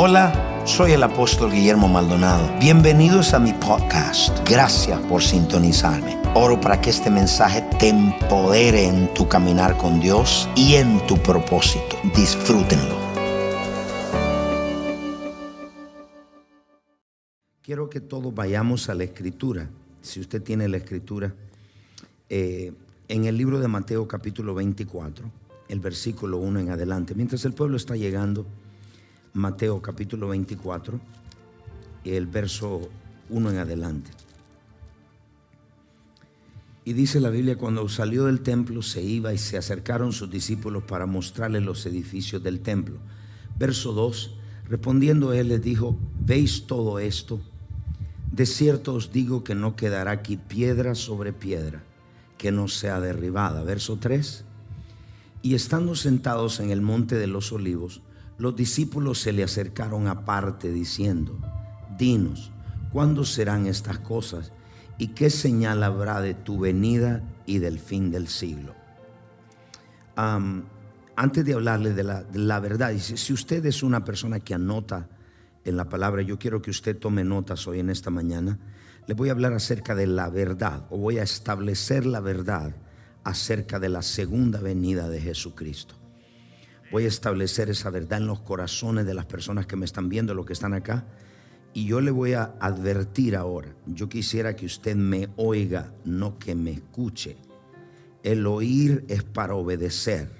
Hola, 0.00 0.62
soy 0.64 0.92
el 0.92 1.02
apóstol 1.02 1.50
Guillermo 1.50 1.88
Maldonado. 1.88 2.56
Bienvenidos 2.60 3.34
a 3.34 3.40
mi 3.40 3.52
podcast. 3.52 4.48
Gracias 4.48 4.96
por 5.06 5.20
sintonizarme. 5.20 6.16
Oro 6.36 6.60
para 6.60 6.80
que 6.80 6.90
este 6.90 7.10
mensaje 7.10 7.62
te 7.80 7.88
empodere 7.88 8.84
en 8.84 9.12
tu 9.12 9.28
caminar 9.28 9.76
con 9.76 9.98
Dios 9.98 10.48
y 10.54 10.74
en 10.74 11.04
tu 11.08 11.20
propósito. 11.20 11.96
Disfrútenlo. 12.14 12.96
Quiero 17.60 17.90
que 17.90 17.98
todos 17.98 18.32
vayamos 18.32 18.88
a 18.88 18.94
la 18.94 19.02
escritura. 19.02 19.68
Si 20.00 20.20
usted 20.20 20.40
tiene 20.44 20.68
la 20.68 20.76
escritura, 20.76 21.34
eh, 22.28 22.72
en 23.08 23.24
el 23.24 23.36
libro 23.36 23.58
de 23.58 23.66
Mateo 23.66 24.06
capítulo 24.06 24.54
24, 24.54 25.28
el 25.68 25.80
versículo 25.80 26.36
1 26.36 26.60
en 26.60 26.70
adelante. 26.70 27.16
Mientras 27.16 27.44
el 27.44 27.52
pueblo 27.52 27.76
está 27.76 27.96
llegando, 27.96 28.46
Mateo 29.38 29.80
capítulo 29.80 30.26
24, 30.26 30.98
el 32.04 32.26
verso 32.26 32.88
1 33.30 33.50
en 33.52 33.58
adelante. 33.58 34.10
Y 36.84 36.92
dice 36.92 37.20
la 37.20 37.30
Biblia, 37.30 37.56
cuando 37.56 37.88
salió 37.88 38.24
del 38.24 38.40
templo 38.40 38.82
se 38.82 39.00
iba 39.00 39.32
y 39.32 39.38
se 39.38 39.56
acercaron 39.56 40.12
sus 40.12 40.28
discípulos 40.28 40.82
para 40.82 41.06
mostrarle 41.06 41.60
los 41.60 41.86
edificios 41.86 42.42
del 42.42 42.60
templo. 42.60 42.96
Verso 43.56 43.92
2, 43.92 44.34
respondiendo 44.68 45.32
él 45.32 45.48
les 45.48 45.62
dijo, 45.62 45.96
¿veis 46.18 46.66
todo 46.66 46.98
esto? 46.98 47.40
De 48.32 48.44
cierto 48.44 48.94
os 48.94 49.12
digo 49.12 49.44
que 49.44 49.54
no 49.54 49.76
quedará 49.76 50.10
aquí 50.10 50.36
piedra 50.36 50.96
sobre 50.96 51.32
piedra 51.32 51.84
que 52.38 52.50
no 52.50 52.66
sea 52.66 52.98
derribada. 52.98 53.62
Verso 53.62 53.98
3, 53.98 54.44
y 55.42 55.54
estando 55.54 55.94
sentados 55.94 56.58
en 56.58 56.70
el 56.70 56.80
monte 56.80 57.14
de 57.14 57.28
los 57.28 57.52
olivos, 57.52 58.02
los 58.38 58.54
discípulos 58.54 59.20
se 59.20 59.32
le 59.32 59.42
acercaron 59.42 60.06
aparte 60.06 60.70
diciendo, 60.70 61.38
dinos, 61.98 62.52
¿cuándo 62.92 63.24
serán 63.24 63.66
estas 63.66 63.98
cosas? 63.98 64.52
¿Y 64.96 65.08
qué 65.08 65.28
señal 65.28 65.82
habrá 65.82 66.20
de 66.20 66.34
tu 66.34 66.58
venida 66.58 67.22
y 67.46 67.58
del 67.58 67.78
fin 67.78 68.10
del 68.10 68.28
siglo? 68.28 68.74
antes 71.14 71.44
de 71.44 71.54
hablarle 71.54 71.94
de 71.94 72.02
la, 72.02 72.58
verdad, 72.58 72.92
si 72.98 73.32
usted 73.32 73.64
es 73.66 73.84
una 73.84 74.04
persona 74.04 74.40
que 74.40 74.52
anota 74.52 75.08
en 75.64 75.76
la 75.76 75.88
palabra, 75.88 76.22
yo 76.22 76.40
quiero 76.40 76.60
que 76.60 76.70
usted 76.70 76.98
tome 76.98 77.22
notas 77.22 77.68
hoy 77.68 77.78
en 77.78 77.88
esta 77.88 78.10
mañana, 78.10 78.58
le 79.06 79.14
voy 79.14 79.28
a 79.28 79.32
hablar 79.32 79.52
acerca 79.52 79.94
de 79.94 80.08
la 80.08 80.28
verdad 80.28 80.86
o 80.90 80.98
voy 80.98 81.18
a 81.18 81.22
establecer 81.22 82.04
la 82.04 82.18
verdad 82.18 82.74
acerca 83.22 83.78
de 83.78 83.90
la 83.90 84.02
segunda 84.02 84.60
venida 84.60 85.08
de 85.08 85.20
Jesucristo. 85.20 85.97
Voy 86.90 87.04
a 87.04 87.08
establecer 87.08 87.68
esa 87.68 87.90
verdad 87.90 88.18
en 88.18 88.26
los 88.26 88.40
corazones 88.40 89.04
de 89.04 89.12
las 89.12 89.26
personas 89.26 89.66
que 89.66 89.76
me 89.76 89.84
están 89.84 90.08
viendo, 90.08 90.32
los 90.32 90.46
que 90.46 90.54
están 90.54 90.72
acá. 90.72 91.06
Y 91.74 91.86
yo 91.86 92.00
le 92.00 92.10
voy 92.10 92.32
a 92.32 92.54
advertir 92.60 93.36
ahora, 93.36 93.76
yo 93.86 94.08
quisiera 94.08 94.56
que 94.56 94.64
usted 94.64 94.96
me 94.96 95.28
oiga, 95.36 95.92
no 96.04 96.38
que 96.38 96.54
me 96.54 96.70
escuche. 96.70 97.36
El 98.22 98.46
oír 98.46 99.04
es 99.08 99.22
para 99.22 99.54
obedecer. 99.54 100.30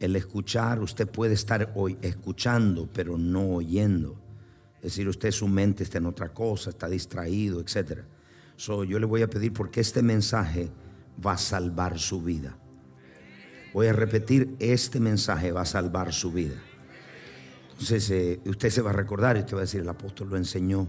El 0.00 0.16
escuchar, 0.16 0.80
usted 0.80 1.06
puede 1.06 1.34
estar 1.34 1.70
hoy 1.74 1.98
escuchando, 2.00 2.88
pero 2.92 3.18
no 3.18 3.46
oyendo. 3.50 4.16
Es 4.76 4.92
decir, 4.92 5.06
usted 5.06 5.30
su 5.30 5.48
mente 5.48 5.84
está 5.84 5.98
en 5.98 6.06
otra 6.06 6.30
cosa, 6.30 6.70
está 6.70 6.88
distraído, 6.88 7.60
etc. 7.60 8.00
So, 8.56 8.84
yo 8.84 8.98
le 8.98 9.06
voy 9.06 9.22
a 9.22 9.28
pedir 9.28 9.52
porque 9.52 9.80
este 9.80 10.02
mensaje 10.02 10.70
va 11.24 11.32
a 11.32 11.38
salvar 11.38 11.98
su 11.98 12.22
vida. 12.22 12.58
Voy 13.74 13.88
a 13.88 13.92
repetir, 13.92 14.54
este 14.60 15.00
mensaje 15.00 15.50
va 15.50 15.62
a 15.62 15.66
salvar 15.66 16.12
su 16.12 16.30
vida. 16.30 16.54
Entonces 17.72 18.08
eh, 18.10 18.40
usted 18.46 18.70
se 18.70 18.80
va 18.80 18.90
a 18.90 18.92
recordar 18.92 19.36
y 19.36 19.40
usted 19.40 19.56
va 19.56 19.60
a 19.60 19.62
decir, 19.62 19.80
el 19.80 19.88
apóstol 19.88 20.30
lo 20.30 20.36
enseñó. 20.36 20.86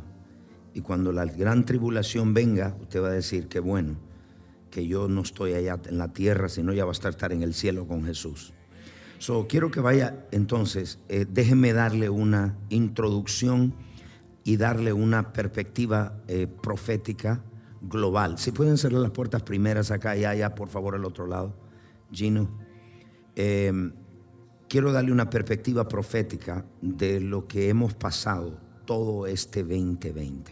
Y 0.75 0.81
cuando 0.81 1.11
la 1.11 1.25
gran 1.25 1.66
tribulación 1.66 2.36
venga, 2.36 2.77
usted 2.80 3.02
va 3.02 3.08
a 3.08 3.11
decir, 3.11 3.47
que 3.47 3.59
bueno, 3.59 3.95
que 4.70 4.86
yo 4.86 5.08
no 5.08 5.21
estoy 5.21 5.54
allá 5.54 5.80
en 5.87 5.98
la 5.98 6.14
tierra, 6.14 6.48
sino 6.48 6.73
ya 6.73 6.86
va 6.86 6.92
a 6.92 7.10
estar, 7.10 7.33
en 7.33 7.42
el 7.42 7.55
cielo 7.55 7.87
con 7.87 8.05
Jesús. 8.05 8.54
So, 9.17 9.48
quiero 9.48 9.71
que 9.71 9.80
vaya 9.80 10.27
entonces, 10.31 10.99
eh, 11.10 11.26
déjeme 11.27 11.73
darle 11.73 12.11
una 12.11 12.55
introducción 12.70 13.73
y 14.43 14.58
darle 14.58 14.93
una 14.93 15.33
perspectiva 15.33 16.21
eh, 16.27 16.45
profética 16.45 17.42
global. 17.81 18.37
Si 18.37 18.52
pueden 18.52 18.77
cerrar 18.77 19.02
las 19.02 19.11
puertas 19.11 19.42
primeras 19.42 19.89
acá 19.89 20.15
y 20.15 20.23
allá, 20.23 20.54
por 20.54 20.70
favor, 20.70 20.93
al 20.93 21.05
otro 21.05 21.26
lado. 21.26 21.55
Gino. 22.11 22.64
Em, 23.36 23.92
quiero 24.70 24.94
darle 24.94 25.12
una 25.12 25.30
perspectiva 25.30 25.88
profética 25.88 26.66
de 26.82 27.20
lo 27.20 27.48
que 27.48 27.70
hemos 27.70 27.94
pasado 27.94 28.58
todo 28.86 29.28
este 29.28 29.62
2020. 29.64 30.52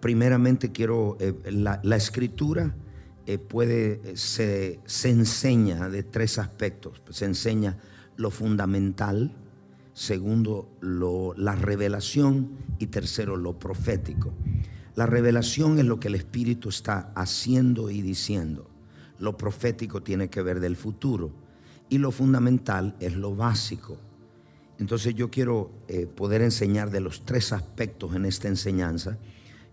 Primeramente 0.00 0.72
quiero, 0.72 1.16
eh, 1.20 1.34
la, 1.50 1.96
escritura 1.96 2.74
eh, 3.26 3.38
puede, 3.38 4.16
se, 4.16 4.80
se, 4.86 5.10
enseña 5.10 5.90
de 5.90 6.04
tres 6.04 6.38
aspectos. 6.38 7.02
Se 7.10 7.26
enseña 7.26 7.76
lo 8.16 8.30
fundamental, 8.30 9.32
segundo 9.92 10.70
lo, 10.80 11.34
la 11.36 11.54
revelación 11.54 12.52
y 12.78 12.86
tercero 12.86 13.36
lo 13.36 13.58
profético. 13.58 14.32
La 14.94 15.04
revelación 15.06 15.78
es 15.78 15.84
lo 15.84 16.00
que 16.00 16.08
el 16.08 16.14
Espíritu 16.14 16.70
está 16.70 17.12
haciendo 17.14 17.90
y 17.90 18.00
diciendo. 18.00 18.70
Lo 19.18 19.36
profético 19.36 20.02
tiene 20.02 20.30
que 20.30 20.42
ver 20.42 20.60
del 20.60 20.76
futuro 20.76 21.47
y 21.88 21.98
lo 21.98 22.10
fundamental 22.10 22.96
es 23.00 23.14
lo 23.14 23.34
básico. 23.34 23.98
Entonces 24.78 25.14
yo 25.14 25.30
quiero 25.30 25.70
eh, 25.88 26.06
poder 26.06 26.42
enseñar 26.42 26.90
de 26.90 27.00
los 27.00 27.24
tres 27.24 27.52
aspectos 27.52 28.14
en 28.14 28.24
esta 28.24 28.48
enseñanza 28.48 29.18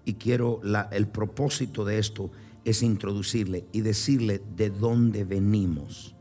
y 0.03 0.15
quiero, 0.15 0.61
el 0.91 1.07
propósito 1.07 1.85
de 1.85 1.99
esto 1.99 2.31
es 2.63 2.81
introducirle 2.81 3.65
y 3.71 3.81
decirle 3.81 4.41
de 4.55 4.71
dónde 4.71 5.23
venimos, 5.23 6.15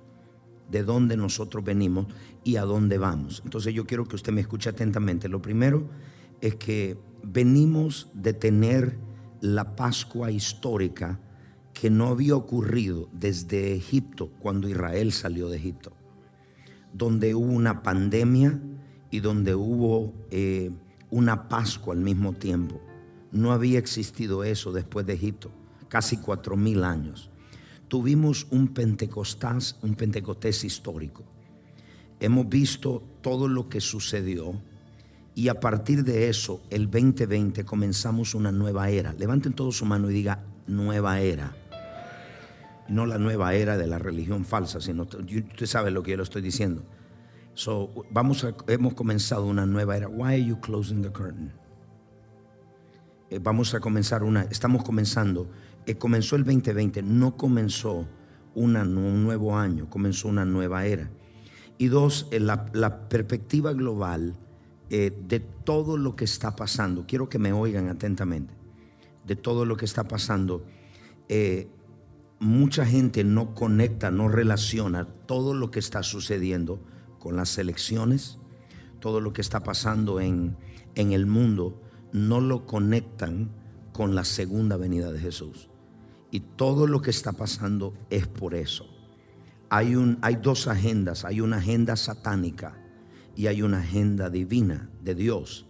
de 0.71 0.82
dónde 0.82 1.16
nosotros 1.16 1.65
venimos 1.65 2.06
y 2.44 2.56
a 2.56 2.62
dónde 2.62 2.99
vamos. 2.99 3.41
Entonces 3.44 3.72
yo 3.72 3.87
quiero 3.87 4.05
que 4.05 4.16
usted 4.16 4.32
me 4.32 4.43
escuche 4.43 4.69
atentamente. 4.69 5.28
Lo 5.28 5.41
primero 5.41 5.88
es 6.43 6.56
que 6.56 6.99
venimos 7.22 8.11
de 8.12 8.34
tener 8.34 8.99
la 9.41 9.76
Pascua 9.76 10.31
histórica 10.31 11.21
que 11.75 11.91
no 11.91 12.07
había 12.07 12.37
ocurrido 12.37 13.09
desde 13.12 13.75
Egipto, 13.75 14.31
cuando 14.39 14.69
Israel 14.69 15.12
salió 15.12 15.49
de 15.49 15.59
Egipto, 15.59 15.93
donde 16.93 17.35
hubo 17.35 17.53
una 17.53 17.83
pandemia 17.83 18.61
y 19.11 19.21
donde 19.21 19.55
hubo 19.57 20.15
eh, 20.31 20.71
una 21.11 21.49
Pascua 21.49 21.95
al 21.95 22.01
mismo 22.01 22.33
tiempo. 22.33 22.81
No 23.33 23.53
había 23.53 23.81
existido 23.81 24.45
eso 24.45 24.73
después 24.73 25.05
de 25.05 25.15
Egipto, 25.15 25.51
casi 25.89 26.17
cuatro 26.17 26.57
mil 26.57 26.85
años. 26.85 27.29
Tuvimos 27.89 28.47
un 28.51 28.69
Pentecostés, 28.69 29.77
un 29.83 29.97
Pentecostés 29.97 30.65
histórico. 30.65 31.25
Hemos 32.21 32.49
visto 32.49 33.03
todo 33.21 33.49
lo 33.49 33.69
que 33.69 33.81
sucedió 33.81 34.62
y 35.35 35.49
a 35.49 35.59
partir 35.59 36.05
de 36.05 36.29
eso, 36.29 36.62
el 36.71 36.89
2020 36.89 37.65
comenzamos 37.65 38.37
una 38.37 38.53
nueva 38.53 38.89
era. 38.91 39.12
Levanten 39.15 39.53
todo 39.53 39.73
su 39.73 39.85
mano 39.85 40.09
y 40.09 40.15
diga 40.15 40.45
nueva 40.69 41.21
era 41.21 41.56
no 42.89 43.06
la 43.06 43.19
nueva 43.19 43.55
era 43.55 43.77
de 43.77 43.87
la 43.87 43.99
religión 43.99 44.45
falsa, 44.45 44.81
sino 44.81 45.03
usted 45.05 45.67
sabe 45.67 45.91
lo 45.91 46.03
que 46.03 46.12
yo 46.12 46.17
le 46.17 46.22
estoy 46.22 46.43
diciendo. 46.43 46.83
So, 47.55 48.06
vamos 48.11 48.45
a, 48.45 48.55
hemos 48.67 48.95
comenzado 48.95 49.47
una 49.47 49.65
nueva 49.65 49.97
era. 49.97 50.09
Why 50.09 50.34
are 50.34 50.45
you 50.45 50.61
closing 50.61 51.03
the 51.03 51.11
curtain? 51.11 51.53
Eh, 53.31 53.39
vamos 53.43 53.75
a 53.75 53.81
comenzar 53.81 54.23
una, 54.23 54.43
estamos 54.43 54.83
comenzando, 54.83 55.49
eh, 55.87 55.94
comenzó 55.97 56.37
el 56.37 56.44
2020, 56.44 57.03
no 57.03 57.37
comenzó 57.37 58.06
una, 58.55 58.83
un 58.83 59.25
nuevo 59.25 59.56
año, 59.56 59.89
comenzó 59.89 60.28
una 60.28 60.44
nueva 60.44 60.84
era. 60.84 61.11
Y 61.78 61.89
dos, 61.89 62.28
eh, 62.33 62.41
la, 62.41 62.67
la, 62.73 63.09
perspectiva 63.09 63.73
global 63.73 64.37
de 64.91 65.41
todo 65.64 65.97
lo 65.97 66.14
que 66.14 66.25
está 66.25 66.55
pasando, 66.55 67.05
quiero 67.08 67.29
que 67.29 67.41
me 67.41 67.53
oigan 67.53 67.88
atentamente, 67.88 68.55
de 69.26 69.35
todo 69.35 69.64
lo 69.64 69.76
que 69.76 69.87
está 69.87 70.05
pasando 70.05 70.64
mucha 72.38 72.84
gente 72.84 73.25
no 73.25 73.54
conecta, 73.54 74.10
no 74.10 74.28
relaciona 74.28 75.04
todo 75.04 75.54
lo 75.54 75.70
que 75.70 75.78
está 75.78 76.02
sucediendo 76.02 76.81
con 77.19 77.36
las 77.36 77.56
elecciones, 77.58 78.38
todo 79.00 79.20
lo 79.20 79.32
que 79.32 79.40
está 79.40 79.62
pasando 79.62 80.20
en, 80.20 80.56
en 80.94 81.12
el 81.12 81.26
mundo, 81.26 81.81
no 82.12 82.40
lo 82.40 82.66
conectan 82.66 83.50
con 83.92 84.14
la 84.14 84.25
segunda 84.25 84.76
venida 84.76 85.12
de 85.12 85.20
Jesús. 85.20 85.69
Y 86.31 86.40
todo 86.40 86.86
lo 86.86 87.00
que 87.00 87.10
está 87.10 87.32
pasando 87.32 87.94
es 88.10 88.26
por 88.26 88.54
eso. 88.54 88.86
Hay, 89.70 89.96
un, 89.96 90.19
hay 90.20 90.36
dos 90.36 90.69
agendas, 90.69 91.25
hay 91.25 91.40
una 91.40 91.58
agenda 91.58 91.96
satánica 91.96 92.76
y 93.36 93.46
hay 93.46 93.62
una 93.62 93.78
agenda 93.78 94.31
divina 94.31 94.90
de 95.02 95.14
Dios. 95.14 95.66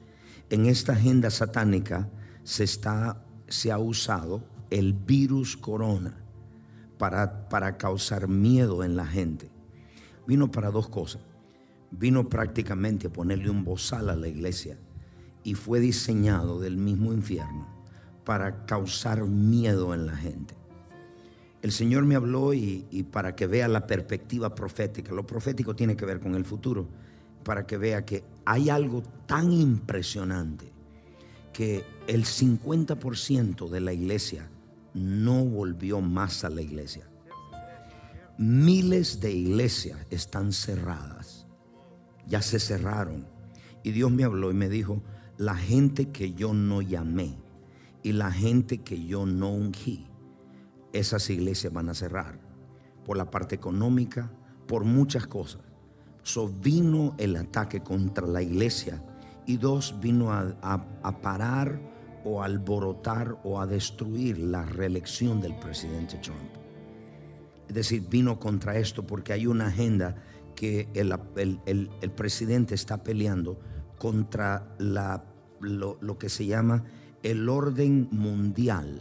En 0.50 0.66
esta 0.66 0.92
agenda 0.92 1.30
satánica 1.30 2.10
se, 2.42 2.64
está, 2.64 3.24
se 3.48 3.72
ha 3.72 3.78
usado 3.78 4.44
el 4.70 4.92
virus 4.92 5.56
corona 5.56 6.23
para, 6.98 7.76
causar 7.76 8.28
miedo 8.28 8.84
en 8.84 8.96
la 8.96 9.06
gente. 9.06 9.50
Vino 10.26 10.50
para 10.50 10.70
dos 10.70 10.88
cosas. 10.88 11.22
vino 11.90 12.28
prácticamente 12.28 13.06
a 13.06 13.12
ponerle 13.12 13.50
un 13.50 13.62
bozal 13.62 14.10
a 14.10 14.16
la 14.16 14.26
iglesia 14.26 14.76
y 15.44 15.54
fue 15.54 15.78
diseñado 15.78 16.58
del 16.58 16.76
mismo 16.76 17.12
infierno 17.12 17.68
para 18.24 18.66
causar 18.66 19.22
miedo 19.24 19.94
en 19.94 20.06
la 20.06 20.16
gente. 20.16 20.54
El 21.62 21.70
Señor 21.70 22.04
me 22.04 22.16
habló 22.16 22.52
y, 22.52 22.84
y, 22.90 23.04
para 23.04 23.36
que 23.36 23.46
vea 23.46 23.68
la 23.68 23.86
perspectiva 23.86 24.54
profética, 24.54 25.12
lo 25.12 25.24
profético 25.24 25.76
tiene 25.76 25.96
que 25.96 26.04
ver 26.04 26.18
con 26.18 26.34
el 26.34 26.44
futuro, 26.44 26.88
para 27.44 27.64
que 27.64 27.76
vea 27.76 28.04
que 28.04 28.24
hay 28.44 28.70
algo 28.70 29.02
tan 29.26 29.52
impresionante 29.52 30.72
que 31.52 31.84
el 32.08 32.24
50% 32.24 33.68
de 33.68 33.80
la 33.80 33.92
iglesia 33.92 34.48
no 34.94 35.44
volvió 35.44 36.00
más 36.00 36.44
a 36.44 36.50
la 36.50 36.62
iglesia. 36.62 37.08
Miles 38.38 39.20
de 39.20 39.32
iglesias 39.32 39.98
están 40.10 40.52
cerradas, 40.52 41.46
ya 42.26 42.40
se 42.40 42.58
cerraron. 42.58 43.26
Y 43.82 43.90
Dios 43.90 44.10
me 44.10 44.24
habló 44.24 44.50
y 44.50 44.54
me 44.54 44.68
dijo, 44.68 45.02
la 45.36 45.56
gente 45.56 46.10
que 46.10 46.32
yo 46.32 46.54
no 46.54 46.80
llamé 46.80 47.36
y 48.02 48.12
la 48.12 48.30
gente 48.30 48.78
que 48.78 49.04
yo 49.04 49.26
no 49.26 49.50
ungí, 49.50 50.06
esas 50.92 51.28
iglesias 51.28 51.72
van 51.72 51.88
a 51.88 51.94
cerrar 51.94 52.38
por 53.04 53.16
la 53.16 53.30
parte 53.30 53.54
económica, 53.54 54.32
por 54.66 54.84
muchas 54.84 55.26
cosas. 55.26 55.60
So 56.22 56.48
vino 56.48 57.14
el 57.18 57.36
ataque 57.36 57.82
contra 57.82 58.26
la 58.26 58.40
iglesia 58.40 59.04
y 59.46 59.58
dos 59.58 59.96
vino 60.00 60.32
a, 60.32 60.56
a 60.62 61.20
parar 61.20 61.93
o 62.24 62.42
alborotar 62.42 63.38
o 63.44 63.60
a 63.60 63.66
destruir 63.66 64.38
la 64.38 64.64
reelección 64.64 65.40
del 65.40 65.54
presidente 65.56 66.16
Trump. 66.18 66.50
Es 67.68 67.74
decir, 67.74 68.06
vino 68.08 68.38
contra 68.38 68.76
esto 68.76 69.06
porque 69.06 69.32
hay 69.32 69.46
una 69.46 69.68
agenda 69.68 70.16
que 70.54 70.88
el, 70.94 71.14
el, 71.36 71.90
el, 72.00 72.10
presidente 72.10 72.74
está 72.74 73.02
peleando 73.02 73.58
contra 73.98 74.74
lo, 74.78 75.98
lo 76.00 76.18
que 76.18 76.28
se 76.28 76.46
llama 76.46 76.84
el 77.22 77.48
orden 77.48 78.08
mundial. 78.10 79.00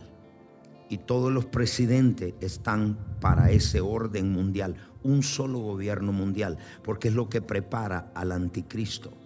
Y 0.90 1.00
todos 1.00 1.32
los 1.32 1.46
presidentes 1.46 2.34
están 2.40 2.98
para 3.20 3.52
ese 3.52 3.82
orden 3.82 4.32
mundial, 4.32 4.76
un 5.04 5.24
solo 5.24 5.60
gobierno 5.60 6.12
mundial, 6.12 6.58
porque 6.84 7.10
es 7.10 7.14
lo 7.16 7.30
que 7.30 7.42
prepara 7.42 8.12
al 8.14 8.32
anticristo. 8.32 9.23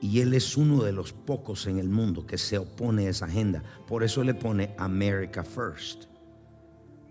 Y 0.00 0.20
él 0.20 0.34
es 0.34 0.56
uno 0.56 0.82
de 0.82 0.92
los 0.92 1.12
pocos 1.12 1.66
en 1.66 1.78
el 1.78 1.88
mundo 1.88 2.26
que 2.26 2.38
se 2.38 2.58
opone 2.58 3.06
a 3.06 3.10
esa 3.10 3.26
agenda. 3.26 3.62
Por 3.86 4.04
eso 4.04 4.22
le 4.22 4.34
pone 4.34 4.74
America 4.78 5.42
First. 5.42 6.04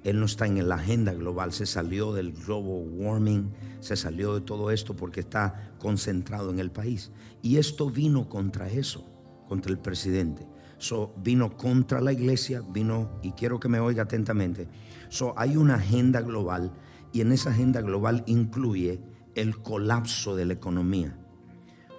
Él 0.04 0.20
no 0.20 0.28
está 0.28 0.46
en 0.46 0.68
la 0.70 0.76
agenda 0.76 1.14
global, 1.14 1.52
se 1.52 1.66
salió 1.66 2.14
del 2.14 2.32
global 2.32 2.88
warming, 2.94 3.52
se 3.80 3.96
salió 3.96 4.36
de 4.36 4.42
todo 4.42 4.70
esto 4.70 4.96
porque 4.96 5.22
está 5.22 5.74
concentrado 5.80 6.52
en 6.52 6.60
el 6.60 6.70
país. 6.70 7.12
Y 7.42 7.58
esto 7.58 7.90
vino 7.90 8.30
contra 8.30 8.70
eso, 8.70 9.04
contra 9.48 9.72
el 9.72 9.80
presidente. 9.80 10.46
So, 10.78 11.16
vino 11.18 11.58
contra 11.58 12.02
la 12.02 12.12
iglesia, 12.12 12.62
vino, 12.70 13.20
y 13.24 13.32
quiero 13.32 13.60
que 13.60 13.68
me 13.68 13.80
oiga 13.80 14.04
atentamente. 14.04 14.68
So, 15.10 15.34
hay 15.38 15.58
una 15.58 15.76
agenda 15.76 16.22
global 16.22 16.72
y 17.12 17.22
en 17.22 17.32
esa 17.32 17.50
agenda 17.50 17.82
global 17.82 18.24
incluye 18.28 19.02
el 19.34 19.58
colapso 19.64 20.36
de 20.36 20.46
la 20.46 20.54
economía 20.54 21.18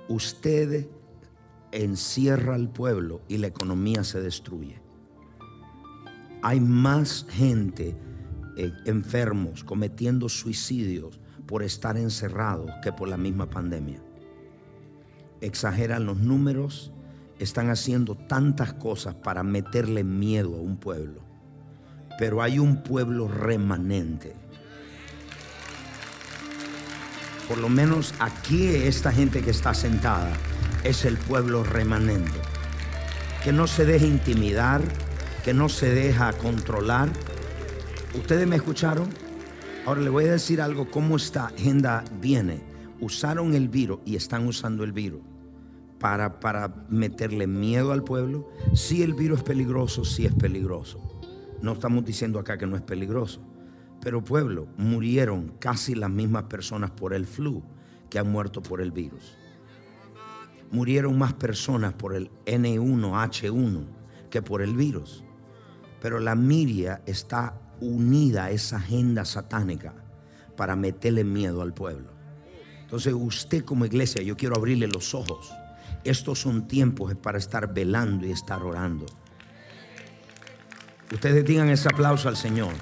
usted 0.09 0.89
encierra 1.73 2.55
al 2.55 2.69
pueblo 2.69 3.21
y 3.29 3.39
la 3.39 3.49
economía 3.49 4.05
se 4.05 4.21
destruye. 4.21 4.81
Hay 6.43 6.61
más 6.61 7.27
gente 7.29 7.97
eh, 8.57 8.73
enfermos 8.85 9.65
cometiendo 9.65 10.29
suicidios 10.29 11.19
por 11.47 11.63
estar 11.63 11.97
encerrados 11.97 12.71
que 12.83 12.93
por 12.93 13.09
la 13.09 13.17
misma 13.17 13.51
pandemia. 13.51 14.01
Exageran 15.41 16.07
los 16.07 16.19
números, 16.19 16.93
están 17.39 17.71
haciendo 17.71 18.15
tantas 18.15 18.73
cosas 18.75 19.15
para 19.15 19.43
meterle 19.43 20.05
miedo 20.05 20.55
a 20.55 20.61
un 20.61 20.77
pueblo. 20.77 21.21
Pero 22.19 22.43
hay 22.43 22.59
un 22.59 22.83
pueblo 22.83 23.29
remanente 23.29 24.35
por 27.49 27.59
lo 27.59 27.69
menos 27.69 28.15
aquí 28.19 28.67
esta 28.67 29.13
gente 29.13 29.43
que 29.43 29.51
está 29.51 29.75
sentada 29.75 30.33
es 30.85 31.05
el 31.05 31.17
pueblo 31.17 31.63
remanente, 31.63 32.39
que 33.45 33.53
no 33.53 33.67
se 33.67 33.85
deja 33.85 34.07
intimidar, 34.07 34.83
que 35.45 35.55
no 35.55 35.69
se 35.69 35.91
deja 35.91 36.33
controlar. 36.33 37.09
¿Ustedes 38.15 38.47
me 38.47 38.57
escucharon? 38.57 39.09
Ahora 39.85 40.01
le 40.01 40.11
voy 40.11 40.25
a 40.25 40.33
decir 40.33 40.61
algo, 40.61 40.91
cómo 40.91 41.17
esta 41.17 41.47
agenda 41.47 42.05
viene. 42.21 42.61
Usaron 43.01 43.55
el 43.55 43.69
virus 43.69 44.01
y 44.05 44.17
están 44.17 44.47
usando 44.47 44.83
el 44.83 44.93
virus 44.93 45.21
para, 46.01 46.41
para 46.41 46.87
meterle 46.89 47.47
miedo 47.47 47.93
al 47.93 48.03
pueblo. 48.03 48.49
Si 48.75 49.03
el 49.03 49.15
virus 49.15 49.39
es 49.39 49.45
peligroso, 49.45 50.05
sí 50.05 50.27
es 50.27 50.35
peligroso. 50.35 51.01
No 51.63 51.73
estamos 51.73 52.05
diciendo 52.05 52.39
acá 52.39 52.59
que 52.59 52.67
no 52.67 52.77
es 52.77 52.83
peligroso. 52.83 53.41
Pero 54.07 54.23
pueblo, 54.23 54.69
murieron 54.77 55.49
casi 55.59 55.97
las 55.97 56.11
mismas 56.11 56.45
personas 56.45 56.93
por 56.93 57.13
el 57.13 57.27
flu 57.27 57.65
que 58.09 58.21
han 58.21 58.31
muerto 58.31 58.63
por 58.63 58.81
el 58.81 58.93
virus. 58.93 59.37
Murieron 60.71 61.19
más 61.19 61.33
personas 61.33 61.93
por 61.93 62.15
el 62.15 62.31
N1H1 62.45 63.85
que 64.31 64.43
por 64.43 64.63
el 64.63 64.77
virus. 64.77 65.25
Pero 66.01 66.21
la 66.21 66.37
miria 66.37 67.03
está 67.05 67.61
unida 67.81 68.45
a 68.45 68.51
esa 68.53 68.77
agenda 68.77 69.25
satánica 69.25 69.93
para 70.57 70.77
meterle 70.77 71.25
miedo 71.25 71.61
al 71.61 71.75
pueblo. 71.75 72.13
Entonces 72.83 73.13
usted 73.13 73.65
como 73.65 73.87
iglesia, 73.87 74.23
yo 74.23 74.37
quiero 74.37 74.55
abrirle 74.55 74.87
los 74.87 75.17
ojos. 75.17 75.53
Estos 76.05 76.41
son 76.43 76.69
tiempos 76.69 77.13
para 77.17 77.39
estar 77.39 77.75
velando 77.75 78.25
y 78.25 78.31
estar 78.31 78.63
orando. 78.63 79.07
Ustedes 81.13 81.45
digan 81.45 81.71
ese 81.71 81.89
aplauso 81.89 82.29
al 82.29 82.37
Señor. 82.37 82.73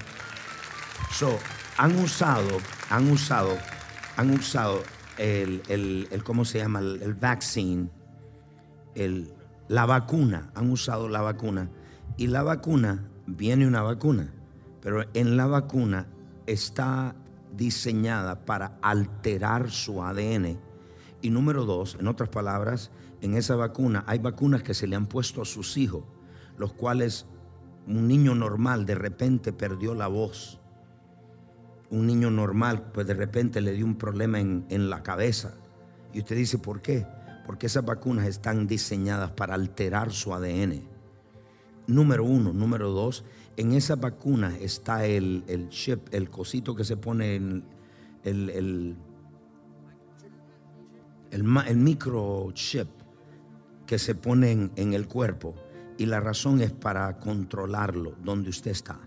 So, 1.17 1.39
han 1.77 1.97
usado, 1.97 2.57
han 2.89 3.09
usado, 3.09 3.55
han 4.17 4.31
usado 4.31 4.83
el, 5.17 5.61
el, 5.69 6.23
¿cómo 6.25 6.43
se 6.43 6.57
llama? 6.57 6.79
El, 6.79 7.13
vaccine, 7.13 7.87
el, 8.95 9.33
la 9.69 9.85
vacuna, 9.85 10.51
han 10.55 10.69
usado 10.69 11.07
la 11.07 11.21
vacuna. 11.21 11.69
Y 12.17 12.27
la 12.27 12.43
vacuna, 12.43 13.05
viene 13.27 13.65
una 13.65 13.81
vacuna, 13.81 14.33
pero 14.81 15.05
en 15.13 15.37
la 15.37 15.45
vacuna 15.45 16.07
está 16.47 17.15
diseñada 17.55 18.43
para 18.43 18.77
alterar 18.81 19.71
su 19.71 20.03
ADN. 20.03 20.59
Y 21.21 21.29
número 21.29 21.63
dos, 21.63 21.95
en 21.97 22.09
otras 22.09 22.27
palabras, 22.27 22.91
en 23.21 23.37
esa 23.37 23.55
vacuna 23.55 24.03
hay 24.05 24.19
vacunas 24.19 24.63
que 24.63 24.73
se 24.73 24.85
le 24.85 24.97
han 24.97 25.07
puesto 25.07 25.41
a 25.41 25.45
sus 25.45 25.77
hijos, 25.77 26.03
los 26.57 26.73
cuales 26.73 27.25
un 27.87 28.05
niño 28.05 28.35
normal 28.35 28.85
de 28.85 28.95
repente 28.95 29.53
perdió 29.53 29.95
la 29.95 30.07
voz 30.07 30.59
un 31.89 32.07
niño 32.07 32.31
normal, 32.31 32.91
pues 32.93 33.07
de 33.07 33.13
repente 33.13 33.61
le 33.61 33.73
dio 33.73 33.85
un 33.85 33.95
problema 33.95 34.39
en, 34.39 34.89
la 34.89 35.03
cabeza. 35.03 35.53
Y 36.13 36.19
usted 36.19 36.35
dice, 36.35 36.57
¿por 36.57 36.81
qué? 36.81 37.05
Porque 37.45 37.67
esas 37.67 37.85
vacunas 37.85 38.27
están 38.27 38.67
diseñadas 38.67 39.31
para 39.31 39.53
alterar 39.53 40.11
su 40.11 40.33
ADN. 40.33 40.81
Número 41.87 42.23
uno. 42.23 42.53
Número 42.53 42.91
dos, 42.91 43.23
en 43.57 43.73
esas 43.73 43.99
vacunas 43.99 44.55
está 44.59 45.05
el, 45.05 45.67
chip, 45.69 46.07
el 46.11 46.29
cosito 46.29 46.75
que 46.75 46.83
se 46.83 46.97
pone 46.97 47.35
en 47.35 47.63
el, 48.23 48.49
el, 48.49 48.95
el, 51.31 51.77
microchip 51.77 52.87
que 53.85 53.99
se 53.99 54.15
pone 54.15 54.71
en 54.75 54.93
el 54.93 55.07
cuerpo. 55.07 55.53
Y 55.97 56.07
la 56.07 56.19
razón 56.19 56.61
es 56.61 56.71
para 56.71 57.19
controlarlo 57.19 58.15
donde 58.23 58.49
usted 58.49 58.71
está 58.71 58.99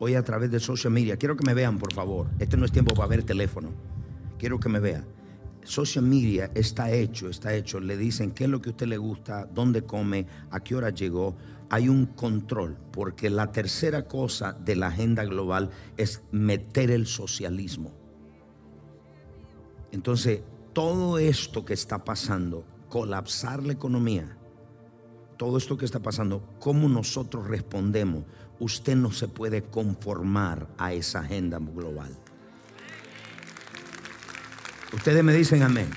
hoy 0.00 0.14
a 0.14 0.24
través 0.24 0.50
de 0.50 0.58
social 0.58 0.92
media. 0.92 1.16
Quiero 1.18 1.36
que 1.36 1.46
me 1.46 1.54
vean, 1.54 1.78
por 1.78 1.92
favor. 1.92 2.26
Este 2.38 2.56
no 2.56 2.64
es 2.64 2.72
tiempo 2.72 2.94
para 2.94 3.06
ver 3.06 3.22
teléfono. 3.22 3.68
Quiero 4.38 4.58
que 4.58 4.70
me 4.70 4.80
vean. 4.80 5.04
Social 5.62 6.04
media 6.04 6.50
está 6.54 6.90
hecho, 6.90 7.28
está 7.28 7.54
hecho. 7.54 7.78
Le 7.80 7.98
dicen 7.98 8.30
qué 8.30 8.44
es 8.44 8.50
lo 8.50 8.62
que 8.62 8.70
a 8.70 8.72
usted 8.72 8.86
le 8.86 8.96
gusta, 8.96 9.44
dónde 9.44 9.82
come, 9.82 10.26
a 10.50 10.60
qué 10.60 10.74
hora 10.74 10.88
llegó. 10.88 11.36
Hay 11.68 11.90
un 11.90 12.06
control, 12.06 12.78
porque 12.90 13.28
la 13.28 13.52
tercera 13.52 14.08
cosa 14.08 14.54
de 14.54 14.74
la 14.74 14.86
agenda 14.86 15.24
global 15.24 15.68
es 15.98 16.22
meter 16.32 16.90
el 16.90 17.06
socialismo. 17.06 17.92
Entonces, 19.92 20.40
todo 20.72 21.18
esto 21.18 21.66
que 21.66 21.74
está 21.74 22.04
pasando, 22.04 22.64
colapsar 22.88 23.62
la 23.62 23.74
economía, 23.74 24.38
todo 25.36 25.58
esto 25.58 25.76
que 25.76 25.84
está 25.84 26.00
pasando, 26.00 26.42
cómo 26.58 26.88
nosotros 26.88 27.46
respondemos, 27.46 28.24
usted 28.60 28.94
no 28.94 29.10
se 29.10 29.26
puede 29.26 29.62
conformar 29.62 30.68
a 30.78 30.92
esa 30.92 31.20
agenda 31.20 31.58
global. 31.58 32.16
Ustedes 34.92 35.24
me 35.24 35.34
dicen 35.34 35.62
amén. 35.62 35.88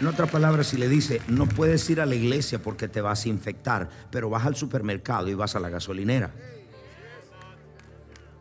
En 0.00 0.08
otras 0.08 0.30
palabras, 0.30 0.66
si 0.66 0.76
le 0.76 0.88
dice, 0.88 1.22
no 1.28 1.46
puedes 1.46 1.88
ir 1.88 2.00
a 2.00 2.06
la 2.06 2.14
iglesia 2.14 2.60
porque 2.60 2.88
te 2.88 3.00
vas 3.00 3.24
a 3.24 3.28
infectar, 3.28 3.88
pero 4.10 4.28
vas 4.28 4.44
al 4.44 4.56
supermercado 4.56 5.28
y 5.28 5.34
vas 5.34 5.54
a 5.54 5.60
la 5.60 5.70
gasolinera. 5.70 6.34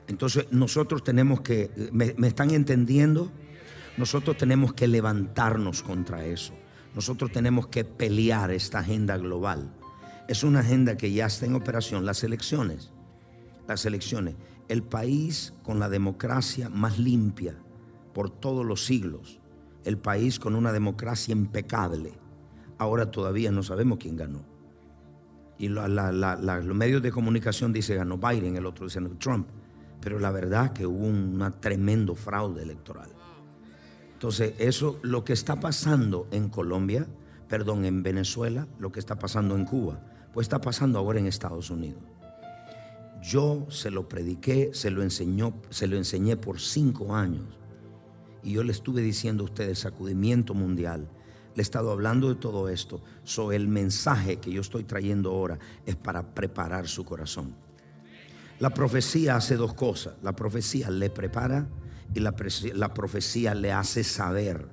Entonces 0.08 0.48
nosotros 0.51 1.03
tenemos 1.03 1.41
que, 1.41 1.70
¿me, 1.91 2.15
están 2.27 2.51
entendiendo? 2.51 3.32
Nosotros 3.98 4.38
tenemos 4.38 4.74
que 4.74 4.88
levantarnos 4.88 5.84
contra 5.84 6.25
eso. 6.25 6.53
Nosotros 6.96 7.32
tenemos 7.32 7.67
que 7.67 7.86
pelear 7.86 8.51
esta 8.51 8.79
agenda 8.79 9.17
global. 9.17 9.72
Es 10.27 10.43
una 10.43 10.62
agenda 10.62 10.98
que 10.98 11.12
ya 11.12 11.27
está 11.27 11.46
en 11.46 11.55
operación. 11.55 12.05
Las 12.05 12.24
elecciones, 12.24 12.91
las 13.67 13.86
elecciones. 13.86 14.36
El 14.67 14.84
país 14.84 15.53
con 15.63 15.79
la 15.79 15.89
democracia 15.89 16.70
más 16.70 17.00
limpia 17.00 17.55
por 18.13 18.29
todos 18.29 18.65
los 18.65 18.86
siglos. 18.86 19.39
El 19.84 19.98
país 19.98 20.39
con 20.39 20.55
una 20.55 20.72
democracia 20.72 21.32
impecable. 21.34 22.13
Ahora 22.77 23.12
todavía 23.12 23.51
no 23.51 23.63
sabemos 23.63 24.00
quién 24.00 24.15
ganó. 24.15 24.41
Y 25.58 25.70
los 25.70 26.75
medios 26.75 27.01
de 27.01 27.12
comunicación 27.12 27.74
dicen 27.74 27.98
ganó 27.98 28.17
Biden, 28.17 28.55
el 28.55 28.65
otro 28.65 28.86
dice 28.86 29.01
Trump. 29.20 29.48
Pero 30.01 30.20
la 30.20 30.32
verdad 30.32 30.74
que 30.74 30.86
hubo 30.86 31.05
un 31.05 31.53
tremendo 31.60 32.15
fraude 32.15 32.63
electoral. 32.63 33.10
Entonces, 34.13 34.53
eso, 34.58 35.00
lo 35.01 35.24
que 35.24 35.34
está 35.34 35.60
pasando 35.60 36.27
en 36.32 36.50
Colombia, 36.50 37.05
perdón, 37.50 37.86
en 37.86 38.03
Venezuela, 38.03 38.67
lo 38.79 38.91
que 38.91 39.00
está 39.00 39.20
pasando 39.20 39.55
en 39.55 39.65
Cuba, 39.65 40.00
pues 40.34 40.46
está 40.46 40.62
pasando 40.62 40.98
ahora 40.98 41.20
en 41.20 41.27
Estados 41.27 41.70
Unidos. 41.70 42.01
Yo 43.24 43.65
se 43.70 43.89
lo 43.89 44.10
prediqué, 44.10 44.72
se 44.74 44.92
lo 44.92 45.01
enseñó, 45.01 45.53
se 45.70 45.88
lo 45.88 45.96
enseñé 45.96 46.36
por 46.36 46.60
cinco 46.60 47.15
años. 47.15 47.46
Y 48.44 48.51
yo 48.51 48.63
le 48.63 48.74
estuve 48.74 49.01
diciendo 49.01 49.44
a 49.44 49.46
ustedes 49.46 49.80
sacudimiento 49.80 50.53
mundial. 50.53 51.10
Le 51.56 51.62
he 51.62 51.63
estado 51.63 51.92
hablando 51.92 52.27
de 52.27 52.36
todo 52.36 52.68
esto. 52.68 53.01
So, 53.24 53.53
el 53.53 53.70
mensaje 53.70 54.38
que 54.38 54.51
yo 54.51 54.60
estoy 54.60 54.84
trayendo 54.84 55.32
ahora 55.32 55.58
es 55.86 55.96
para 55.96 56.34
preparar 56.34 56.89
su 56.89 57.06
corazón. 57.06 57.56
La 58.60 58.72
profecía 58.72 59.38
hace 59.38 59.56
dos 59.56 59.74
cosas. 59.74 60.15
La 60.22 60.36
profecía 60.36 60.89
le 60.89 61.10
prepara 61.10 61.70
y 62.13 62.20
la, 62.20 62.36
la 62.74 62.94
profecía 62.94 63.56
le 63.56 63.72
hace 63.72 64.03
saber. 64.03 64.68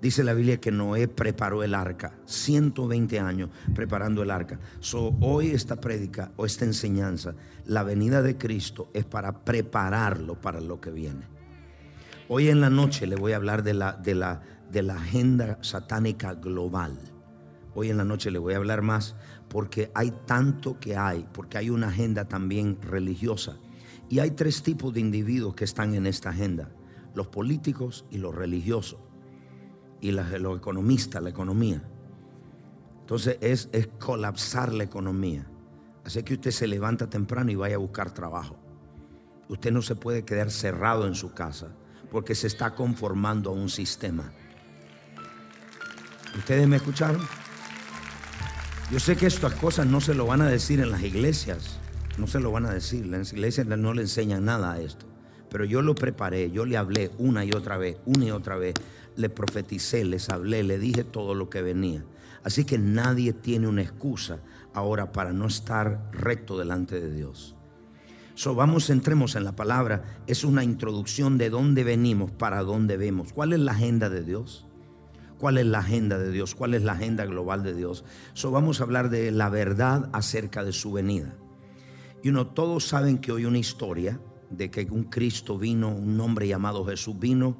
Dice 0.00 0.22
la 0.22 0.32
Biblia 0.32 0.60
que 0.60 0.70
Noé 0.70 1.08
preparó 1.08 1.64
el 1.64 1.74
arca, 1.74 2.16
120 2.24 3.18
años 3.18 3.50
preparando 3.74 4.22
el 4.22 4.30
arca. 4.30 4.60
So, 4.78 5.16
hoy 5.20 5.48
esta 5.48 5.74
prédica 5.76 6.30
o 6.36 6.46
esta 6.46 6.64
enseñanza, 6.64 7.34
la 7.64 7.82
venida 7.82 8.22
de 8.22 8.38
Cristo 8.38 8.90
es 8.94 9.04
para 9.04 9.44
prepararlo 9.44 10.40
para 10.40 10.60
lo 10.60 10.80
que 10.80 10.90
viene. 10.90 11.26
Hoy 12.28 12.48
en 12.48 12.60
la 12.60 12.70
noche 12.70 13.08
le 13.08 13.16
voy 13.16 13.32
a 13.32 13.36
hablar 13.36 13.64
de 13.64 13.74
la, 13.74 13.94
de 13.94 14.14
la, 14.14 14.42
de 14.70 14.82
la 14.82 14.94
agenda 14.94 15.58
satánica 15.62 16.34
global. 16.34 16.96
Hoy 17.74 17.90
en 17.90 17.96
la 17.96 18.04
noche 18.04 18.30
le 18.30 18.38
voy 18.38 18.54
a 18.54 18.58
hablar 18.58 18.82
más 18.82 19.16
porque 19.48 19.90
hay 19.94 20.12
tanto 20.26 20.78
que 20.78 20.96
hay, 20.96 21.26
porque 21.32 21.58
hay 21.58 21.70
una 21.70 21.88
agenda 21.88 22.28
también 22.28 22.78
religiosa. 22.82 23.56
Y 24.08 24.20
hay 24.20 24.30
tres 24.30 24.62
tipos 24.62 24.94
de 24.94 25.00
individuos 25.00 25.56
que 25.56 25.64
están 25.64 25.94
en 25.94 26.06
esta 26.06 26.30
agenda, 26.30 26.70
los 27.14 27.26
políticos 27.26 28.04
y 28.10 28.18
los 28.18 28.34
religiosos, 28.34 29.00
y 30.00 30.12
los 30.12 30.58
economistas, 30.58 31.22
la 31.22 31.30
economía. 31.30 31.82
Entonces 33.00 33.38
es, 33.40 33.68
es 33.72 33.88
colapsar 33.98 34.72
la 34.72 34.84
economía. 34.84 35.46
Así 36.04 36.22
que 36.22 36.34
usted 36.34 36.50
se 36.50 36.66
levanta 36.66 37.08
temprano 37.08 37.50
y 37.50 37.54
vaya 37.54 37.76
a 37.76 37.78
buscar 37.78 38.12
trabajo. 38.12 38.56
Usted 39.48 39.72
no 39.72 39.82
se 39.82 39.96
puede 39.96 40.24
quedar 40.24 40.50
cerrado 40.50 41.06
en 41.06 41.14
su 41.14 41.32
casa 41.32 41.68
porque 42.10 42.34
se 42.34 42.46
está 42.46 42.74
conformando 42.74 43.50
a 43.50 43.52
un 43.52 43.68
sistema. 43.68 44.30
¿Ustedes 46.36 46.68
me 46.68 46.76
escucharon? 46.76 47.22
Yo 48.90 49.00
sé 49.00 49.16
que 49.16 49.26
estas 49.26 49.54
cosas 49.54 49.86
no 49.86 50.00
se 50.00 50.14
lo 50.14 50.26
van 50.26 50.40
a 50.40 50.48
decir 50.48 50.80
en 50.80 50.90
las 50.90 51.02
iglesias, 51.02 51.78
no 52.16 52.26
se 52.26 52.40
lo 52.40 52.50
van 52.50 52.64
a 52.66 52.72
decir, 52.72 53.06
las 53.06 53.32
iglesias 53.32 53.66
no 53.66 53.92
le 53.92 54.02
enseñan 54.02 54.46
nada 54.46 54.72
a 54.72 54.80
esto, 54.80 55.06
pero 55.50 55.64
yo 55.64 55.82
lo 55.82 55.94
preparé, 55.94 56.50
yo 56.50 56.64
le 56.64 56.78
hablé 56.78 57.10
una 57.18 57.44
y 57.44 57.52
otra 57.52 57.76
vez, 57.76 57.98
una 58.06 58.24
y 58.24 58.30
otra 58.30 58.56
vez, 58.56 58.74
le 59.18 59.28
profeticé, 59.28 60.04
les 60.04 60.30
hablé, 60.30 60.62
le 60.62 60.78
dije 60.78 61.04
todo 61.04 61.34
lo 61.34 61.50
que 61.50 61.60
venía. 61.60 62.04
Así 62.44 62.64
que 62.64 62.78
nadie 62.78 63.32
tiene 63.32 63.66
una 63.66 63.82
excusa 63.82 64.38
ahora 64.72 65.12
para 65.12 65.32
no 65.32 65.46
estar 65.46 66.08
recto 66.12 66.56
delante 66.56 67.00
de 67.00 67.12
Dios. 67.12 67.56
So, 68.34 68.54
vamos, 68.54 68.88
entremos 68.90 69.34
en 69.34 69.44
la 69.44 69.56
palabra. 69.56 70.22
Es 70.28 70.44
una 70.44 70.62
introducción 70.62 71.36
de 71.36 71.50
dónde 71.50 71.82
venimos, 71.82 72.30
para 72.30 72.62
dónde 72.62 72.96
vemos. 72.96 73.32
¿Cuál 73.32 73.52
es 73.52 73.58
la 73.58 73.72
agenda 73.72 74.08
de 74.08 74.22
Dios? 74.22 74.64
cuál 75.38 75.56
es 75.56 75.66
la 75.66 75.78
agenda 75.78 76.18
de 76.18 76.32
Dios, 76.32 76.56
cuál 76.56 76.74
es 76.74 76.82
la 76.82 76.92
agenda 76.92 77.24
global 77.24 77.62
de 77.62 77.72
Dios. 77.72 78.04
So, 78.34 78.50
vamos 78.50 78.80
a 78.80 78.82
hablar 78.82 79.08
de 79.08 79.30
la 79.30 79.48
verdad 79.48 80.10
acerca 80.12 80.64
de 80.64 80.72
su 80.72 80.90
venida. 80.90 81.36
Y 82.24 82.30
uno, 82.30 82.48
todos 82.48 82.88
saben 82.88 83.18
que 83.18 83.30
hoy 83.30 83.44
una 83.44 83.58
historia 83.58 84.20
de 84.50 84.68
que 84.68 84.88
un 84.90 85.04
Cristo 85.04 85.56
vino, 85.56 85.94
un 85.94 86.20
hombre 86.20 86.48
llamado 86.48 86.84
Jesús 86.84 87.16
vino, 87.20 87.56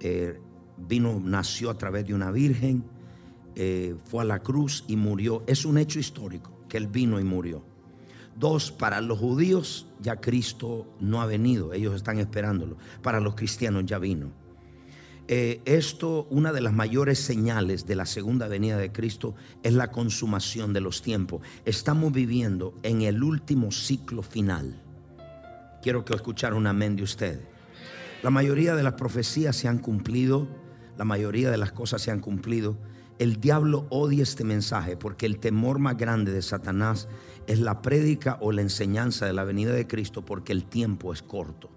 eh, 0.00 0.40
vino, 0.88 1.20
nació 1.22 1.70
a 1.70 1.78
través 1.78 2.06
de 2.06 2.14
una 2.14 2.30
virgen, 2.30 2.84
eh, 3.54 3.96
fue 4.04 4.22
a 4.22 4.26
la 4.26 4.40
cruz 4.40 4.84
y 4.86 4.96
murió. 4.96 5.42
Es 5.46 5.64
un 5.64 5.78
hecho 5.78 5.98
histórico 5.98 6.52
que 6.68 6.76
él 6.76 6.86
vino 6.86 7.20
y 7.20 7.24
murió. 7.24 7.62
Dos, 8.36 8.70
para 8.70 9.00
los 9.00 9.18
judíos 9.18 9.86
ya 10.00 10.16
Cristo 10.16 10.86
no 11.00 11.20
ha 11.20 11.26
venido, 11.26 11.72
ellos 11.74 11.94
están 11.94 12.18
esperándolo. 12.18 12.76
Para 13.02 13.20
los 13.20 13.34
cristianos 13.34 13.84
ya 13.86 13.98
vino. 13.98 14.32
Eh, 15.32 15.60
esto, 15.64 16.26
una 16.30 16.52
de 16.52 16.60
las 16.60 16.72
mayores 16.72 17.20
señales 17.20 17.86
de 17.86 17.94
la 17.94 18.04
segunda 18.04 18.48
venida 18.48 18.78
de 18.78 18.90
Cristo 18.90 19.36
es 19.62 19.74
la 19.74 19.92
consumación 19.92 20.72
de 20.72 20.80
los 20.80 21.02
tiempos. 21.02 21.42
Estamos 21.64 22.12
viviendo 22.12 22.74
en 22.82 23.02
el 23.02 23.22
último 23.22 23.70
ciclo 23.70 24.22
final. 24.22 24.82
Quiero 25.82 26.04
que 26.04 26.14
escuchar 26.14 26.54
un 26.54 26.66
amén 26.66 26.96
de 26.96 27.04
ustedes. 27.04 27.46
La 28.22 28.30
mayoría 28.30 28.74
de 28.74 28.82
las 28.82 28.94
profecías 28.94 29.54
se 29.54 29.68
han 29.68 29.78
cumplido, 29.78 30.48
la 30.96 31.04
mayoría 31.04 31.50
de 31.50 31.56
las 31.56 31.72
cosas 31.72 32.02
se 32.02 32.10
han 32.10 32.20
cumplido. 32.20 32.76
El 33.18 33.40
diablo 33.40 33.86
odia 33.90 34.22
este 34.22 34.44
mensaje 34.44 34.96
porque 34.96 35.26
el 35.26 35.38
temor 35.38 35.78
más 35.78 35.96
grande 35.96 36.32
de 36.32 36.42
Satanás 36.42 37.08
es 37.46 37.60
la 37.60 37.82
prédica 37.82 38.38
o 38.40 38.52
la 38.52 38.62
enseñanza 38.62 39.26
de 39.26 39.32
la 39.32 39.44
venida 39.44 39.72
de 39.72 39.86
Cristo 39.86 40.24
porque 40.24 40.52
el 40.52 40.64
tiempo 40.64 41.12
es 41.12 41.22
corto 41.22 41.70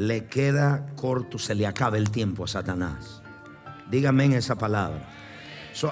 le 0.00 0.24
queda 0.24 0.86
corto, 0.96 1.38
se 1.38 1.54
le 1.54 1.66
acaba 1.66 1.98
el 1.98 2.10
tiempo 2.10 2.44
a 2.44 2.48
Satanás. 2.48 3.20
Dígame 3.90 4.24
en 4.24 4.32
esa 4.32 4.56
palabra. 4.56 5.06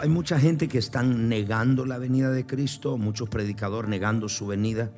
hay 0.01 0.09
mucha 0.09 0.41
gente 0.41 0.67
que 0.67 0.79
están 0.79 1.29
negando 1.29 1.85
la 1.85 1.99
venida 1.99 2.31
de 2.31 2.47
Cristo, 2.47 2.97
muchos 2.97 3.29
predicadores 3.29 3.91
negando 3.91 4.31
su 4.31 4.47
venida. 4.47 4.91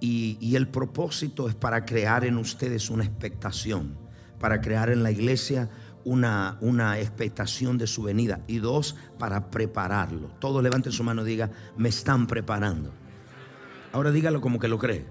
Y, 0.00 0.38
y, 0.40 0.56
el 0.56 0.68
propósito 0.68 1.50
es 1.50 1.54
para 1.54 1.84
crear 1.84 2.24
en 2.24 2.38
ustedes 2.38 2.88
una 2.88 3.04
expectación, 3.04 3.98
para 4.40 4.62
crear 4.62 4.88
en 4.88 5.02
la 5.02 5.10
iglesia 5.10 5.68
una, 6.06 6.56
una 6.60 7.00
expectación 7.00 7.78
de 7.78 7.88
su 7.88 8.04
venida. 8.04 8.40
Y 8.46 8.58
dos, 8.58 8.94
para 9.18 9.50
prepararlo. 9.50 10.30
Todos 10.38 10.62
levanten 10.62 10.92
su 10.92 11.02
mano 11.02 11.22
y 11.22 11.30
diga, 11.30 11.50
me 11.76 11.88
están 11.88 12.28
preparando. 12.28 12.92
Ahora 13.92 14.12
dígalo 14.12 14.40
como 14.40 14.60
que 14.60 14.68
lo 14.68 14.78
cree. 14.78 15.04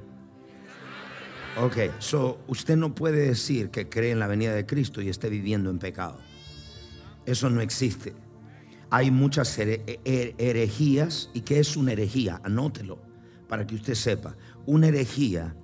Ok, 1.61 1.99
so 1.99 2.39
usted 2.47 2.77
no 2.77 2.95
puede 2.95 3.27
decir 3.27 3.69
que 3.71 3.89
cree 3.89 4.11
en 4.11 4.19
la 4.19 4.27
venida 4.27 4.53
de 4.53 4.65
Cristo 4.65 5.01
y 5.01 5.09
esté 5.09 5.29
viviendo 5.29 5.69
en 5.69 5.79
pecado. 5.79 6.17
Eso 7.25 7.49
no 7.49 7.59
existe. 7.59 8.13
Hay 8.89 9.11
muchas 9.11 9.57
herejías. 9.57 11.29
¿Y 11.33 11.41
qué 11.41 11.59
es 11.59 11.75
una 11.75 11.91
herejía? 11.91 12.39
Anótelo 12.43 12.99
para 13.49 13.67
que 13.67 13.75
usted 13.75 13.95
sepa. 13.95 14.35
Una 14.65 14.87
herejía 14.87 15.55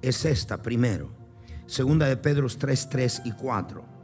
es 0.00 0.24
esta 0.24 0.62
primero. 0.62 1.10
Segunda 1.66 2.06
de 2.06 2.16
Pedro 2.16 2.46
3, 2.46 2.88
3 2.88 3.22
y 3.24 3.32
4. 3.32 3.95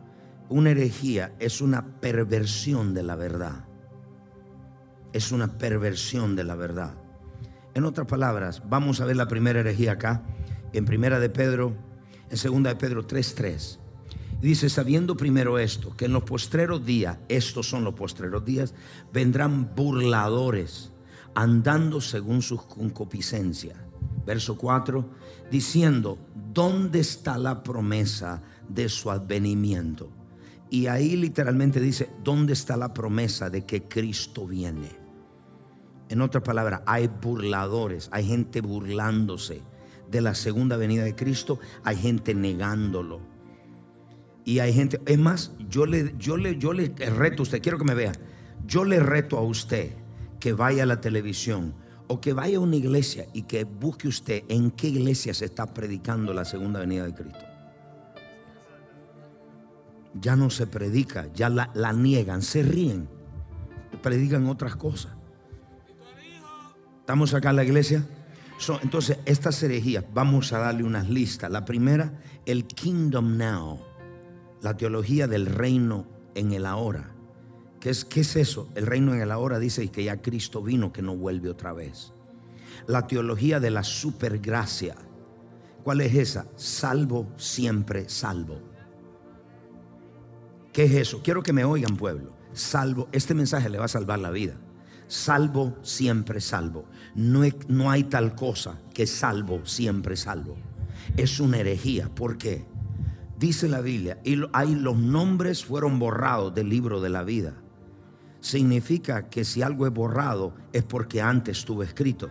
Una 0.52 0.72
herejía 0.72 1.34
es 1.38 1.62
una 1.62 1.98
perversión 1.98 2.92
de 2.92 3.02
la 3.02 3.16
verdad. 3.16 3.64
Es 5.14 5.32
una 5.32 5.56
perversión 5.56 6.36
de 6.36 6.44
la 6.44 6.54
verdad. 6.54 6.92
En 7.72 7.86
otras 7.86 8.06
palabras, 8.06 8.62
vamos 8.68 9.00
a 9.00 9.06
ver 9.06 9.16
la 9.16 9.28
primera 9.28 9.60
herejía 9.60 9.92
acá 9.92 10.24
en 10.74 10.84
primera 10.84 11.18
de 11.20 11.30
Pedro, 11.30 11.74
en 12.28 12.36
segunda 12.36 12.68
de 12.68 12.76
Pedro 12.76 13.06
3:3. 13.06 13.78
Dice, 14.42 14.68
sabiendo 14.68 15.16
primero 15.16 15.58
esto, 15.58 15.96
que 15.96 16.04
en 16.04 16.12
los 16.12 16.24
postreros 16.24 16.84
días, 16.84 17.16
estos 17.30 17.66
son 17.66 17.82
los 17.82 17.94
postreros 17.94 18.44
días, 18.44 18.74
vendrán 19.10 19.74
burladores, 19.74 20.92
andando 21.34 22.02
según 22.02 22.42
sus 22.42 22.62
concupiscencias. 22.64 23.78
Verso 24.26 24.58
4, 24.58 25.08
diciendo, 25.50 26.18
¿dónde 26.52 27.00
está 27.00 27.38
la 27.38 27.62
promesa 27.62 28.42
de 28.68 28.90
su 28.90 29.10
advenimiento? 29.10 30.10
Y 30.72 30.86
ahí 30.86 31.18
literalmente 31.18 31.80
dice, 31.80 32.08
¿dónde 32.24 32.54
está 32.54 32.78
la 32.78 32.94
promesa 32.94 33.50
de 33.50 33.66
que 33.66 33.82
Cristo 33.82 34.46
viene? 34.46 34.88
En 36.08 36.22
otras 36.22 36.42
palabras, 36.42 36.80
hay 36.86 37.08
burladores, 37.08 38.08
hay 38.10 38.26
gente 38.26 38.62
burlándose 38.62 39.60
de 40.10 40.22
la 40.22 40.34
segunda 40.34 40.78
venida 40.78 41.04
de 41.04 41.14
Cristo, 41.14 41.60
hay 41.84 41.96
gente 41.96 42.34
negándolo. 42.34 43.20
Y 44.46 44.60
hay 44.60 44.72
gente, 44.72 44.98
es 45.04 45.18
más, 45.18 45.52
yo 45.68 45.84
le, 45.84 46.14
yo 46.16 46.38
le, 46.38 46.56
yo 46.56 46.72
le 46.72 46.88
reto 46.88 47.42
a 47.42 47.44
usted, 47.44 47.60
quiero 47.60 47.76
que 47.76 47.84
me 47.84 47.94
vea, 47.94 48.12
yo 48.66 48.86
le 48.86 48.98
reto 48.98 49.36
a 49.36 49.42
usted 49.42 49.92
que 50.40 50.54
vaya 50.54 50.84
a 50.84 50.86
la 50.86 51.02
televisión 51.02 51.74
o 52.06 52.18
que 52.18 52.32
vaya 52.32 52.56
a 52.56 52.60
una 52.60 52.76
iglesia 52.76 53.26
y 53.34 53.42
que 53.42 53.64
busque 53.64 54.08
usted 54.08 54.44
en 54.48 54.70
qué 54.70 54.88
iglesia 54.88 55.34
se 55.34 55.44
está 55.44 55.74
predicando 55.74 56.32
la 56.32 56.46
segunda 56.46 56.80
venida 56.80 57.04
de 57.04 57.12
Cristo. 57.12 57.51
Ya 60.14 60.36
no 60.36 60.50
se 60.50 60.66
predica, 60.66 61.32
ya 61.34 61.48
la, 61.48 61.70
la 61.74 61.92
niegan, 61.92 62.42
se 62.42 62.62
ríen, 62.62 63.08
predican 64.02 64.46
otras 64.46 64.76
cosas. 64.76 65.12
¿Estamos 67.00 67.34
acá 67.34 67.50
en 67.50 67.56
la 67.56 67.64
iglesia? 67.64 68.06
Entonces, 68.82 69.18
estas 69.24 69.60
herejías, 69.62 70.04
vamos 70.14 70.52
a 70.52 70.58
darle 70.58 70.84
unas 70.84 71.08
listas. 71.08 71.50
La 71.50 71.64
primera, 71.64 72.20
el 72.46 72.66
Kingdom 72.66 73.36
Now, 73.36 73.80
la 74.60 74.76
teología 74.76 75.26
del 75.26 75.46
reino 75.46 76.06
en 76.34 76.52
el 76.52 76.66
ahora. 76.66 77.12
¿Qué 77.80 77.90
es, 77.90 78.04
qué 78.04 78.20
es 78.20 78.36
eso? 78.36 78.68
El 78.76 78.86
reino 78.86 79.14
en 79.14 79.20
el 79.20 79.32
ahora 79.32 79.58
dice 79.58 79.88
que 79.88 80.04
ya 80.04 80.22
Cristo 80.22 80.62
vino, 80.62 80.92
que 80.92 81.02
no 81.02 81.16
vuelve 81.16 81.50
otra 81.50 81.72
vez. 81.72 82.12
La 82.86 83.08
teología 83.08 83.58
de 83.58 83.70
la 83.70 83.82
supergracia. 83.82 84.94
¿Cuál 85.82 86.00
es 86.00 86.14
esa? 86.14 86.46
Salvo, 86.54 87.32
siempre 87.36 88.08
salvo. 88.08 88.71
¿Qué 90.72 90.84
es 90.84 90.92
eso? 90.94 91.22
Quiero 91.22 91.42
que 91.42 91.52
me 91.52 91.64
oigan, 91.64 91.96
pueblo. 91.96 92.32
Salvo, 92.54 93.08
este 93.12 93.34
mensaje 93.34 93.68
le 93.68 93.78
va 93.78 93.84
a 93.84 93.88
salvar 93.88 94.18
la 94.18 94.30
vida. 94.30 94.54
Salvo, 95.06 95.76
siempre 95.82 96.40
salvo. 96.40 96.86
No 97.14 97.42
no 97.68 97.90
hay 97.90 98.04
tal 98.04 98.34
cosa 98.34 98.80
que 98.94 99.06
salvo, 99.06 99.66
siempre 99.66 100.16
salvo. 100.16 100.56
Es 101.16 101.40
una 101.40 101.58
herejía. 101.58 102.08
¿Por 102.08 102.38
qué? 102.38 102.64
Dice 103.38 103.68
la 103.68 103.80
Biblia, 103.80 104.20
y 104.24 104.40
ahí 104.52 104.74
los 104.74 104.96
nombres 104.96 105.64
fueron 105.64 105.98
borrados 105.98 106.54
del 106.54 106.68
libro 106.68 107.00
de 107.00 107.10
la 107.10 107.24
vida. 107.24 107.54
Significa 108.40 109.28
que 109.28 109.44
si 109.44 109.62
algo 109.62 109.86
es 109.86 109.92
borrado 109.92 110.54
es 110.72 110.84
porque 110.84 111.20
antes 111.20 111.58
estuvo 111.58 111.82
escrito. 111.82 112.30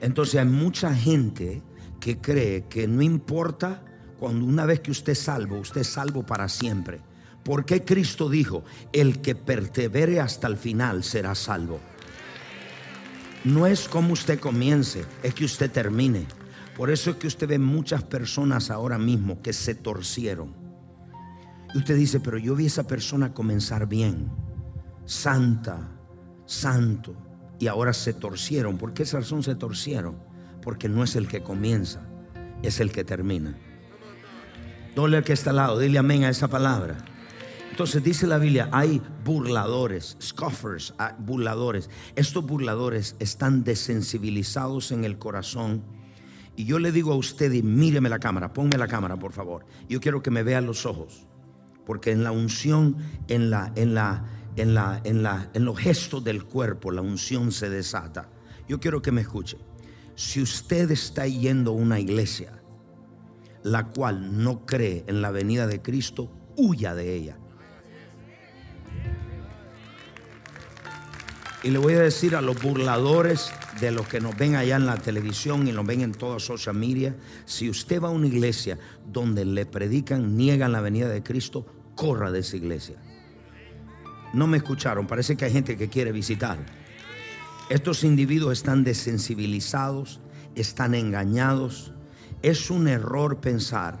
Entonces 0.00 0.40
hay 0.40 0.46
mucha 0.46 0.94
gente 0.94 1.62
que 2.00 2.18
cree 2.18 2.66
que 2.66 2.88
no 2.88 3.02
importa 3.02 3.84
cuando 4.18 4.46
una 4.46 4.66
vez 4.66 4.80
que 4.80 4.90
usted 4.90 5.12
es 5.12 5.20
salvo, 5.20 5.58
usted 5.58 5.82
es 5.82 5.88
salvo 5.88 6.24
para 6.24 6.48
siempre. 6.48 7.02
Porque 7.42 7.84
Cristo 7.84 8.28
dijo, 8.28 8.64
el 8.92 9.20
que 9.20 9.34
persevere 9.34 10.20
hasta 10.20 10.46
el 10.46 10.56
final 10.56 11.02
será 11.04 11.34
salvo. 11.34 11.80
No 13.44 13.66
es 13.66 13.88
como 13.88 14.12
usted 14.12 14.38
comience, 14.38 15.04
es 15.22 15.34
que 15.34 15.46
usted 15.46 15.70
termine. 15.70 16.26
Por 16.76 16.90
eso 16.90 17.10
es 17.10 17.16
que 17.16 17.26
usted 17.26 17.48
ve 17.48 17.58
muchas 17.58 18.02
personas 18.02 18.70
ahora 18.70 18.98
mismo 18.98 19.40
que 19.40 19.52
se 19.52 19.74
torcieron. 19.74 20.54
Y 21.74 21.78
usted 21.78 21.96
dice, 21.96 22.20
pero 22.20 22.36
yo 22.36 22.54
vi 22.54 22.64
a 22.64 22.66
esa 22.66 22.86
persona 22.86 23.32
comenzar 23.32 23.86
bien, 23.86 24.30
santa, 25.06 25.88
santo, 26.44 27.14
y 27.58 27.68
ahora 27.68 27.92
se 27.92 28.12
torcieron. 28.12 28.76
¿Por 28.76 28.92
qué 28.92 29.04
esa 29.04 29.18
razón 29.18 29.42
se 29.42 29.54
torcieron? 29.54 30.16
Porque 30.62 30.88
no 30.88 31.04
es 31.04 31.16
el 31.16 31.28
que 31.28 31.42
comienza, 31.42 32.00
es 32.62 32.80
el 32.80 32.92
que 32.92 33.04
termina. 33.04 33.56
Dole 34.94 35.18
al 35.18 35.24
que 35.24 35.32
está 35.32 35.50
al 35.50 35.56
lado, 35.56 35.78
dile 35.78 35.98
amén 35.98 36.24
a 36.24 36.30
esa 36.30 36.48
palabra. 36.48 36.98
Entonces 37.80 38.04
dice 38.04 38.26
la 38.26 38.36
Biblia, 38.36 38.68
hay 38.72 39.00
burladores, 39.24 40.14
scoffers, 40.20 40.92
ah, 40.98 41.16
burladores. 41.18 41.88
Estos 42.14 42.44
burladores 42.44 43.16
están 43.20 43.64
desensibilizados 43.64 44.92
en 44.92 45.06
el 45.06 45.16
corazón. 45.16 45.82
Y 46.56 46.66
yo 46.66 46.78
le 46.78 46.92
digo 46.92 47.10
a 47.10 47.16
usted, 47.16 47.50
míreme 47.64 48.10
la 48.10 48.18
cámara, 48.18 48.52
ponme 48.52 48.76
la 48.76 48.86
cámara, 48.86 49.16
por 49.16 49.32
favor. 49.32 49.64
Yo 49.88 49.98
quiero 49.98 50.22
que 50.22 50.30
me 50.30 50.42
vean 50.42 50.66
los 50.66 50.84
ojos. 50.84 51.26
Porque 51.86 52.10
en 52.10 52.22
la 52.22 52.32
unción, 52.32 52.98
en 53.28 53.48
la, 53.48 53.72
en 53.76 53.94
la, 53.94 54.26
en 54.56 54.74
la, 54.74 55.00
en 55.04 55.22
la, 55.22 55.48
en 55.54 55.64
los 55.64 55.78
gestos 55.78 56.22
del 56.22 56.44
cuerpo, 56.44 56.90
la 56.90 57.00
unción 57.00 57.50
se 57.50 57.70
desata. 57.70 58.28
Yo 58.68 58.78
quiero 58.78 59.00
que 59.00 59.10
me 59.10 59.22
escuche. 59.22 59.56
Si 60.16 60.42
usted 60.42 60.90
está 60.90 61.26
yendo 61.26 61.70
a 61.70 61.76
una 61.76 61.98
iglesia, 61.98 62.60
la 63.62 63.86
cual 63.86 64.44
no 64.44 64.66
cree 64.66 65.02
en 65.06 65.22
la 65.22 65.30
venida 65.30 65.66
de 65.66 65.80
Cristo, 65.80 66.30
huya 66.58 66.94
de 66.94 67.14
ella. 67.14 67.38
Y 71.62 71.70
le 71.70 71.78
voy 71.78 71.92
a 71.92 72.00
decir 72.00 72.36
a 72.36 72.40
los 72.40 72.60
burladores 72.62 73.52
de 73.80 73.90
los 73.90 74.08
que 74.08 74.18
nos 74.18 74.34
ven 74.34 74.56
allá 74.56 74.76
en 74.76 74.86
la 74.86 74.96
televisión 74.96 75.68
y 75.68 75.72
nos 75.72 75.84
ven 75.84 76.00
en 76.00 76.12
toda 76.12 76.38
social 76.38 76.74
media, 76.74 77.14
si 77.44 77.68
usted 77.68 78.00
va 78.00 78.08
a 78.08 78.12
una 78.12 78.28
iglesia 78.28 78.78
donde 79.06 79.44
le 79.44 79.66
predican, 79.66 80.38
niegan 80.38 80.72
la 80.72 80.80
venida 80.80 81.08
de 81.08 81.22
Cristo, 81.22 81.66
corra 81.94 82.30
de 82.30 82.38
esa 82.38 82.56
iglesia. 82.56 82.96
No 84.32 84.46
me 84.46 84.56
escucharon, 84.56 85.06
parece 85.06 85.36
que 85.36 85.44
hay 85.44 85.52
gente 85.52 85.76
que 85.76 85.90
quiere 85.90 86.12
visitar. 86.12 86.56
Estos 87.68 88.04
individuos 88.04 88.54
están 88.54 88.82
desensibilizados, 88.82 90.20
están 90.54 90.94
engañados. 90.94 91.92
Es 92.42 92.70
un 92.70 92.88
error 92.88 93.40
pensar, 93.40 93.98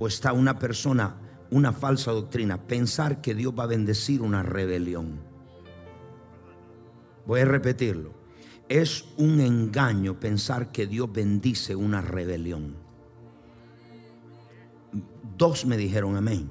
o 0.00 0.08
está 0.08 0.32
una 0.32 0.58
persona, 0.58 1.16
una 1.50 1.72
falsa 1.72 2.10
doctrina, 2.10 2.66
pensar 2.66 3.20
que 3.20 3.36
Dios 3.36 3.54
va 3.56 3.62
a 3.62 3.68
bendecir 3.68 4.22
una 4.22 4.42
rebelión. 4.42 5.25
Voy 7.26 7.40
a 7.40 7.44
repetirlo. 7.44 8.14
Es 8.68 9.04
un 9.16 9.40
engaño 9.40 10.18
pensar 10.18 10.72
que 10.72 10.86
Dios 10.86 11.12
bendice 11.12 11.76
una 11.76 12.00
rebelión. 12.00 12.76
Dos 15.36 15.66
me 15.66 15.76
dijeron 15.76 16.16
amén. 16.16 16.50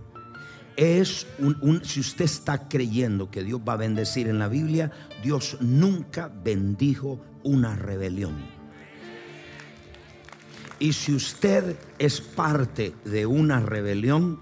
Es 0.77 1.25
un, 1.39 1.83
si 1.85 2.01
usted 2.01 2.25
está 2.25 2.67
creyendo 2.67 3.31
que 3.31 3.43
Dios 3.43 3.61
va 3.67 3.73
a 3.73 3.77
bendecir 3.77 4.27
en 4.27 4.39
la 4.39 4.49
Biblia, 4.49 4.91
Dios 5.23 5.57
nunca 5.61 6.27
bendijo 6.27 7.21
una 7.43 7.75
rebelión. 7.75 8.35
Y 10.79 10.91
si 10.91 11.13
usted 11.15 11.77
es 11.97 12.19
parte 12.19 12.93
de 13.05 13.25
una 13.25 13.61
rebelión, 13.61 14.39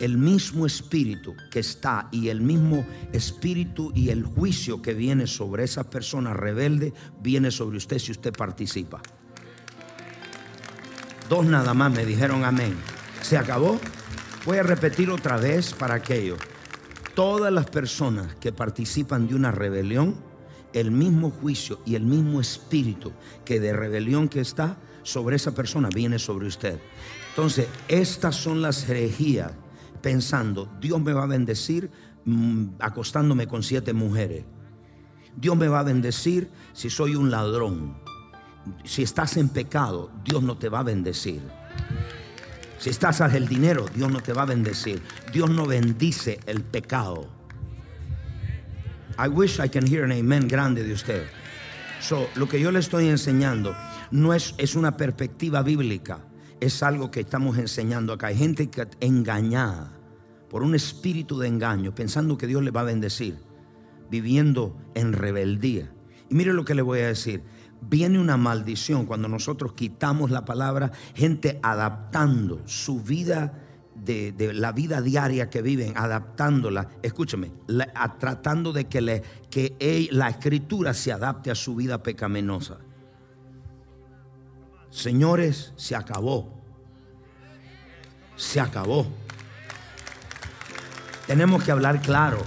el 0.00 0.18
mismo 0.18 0.66
espíritu 0.66 1.34
que 1.50 1.60
está 1.60 2.08
y 2.12 2.28
el 2.28 2.40
mismo 2.40 2.86
espíritu 3.12 3.92
y 3.94 4.10
el 4.10 4.24
juicio 4.24 4.80
que 4.80 4.94
viene 4.94 5.26
sobre 5.26 5.64
esa 5.64 5.88
persona 5.88 6.34
rebelde 6.34 6.92
viene 7.20 7.50
sobre 7.50 7.76
usted 7.76 7.98
si 7.98 8.12
usted 8.12 8.32
participa. 8.32 9.00
Dos 11.28 11.44
nada 11.44 11.74
más 11.74 11.92
me 11.92 12.06
dijeron 12.06 12.44
amén. 12.44 12.74
¿Se 13.22 13.36
acabó? 13.36 13.78
Voy 14.46 14.58
a 14.58 14.62
repetir 14.62 15.10
otra 15.10 15.36
vez 15.36 15.74
para 15.74 15.94
aquello. 15.94 16.36
Todas 17.14 17.52
las 17.52 17.66
personas 17.66 18.34
que 18.36 18.52
participan 18.52 19.26
de 19.28 19.34
una 19.34 19.50
rebelión, 19.52 20.16
el 20.72 20.90
mismo 20.90 21.30
juicio 21.30 21.80
y 21.84 21.96
el 21.96 22.04
mismo 22.04 22.40
espíritu 22.40 23.12
que 23.44 23.60
de 23.60 23.72
rebelión 23.72 24.28
que 24.28 24.40
está 24.40 24.78
sobre 25.02 25.36
esa 25.36 25.54
persona 25.54 25.88
viene 25.92 26.18
sobre 26.18 26.46
usted. 26.46 26.78
Entonces, 27.30 27.66
estas 27.88 28.36
son 28.36 28.62
las 28.62 28.88
herejías 28.88 29.52
pensando, 30.00 30.68
Dios 30.80 31.00
me 31.00 31.12
va 31.12 31.24
a 31.24 31.26
bendecir 31.26 31.90
mm, 32.24 32.66
acostándome 32.78 33.46
con 33.46 33.62
siete 33.62 33.92
mujeres. 33.92 34.44
Dios 35.36 35.56
me 35.56 35.68
va 35.68 35.80
a 35.80 35.84
bendecir 35.84 36.50
si 36.72 36.90
soy 36.90 37.14
un 37.14 37.30
ladrón. 37.30 37.96
Si 38.84 39.02
estás 39.02 39.36
en 39.36 39.48
pecado, 39.48 40.10
Dios 40.24 40.42
no 40.42 40.56
te 40.58 40.68
va 40.68 40.80
a 40.80 40.82
bendecir. 40.82 41.40
Si 42.78 42.90
estás 42.90 43.20
al 43.20 43.48
dinero, 43.48 43.86
Dios 43.94 44.10
no 44.10 44.20
te 44.20 44.32
va 44.32 44.42
a 44.42 44.46
bendecir. 44.46 45.02
Dios 45.32 45.50
no 45.50 45.66
bendice 45.66 46.40
el 46.46 46.62
pecado. 46.62 47.28
I 49.18 49.28
wish 49.28 49.58
I 49.58 49.68
can 49.68 49.86
hear 49.86 50.04
an 50.04 50.12
amen 50.12 50.46
grande 50.46 50.84
de 50.84 50.92
usted. 50.92 51.26
So, 52.00 52.28
lo 52.36 52.48
que 52.48 52.60
yo 52.60 52.70
le 52.70 52.78
estoy 52.78 53.08
enseñando 53.08 53.74
no 54.12 54.32
es, 54.32 54.54
es 54.58 54.76
una 54.76 54.96
perspectiva 54.96 55.62
bíblica 55.62 56.20
es 56.60 56.82
algo 56.82 57.10
que 57.10 57.20
estamos 57.20 57.58
enseñando 57.58 58.12
acá. 58.12 58.28
Hay 58.28 58.36
gente 58.36 58.68
engañada 59.00 59.92
por 60.48 60.62
un 60.62 60.74
espíritu 60.74 61.38
de 61.38 61.48
engaño, 61.48 61.94
pensando 61.94 62.38
que 62.38 62.46
Dios 62.46 62.62
le 62.62 62.70
va 62.70 62.80
a 62.80 62.84
bendecir, 62.84 63.38
viviendo 64.10 64.76
en 64.94 65.12
rebeldía. 65.12 65.92
Y 66.28 66.34
mire 66.34 66.52
lo 66.52 66.64
que 66.64 66.74
le 66.74 66.82
voy 66.82 67.00
a 67.00 67.08
decir. 67.08 67.42
Viene 67.80 68.18
una 68.18 68.36
maldición 68.36 69.06
cuando 69.06 69.28
nosotros 69.28 69.74
quitamos 69.74 70.32
la 70.32 70.44
palabra, 70.44 70.90
gente 71.14 71.60
adaptando 71.62 72.60
su 72.66 73.00
vida 73.00 73.64
de, 73.94 74.34
la 74.52 74.72
vida 74.72 75.00
diaria 75.00 75.48
que 75.48 75.62
viven, 75.62 75.92
adaptándola, 75.96 76.88
escúcheme, 77.02 77.52
tratando 78.18 78.72
de 78.72 78.86
que 78.86 80.08
la 80.10 80.28
escritura 80.28 80.92
se 80.92 81.12
adapte 81.12 81.52
a 81.52 81.54
su 81.54 81.76
vida 81.76 82.02
pecaminosa. 82.02 82.78
Señores, 84.90 85.72
se 85.76 85.94
acabó. 85.94 86.48
Se 88.36 88.60
acabó. 88.60 89.06
Tenemos 91.26 91.62
que 91.62 91.72
hablar 91.72 92.00
claro. 92.00 92.38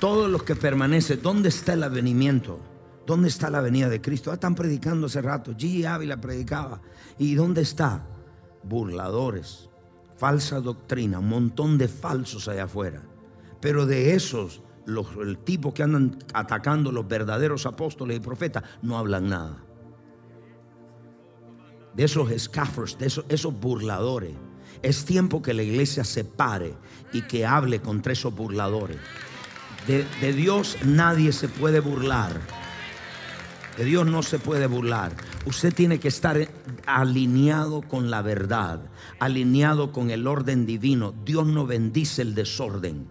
Todos 0.00 0.28
los 0.28 0.42
que 0.42 0.56
permanecen, 0.56 1.22
¿dónde 1.22 1.48
está 1.48 1.74
el 1.74 1.84
avenimiento? 1.84 2.58
¿Dónde 3.06 3.28
está 3.28 3.48
la 3.48 3.60
venida 3.60 3.88
de 3.88 4.00
Cristo? 4.00 4.30
Ah, 4.30 4.34
están 4.34 4.56
predicando 4.56 5.06
hace 5.06 5.22
rato. 5.22 5.52
G. 5.52 5.86
Ávila 5.86 6.20
predicaba. 6.20 6.80
¿Y 7.18 7.34
dónde 7.36 7.62
está? 7.62 8.04
Burladores, 8.64 9.70
falsa 10.16 10.60
doctrina, 10.60 11.20
un 11.20 11.28
montón 11.28 11.78
de 11.78 11.86
falsos 11.86 12.48
allá 12.48 12.64
afuera. 12.64 13.02
Pero 13.60 13.86
de 13.86 14.14
esos, 14.14 14.60
los, 14.84 15.06
el 15.22 15.38
tipo 15.38 15.72
que 15.72 15.84
andan 15.84 16.18
atacando 16.34 16.90
los 16.90 17.06
verdaderos 17.06 17.64
apóstoles 17.64 18.16
y 18.16 18.20
profetas, 18.20 18.64
no 18.82 18.98
hablan 18.98 19.28
nada 19.28 19.65
de 21.96 22.04
esos 22.04 22.30
scaffers, 22.38 22.98
de 22.98 23.06
esos, 23.06 23.24
esos 23.28 23.58
burladores. 23.58 24.34
Es 24.82 25.04
tiempo 25.04 25.40
que 25.40 25.54
la 25.54 25.62
iglesia 25.62 26.04
se 26.04 26.24
pare 26.24 26.74
y 27.12 27.22
que 27.22 27.46
hable 27.46 27.80
contra 27.80 28.12
esos 28.12 28.34
burladores. 28.34 28.98
De, 29.86 30.04
de 30.20 30.32
Dios 30.32 30.76
nadie 30.84 31.32
se 31.32 31.48
puede 31.48 31.80
burlar. 31.80 32.38
De 33.78 33.84
Dios 33.84 34.06
no 34.06 34.22
se 34.22 34.38
puede 34.38 34.66
burlar. 34.66 35.12
Usted 35.46 35.72
tiene 35.72 35.98
que 35.98 36.08
estar 36.08 36.48
alineado 36.86 37.82
con 37.82 38.10
la 38.10 38.20
verdad, 38.20 38.80
alineado 39.18 39.92
con 39.92 40.10
el 40.10 40.26
orden 40.26 40.66
divino. 40.66 41.14
Dios 41.24 41.46
no 41.46 41.66
bendice 41.66 42.22
el 42.22 42.34
desorden. 42.34 43.06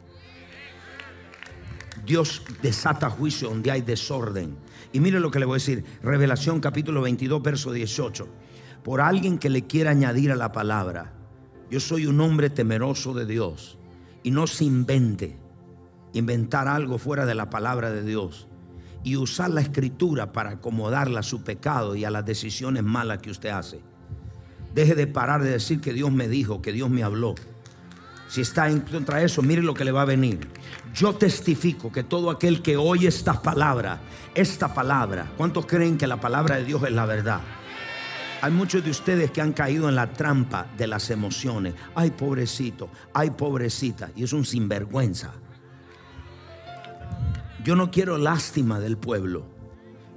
Dios 2.05 2.43
desata 2.61 3.09
juicio 3.09 3.49
donde 3.49 3.71
hay 3.71 3.81
desorden. 3.81 4.57
Y 4.93 4.99
mire 4.99 5.19
lo 5.19 5.31
que 5.31 5.39
le 5.39 5.45
voy 5.45 5.55
a 5.55 5.61
decir. 5.61 5.83
Revelación 6.03 6.59
capítulo 6.59 7.01
22, 7.01 7.41
verso 7.41 7.71
18. 7.71 8.27
Por 8.85 9.01
alguien 9.01 9.39
que 9.39 9.49
le 9.49 9.65
quiera 9.65 9.89
añadir 9.89 10.31
a 10.31 10.35
la 10.35 10.51
palabra, 10.51 11.11
yo 11.71 11.79
soy 11.79 12.05
un 12.05 12.21
hombre 12.21 12.51
temeroso 12.51 13.15
de 13.15 13.25
Dios. 13.25 13.79
Y 14.21 14.29
no 14.29 14.45
se 14.45 14.63
invente 14.63 15.39
inventar 16.13 16.67
algo 16.67 16.99
fuera 16.99 17.25
de 17.25 17.33
la 17.33 17.49
palabra 17.49 17.89
de 17.89 18.03
Dios. 18.03 18.47
Y 19.03 19.15
usar 19.15 19.49
la 19.49 19.61
escritura 19.61 20.31
para 20.31 20.51
acomodarla 20.51 21.21
a 21.21 21.23
su 21.23 21.43
pecado 21.43 21.95
y 21.95 22.05
a 22.05 22.11
las 22.11 22.27
decisiones 22.27 22.83
malas 22.83 23.23
que 23.23 23.31
usted 23.31 23.49
hace. 23.49 23.81
Deje 24.75 24.93
de 24.93 25.07
parar 25.07 25.41
de 25.41 25.49
decir 25.49 25.81
que 25.81 25.91
Dios 25.91 26.11
me 26.11 26.27
dijo, 26.27 26.61
que 26.61 26.71
Dios 26.71 26.91
me 26.91 27.01
habló. 27.01 27.33
Si 28.27 28.41
está 28.41 28.69
en 28.69 28.81
contra 28.81 29.17
de 29.17 29.25
eso, 29.25 29.41
mire 29.41 29.63
lo 29.63 29.73
que 29.73 29.83
le 29.83 29.93
va 29.93 30.03
a 30.03 30.05
venir. 30.05 30.47
Yo 30.93 31.15
testifico 31.15 31.91
que 31.91 32.03
todo 32.03 32.29
aquel 32.29 32.61
que 32.61 32.77
oye 32.77 33.07
esta 33.07 33.41
palabra, 33.41 33.99
esta 34.35 34.75
palabra, 34.75 35.31
¿cuántos 35.37 35.65
creen 35.65 35.97
que 35.97 36.05
la 36.05 36.21
palabra 36.21 36.57
de 36.57 36.65
Dios 36.65 36.83
es 36.83 36.91
la 36.91 37.07
verdad? 37.07 37.41
Hay 38.45 38.51
muchos 38.51 38.83
de 38.83 38.91
ustedes 38.91 39.31
que 39.31 39.41
han 39.41 39.53
caído 39.53 39.89
en 39.89 39.95
la 39.95 40.13
trampa 40.13 40.67
de 40.77 40.85
las 40.85 41.09
emociones. 41.09 41.73
Ay, 41.95 42.11
pobrecito, 42.11 42.91
ay, 43.11 43.31
pobrecita. 43.31 44.11
Y 44.15 44.23
es 44.23 44.33
un 44.33 44.45
sinvergüenza. 44.45 45.31
Yo 47.63 47.75
no 47.75 47.89
quiero 47.89 48.19
lástima 48.19 48.79
del 48.79 48.97
pueblo. 48.97 49.47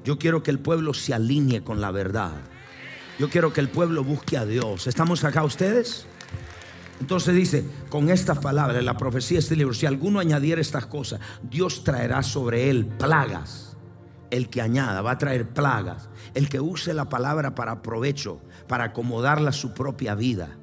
Yo 0.04 0.18
quiero 0.18 0.42
que 0.42 0.50
el 0.50 0.58
pueblo 0.58 0.92
se 0.92 1.14
alinee 1.14 1.62
con 1.62 1.80
la 1.80 1.90
verdad. 1.90 2.32
Yo 3.18 3.30
quiero 3.30 3.54
que 3.54 3.62
el 3.62 3.70
pueblo 3.70 4.04
busque 4.04 4.36
a 4.36 4.44
Dios. 4.44 4.86
¿Estamos 4.86 5.24
acá 5.24 5.42
ustedes? 5.42 6.04
Entonces 7.00 7.34
dice, 7.34 7.64
con 7.88 8.10
estas 8.10 8.40
palabras, 8.40 8.84
la 8.84 8.98
profecía 8.98 9.36
de 9.36 9.40
este 9.40 9.56
libro, 9.56 9.72
si 9.72 9.86
alguno 9.86 10.20
añadiera 10.20 10.60
estas 10.60 10.84
cosas, 10.84 11.18
Dios 11.42 11.82
traerá 11.82 12.22
sobre 12.22 12.68
él 12.68 12.84
plagas. 12.84 13.67
El 14.30 14.50
que 14.50 14.60
añada 14.60 15.02
va 15.02 15.12
a 15.12 15.18
traer 15.18 15.48
plagas. 15.48 16.08
El 16.34 16.48
que 16.48 16.60
use 16.60 16.94
la 16.94 17.08
palabra 17.08 17.54
para 17.54 17.82
provecho, 17.82 18.40
para 18.66 18.84
acomodarla 18.84 19.50
a 19.50 19.54
su 19.54 19.72
propia 19.72 20.14
vida. 20.14 20.56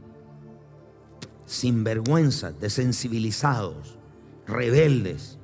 Sin 1.46 1.84
vergüenza, 1.84 2.52
desensibilizados, 2.52 3.98
rebeldes. 4.48 5.38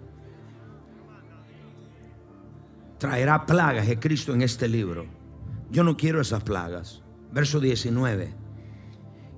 Traerá 2.98 3.46
plagas 3.46 3.88
de 3.88 4.00
Cristo 4.00 4.34
en 4.34 4.42
este 4.42 4.68
libro. 4.68 5.06
Yo 5.72 5.84
no 5.84 5.98
quiero 5.98 6.22
esas 6.22 6.44
plagas. 6.44 7.02
Verso 7.32 7.60
19. 7.60 8.34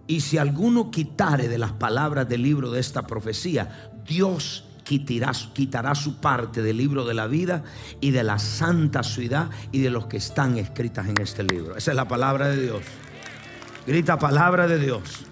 Y 0.08 0.22
si 0.22 0.38
alguno 0.38 0.92
quitare 0.92 1.48
de 1.48 1.58
las 1.58 1.72
palabras 1.74 2.28
del 2.28 2.42
libro 2.44 2.72
de 2.72 2.80
esta 2.80 3.08
profecía, 3.08 3.92
Dios 4.06 4.66
quitará, 4.84 5.96
su 5.96 6.18
parte 6.18 6.62
del 6.62 6.78
libro 6.78 7.06
de 7.06 7.14
la 7.14 7.28
vida 7.28 7.64
y 8.02 8.12
de 8.12 8.24
la 8.24 8.40
santa 8.40 9.04
ciudad 9.04 9.50
y 9.72 9.80
de 9.80 9.90
los 9.90 10.08
que 10.08 10.18
están 10.18 10.58
escritas 10.58 11.08
en 11.08 11.22
este 11.22 11.44
libro. 11.44 11.76
Esa 11.76 11.92
es 11.92 11.96
la 11.96 12.08
palabra 12.08 12.50
de 12.50 12.62
Dios. 12.62 12.82
Grita 13.88 14.18
palabra 14.18 14.68
de 14.68 14.80
Dios. 14.80 15.26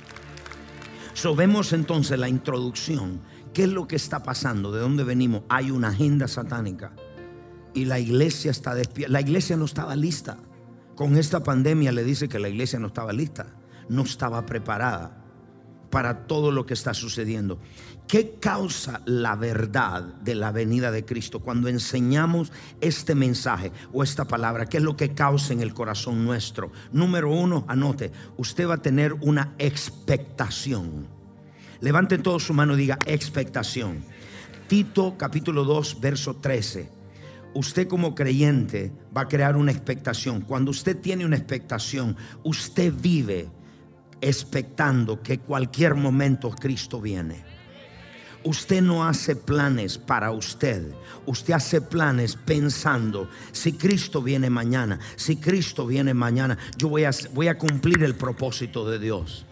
So, 1.14 1.36
entonces 1.40 2.18
la 2.18 2.30
introducción. 2.30 3.22
¿Qué 3.54 3.64
es 3.64 3.70
lo 3.70 3.88
que 3.88 3.98
está 3.98 4.24
pasando? 4.24 4.72
¿De 4.72 4.80
dónde 4.80 5.04
venimos? 5.04 5.44
Hay 5.50 5.72
una 5.72 5.90
agenda 5.90 6.28
satánica. 6.28 6.94
Y 7.74 7.86
la 7.86 8.00
iglesia 8.00 8.52
está 8.52 8.74
despierta. 8.76 9.12
La 9.12 9.22
iglesia 9.22 9.58
no 9.58 9.66
estaba 9.66 9.96
lista. 9.96 10.38
Con 10.96 11.18
esta 11.18 11.44
pandemia 11.44 11.92
le 11.92 12.04
dice 12.04 12.30
que 12.30 12.40
la 12.40 12.50
iglesia 12.50 12.80
no 12.80 12.88
estaba 12.88 13.12
lista 13.12 13.48
no 13.92 14.04
estaba 14.04 14.46
preparada 14.46 15.18
para 15.90 16.26
todo 16.26 16.52
lo 16.52 16.66
que 16.66 16.74
está 16.74 16.94
sucediendo. 16.94 17.60
¿Qué 18.12 18.36
causa 18.42 19.02
la 19.06 19.38
verdad 19.38 20.04
de 20.04 20.36
la 20.36 20.52
venida 20.52 20.92
de 20.92 21.06
Cristo? 21.06 21.40
Cuando 21.40 21.70
enseñamos 21.70 22.52
este 22.82 23.16
mensaje 23.16 23.72
o 23.94 24.04
esta 24.04 24.26
palabra, 24.26 24.66
¿qué 24.66 24.80
es 24.80 24.84
lo 24.84 24.98
que 24.98 25.14
causa 25.14 25.54
en 25.54 25.62
el 25.62 25.74
corazón 25.74 26.26
nuestro? 26.26 26.74
Número 26.92 27.32
uno, 27.32 27.64
anote, 27.70 28.12
usted 28.36 28.68
va 28.68 28.74
a 28.74 28.82
tener 28.82 29.14
una 29.22 29.56
expectación. 29.58 31.08
Levante 31.80 32.18
todo 32.18 32.38
su 32.42 32.54
mano 32.54 32.74
y 32.74 32.80
diga 32.80 33.00
expectación. 33.06 34.04
Tito 34.68 35.16
capítulo 35.18 35.64
2, 35.64 36.02
verso 36.02 36.36
13. 36.36 36.90
Usted 37.54 37.88
como 37.88 38.14
creyente 38.14 38.92
va 39.16 39.22
a 39.22 39.28
crear 39.30 39.56
una 39.56 39.72
expectación. 39.72 40.42
Cuando 40.42 40.72
usted 40.72 40.98
tiene 41.00 41.26
una 41.26 41.38
expectación, 41.38 42.18
usted 42.44 42.94
vive 42.94 43.48
expectando 44.20 45.24
que 45.24 45.40
cualquier 45.40 45.96
momento 45.96 46.50
Cristo 46.52 47.00
viene. 47.00 47.51
Usted 48.44 48.82
no 48.82 49.08
hace 49.08 49.36
planes 49.36 50.00
para 50.00 50.32
usted. 50.32 50.92
Usted 51.28 51.54
hace 51.54 51.80
planes 51.80 52.36
pensando, 52.36 53.30
si 53.52 53.74
Cristo 53.74 54.24
viene 54.24 54.50
mañana, 54.50 55.00
si 55.16 55.36
Cristo 55.36 55.86
viene 55.86 56.16
mañana, 56.16 56.58
yo 56.76 56.90
voy 56.90 57.06
a, 57.06 57.58
cumplir 57.58 58.04
el 58.04 58.16
propósito 58.16 58.90
de 58.90 58.98
Dios. 58.98 59.46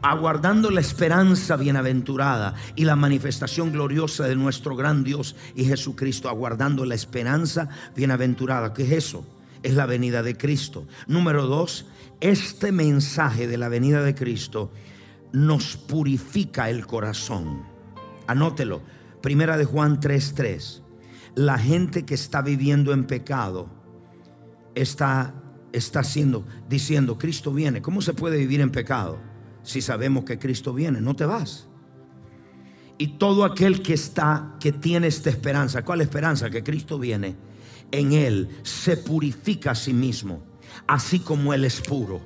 Aguardando 0.00 0.70
la 0.70 0.80
esperanza 0.80 1.56
bienaventurada 1.56 2.54
y 2.74 2.84
la 2.84 2.96
manifestación 2.96 3.72
gloriosa 3.72 4.26
de 4.26 4.36
nuestro 4.36 4.76
gran 4.76 5.04
Dios 5.04 5.36
y 5.54 5.64
Jesucristo. 5.64 6.30
Aguardando 6.30 6.86
la 6.86 6.94
esperanza 6.94 7.68
bienaventurada. 7.94 8.72
¿Qué 8.72 8.84
es 8.84 8.92
eso? 8.92 9.26
Es 9.62 9.74
la 9.74 9.84
venida 9.84 10.22
de 10.22 10.36
Cristo. 10.36 10.86
Número 11.06 11.46
dos, 11.46 11.86
este 12.20 12.72
mensaje 12.72 13.46
de 13.46 13.58
la 13.58 13.68
venida 13.68 14.02
de 14.02 14.14
Cristo 14.14 14.70
nos 15.32 15.76
purifica 15.76 16.70
el 16.70 16.86
corazón. 16.86 17.75
Anótelo. 18.26 18.82
Primera 19.22 19.56
de 19.56 19.64
Juan 19.64 20.00
3:3. 20.00 20.82
La 21.34 21.58
gente 21.58 22.04
que 22.04 22.14
está 22.14 22.42
viviendo 22.42 22.92
en 22.92 23.04
pecado 23.04 23.68
está 24.74 25.34
está 25.72 26.00
haciendo 26.00 26.46
diciendo, 26.68 27.18
Cristo 27.18 27.52
viene. 27.52 27.82
¿Cómo 27.82 28.00
se 28.00 28.14
puede 28.14 28.38
vivir 28.38 28.60
en 28.60 28.70
pecado 28.70 29.18
si 29.62 29.82
sabemos 29.82 30.24
que 30.24 30.38
Cristo 30.38 30.72
viene? 30.72 31.00
No 31.00 31.14
te 31.14 31.26
vas. 31.26 31.68
Y 32.98 33.18
todo 33.18 33.44
aquel 33.44 33.82
que 33.82 33.92
está 33.92 34.56
que 34.58 34.72
tiene 34.72 35.08
esta 35.08 35.28
esperanza, 35.28 35.84
¿cuál 35.84 36.00
esperanza? 36.00 36.48
Que 36.48 36.62
Cristo 36.62 36.98
viene. 36.98 37.36
En 37.90 38.12
él 38.12 38.48
se 38.62 38.96
purifica 38.96 39.72
a 39.72 39.74
sí 39.74 39.92
mismo 39.92 40.42
así 40.86 41.20
como 41.20 41.52
Él 41.54 41.64
es 41.64 41.80
puro. 41.80 42.20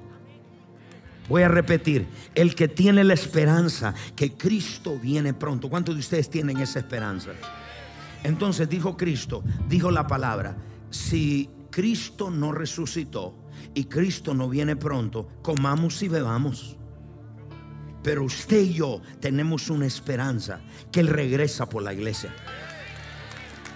Voy 1.30 1.44
a 1.44 1.48
repetir, 1.48 2.08
el 2.34 2.56
que 2.56 2.66
tiene 2.66 3.04
la 3.04 3.14
esperanza 3.14 3.94
que 4.16 4.32
Cristo 4.32 4.98
viene 4.98 5.32
pronto. 5.32 5.70
¿Cuántos 5.70 5.94
de 5.94 6.00
ustedes 6.00 6.28
tienen 6.28 6.58
esa 6.58 6.80
esperanza? 6.80 7.30
Entonces 8.24 8.68
dijo 8.68 8.96
Cristo, 8.96 9.44
dijo 9.68 9.92
la 9.92 10.08
palabra, 10.08 10.56
si 10.90 11.48
Cristo 11.70 12.32
no 12.32 12.50
resucitó 12.50 13.36
y 13.74 13.84
Cristo 13.84 14.34
no 14.34 14.48
viene 14.48 14.74
pronto, 14.74 15.28
comamos 15.40 16.02
y 16.02 16.08
bebamos. 16.08 16.76
Pero 18.02 18.24
usted 18.24 18.62
y 18.62 18.72
yo 18.74 19.00
tenemos 19.20 19.70
una 19.70 19.86
esperanza 19.86 20.60
que 20.90 20.98
Él 20.98 21.06
regresa 21.06 21.68
por 21.68 21.84
la 21.84 21.94
iglesia. 21.94 22.34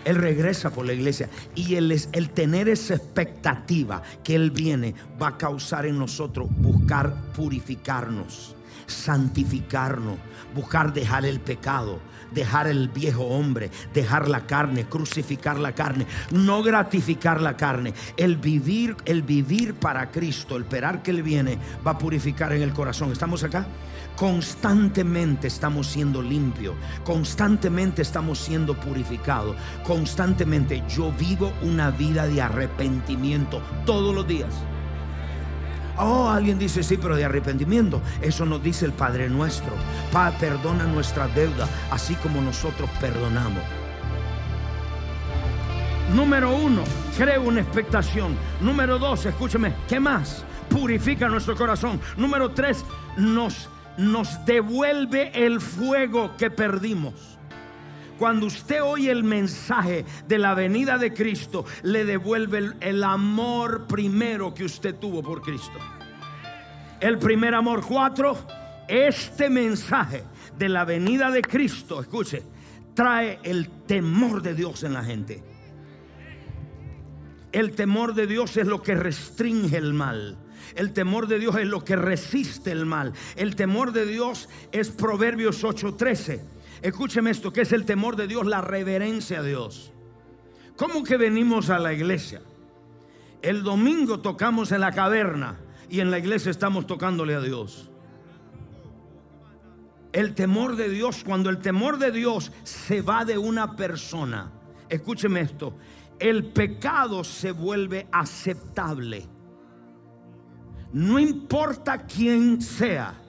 Él 0.04 0.16
regresa 0.16 0.70
por 0.70 0.86
la 0.86 0.92
iglesia. 0.92 1.28
Y 1.54 1.76
el, 1.76 1.90
el 1.90 2.30
tener 2.30 2.68
esa 2.68 2.94
expectativa 2.94 4.02
que 4.22 4.34
Él 4.34 4.50
viene 4.50 4.94
va 5.20 5.28
a 5.28 5.38
causar 5.38 5.86
en 5.86 5.98
nosotros 5.98 6.48
buscar 6.58 7.14
purificarnos, 7.32 8.54
santificarnos, 8.86 10.18
buscar 10.54 10.92
dejar 10.92 11.24
el 11.24 11.40
pecado, 11.40 11.98
dejar 12.34 12.66
el 12.66 12.88
viejo 12.88 13.24
hombre, 13.24 13.70
dejar 13.92 14.28
la 14.28 14.46
carne, 14.46 14.84
crucificar 14.84 15.58
la 15.58 15.72
carne, 15.72 16.06
no 16.32 16.62
gratificar 16.62 17.40
la 17.40 17.56
carne. 17.56 17.94
El 18.16 18.36
vivir, 18.36 18.96
el 19.04 19.22
vivir 19.22 19.74
para 19.74 20.10
Cristo, 20.10 20.56
el 20.56 20.62
esperar 20.62 21.02
que 21.02 21.12
Él 21.12 21.22
viene, 21.22 21.58
va 21.86 21.92
a 21.92 21.98
purificar 21.98 22.52
en 22.52 22.62
el 22.62 22.72
corazón. 22.72 23.12
¿Estamos 23.12 23.44
acá? 23.44 23.66
Constantemente 24.16 25.48
estamos 25.48 25.88
siendo 25.88 26.22
limpios, 26.22 26.76
constantemente 27.04 28.02
estamos 28.02 28.38
siendo 28.38 28.78
purificados, 28.78 29.56
constantemente 29.84 30.84
yo 30.88 31.12
vivo 31.12 31.52
una 31.62 31.90
vida 31.90 32.26
de 32.26 32.40
arrepentimiento 32.40 33.60
todos 33.84 34.14
los 34.14 34.26
días. 34.26 34.54
Oh, 35.98 36.28
alguien 36.28 36.58
dice, 36.58 36.82
sí, 36.82 36.96
pero 36.96 37.16
de 37.16 37.24
arrepentimiento. 37.24 38.00
Eso 38.20 38.44
nos 38.44 38.62
dice 38.62 38.84
el 38.84 38.92
Padre 38.92 39.28
nuestro. 39.28 39.72
Padre, 40.12 40.36
perdona 40.40 40.84
nuestra 40.84 41.28
deuda, 41.28 41.68
así 41.90 42.14
como 42.16 42.40
nosotros 42.40 42.88
perdonamos. 43.00 43.62
Número 46.14 46.54
uno, 46.54 46.82
creo 47.16 47.42
una 47.42 47.60
expectación. 47.60 48.36
Número 48.60 48.98
dos, 48.98 49.24
escúcheme, 49.26 49.74
¿qué 49.88 50.00
más? 50.00 50.44
Purifica 50.68 51.28
nuestro 51.28 51.56
corazón. 51.56 52.00
Número 52.16 52.50
tres, 52.50 52.84
nos 53.16 53.68
nos 53.96 54.44
devuelve 54.44 55.30
el 55.34 55.60
fuego 55.60 56.36
que 56.36 56.50
perdimos. 56.50 57.33
Cuando 58.18 58.46
usted 58.46 58.82
oye 58.82 59.10
el 59.10 59.24
mensaje 59.24 60.04
de 60.28 60.38
la 60.38 60.54
venida 60.54 60.98
de 60.98 61.12
Cristo, 61.12 61.64
le 61.82 62.04
devuelve 62.04 62.72
el, 62.80 63.02
amor 63.02 63.86
primero 63.86 64.54
que 64.54 64.64
usted 64.64 64.94
tuvo 64.96 65.22
por 65.22 65.42
Cristo. 65.42 65.78
El 67.00 67.18
primer 67.18 67.54
amor. 67.54 67.84
Cuatro, 67.86 68.36
este 68.86 69.50
mensaje 69.50 70.24
de 70.56 70.68
la 70.68 70.84
venida 70.84 71.30
de 71.30 71.42
Cristo, 71.42 72.00
escuche, 72.00 72.42
trae 72.94 73.40
el 73.42 73.68
temor 73.86 74.42
de 74.42 74.54
Dios 74.54 74.84
en 74.84 74.92
la 74.92 75.02
gente. 75.02 75.42
El 77.50 77.72
temor 77.72 78.14
de 78.14 78.26
Dios 78.26 78.56
es 78.56 78.66
lo 78.66 78.82
que 78.82 78.94
restringe 78.94 79.76
el 79.76 79.92
mal. 79.92 80.38
El 80.76 80.92
temor 80.92 81.26
de 81.28 81.38
Dios 81.38 81.56
es 81.56 81.66
lo 81.66 81.84
que 81.84 81.96
resiste 81.96 82.70
el 82.70 82.86
mal. 82.86 83.12
El 83.36 83.54
temor 83.54 83.92
de 83.92 84.06
Dios 84.06 84.48
es 84.72 84.90
Proverbios 84.90 85.62
8:13. 85.62 86.53
Escúcheme 86.84 87.30
esto, 87.30 87.50
que 87.50 87.62
es 87.62 87.72
el 87.72 87.86
temor 87.86 88.14
de 88.14 88.26
Dios, 88.26 88.44
la 88.44 88.60
reverencia 88.60 89.38
a 89.38 89.42
Dios. 89.42 89.90
¿Cómo 90.76 91.02
que 91.02 91.16
venimos 91.16 91.70
a 91.70 91.78
la 91.78 91.94
iglesia? 91.94 92.42
El 93.40 93.62
domingo 93.62 94.20
tocamos 94.20 94.70
en 94.70 94.82
la 94.82 94.92
caverna 94.92 95.56
y 95.88 96.00
en 96.00 96.10
la 96.10 96.18
iglesia 96.18 96.50
estamos 96.50 96.86
tocándole 96.86 97.34
a 97.34 97.40
Dios. 97.40 97.88
El 100.12 100.34
temor 100.34 100.76
de 100.76 100.90
Dios, 100.90 101.24
cuando 101.24 101.48
el 101.48 101.56
temor 101.56 101.98
de 101.98 102.12
Dios 102.12 102.52
se 102.64 103.00
va 103.00 103.24
de 103.24 103.38
una 103.38 103.76
persona, 103.76 104.52
escúcheme 104.90 105.40
esto, 105.40 105.78
el 106.18 106.52
pecado 106.52 107.24
se 107.24 107.52
vuelve 107.52 108.08
aceptable. 108.12 109.26
No 110.92 111.18
importa 111.18 112.04
quién 112.04 112.60
sea, 112.60 113.23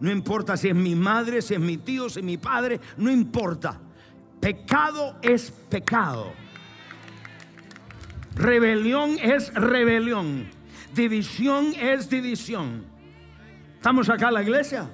no 0.00 0.10
importa 0.10 0.56
si 0.56 0.68
es 0.68 0.74
mi 0.74 0.94
madre, 0.94 1.42
si 1.42 1.54
es 1.54 1.60
mi 1.60 1.76
tío, 1.78 2.08
si 2.08 2.20
es 2.20 2.24
mi 2.24 2.36
padre, 2.36 2.80
no 2.96 3.10
importa. 3.10 3.78
Pecado 4.40 5.16
es 5.22 5.50
pecado. 5.50 6.32
Rebelión 8.34 9.18
es 9.20 9.52
rebelión. 9.54 10.48
División 10.94 11.72
es 11.74 12.08
división. 12.08 12.84
¿Estamos 13.74 14.08
acá 14.08 14.28
en 14.28 14.34
la 14.34 14.42
iglesia? 14.42 14.88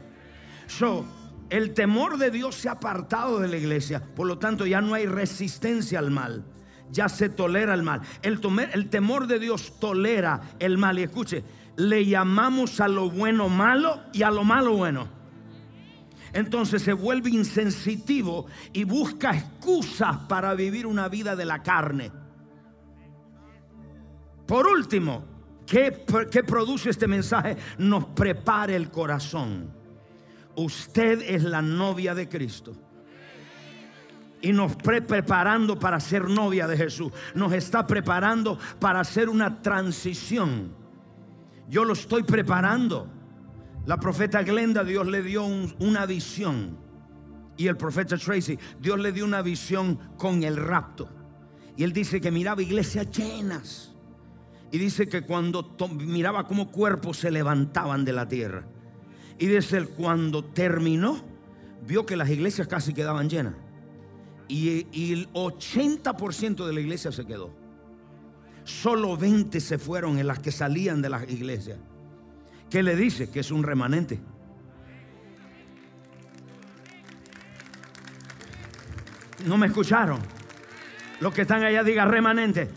So, 0.67 1.05
el 1.51 1.75
temor 1.75 2.17
de 2.17 2.31
Dios 2.31 2.55
se 2.55 2.69
ha 2.69 2.73
apartado 2.73 3.39
de 3.41 3.49
la 3.49 3.57
iglesia. 3.57 4.03
Por 4.03 4.27
lo 4.27 4.39
tanto, 4.39 4.67
ya 4.67 4.81
no 4.81 4.95
hay 4.95 5.07
resistencia 5.07 5.99
al 5.99 6.11
mal 6.11 6.45
ya 6.91 7.09
se 7.09 7.29
tolera 7.29 7.75
el 7.75 7.83
mal. 7.83 8.01
El, 8.23 8.41
el 8.73 8.89
temor 8.89 9.27
de 9.27 9.39
Dios 9.39 9.75
tolera 9.81 10.41
el 10.59 10.79
mal. 10.79 10.99
Y 10.99 11.03
escuche, 11.03 11.43
le 11.77 12.07
llamamos 12.07 12.81
a 12.81 12.89
lo 12.89 13.11
bueno 13.11 13.49
malo 13.49 14.01
y 14.13 14.23
a 14.23 14.31
lo 14.31 14.45
malo 14.45 14.77
bueno. 14.77 15.09
Entonces 16.33 16.83
se 16.83 16.93
vuelve 16.93 17.31
insensitivo 17.31 18.47
y 18.73 18.85
busca 18.85 19.31
excusas 19.31 20.17
para 20.29 20.55
vivir 20.55 20.87
una 20.87 21.09
vida 21.09 21.37
de 21.37 21.45
la 21.45 21.63
carne. 21.63 22.11
Por 24.47 24.67
último, 24.67 25.25
¿qué, 25.67 26.05
¿qué, 26.31 26.43
produce 26.43 26.91
este 26.91 27.07
mensaje? 27.07 27.57
Nos 27.79 28.07
prepara 28.07 28.75
el 28.75 28.91
corazón. 28.91 29.71
Usted 30.57 31.23
es 31.23 31.45
la 31.45 31.63
novia 31.63 32.15
de 32.15 32.29
Cristo 32.29 32.75
y 34.45 34.53
nos 34.53 34.77
preparando 34.77 35.79
para 35.79 35.99
ser 36.01 36.29
novia 36.29 36.67
de 36.67 36.77
Jesús. 36.77 37.11
Nos 37.35 37.53
está 37.53 37.87
preparando 37.87 38.59
para 38.79 39.01
hacer 39.01 39.29
una 39.29 39.63
transición. 39.63 40.84
Yo 41.69 41.85
lo 41.85 41.93
estoy 41.93 42.23
preparando. 42.23 43.09
La 43.87 43.99
profeta 43.99 44.43
Glenda, 44.43 44.85
Dios 44.85 45.07
le 45.07 45.23
dio 45.23 45.45
una 45.45 46.07
visión. 46.07 46.79
Y 47.57 47.69
el 47.69 47.77
profeta 47.77 48.17
Tracy, 48.17 48.59
Dios 48.81 48.99
le 48.99 49.13
dio 49.13 49.25
una 49.25 49.43
visión 49.43 49.99
con 50.17 50.43
el 50.43 50.57
rapto. 50.57 51.09
Y 51.77 51.85
él 51.85 51.93
dice 51.93 52.21
que 52.21 52.31
miraba 52.31 52.63
iglesias 52.63 53.11
llenas. 53.11 53.95
Y 54.71 54.79
dice 54.79 55.09
que 55.09 55.23
cuando 55.23 55.77
miraba 55.99 56.47
como 56.47 56.71
cuerpos 56.71 57.19
se 57.19 57.31
levantaban 57.31 58.05
de 58.05 58.13
la 58.13 58.27
tierra. 58.27 58.67
Y 59.39 59.47
dice, 59.47 59.87
cuando 59.87 60.45
terminó, 60.45 61.23
vio 61.87 62.07
que 62.07 62.17
las 62.17 62.31
iglesias 62.31 62.67
casi 62.67 62.93
quedaban 62.93 63.29
llenas 63.29 63.55
y, 64.49 65.13
el 65.13 65.33
80% 65.33 66.67
de 66.67 66.73
la 66.73 66.81
iglesia 66.81 67.13
se 67.13 67.25
quedó. 67.25 67.51
Solo 68.65 69.17
20 69.17 69.61
se 69.61 69.79
fueron 69.79 70.19
en 70.19 70.27
las 70.27 70.39
que 70.39 70.51
salían 70.51 71.03
de 71.03 71.11
las 71.11 71.29
iglesias. 71.31 71.79
¿Qué 72.71 72.83
le 72.83 72.97
dice? 72.97 73.31
Que 73.31 73.41
es 73.41 73.51
un 73.51 73.63
remanente. 73.63 74.19
No 79.47 79.59
me 79.59 79.67
escucharon. 79.67 80.19
Los 81.21 81.33
que 81.35 81.43
están 81.43 81.63
allá 81.63 81.85
digan 81.85 82.11
remanente. 82.11 82.69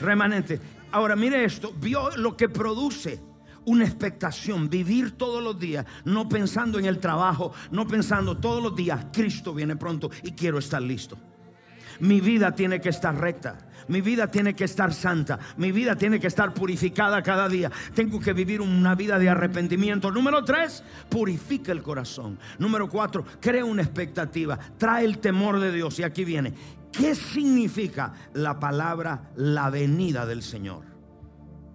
Remanente. 0.00 0.60
Ahora 0.92 1.16
mire 1.16 1.44
esto. 1.44 1.72
Vio 1.72 2.16
lo 2.16 2.36
que 2.36 2.48
produce 2.48 3.20
una 3.64 3.84
expectación, 3.84 4.68
vivir 4.68 5.12
todos 5.12 5.42
los 5.42 5.58
días, 5.58 5.86
no 6.04 6.28
pensando 6.28 6.78
en 6.78 6.86
el 6.86 6.98
trabajo, 6.98 7.52
no 7.70 7.86
pensando 7.86 8.36
todos 8.38 8.62
los 8.62 8.74
días, 8.74 9.06
Cristo 9.12 9.54
viene 9.54 9.76
pronto 9.76 10.10
y 10.22 10.32
quiero 10.32 10.58
estar 10.58 10.82
listo. 10.82 11.18
Mi 12.00 12.20
vida 12.20 12.54
tiene 12.54 12.80
que 12.80 12.88
estar 12.88 13.14
recta. 13.14 13.69
Mi 13.90 14.00
vida 14.00 14.30
tiene 14.30 14.54
que 14.54 14.62
estar 14.62 14.94
santa. 14.94 15.36
Mi 15.56 15.72
vida 15.72 15.96
tiene 15.96 16.20
que 16.20 16.28
estar 16.28 16.54
purificada 16.54 17.24
cada 17.24 17.48
día. 17.48 17.72
Tengo 17.92 18.20
que 18.20 18.32
vivir 18.32 18.60
una 18.60 18.94
vida 18.94 19.18
de 19.18 19.28
arrepentimiento. 19.28 20.12
Número 20.12 20.44
tres, 20.44 20.84
purifica 21.08 21.72
el 21.72 21.82
corazón. 21.82 22.38
Número 22.60 22.88
cuatro, 22.88 23.24
crea 23.40 23.64
una 23.64 23.82
expectativa. 23.82 24.56
Trae 24.78 25.04
el 25.04 25.18
temor 25.18 25.58
de 25.58 25.72
Dios. 25.72 25.98
Y 25.98 26.04
aquí 26.04 26.24
viene. 26.24 26.54
¿Qué 26.92 27.16
significa 27.16 28.12
la 28.34 28.60
palabra 28.60 29.32
la 29.34 29.70
venida 29.70 30.24
del 30.24 30.44
Señor? 30.44 30.84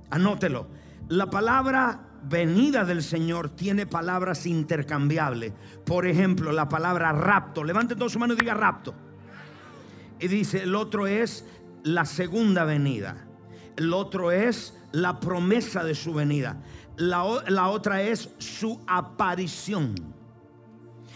Anótelo. 0.09 0.69
La 1.09 1.29
palabra 1.29 1.99
venida 2.23 2.85
del 2.85 3.03
Señor 3.03 3.49
tiene 3.49 3.87
palabras 3.87 4.45
intercambiables. 4.45 5.51
Por 5.85 6.07
ejemplo, 6.07 6.53
la 6.53 6.69
palabra 6.69 7.11
rapto. 7.11 7.61
Levante 7.61 7.93
todos 7.93 8.13
su 8.13 8.19
mano 8.19 8.35
y 8.35 8.37
diga 8.37 8.53
rapto. 8.53 8.95
Y 10.17 10.29
dice, 10.29 10.63
el 10.63 10.75
otro 10.75 11.07
es 11.07 11.43
la 11.85 12.03
segunda 12.03 12.65
venida. 12.65 13.15
El 13.77 13.93
otro 13.93 14.31
es 14.31 14.73
la 14.91 15.19
promesa 15.19 15.83
de 15.83 15.93
su 15.93 16.13
venida. 16.13 16.57
La, 16.97 17.23
la 17.47 17.69
otra 17.69 18.01
es 18.01 18.29
su 18.39 18.81
aparición. 18.87 19.93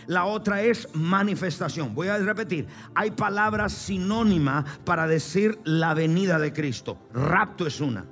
La 0.05 0.25
otra 0.25 0.61
es 0.61 0.87
manifestación. 0.93 1.95
Voy 1.95 2.07
a 2.07 2.17
repetir. 2.17 2.67
Hay 2.93 3.11
palabras 3.11 3.73
sinónimas 3.73 4.79
para 4.83 5.07
decir 5.07 5.59
la 5.63 5.93
venida 5.93 6.37
de 6.37 6.53
Cristo. 6.53 6.99
Rapto 7.13 7.65
es 7.65 7.81
una. 7.81 8.05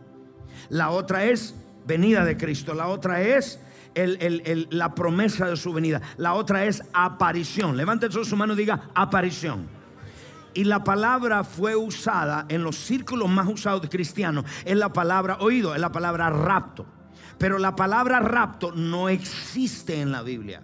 La 0.70 0.90
otra 0.90 1.26
es 1.26 1.56
venida 1.86 2.26
de 2.26 2.38
Cristo. 2.38 2.74
La 2.74 2.88
otra 2.88 3.22
es 3.22 3.60
la 3.94 4.96
promesa 4.96 5.48
de 5.48 5.58
su 5.58 5.74
venida. 5.74 6.02
La 6.18 6.34
otra 6.34 6.66
es 6.66 6.82
aparición. 6.92 7.78
Levante 7.78 8.10
su 8.12 8.36
mano 8.36 8.54
y 8.54 8.58
diga 8.58 8.90
aparición. 8.96 9.77
Y 10.58 10.64
la 10.64 10.84
palabra 10.84 11.44
fue 11.44 11.76
usada 11.76 12.48
en 12.50 12.64
los 12.64 12.78
círculos 12.78 13.30
más 13.30 13.48
usados 13.48 13.84
de 13.84 13.90
cristianos. 13.90 14.44
Es 14.66 14.76
la 14.76 14.92
palabra 14.92 15.38
oído, 15.40 15.76
es 15.76 15.80
la 15.80 15.92
palabra 15.92 16.32
rapto. 16.32 16.84
Pero 17.38 17.60
la 17.60 17.76
palabra 17.76 18.20
rapto 18.22 18.72
no 18.72 19.08
existe 19.08 20.02
en 20.02 20.12
la 20.12 20.24
Biblia. 20.24 20.64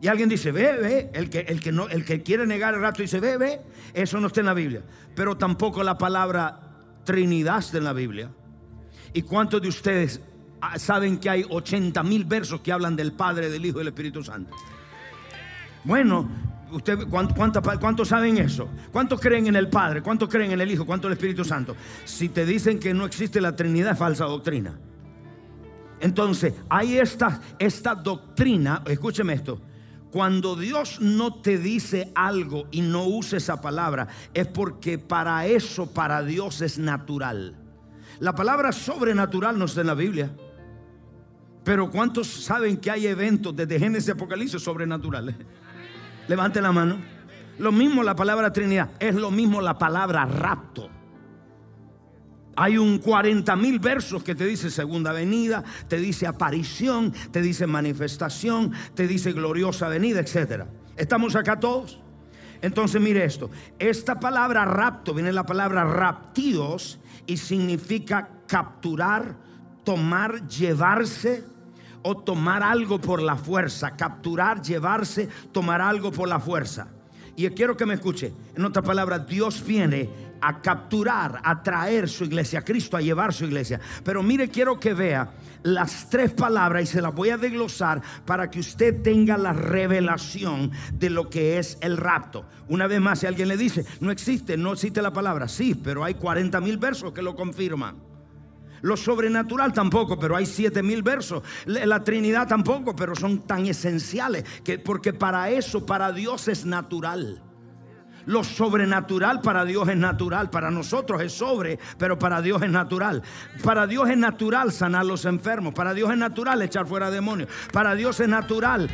Y 0.00 0.06
alguien 0.06 0.28
dice, 0.28 0.52
ve, 0.52 0.76
ve, 0.80 1.10
el 1.12 1.28
que, 1.28 1.40
el 1.40 1.60
que, 1.60 1.72
no, 1.72 1.88
el 1.88 2.04
que 2.04 2.22
quiere 2.22 2.46
negar 2.46 2.74
el 2.74 2.80
rapto 2.80 3.02
dice, 3.02 3.18
ve, 3.18 3.36
ve, 3.36 3.62
eso 3.94 4.20
no 4.20 4.28
está 4.28 4.38
en 4.38 4.46
la 4.46 4.54
Biblia. 4.54 4.84
Pero 5.16 5.36
tampoco 5.36 5.82
la 5.82 5.98
palabra 5.98 6.60
Trinidad 7.02 7.58
está 7.58 7.78
en 7.78 7.84
la 7.84 7.92
Biblia. 7.92 8.30
¿Y 9.12 9.22
cuántos 9.22 9.60
de 9.60 9.70
ustedes 9.70 10.20
ah, 10.60 10.78
saben 10.78 11.18
que 11.18 11.28
hay 11.28 11.44
80 11.50 12.00
mil 12.04 12.24
versos 12.26 12.60
que 12.60 12.70
hablan 12.70 12.94
del 12.94 13.10
Padre, 13.10 13.50
del 13.50 13.66
Hijo 13.66 13.78
y 13.78 13.80
del 13.80 13.88
Espíritu 13.88 14.22
Santo? 14.22 14.54
Bueno, 15.82 16.51
usted, 16.72 16.98
¿cuántos 17.08 18.08
saben 18.08 18.38
eso? 18.38 18.68
¿Cuántos 18.90 19.20
creen 19.20 19.46
en 19.46 19.56
el 19.56 19.68
Padre? 19.68 20.02
¿Cuántos 20.02 20.28
creen 20.28 20.52
en 20.52 20.60
el 20.60 20.70
Hijo? 20.70 20.84
¿Cuántos 20.84 21.08
en 21.08 21.12
el 21.12 21.18
Espíritu 21.18 21.44
Santo? 21.44 21.76
Si 22.04 22.28
te 22.28 22.44
dicen 22.44 22.78
que 22.78 22.94
no 22.94 23.04
existe 23.04 23.40
la 23.40 23.54
Trinidad, 23.54 23.92
es 23.92 23.98
falsa 23.98 24.24
doctrina. 24.24 24.78
Entonces, 26.00 26.54
hay 26.68 26.98
esta, 26.98 27.40
esta 27.58 27.94
doctrina, 27.94 28.82
escúcheme 28.86 29.34
esto. 29.34 29.60
Cuando 30.10 30.56
Dios 30.56 31.00
no 31.00 31.40
te 31.40 31.56
dice 31.56 32.12
algo 32.14 32.66
y 32.70 32.82
no 32.82 33.06
usa 33.06 33.38
esa 33.38 33.60
palabra, 33.60 34.08
es 34.34 34.46
porque 34.46 34.98
para 34.98 35.46
eso, 35.46 35.92
para 35.94 36.22
Dios 36.22 36.60
es 36.60 36.78
natural. 36.78 37.56
La 38.18 38.34
palabra 38.34 38.72
sobrenatural 38.72 39.58
no 39.58 39.64
está 39.64 39.80
en 39.80 39.86
la 39.86 39.94
Biblia. 39.94 40.30
Pero 41.64 41.90
¿cuántos 41.90 42.26
saben 42.26 42.76
que 42.76 42.90
hay 42.90 43.06
eventos 43.06 43.54
desde 43.54 43.78
Génesis 43.78 44.08
y 44.08 44.10
Apocalipsis 44.10 44.60
sobrenaturales? 44.60 45.36
Levante 46.28 46.60
la 46.60 46.72
mano. 46.72 46.98
Lo 47.58 47.72
mismo 47.72 48.02
la 48.02 48.16
palabra 48.16 48.52
Trinidad, 48.52 48.90
es 48.98 49.14
lo 49.14 49.30
mismo 49.30 49.60
la 49.60 49.78
palabra 49.78 50.24
rapto. 50.24 50.88
Hay 52.56 52.76
un 52.76 52.98
40 52.98 53.54
mil 53.56 53.78
versos 53.78 54.22
que 54.22 54.34
te 54.34 54.44
dice 54.44 54.70
segunda 54.70 55.12
venida, 55.12 55.62
te 55.88 55.96
dice 55.96 56.26
aparición, 56.26 57.12
te 57.30 57.40
dice 57.40 57.66
manifestación, 57.66 58.72
te 58.94 59.06
dice 59.06 59.32
gloriosa 59.32 59.88
venida, 59.88 60.20
etc. 60.20 60.64
¿Estamos 60.96 61.34
acá 61.34 61.58
todos? 61.58 62.00
Entonces 62.60 63.00
mire 63.00 63.24
esto, 63.24 63.50
esta 63.78 64.20
palabra 64.20 64.64
rapto 64.64 65.14
viene 65.14 65.32
la 65.32 65.44
palabra 65.44 65.84
raptidos 65.84 67.00
y 67.26 67.36
significa 67.36 68.28
capturar, 68.46 69.36
tomar, 69.84 70.46
llevarse 70.46 71.51
o 72.02 72.16
tomar 72.16 72.62
algo 72.62 73.00
por 73.00 73.22
la 73.22 73.36
fuerza, 73.36 73.96
capturar, 73.96 74.62
llevarse, 74.62 75.28
tomar 75.52 75.80
algo 75.80 76.12
por 76.12 76.28
la 76.28 76.40
fuerza. 76.40 76.88
Y 77.36 77.48
quiero 77.50 77.76
que 77.76 77.86
me 77.86 77.94
escuche. 77.94 78.32
En 78.54 78.64
otra 78.64 78.82
palabra, 78.82 79.18
Dios 79.18 79.64
viene 79.64 80.08
a 80.40 80.60
capturar, 80.60 81.40
a 81.44 81.62
traer 81.62 82.08
su 82.08 82.24
iglesia, 82.24 82.62
Cristo 82.62 82.96
a 82.96 83.00
llevar 83.00 83.32
su 83.32 83.44
iglesia. 83.44 83.80
Pero 84.04 84.22
mire, 84.22 84.48
quiero 84.48 84.78
que 84.78 84.92
vea 84.92 85.30
las 85.62 86.10
tres 86.10 86.32
palabras 86.32 86.82
y 86.82 86.86
se 86.86 87.00
las 87.00 87.14
voy 87.14 87.30
a 87.30 87.38
desglosar 87.38 88.02
para 88.26 88.50
que 88.50 88.60
usted 88.60 89.02
tenga 89.02 89.38
la 89.38 89.52
revelación 89.52 90.72
de 90.92 91.10
lo 91.10 91.30
que 91.30 91.58
es 91.58 91.78
el 91.80 91.96
rapto. 91.96 92.44
Una 92.68 92.86
vez 92.86 93.00
más, 93.00 93.20
si 93.20 93.26
alguien 93.26 93.48
le 93.48 93.56
dice, 93.56 93.86
no 94.00 94.10
existe, 94.10 94.56
no 94.56 94.72
existe 94.72 95.00
la 95.00 95.12
palabra, 95.12 95.46
sí, 95.48 95.74
pero 95.74 96.04
hay 96.04 96.14
40 96.14 96.60
mil 96.60 96.76
versos 96.76 97.12
que 97.12 97.22
lo 97.22 97.36
confirman. 97.36 98.11
Lo 98.82 98.96
sobrenatural 98.96 99.72
tampoco, 99.72 100.18
pero 100.18 100.36
hay 100.36 100.44
siete 100.44 100.82
mil 100.82 101.02
versos. 101.02 101.42
La 101.66 102.02
Trinidad 102.02 102.48
tampoco, 102.48 102.94
pero 102.94 103.14
son 103.14 103.46
tan 103.46 103.66
esenciales 103.66 104.44
que 104.64 104.78
porque 104.78 105.12
para 105.12 105.50
eso, 105.50 105.86
para 105.86 106.12
Dios 106.12 106.48
es 106.48 106.66
natural. 106.66 107.40
Lo 108.26 108.44
sobrenatural 108.44 109.40
para 109.40 109.64
Dios 109.64 109.88
es 109.88 109.96
natural, 109.96 110.50
para 110.50 110.70
nosotros 110.70 111.20
es 111.22 111.32
sobre, 111.32 111.78
pero 111.98 112.18
para 112.18 112.40
Dios 112.40 112.62
es 112.62 112.70
natural. 112.70 113.22
Para 113.64 113.86
Dios 113.86 114.08
es 114.10 114.16
natural 114.16 114.70
sanar 114.72 115.06
los 115.06 115.24
enfermos, 115.24 115.74
para 115.74 115.92
Dios 115.94 116.10
es 116.10 116.18
natural 116.18 116.62
echar 116.62 116.86
fuera 116.86 117.10
demonios, 117.10 117.48
para 117.72 117.94
Dios 117.94 118.20
es 118.20 118.28
natural. 118.28 118.88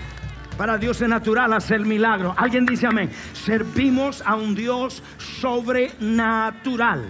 Para 0.57 0.77
Dios 0.77 1.01
es 1.01 1.09
natural 1.09 1.53
hacer 1.53 1.81
milagros. 1.83 2.35
Alguien 2.37 2.66
dice 2.66 2.88
amén. 2.88 3.12
Servimos 3.33 4.22
a 4.27 4.35
un 4.35 4.57
Dios 4.57 5.05
sobrenatural 5.18 7.05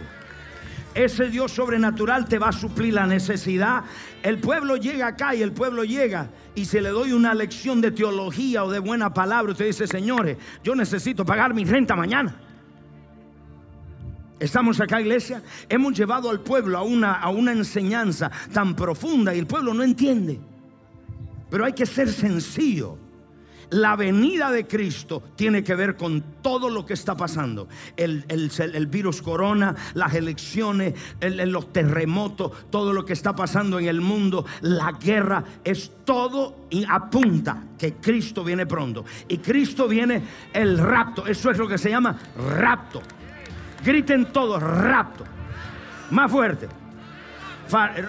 ese 1.05 1.29
Dios 1.29 1.53
sobrenatural 1.53 2.27
te 2.27 2.39
va 2.39 2.49
a 2.49 2.53
suplir 2.53 2.95
la 2.95 3.07
necesidad. 3.07 3.85
El 4.23 4.39
pueblo 4.39 4.77
llega 4.77 5.07
acá 5.07 5.35
y 5.35 5.43
el 5.43 5.53
pueblo 5.53 5.85
llega 5.85 6.29
y 6.57 6.65
se 6.65 6.81
le 6.81 6.89
doy 6.89 7.13
una 7.13 7.35
lección 7.35 7.81
de 7.81 7.93
teología 7.93 8.65
o 8.65 8.71
de 8.71 8.81
buena 8.81 9.15
palabra, 9.15 9.53
usted 9.53 9.67
dice, 9.67 9.87
señores, 9.87 10.37
yo 10.65 10.75
necesito 10.75 11.25
pagar 11.25 11.55
mi 11.55 11.65
renta 11.65 11.95
mañana. 11.95 12.35
Estamos 14.41 14.81
acá, 14.81 15.01
iglesia. 15.01 15.43
Hemos 15.69 15.97
llevado 15.97 16.31
al 16.31 16.41
pueblo 16.41 16.79
a 16.79 16.83
una, 16.83 17.15
a 17.15 17.29
una 17.29 17.53
enseñanza 17.53 18.31
tan 18.53 18.75
profunda 18.75 19.35
y 19.35 19.39
el 19.39 19.47
pueblo 19.47 19.75
no 19.75 19.85
entiende. 19.85 20.41
Pero 21.49 21.65
hay 21.65 21.73
que 21.73 21.87
ser 21.87 22.09
sencillo. 22.09 22.99
La 23.71 23.97
venida 23.97 24.51
de 24.51 24.67
Cristo 24.67 25.23
tiene 25.37 25.63
que 25.63 25.75
ver 25.75 25.97
con 25.97 26.23
todo 26.43 26.71
lo 26.71 26.87
que 26.87 26.95
está 26.95 27.17
pasando. 27.17 27.69
El, 27.97 28.25
virus 28.91 29.21
corona, 29.21 29.75
las 29.95 30.15
elecciones, 30.15 30.95
los 31.21 31.73
terremotos, 31.73 32.71
todo 32.71 32.93
lo 32.93 33.05
que 33.05 33.13
está 33.13 33.35
pasando 33.35 33.79
en 33.79 33.89
el 33.89 34.01
mundo, 34.01 34.47
la 34.63 34.93
guerra, 34.93 35.45
es 35.65 35.93
todo 36.05 36.67
y 36.71 36.85
apunta 36.89 37.65
que 37.79 37.95
Cristo 37.95 38.43
viene 38.43 38.67
pronto. 38.67 39.05
Y 39.29 39.39
Cristo 39.39 39.87
viene 39.87 40.23
el 40.53 40.79
rapto. 40.79 41.27
Eso 41.27 41.51
es 41.51 41.59
lo 41.59 41.69
que 41.69 41.79
se 41.79 41.91
llama 41.91 42.19
rapto. 42.59 43.03
Griten 43.85 44.33
todos, 44.33 44.63
rapto. 44.63 45.25
Más 46.11 46.31
fuerte. 46.31 46.69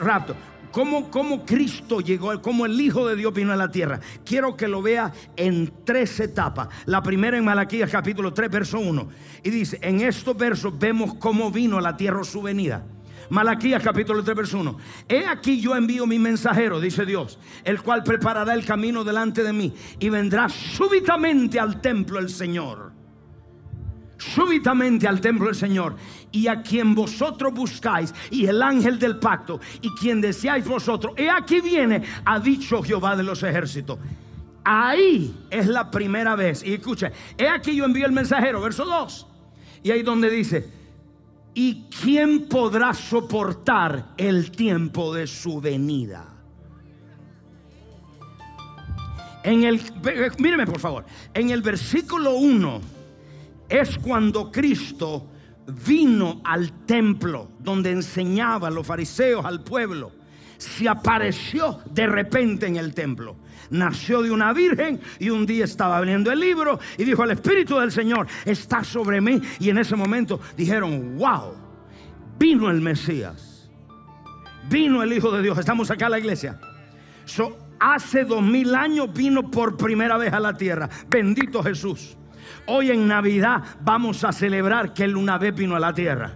Rapto. 0.01 0.48
Cómo, 0.71 1.45
Cristo 1.45 1.99
llegó, 2.01 2.41
cómo 2.41 2.65
el 2.65 2.79
Hijo 2.79 3.08
de 3.08 3.15
Dios 3.15 3.34
vino 3.34 3.53
a 3.53 3.55
la 3.55 3.71
tierra. 3.71 3.99
Quiero 4.23 4.55
que 4.55 4.67
lo 4.67 4.82
vea 4.82 5.12
en 5.36 5.71
tres 5.84 6.19
etapas. 6.19 6.69
La 6.86 7.01
primera 7.01 7.38
en 7.38 7.45
Malaquías 7.45 7.91
capítulo 7.91 8.34
3, 8.34 8.51
verso 8.51 8.79
1. 8.79 9.10
Y 9.43 9.49
dice, 9.49 9.79
en 9.82 10.01
estos 10.01 10.38
versos 10.38 10.77
vemos 10.77 11.15
cómo 11.15 11.51
vino 11.51 11.77
a 11.77 11.82
la 11.82 11.97
tierra 11.97 12.23
su 12.23 12.41
venida. 12.41 12.86
Malaquías 13.29 13.84
capítulo 13.84 14.23
3, 14.23 14.38
verso 14.38 14.60
1. 14.60 14.77
He 15.08 15.25
aquí 15.25 15.60
yo 15.60 15.75
envío 15.75 16.05
mi 16.05 16.19
mensajero, 16.19 16.79
dice 16.79 17.05
Dios, 17.05 17.39
el 17.63 17.82
cual 17.82 18.03
preparará 18.03 18.53
el 18.53 18.65
camino 18.65 19.03
delante 19.03 19.43
de 19.43 19.53
mí 19.53 19.73
y 19.99 20.10
vendrá 20.10 20.49
súbitamente 20.49 21.60
al 21.60 21.82
templo 21.82 22.19
el 22.19 22.29
Señor 22.29 22.98
súbitamente 24.19 25.08
al 25.08 25.21
templo 25.21 25.47
del 25.47 25.55
Señor 25.55 25.95
y 26.32 26.47
a 26.47 26.62
quien 26.62 26.93
vosotros 26.93 27.53
buscáis 27.53 28.13
y 28.29 28.45
el 28.45 28.62
ángel 28.62 28.99
del 28.99 29.17
pacto 29.17 29.60
y 29.82 29.89
quien 29.95 30.21
deseáis 30.21 30.67
vosotros. 30.67 31.13
He 31.17 31.29
aquí 31.29 31.62
viene, 31.62 32.03
ha 32.25 32.39
dicho 32.39 32.84
Jehová 32.84 33.15
de 33.15 33.23
los 33.23 33.41
ejércitos. 33.41 33.97
Ahí 34.63 35.47
es 35.49 35.67
la 35.67 35.89
primera 35.89 36.36
vez. 36.36 36.63
Y 36.63 36.73
escucha, 36.73 37.12
he 37.38 37.47
aquí 37.47 37.75
yo 37.75 37.86
envío 37.86 38.05
el 38.05 38.12
mensajero, 38.12 38.62
verso 38.62 38.86
2. 38.86 39.27
Y 39.84 39.91
ahí 39.91 40.03
donde 40.03 40.29
dice, 40.29 40.69
¿y 41.53 41.86
quién 41.86 42.47
podrá 42.47 42.93
soportar 42.93 44.13
el 44.17 44.51
tiempo 44.51 45.13
de 45.13 45.25
su 45.25 45.62
venida? 45.62 46.25
En 49.41 49.63
el, 49.63 49.82
míreme 50.38 50.65
por 50.65 50.79
favor, 50.79 51.05
en 51.34 51.49
el 51.49 51.62
versículo 51.62 52.34
1 52.34 52.98
es 53.69 53.97
cuando 53.99 54.51
Cristo 54.51 55.27
vino 55.86 56.41
al 56.43 56.86
templo 56.86 57.51
donde 57.60 57.91
enseñaba 57.91 58.67
a 58.67 58.71
los 58.71 58.86
fariseos 58.86 59.45
al 59.45 59.63
pueblo. 59.63 60.12
Se 60.58 60.89
apareció 60.89 61.79
de 61.89 62.08
repente 62.08 62.67
en 62.67 62.75
el 62.75 62.93
templo. 62.93 63.38
Nació 63.69 64.23
de 64.23 64.32
una 64.32 64.51
virgen 64.51 64.99
y 65.19 65.29
un 65.29 65.45
día 65.45 65.63
estaba 65.65 65.97
abriendo 65.97 66.32
el 66.32 66.39
libro 66.39 66.79
y 66.97 67.05
dijo, 67.05 67.23
el 67.23 67.32
Espíritu 67.32 67.77
del 67.77 67.91
Señor 67.91 68.27
está 68.43 68.84
sobre 68.84 69.21
mí. 69.21 69.39
Y 69.60 69.69
en 69.69 69.77
ese 69.77 69.95
momento 69.95 70.41
dijeron, 70.58 71.17
wow, 71.17 71.53
vino 72.38 72.69
el 72.69 72.82
Mesías. 72.82 73.69
Vino 74.69 75.01
el 75.03 75.13
Hijo 75.13 75.32
de 75.32 75.43
Dios. 75.43 75.58
Estamos 75.58 75.89
acá 75.91 76.05
en 76.05 76.12
la 76.12 76.19
iglesia. 76.19 76.60
hace 77.79 78.25
dos 78.25 78.41
mil 78.41 78.75
años 78.75 79.13
vino 79.13 79.49
por 79.49 79.77
primera 79.77 80.17
vez 80.17 80.34
a 80.34 80.39
la 80.39 80.58
tierra. 80.58 80.89
Bendito 81.08 81.63
Jesús. 81.63 82.17
Hoy 82.65 82.91
en 82.91 83.07
Navidad 83.07 83.63
vamos 83.81 84.23
a 84.23 84.31
celebrar 84.31 84.93
que 84.93 85.03
Él 85.03 85.17
una 85.17 85.38
vez 85.38 85.55
vino 85.55 85.75
a 85.75 85.79
la 85.79 85.93
tierra 85.93 86.33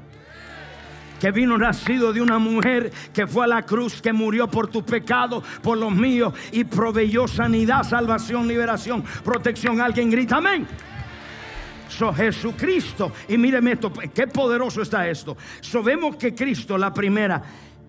que 1.24 1.32
vino 1.32 1.58
nacido 1.58 2.12
de 2.12 2.20
una 2.20 2.38
mujer 2.38 2.92
que 3.14 3.26
fue 3.26 3.46
a 3.46 3.48
la 3.48 3.62
cruz, 3.62 4.02
que 4.02 4.12
murió 4.12 4.50
por 4.50 4.68
tus 4.68 4.84
pecados, 4.84 5.42
por 5.62 5.78
los 5.78 5.96
míos, 5.96 6.34
y 6.52 6.66
proveyó 6.66 7.30
sanidad, 7.30 7.84
salvación, 7.84 8.46
liberación, 8.46 9.06
protección. 9.24 9.80
Alguien 9.80 10.12
grita 10.12 10.36
amén. 10.36 10.68
So, 11.88 12.12
Jesucristo, 12.12 13.14
y 13.30 13.38
míreme 13.38 13.72
esto, 13.72 13.94
qué 14.14 14.28
poderoso 14.28 14.82
está 14.82 15.08
esto. 15.08 15.38
So, 15.62 15.82
que 16.20 16.36
Cristo, 16.36 16.78
la 16.78 16.94
primera, 16.94 17.42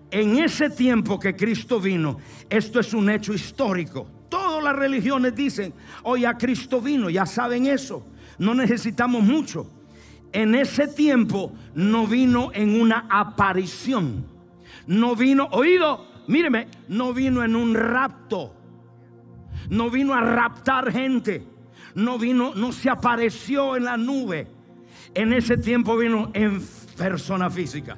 en 0.09 0.37
ese 0.37 0.69
tiempo 0.69 1.19
que 1.19 1.35
Cristo 1.35 1.81
vino, 1.81 2.17
esto 2.49 2.79
es 2.79 2.93
un 2.93 3.09
hecho 3.09 3.33
histórico. 3.33 4.07
Todas 4.29 4.63
las 4.63 4.77
religiones 4.77 5.35
dicen, 5.35 5.73
hoy 6.03 6.23
a 6.23 6.37
Cristo 6.37 6.79
vino, 6.79 7.09
ya 7.09 7.25
saben 7.25 7.65
eso 7.65 8.14
no 8.37 8.53
necesitamos 8.53 9.23
mucho. 9.23 9.67
En 10.31 10.55
ese 10.55 10.87
tiempo 10.87 11.53
no 11.73 12.07
vino 12.07 12.51
en 12.53 12.79
una 12.79 13.07
aparición. 13.09 14.25
No 14.87 15.15
vino, 15.15 15.47
oído, 15.51 16.05
míreme, 16.27 16.67
no 16.87 17.13
vino 17.13 17.43
en 17.43 17.55
un 17.55 17.73
rapto. 17.73 18.53
No 19.69 19.89
vino 19.89 20.13
a 20.13 20.21
raptar 20.21 20.91
gente. 20.91 21.47
No 21.95 22.19
vino, 22.19 22.53
no 22.53 22.71
se 22.71 22.89
apareció 22.89 23.77
en 23.77 23.85
la 23.85 23.97
nube. 23.97 24.47
En 25.13 25.31
ese 25.31 25.57
tiempo 25.57 25.95
vino 25.97 26.29
en 26.33 26.61
persona 26.97 27.49
física, 27.49 27.97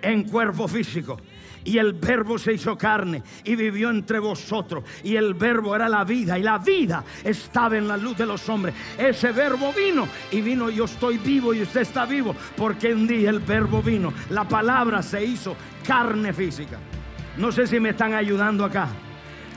en 0.00 0.28
cuerpo 0.28 0.68
físico. 0.68 1.16
Y 1.66 1.78
el 1.78 1.94
verbo 1.94 2.38
se 2.38 2.52
hizo 2.52 2.78
carne 2.78 3.24
y 3.42 3.56
vivió 3.56 3.90
entre 3.90 4.20
vosotros. 4.20 4.84
Y 5.02 5.16
el 5.16 5.34
verbo 5.34 5.74
era 5.74 5.88
la 5.88 6.04
vida. 6.04 6.38
Y 6.38 6.42
la 6.42 6.58
vida 6.58 7.04
estaba 7.24 7.76
en 7.76 7.88
la 7.88 7.96
luz 7.96 8.16
de 8.16 8.24
los 8.24 8.48
hombres. 8.48 8.72
Ese 8.96 9.32
verbo 9.32 9.72
vino 9.72 10.06
y 10.30 10.40
vino. 10.42 10.70
Yo 10.70 10.84
estoy 10.84 11.18
vivo 11.18 11.52
y 11.52 11.62
usted 11.62 11.80
está 11.80 12.06
vivo. 12.06 12.36
Porque 12.56 12.94
un 12.94 13.08
día 13.08 13.30
el 13.30 13.40
verbo 13.40 13.82
vino. 13.82 14.12
La 14.30 14.46
palabra 14.46 15.02
se 15.02 15.24
hizo 15.24 15.56
carne 15.84 16.32
física. 16.32 16.78
No 17.36 17.50
sé 17.50 17.66
si 17.66 17.80
me 17.80 17.90
están 17.90 18.14
ayudando 18.14 18.64
acá. 18.64 18.86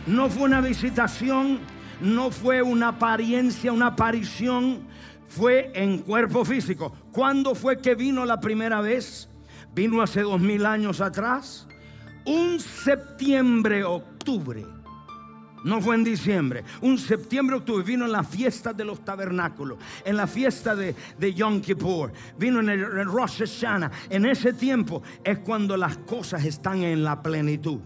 No 0.08 0.30
fue 0.30 0.46
una 0.46 0.62
visitación. 0.62 1.60
No 2.02 2.32
fue 2.32 2.64
una 2.64 2.88
apariencia, 2.88 3.72
una 3.72 3.88
aparición. 3.88 4.80
Fue 5.28 5.72
en 5.76 6.00
cuerpo 6.00 6.44
físico. 6.44 6.92
¿Cuándo 7.12 7.54
fue 7.54 7.80
que 7.80 7.94
vino 7.94 8.26
la 8.26 8.40
primera 8.40 8.82
vez? 8.82 9.30
Vino 9.76 10.02
hace 10.02 10.22
dos 10.22 10.42
mil 10.42 10.66
años 10.66 11.02
atrás 11.02 11.69
un 12.30 12.60
septiembre, 12.60 13.84
octubre 13.84 14.64
No 15.64 15.82
fue 15.82 15.96
en 15.96 16.04
diciembre. 16.04 16.64
Un 16.82 16.98
septiembre, 16.98 17.58
octubre. 17.58 17.84
Vino 17.84 18.06
en 18.06 18.12
la 18.12 18.24
fiesta 18.24 18.72
de 18.72 18.86
los 18.86 19.04
tabernáculos. 19.04 19.80
En 20.06 20.16
la 20.16 20.28
fiesta 20.28 20.76
de, 20.76 20.96
de 21.18 21.34
Yom 21.34 21.60
Kippur. 21.60 22.14
Vino 22.38 22.60
en 22.60 22.70
el, 22.70 22.80
el 22.80 23.06
Rosh 23.06 23.40
Hashanah. 23.40 23.92
En 24.10 24.26
ese 24.26 24.54
tiempo 24.54 25.02
es 25.24 25.40
cuando 25.40 25.76
las 25.76 25.98
cosas 25.98 26.46
están 26.46 26.84
en 26.84 27.04
la 27.04 27.22
plenitud. 27.22 27.80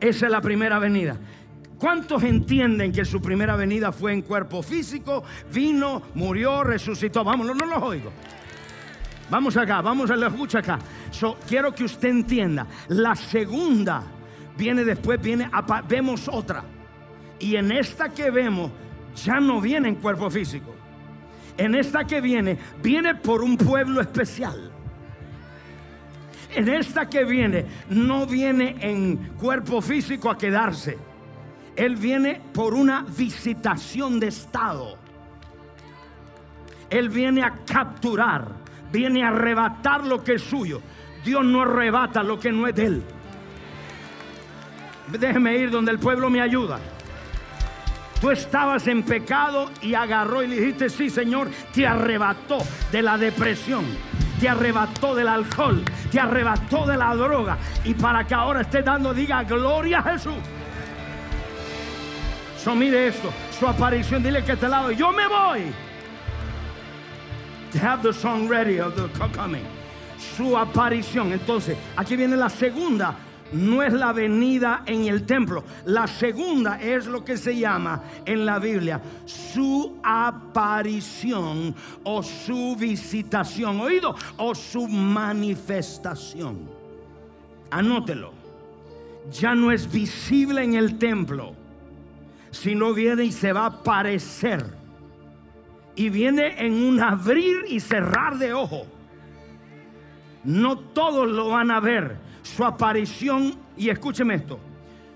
Esa 0.00 0.26
es 0.26 0.32
la 0.32 0.40
primera 0.40 0.78
venida. 0.78 1.18
¿Cuántos 1.76 2.22
entienden 2.22 2.92
que 2.92 3.04
su 3.04 3.20
primera 3.20 3.56
venida 3.56 3.92
fue 3.92 4.12
en 4.12 4.22
cuerpo 4.22 4.62
físico? 4.62 5.24
Vino, 5.52 6.02
murió, 6.14 6.64
resucitó. 6.64 7.24
Vámonos, 7.24 7.56
no 7.56 7.66
los 7.66 7.82
oigo. 7.82 8.12
Vamos 9.30 9.56
acá, 9.56 9.82
vamos 9.82 10.10
a 10.10 10.16
la 10.16 10.28
escucha 10.28 10.60
acá. 10.60 10.78
So, 11.10 11.36
quiero 11.46 11.74
que 11.74 11.84
usted 11.84 12.08
entienda. 12.08 12.66
La 12.88 13.14
segunda 13.14 14.02
viene 14.56 14.84
después, 14.84 15.20
viene, 15.20 15.50
vemos 15.86 16.28
otra. 16.28 16.64
Y 17.38 17.56
en 17.56 17.70
esta 17.70 18.08
que 18.08 18.30
vemos, 18.30 18.70
ya 19.14 19.40
no 19.40 19.60
viene 19.60 19.88
en 19.88 19.94
cuerpo 19.96 20.30
físico. 20.30 20.74
En 21.56 21.74
esta 21.74 22.04
que 22.04 22.20
viene, 22.20 22.58
viene 22.82 23.14
por 23.14 23.42
un 23.42 23.56
pueblo 23.56 24.00
especial. 24.00 24.70
En 26.54 26.68
esta 26.68 27.08
que 27.08 27.24
viene, 27.24 27.66
no 27.90 28.26
viene 28.26 28.76
en 28.80 29.16
cuerpo 29.36 29.82
físico 29.82 30.30
a 30.30 30.38
quedarse. 30.38 30.96
Él 31.76 31.96
viene 31.96 32.40
por 32.52 32.74
una 32.74 33.02
visitación 33.02 34.18
de 34.18 34.28
estado. 34.28 34.96
Él 36.90 37.08
viene 37.10 37.42
a 37.42 37.52
capturar, 37.66 38.57
viene 38.92 39.24
a 39.24 39.28
arrebatar 39.28 40.04
lo 40.04 40.22
que 40.22 40.34
es 40.34 40.42
suyo. 40.42 40.80
Dios 41.24 41.44
no 41.44 41.62
arrebata 41.62 42.22
lo 42.22 42.38
que 42.38 42.52
no 42.52 42.66
es 42.66 42.74
de 42.74 42.86
Él. 42.86 43.02
Déjeme 45.08 45.56
ir 45.56 45.70
donde 45.70 45.90
el 45.90 45.98
pueblo 45.98 46.30
me 46.30 46.40
ayuda. 46.40 46.78
Tú 48.20 48.30
estabas 48.30 48.86
en 48.88 49.04
pecado 49.04 49.70
y 49.80 49.94
agarró 49.94 50.42
y 50.42 50.48
le 50.48 50.56
dijiste, 50.56 50.90
sí 50.90 51.08
Señor, 51.08 51.48
te 51.72 51.86
arrebató 51.86 52.58
de 52.90 53.00
la 53.00 53.16
depresión, 53.16 53.84
te 54.40 54.48
arrebató 54.48 55.14
del 55.14 55.28
alcohol, 55.28 55.84
te 56.10 56.18
arrebató 56.18 56.84
de 56.84 56.96
la 56.96 57.14
droga. 57.14 57.58
Y 57.84 57.94
para 57.94 58.26
que 58.26 58.34
ahora 58.34 58.62
esté 58.62 58.82
dando, 58.82 59.14
diga, 59.14 59.44
gloria 59.44 60.00
a 60.00 60.12
Jesús. 60.12 60.34
So, 62.56 62.74
mire 62.74 63.06
esto, 63.06 63.30
su 63.56 63.68
aparición, 63.68 64.22
dile 64.22 64.42
que 64.44 64.52
este 64.52 64.68
lado, 64.68 64.90
yo 64.90 65.12
me 65.12 65.28
voy. 65.28 65.72
Have 67.74 68.02
the 68.02 68.12
song 68.12 68.48
ready 68.48 68.80
of 68.80 68.96
the 68.96 69.08
coming. 69.32 69.64
Su 70.18 70.56
aparición. 70.56 71.32
Entonces, 71.32 71.76
aquí 71.96 72.16
viene 72.16 72.36
la 72.36 72.48
segunda 72.48 73.14
no 73.52 73.82
es 73.82 73.92
la 73.92 74.12
venida 74.12 74.82
en 74.86 75.06
el 75.06 75.24
templo. 75.24 75.64
La 75.86 76.06
segunda 76.06 76.80
es 76.80 77.06
lo 77.06 77.24
que 77.24 77.36
se 77.36 77.56
llama 77.56 78.02
en 78.24 78.44
la 78.44 78.58
Biblia 78.58 79.00
su 79.26 79.98
aparición 80.02 81.74
o 82.04 82.22
su 82.22 82.76
visitación, 82.76 83.80
oído, 83.80 84.14
o 84.36 84.54
su 84.54 84.86
manifestación. 84.86 86.68
Anótelo. 87.70 88.32
Ya 89.30 89.54
no 89.54 89.70
es 89.70 89.90
visible 89.90 90.62
en 90.62 90.74
el 90.74 90.98
templo, 90.98 91.54
sino 92.50 92.94
viene 92.94 93.24
y 93.24 93.32
se 93.32 93.52
va 93.52 93.62
a 93.62 93.66
aparecer. 93.66 94.77
Y 95.98 96.10
viene 96.10 96.64
en 96.64 96.74
un 96.74 97.02
abrir 97.02 97.64
y 97.66 97.80
cerrar 97.80 98.38
de 98.38 98.54
ojo. 98.54 98.86
No 100.44 100.78
todos 100.78 101.28
lo 101.28 101.48
van 101.48 101.72
a 101.72 101.80
ver 101.80 102.16
su 102.40 102.64
aparición, 102.64 103.58
y 103.76 103.90
escúcheme 103.90 104.36
esto, 104.36 104.60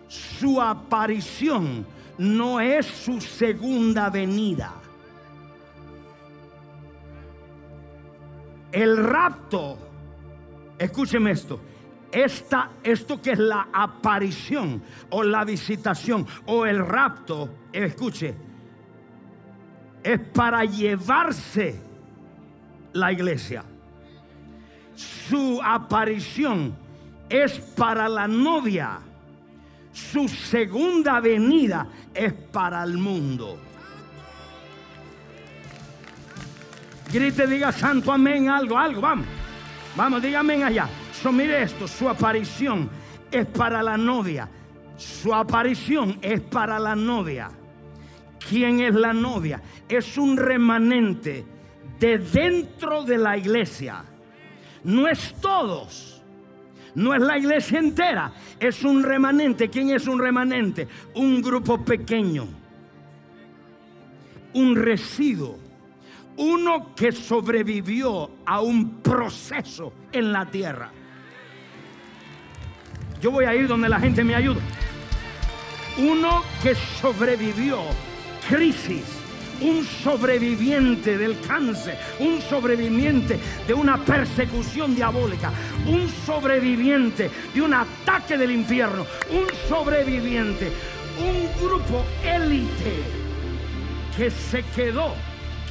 su 0.08 0.60
aparición 0.60 1.86
no 2.18 2.60
es 2.60 2.84
su 2.84 3.20
segunda 3.20 4.10
venida. 4.10 4.74
El 8.72 8.96
rapto, 8.96 9.78
escúcheme 10.76 11.30
esto, 11.30 11.60
esta, 12.10 12.72
esto 12.82 13.22
que 13.22 13.30
es 13.30 13.38
la 13.38 13.68
aparición 13.72 14.82
o 15.10 15.22
la 15.22 15.44
visitación 15.44 16.26
o 16.46 16.66
el 16.66 16.84
rapto, 16.84 17.50
escuche, 17.72 18.34
es 20.02 20.18
para 20.18 20.64
llevarse 20.64 21.80
la 22.92 23.12
iglesia. 23.12 23.64
Su 24.94 25.60
aparición 25.62 26.74
es 27.28 27.58
para 27.58 28.08
la 28.08 28.28
novia. 28.28 28.98
Su 29.92 30.28
segunda 30.28 31.20
venida 31.20 31.86
es 32.14 32.32
para 32.32 32.82
el 32.84 32.98
mundo. 32.98 33.58
Grite, 37.12 37.46
diga 37.46 37.72
santo 37.72 38.10
amén, 38.10 38.48
algo, 38.48 38.78
algo, 38.78 39.00
vamos. 39.00 39.26
Vamos, 39.94 40.22
diga 40.22 40.40
amén 40.40 40.62
allá. 40.62 40.88
So, 41.12 41.30
mire 41.30 41.62
esto, 41.62 41.86
su 41.86 42.08
aparición 42.08 42.88
es 43.30 43.46
para 43.46 43.82
la 43.82 43.96
novia. 43.96 44.48
Su 44.96 45.34
aparición 45.34 46.18
es 46.22 46.40
para 46.40 46.78
la 46.78 46.96
novia. 46.96 47.50
¿Quién 48.48 48.80
es 48.80 48.94
la 48.94 49.12
novia? 49.12 49.62
Es 49.88 50.18
un 50.18 50.36
remanente 50.36 51.44
de 51.98 52.18
dentro 52.18 53.04
de 53.04 53.18
la 53.18 53.36
iglesia. 53.36 54.04
No 54.84 55.08
es 55.08 55.34
todos 55.40 56.12
no 56.94 57.14
es 57.14 57.22
la 57.22 57.38
iglesia 57.38 57.78
entera, 57.78 58.32
es 58.60 58.84
un 58.84 59.02
remanente. 59.02 59.68
¿Quién 59.70 59.90
es 59.90 60.06
un 60.06 60.18
remanente? 60.18 60.88
Un 61.14 61.40
grupo 61.40 61.82
pequeño, 61.82 62.46
un 64.54 64.76
residuo, 64.76 65.58
uno 66.36 66.94
que 66.94 67.12
sobrevivió 67.12 68.30
a 68.44 68.60
un 68.60 69.00
proceso 69.00 69.92
en 70.12 70.32
la 70.32 70.46
tierra. 70.46 70.90
Yo 73.20 73.30
voy 73.30 73.44
a 73.44 73.54
ir 73.54 73.68
donde 73.68 73.88
la 73.88 74.00
gente 74.00 74.24
me 74.24 74.34
ayuda. 74.34 74.60
Uno 75.98 76.42
que 76.62 76.74
sobrevivió 76.74 77.80
crisis 78.48 79.22
un 79.62 79.84
sobreviviente 79.84 81.16
del 81.16 81.38
cáncer, 81.40 81.96
un 82.18 82.40
sobreviviente 82.40 83.38
de 83.66 83.74
una 83.74 83.96
persecución 83.96 84.94
diabólica, 84.94 85.52
un 85.86 86.08
sobreviviente 86.26 87.30
de 87.54 87.62
un 87.62 87.74
ataque 87.74 88.36
del 88.36 88.50
infierno, 88.50 89.06
un 89.30 89.46
sobreviviente, 89.68 90.72
un 91.18 91.64
grupo 91.64 92.04
élite 92.24 93.04
que 94.16 94.30
se 94.30 94.62
quedó, 94.74 95.14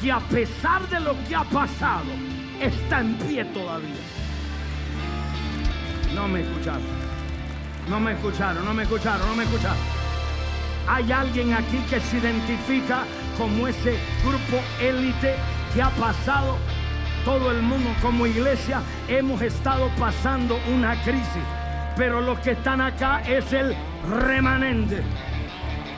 que 0.01 0.11
a 0.11 0.19
pesar 0.19 0.87
de 0.89 0.99
lo 0.99 1.15
que 1.27 1.35
ha 1.35 1.43
pasado, 1.43 2.11
está 2.59 3.01
en 3.01 3.15
pie 3.15 3.45
todavía. 3.45 3.89
No 6.15 6.27
me 6.27 6.41
escucharon, 6.41 6.81
no 7.89 7.99
me 7.99 8.13
escucharon, 8.13 8.65
no 8.65 8.73
me 8.73 8.83
escucharon, 8.83 9.27
no 9.27 9.35
me 9.35 9.43
escucharon. 9.43 10.00
Hay 10.87 11.11
alguien 11.11 11.53
aquí 11.53 11.77
que 11.89 11.99
se 11.99 12.17
identifica 12.17 13.03
como 13.37 13.67
ese 13.67 13.97
grupo 14.23 14.61
élite 14.79 15.35
que 15.73 15.81
ha 15.81 15.89
pasado 15.91 16.57
todo 17.23 17.51
el 17.51 17.61
mundo 17.61 17.89
como 18.01 18.25
iglesia 18.25 18.81
hemos 19.07 19.41
estado 19.41 19.89
pasando 19.99 20.59
una 20.73 21.01
crisis. 21.03 21.43
Pero 21.95 22.21
los 22.21 22.39
que 22.39 22.51
están 22.51 22.81
acá 22.81 23.21
es 23.21 23.53
el 23.53 23.75
remanente. 24.09 25.03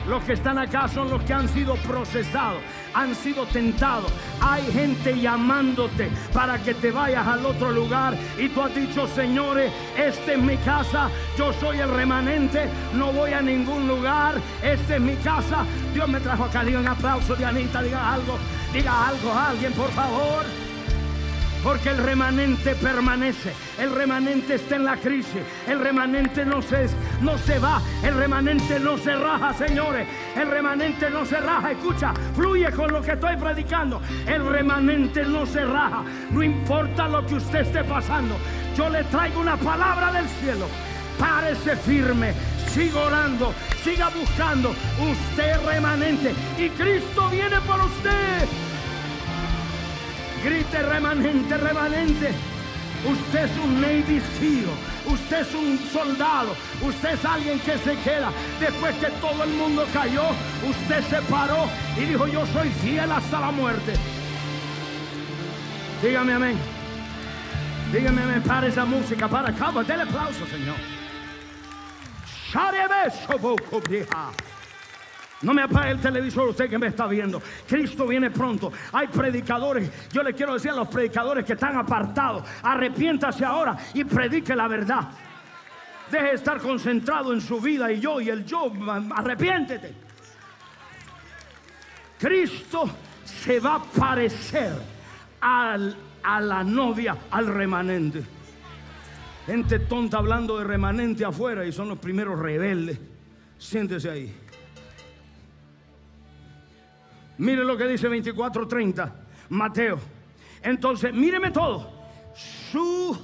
Los 0.06 0.22
que 0.24 0.34
están 0.34 0.58
acá 0.58 0.86
son 0.88 1.08
los 1.08 1.22
que 1.22 1.32
han 1.32 1.48
sido 1.48 1.76
procesados, 1.76 2.60
han 2.94 3.14
sido 3.14 3.46
tentados. 3.46 4.10
Hay 4.40 4.62
gente 4.72 5.18
llamándote 5.18 6.10
para 6.32 6.58
que 6.62 6.74
te 6.74 6.90
vayas 6.90 7.26
al 7.26 7.44
otro 7.44 7.72
lugar 7.72 8.14
y 8.38 8.48
tú 8.48 8.62
has 8.62 8.74
dicho, 8.74 9.06
señores, 9.08 9.72
esta 9.96 10.32
es 10.32 10.38
mi 10.38 10.56
casa, 10.58 11.10
yo 11.36 11.52
soy 11.54 11.78
el 11.78 11.90
remanente, 11.90 12.68
no 12.94 13.12
voy 13.12 13.32
a 13.32 13.42
ningún 13.42 13.86
lugar, 13.86 14.40
esta 14.62 14.96
es 14.96 15.00
mi 15.00 15.16
casa. 15.16 15.64
Dios 15.92 16.08
me 16.08 16.20
trajo 16.20 16.44
acá, 16.44 16.64
diga 16.64 16.80
un 16.80 16.88
aplauso 16.88 17.34
de 17.34 17.44
Anita, 17.44 17.82
diga 17.82 18.14
algo, 18.14 18.38
diga 18.72 19.08
algo 19.08 19.32
a 19.32 19.50
alguien, 19.50 19.72
por 19.72 19.90
favor. 19.90 20.63
Porque 21.64 21.88
el 21.88 21.96
remanente 21.96 22.74
permanece. 22.74 23.54
El 23.78 23.94
remanente 23.94 24.56
está 24.56 24.76
en 24.76 24.84
la 24.84 24.98
crisis. 24.98 25.40
El 25.66 25.80
remanente 25.80 26.44
no 26.44 26.60
se, 26.60 26.90
no 27.22 27.38
se 27.38 27.58
va. 27.58 27.80
El 28.02 28.14
remanente 28.14 28.78
no 28.78 28.98
se 28.98 29.16
raja, 29.16 29.54
señores. 29.54 30.06
El 30.36 30.50
remanente 30.50 31.08
no 31.08 31.24
se 31.24 31.40
raja. 31.40 31.72
Escucha, 31.72 32.12
fluye 32.36 32.70
con 32.70 32.92
lo 32.92 33.00
que 33.00 33.12
estoy 33.12 33.38
predicando. 33.38 34.02
El 34.26 34.46
remanente 34.46 35.24
no 35.24 35.46
se 35.46 35.64
raja. 35.64 36.04
No 36.30 36.42
importa 36.42 37.08
lo 37.08 37.26
que 37.26 37.36
usted 37.36 37.60
esté 37.60 37.82
pasando. 37.82 38.36
Yo 38.76 38.90
le 38.90 39.02
traigo 39.04 39.40
una 39.40 39.56
palabra 39.56 40.12
del 40.12 40.28
cielo. 40.28 40.66
Párese 41.18 41.76
firme. 41.76 42.34
Siga 42.68 43.06
orando. 43.06 43.54
Siga 43.82 44.10
buscando. 44.10 44.74
Usted 45.00 45.64
remanente. 45.64 46.34
Y 46.58 46.68
Cristo 46.68 47.30
viene 47.30 47.58
por 47.62 47.80
usted. 47.80 48.73
Grite 50.44 50.82
remanente, 50.82 51.56
remanente. 51.56 52.30
Usted 53.10 53.44
es 53.44 53.58
un 53.64 53.80
Navy. 53.80 54.22
Usted 55.06 55.40
es 55.40 55.54
un 55.54 55.78
soldado. 55.90 56.54
Usted 56.82 57.14
es 57.14 57.24
alguien 57.24 57.58
que 57.60 57.78
se 57.78 57.96
queda. 58.00 58.30
Después 58.60 58.94
que 58.96 59.06
todo 59.22 59.42
el 59.44 59.50
mundo 59.50 59.86
cayó, 59.92 60.24
usted 60.68 61.02
se 61.08 61.22
paró 61.30 61.66
y 61.96 62.04
dijo, 62.04 62.26
yo 62.26 62.46
soy 62.46 62.68
fiel 62.68 63.10
hasta 63.10 63.40
la 63.40 63.50
muerte. 63.50 63.94
Dígame 66.02 66.34
amén. 66.34 66.58
Dígame 67.90 68.22
amén. 68.22 68.42
Para 68.42 68.66
esa 68.66 68.84
música. 68.84 69.26
Para 69.26 69.48
acá. 69.48 69.72
Dele 69.82 70.02
aplauso, 70.02 70.46
Señor. 70.46 70.76
No 75.44 75.52
me 75.52 75.62
apague 75.62 75.90
el 75.90 76.00
televisor 76.00 76.48
usted 76.48 76.70
que 76.70 76.78
me 76.78 76.86
está 76.86 77.06
viendo. 77.06 77.42
Cristo 77.68 78.06
viene 78.06 78.30
pronto. 78.30 78.72
Hay 78.92 79.08
predicadores. 79.08 80.08
Yo 80.10 80.22
le 80.22 80.32
quiero 80.32 80.54
decir 80.54 80.70
a 80.70 80.74
los 80.74 80.88
predicadores 80.88 81.44
que 81.44 81.52
están 81.52 81.76
apartados. 81.76 82.44
Arrepiéntase 82.62 83.44
ahora 83.44 83.76
y 83.92 84.04
predique 84.04 84.56
la 84.56 84.68
verdad. 84.68 85.08
Deje 86.10 86.24
de 86.24 86.34
estar 86.34 86.58
concentrado 86.60 87.32
en 87.32 87.42
su 87.42 87.60
vida 87.60 87.92
y 87.92 88.00
yo 88.00 88.20
y 88.20 88.30
el 88.30 88.44
yo. 88.46 88.72
Arrepiéntete. 89.14 89.94
Cristo 92.18 92.90
se 93.24 93.60
va 93.60 93.74
a 93.74 93.82
parecer 93.82 94.72
al, 95.42 95.94
a 96.22 96.40
la 96.40 96.64
novia, 96.64 97.18
al 97.30 97.48
remanente. 97.48 98.24
Gente 99.46 99.78
tonta 99.80 100.16
hablando 100.16 100.56
de 100.58 100.64
remanente 100.64 101.22
afuera 101.22 101.66
y 101.66 101.72
son 101.72 101.90
los 101.90 101.98
primeros 101.98 102.38
rebeldes. 102.38 102.98
Siéntese 103.58 104.08
ahí. 104.08 104.43
Mire 107.38 107.64
lo 107.64 107.76
que 107.76 107.86
dice 107.86 108.08
24:30, 108.08 109.12
Mateo. 109.50 109.98
Entonces, 110.62 111.12
míreme 111.12 111.50
todo. 111.50 111.92
Su 112.34 113.16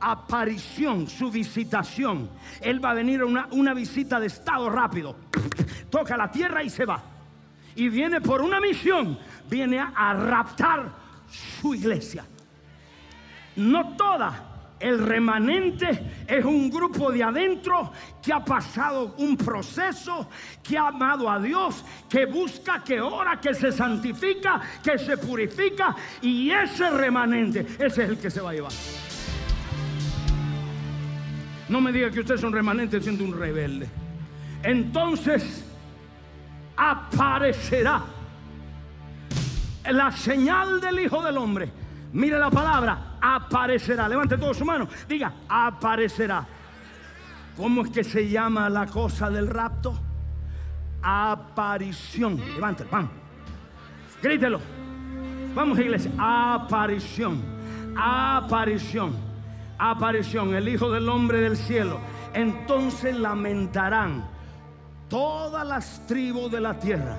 aparición, 0.00 1.06
su 1.08 1.30
visitación. 1.30 2.30
Él 2.60 2.82
va 2.82 2.92
a 2.92 2.94
venir 2.94 3.20
a 3.20 3.26
una, 3.26 3.48
una 3.52 3.74
visita 3.74 4.18
de 4.18 4.26
estado 4.28 4.70
rápido. 4.70 5.16
Toca 5.90 6.16
la 6.16 6.30
tierra 6.30 6.62
y 6.62 6.70
se 6.70 6.84
va. 6.84 7.02
Y 7.74 7.88
viene 7.88 8.20
por 8.20 8.42
una 8.42 8.60
misión. 8.60 9.18
Viene 9.48 9.78
a 9.78 10.14
raptar 10.14 10.90
su 11.30 11.74
iglesia. 11.74 12.24
No 13.56 13.96
toda, 13.96 14.49
el 14.80 14.98
remanente 14.98 16.24
es 16.26 16.44
un 16.44 16.70
grupo 16.70 17.12
de 17.12 17.22
adentro 17.22 17.92
que 18.22 18.32
ha 18.32 18.42
pasado 18.42 19.14
un 19.18 19.36
proceso, 19.36 20.28
que 20.62 20.78
ha 20.78 20.88
amado 20.88 21.30
a 21.30 21.38
Dios, 21.38 21.84
que 22.08 22.24
busca, 22.24 22.82
que 22.82 22.98
ora, 23.00 23.38
que 23.38 23.54
se 23.54 23.70
santifica, 23.70 24.60
que 24.82 24.98
se 24.98 25.18
purifica. 25.18 25.94
Y 26.22 26.50
ese 26.50 26.90
remanente, 26.90 27.60
ese 27.78 28.04
es 28.04 28.10
el 28.10 28.18
que 28.18 28.30
se 28.30 28.40
va 28.40 28.50
a 28.50 28.54
llevar. 28.54 28.72
No 31.68 31.80
me 31.80 31.92
diga 31.92 32.10
que 32.10 32.20
usted 32.20 32.34
es 32.34 32.42
un 32.42 32.52
remanente 32.52 33.00
siendo 33.00 33.22
un 33.22 33.38
rebelde. 33.38 33.86
Entonces 34.62 35.64
aparecerá 36.76 38.02
la 39.90 40.10
señal 40.10 40.80
del 40.80 41.00
Hijo 41.00 41.22
del 41.22 41.36
Hombre. 41.36 41.70
Mire 42.12 42.38
la 42.38 42.50
palabra, 42.50 43.09
aparecerá. 43.20 44.08
Levante 44.08 44.36
todo 44.38 44.54
su 44.54 44.64
mano. 44.64 44.88
Diga, 45.08 45.32
aparecerá. 45.48 46.46
¿Cómo 47.56 47.82
es 47.82 47.90
que 47.90 48.04
se 48.04 48.28
llama 48.28 48.68
la 48.68 48.86
cosa 48.86 49.30
del 49.30 49.48
rapto? 49.48 49.98
Aparición. 51.02 52.40
Levante, 52.54 52.84
vamos. 52.90 53.10
Grítelo. 54.22 54.60
Vamos, 55.54 55.78
iglesia. 55.78 56.12
Aparición. 56.18 57.42
Aparición. 57.96 59.14
Aparición. 59.78 60.54
El 60.54 60.68
Hijo 60.68 60.90
del 60.90 61.08
Hombre 61.08 61.40
del 61.40 61.56
cielo. 61.56 62.00
Entonces 62.32 63.16
lamentarán 63.16 64.24
todas 65.08 65.66
las 65.66 66.06
tribus 66.06 66.50
de 66.52 66.60
la 66.60 66.78
tierra 66.78 67.16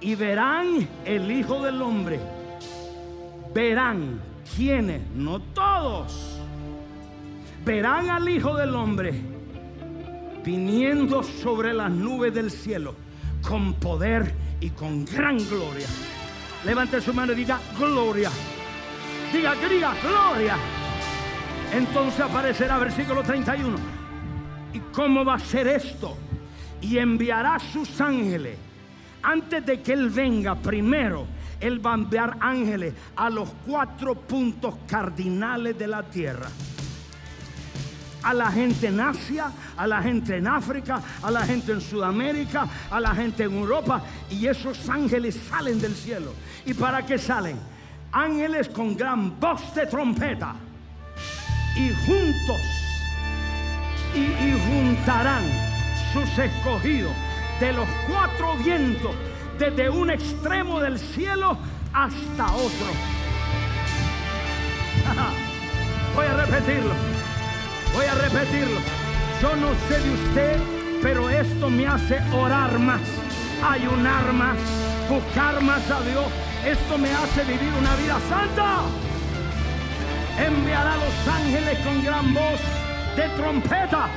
y 0.00 0.14
verán 0.14 0.88
el 1.04 1.30
Hijo 1.30 1.62
del 1.62 1.82
Hombre. 1.82 2.20
Verán 3.52 4.20
quienes, 4.54 5.02
no 5.14 5.40
todos, 5.40 6.38
verán 7.64 8.10
al 8.10 8.28
Hijo 8.28 8.56
del 8.56 8.74
Hombre 8.74 9.12
viniendo 10.44 11.24
sobre 11.24 11.74
las 11.74 11.90
nubes 11.90 12.32
del 12.32 12.52
cielo 12.52 12.94
con 13.42 13.74
poder 13.74 14.32
y 14.60 14.70
con 14.70 15.04
gran 15.04 15.38
gloria. 15.38 15.86
Levante 16.64 17.00
su 17.00 17.12
mano 17.12 17.32
y 17.32 17.36
diga 17.36 17.60
gloria. 17.76 18.30
Diga 19.32 19.54
diga 19.68 19.94
gloria. 20.02 20.56
Entonces 21.72 22.20
aparecerá 22.20 22.78
versículo 22.78 23.22
31. 23.22 23.76
¿Y 24.72 24.78
cómo 24.92 25.24
va 25.24 25.34
a 25.34 25.38
ser 25.40 25.66
esto? 25.66 26.16
Y 26.80 26.98
enviará 26.98 27.58
sus 27.58 28.00
ángeles 28.00 28.56
antes 29.22 29.66
de 29.66 29.80
que 29.80 29.92
Él 29.92 30.10
venga 30.10 30.54
primero 30.54 31.26
él 31.60 31.84
va 31.84 31.92
a 31.92 31.94
enviar 31.94 32.36
ángeles 32.40 32.94
a 33.16 33.30
los 33.30 33.48
cuatro 33.66 34.14
puntos 34.14 34.74
cardinales 34.86 35.78
de 35.78 35.86
la 35.86 36.02
tierra. 36.02 36.48
A 38.22 38.34
la 38.34 38.50
gente 38.50 38.88
en 38.88 39.00
Asia, 39.00 39.52
a 39.76 39.86
la 39.86 40.02
gente 40.02 40.36
en 40.36 40.48
África, 40.48 41.00
a 41.22 41.30
la 41.30 41.42
gente 41.42 41.72
en 41.72 41.80
Sudamérica, 41.80 42.66
a 42.90 42.98
la 42.98 43.14
gente 43.14 43.44
en 43.44 43.54
Europa. 43.54 44.02
Y 44.30 44.46
esos 44.46 44.88
ángeles 44.88 45.38
salen 45.48 45.80
del 45.80 45.94
cielo. 45.94 46.32
¿Y 46.64 46.74
para 46.74 47.06
qué 47.06 47.18
salen? 47.18 47.56
Ángeles 48.10 48.68
con 48.68 48.96
gran 48.96 49.38
voz 49.38 49.72
de 49.74 49.86
trompeta. 49.86 50.56
Y 51.76 51.90
juntos, 52.06 52.60
y, 54.14 54.18
y 54.18 54.60
juntarán 54.66 55.44
sus 56.12 56.38
escogidos 56.38 57.12
de 57.60 57.72
los 57.72 57.88
cuatro 58.08 58.56
vientos 58.56 59.14
desde 59.58 59.88
un 59.88 60.10
extremo 60.10 60.80
del 60.80 60.98
cielo 60.98 61.56
hasta 61.92 62.46
otro. 62.52 62.86
Voy 66.14 66.26
a 66.26 66.34
repetirlo. 66.34 66.94
Voy 67.94 68.06
a 68.06 68.14
repetirlo. 68.14 68.80
Yo 69.40 69.56
no 69.56 69.68
sé 69.88 70.00
de 70.00 70.10
usted, 70.10 70.60
pero 71.02 71.30
esto 71.30 71.70
me 71.70 71.86
hace 71.86 72.20
orar 72.32 72.78
más, 72.78 73.00
ayunar 73.66 74.32
más, 74.32 74.56
buscar 75.08 75.62
más 75.62 75.90
a 75.90 76.00
Dios. 76.02 76.26
Esto 76.64 76.98
me 76.98 77.10
hace 77.10 77.44
vivir 77.44 77.72
una 77.78 77.94
vida 77.96 78.18
santa. 78.28 78.80
Enviará 80.38 80.94
a 80.94 80.96
los 80.96 81.28
ángeles 81.28 81.78
con 81.80 82.04
gran 82.04 82.34
voz 82.34 82.60
de 83.16 83.28
trompeta 83.36 84.08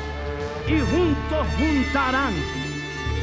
y 0.67 0.79
juntos 0.79 1.47
juntarán, 1.57 2.33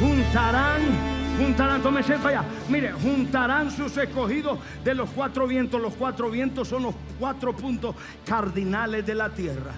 juntarán 0.00 1.15
Juntarán, 1.38 1.82
tómese 1.82 2.14
para 2.16 2.40
allá. 2.40 2.48
Mire, 2.68 2.92
juntarán 2.92 3.70
sus 3.70 3.94
escogidos 3.98 4.58
de 4.82 4.94
los 4.94 5.10
cuatro 5.10 5.46
vientos. 5.46 5.80
Los 5.80 5.94
cuatro 5.94 6.30
vientos 6.30 6.68
son 6.68 6.84
los 6.84 6.94
cuatro 7.18 7.54
puntos 7.54 7.94
cardinales 8.24 9.04
de 9.04 9.14
la 9.14 9.28
tierra. 9.28 9.72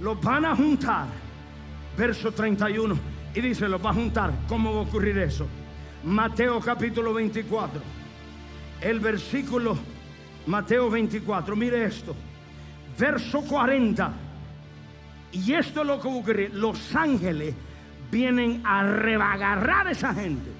Los 0.00 0.20
van 0.20 0.44
a 0.44 0.56
juntar. 0.56 1.06
Verso 1.96 2.32
31. 2.32 2.98
Y 3.34 3.40
dice, 3.40 3.68
los 3.68 3.84
va 3.84 3.90
a 3.90 3.94
juntar. 3.94 4.32
¿Cómo 4.48 4.74
va 4.74 4.80
a 4.80 4.82
ocurrir 4.82 5.18
eso? 5.18 5.46
Mateo 6.02 6.58
capítulo 6.60 7.14
24. 7.14 7.80
El 8.80 8.98
versículo 8.98 9.76
Mateo 10.46 10.90
24. 10.90 11.54
Mire 11.54 11.84
esto. 11.84 12.16
Verso 12.98 13.42
40. 13.42 14.12
Y 15.32 15.52
esto 15.52 15.82
es 15.82 15.86
lo 15.86 16.00
que 16.00 16.08
ocurrir. 16.08 16.54
Los 16.54 16.96
ángeles 16.96 17.54
vienen 18.10 18.62
a 18.64 18.82
rebagarrar 18.82 19.86
a 19.86 19.90
esa 19.90 20.14
gente. 20.14 20.50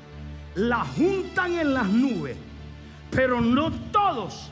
La 0.55 0.84
juntan 0.84 1.53
en 1.53 1.74
las 1.74 1.88
nubes, 1.88 2.36
pero 3.11 3.40
no 3.40 3.70
todos 3.70 4.51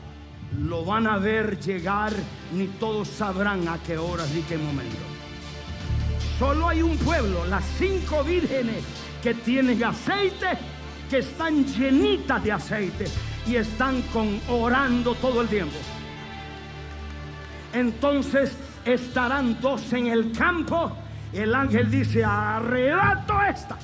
lo 0.57 0.85
van 0.85 1.07
a 1.07 1.17
ver 1.17 1.59
llegar, 1.59 2.13
ni 2.53 2.67
todos 2.67 3.07
sabrán 3.09 3.67
a 3.67 3.77
qué 3.79 3.97
horas 3.97 4.29
ni 4.33 4.41
qué 4.43 4.57
momento. 4.57 4.95
Solo 6.39 6.69
hay 6.69 6.81
un 6.81 6.97
pueblo, 6.97 7.45
las 7.45 7.65
cinco 7.77 8.23
vírgenes 8.23 8.83
que 9.21 9.33
tienen 9.33 9.83
aceite, 9.83 10.57
que 11.09 11.19
están 11.19 11.65
llenitas 11.65 12.43
de 12.43 12.51
aceite 12.51 13.05
y 13.45 13.55
están 13.55 14.01
con 14.13 14.39
orando 14.49 15.15
todo 15.15 15.41
el 15.41 15.47
tiempo. 15.47 15.77
Entonces 17.73 18.55
estarán 18.85 19.59
dos 19.59 19.91
en 19.93 20.07
el 20.07 20.31
campo 20.31 20.95
el 21.33 21.53
ángel 21.53 21.91
dice, 21.91 22.23
arrebato 22.23 23.41
esta. 23.43 23.77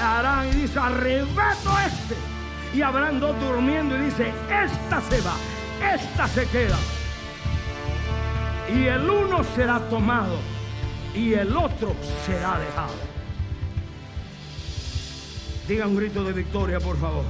Arán 0.00 0.48
y 0.48 0.62
dice, 0.62 0.78
arrebato 0.78 1.70
este. 1.86 2.16
Y 2.74 2.82
habrán 2.82 3.20
dos 3.20 3.38
durmiendo 3.40 3.96
y 3.96 4.06
dice, 4.06 4.32
esta 4.50 5.00
se 5.00 5.20
va, 5.22 5.34
esta 5.94 6.28
se 6.28 6.46
queda. 6.48 6.76
Y 8.74 8.84
el 8.86 9.08
uno 9.08 9.42
será 9.54 9.78
tomado 9.88 10.38
y 11.14 11.32
el 11.32 11.56
otro 11.56 11.94
será 12.26 12.58
dejado. 12.58 12.94
Diga 15.66 15.86
un 15.86 15.96
grito 15.96 16.22
de 16.22 16.32
victoria, 16.32 16.78
por 16.78 16.98
favor. 16.98 17.24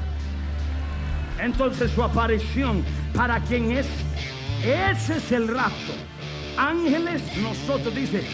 Entonces 1.38 1.90
su 1.90 2.02
aparición 2.02 2.84
para 3.14 3.40
quien 3.40 3.70
es 3.72 3.86
Ese 4.64 5.18
es 5.18 5.32
el 5.32 5.48
rapto. 5.48 5.92
Ángeles, 6.57 7.22
nosotros, 7.36 7.94
dice, 7.94 8.26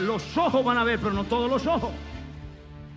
los 0.00 0.36
ojos 0.36 0.64
van 0.64 0.78
a 0.78 0.84
ver, 0.84 0.98
pero 0.98 1.12
no 1.12 1.24
todos 1.24 1.50
los 1.50 1.66
ojos. 1.66 1.92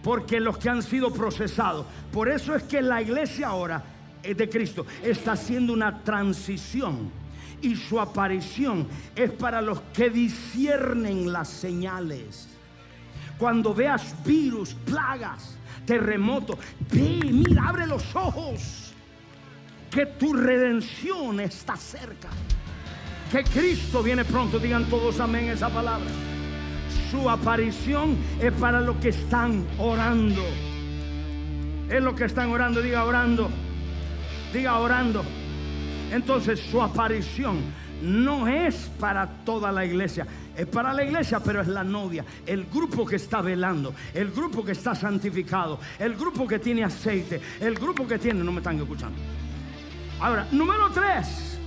Porque 0.03 0.39
los 0.39 0.57
que 0.57 0.69
han 0.69 0.81
sido 0.81 1.11
procesados. 1.11 1.85
Por 2.11 2.29
eso 2.29 2.55
es 2.55 2.63
que 2.63 2.81
la 2.81 3.01
iglesia 3.01 3.47
ahora 3.47 3.83
es 4.23 4.35
de 4.35 4.49
Cristo 4.49 4.85
está 5.03 5.33
haciendo 5.33 5.73
una 5.73 6.03
transición. 6.03 7.11
Y 7.61 7.75
su 7.75 7.99
aparición 7.99 8.87
es 9.15 9.31
para 9.31 9.61
los 9.61 9.81
que 9.93 10.09
disciernen 10.09 11.31
las 11.31 11.49
señales. 11.49 12.47
Cuando 13.37 13.73
veas 13.73 14.15
virus, 14.23 14.73
plagas, 14.73 15.57
terremotos, 15.85 16.57
ve, 16.91 17.19
mira, 17.23 17.67
abre 17.67 17.85
los 17.85 18.15
ojos. 18.15 18.93
Que 19.91 20.05
tu 20.05 20.33
redención 20.33 21.39
está 21.39 21.75
cerca. 21.75 22.29
Que 23.31 23.43
Cristo 23.43 24.01
viene 24.01 24.23
pronto. 24.23 24.59
Digan 24.59 24.85
todos 24.85 25.19
amén 25.19 25.49
esa 25.49 25.69
palabra 25.69 26.07
su 27.09 27.29
aparición 27.29 28.17
es 28.41 28.51
para 28.53 28.81
los 28.81 28.97
que 28.97 29.09
están 29.09 29.65
orando. 29.77 30.43
Es 31.89 32.01
lo 32.01 32.15
que 32.15 32.25
están 32.25 32.49
orando, 32.51 32.81
diga 32.81 33.03
orando. 33.03 33.49
Diga 34.53 34.79
orando. 34.79 35.23
Entonces 36.11 36.59
su 36.59 36.81
aparición 36.81 37.57
no 38.01 38.47
es 38.47 38.89
para 38.99 39.27
toda 39.27 39.71
la 39.71 39.85
iglesia. 39.85 40.25
Es 40.55 40.67
para 40.67 40.93
la 40.93 41.03
iglesia, 41.03 41.39
pero 41.39 41.61
es 41.61 41.67
la 41.67 41.83
novia. 41.83 42.25
El 42.45 42.65
grupo 42.65 43.05
que 43.05 43.15
está 43.15 43.41
velando. 43.41 43.93
El 44.13 44.31
grupo 44.31 44.63
que 44.63 44.73
está 44.73 44.93
santificado. 44.93 45.79
El 45.97 46.15
grupo 46.15 46.47
que 46.47 46.59
tiene 46.59 46.83
aceite. 46.83 47.41
El 47.59 47.75
grupo 47.75 48.07
que 48.07 48.19
tiene... 48.19 48.43
No 48.43 48.51
me 48.51 48.59
están 48.59 48.77
escuchando. 48.77 49.17
Ahora, 50.19 50.47
número 50.51 50.89
tres. 50.91 51.57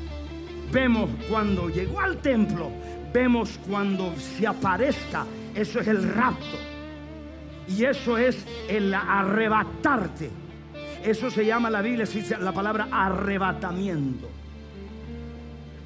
Vemos 0.71 1.11
cuando 1.29 1.69
llegó 1.69 2.01
al 2.01 2.19
templo 2.19 2.71
vemos 3.13 3.59
cuando 3.69 4.15
se 4.17 4.47
aparezca, 4.47 5.27
eso 5.55 5.81
es 5.81 5.89
el 5.89 6.03
rapto. 6.15 6.59
Y 7.69 7.85
eso 7.85 8.19
es 8.19 8.45
el 8.69 8.93
arrebatarte. 8.93 10.31
Eso 11.05 11.31
se 11.31 11.45
llama 11.45 11.71
la 11.71 11.83
Biblia, 11.83 12.07
la 12.41 12.53
palabra 12.53 12.89
arrebatamiento. 12.91 14.29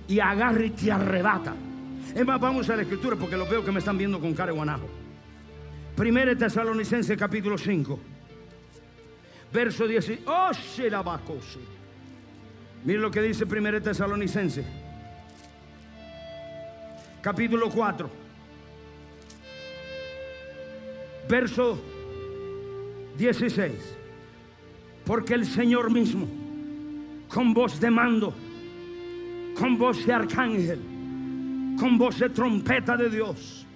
Y 0.08 0.20
agarra 0.20 0.64
y 0.64 0.70
te 0.70 0.92
arrebata. 0.92 1.54
Es 2.14 2.24
más, 2.24 2.40
vamos 2.40 2.70
a 2.70 2.76
la 2.76 2.82
escritura 2.82 3.16
porque 3.16 3.36
lo 3.36 3.46
veo 3.46 3.64
que 3.64 3.72
me 3.72 3.80
están 3.80 3.98
viendo 3.98 4.20
con 4.20 4.32
cara 4.34 4.52
de 4.52 4.56
guanajo. 4.56 4.88
Primera 5.96 6.34
Tesalonicense 6.36 7.16
capítulo 7.16 7.58
5. 7.58 7.98
Verso 9.52 9.86
10. 9.86 10.20
Oh, 10.26 10.50
Mira 12.84 13.00
lo 13.00 13.10
que 13.10 13.22
dice 13.22 13.46
Primera 13.46 13.80
Tesalonicense 13.80 14.85
capítulo 17.26 17.68
4, 17.68 18.08
verso 21.28 21.76
16. 23.18 23.72
Porque 25.04 25.34
el 25.34 25.44
Señor 25.44 25.90
mismo, 25.90 26.28
con 27.28 27.52
voz 27.52 27.80
de 27.80 27.90
mando, 27.90 28.32
con 29.58 29.76
voz 29.76 30.06
de 30.06 30.12
arcángel, 30.12 30.78
con 31.80 31.98
voz 31.98 32.20
de 32.20 32.30
trompeta 32.30 32.96
de 32.96 33.10
Dios, 33.10 33.66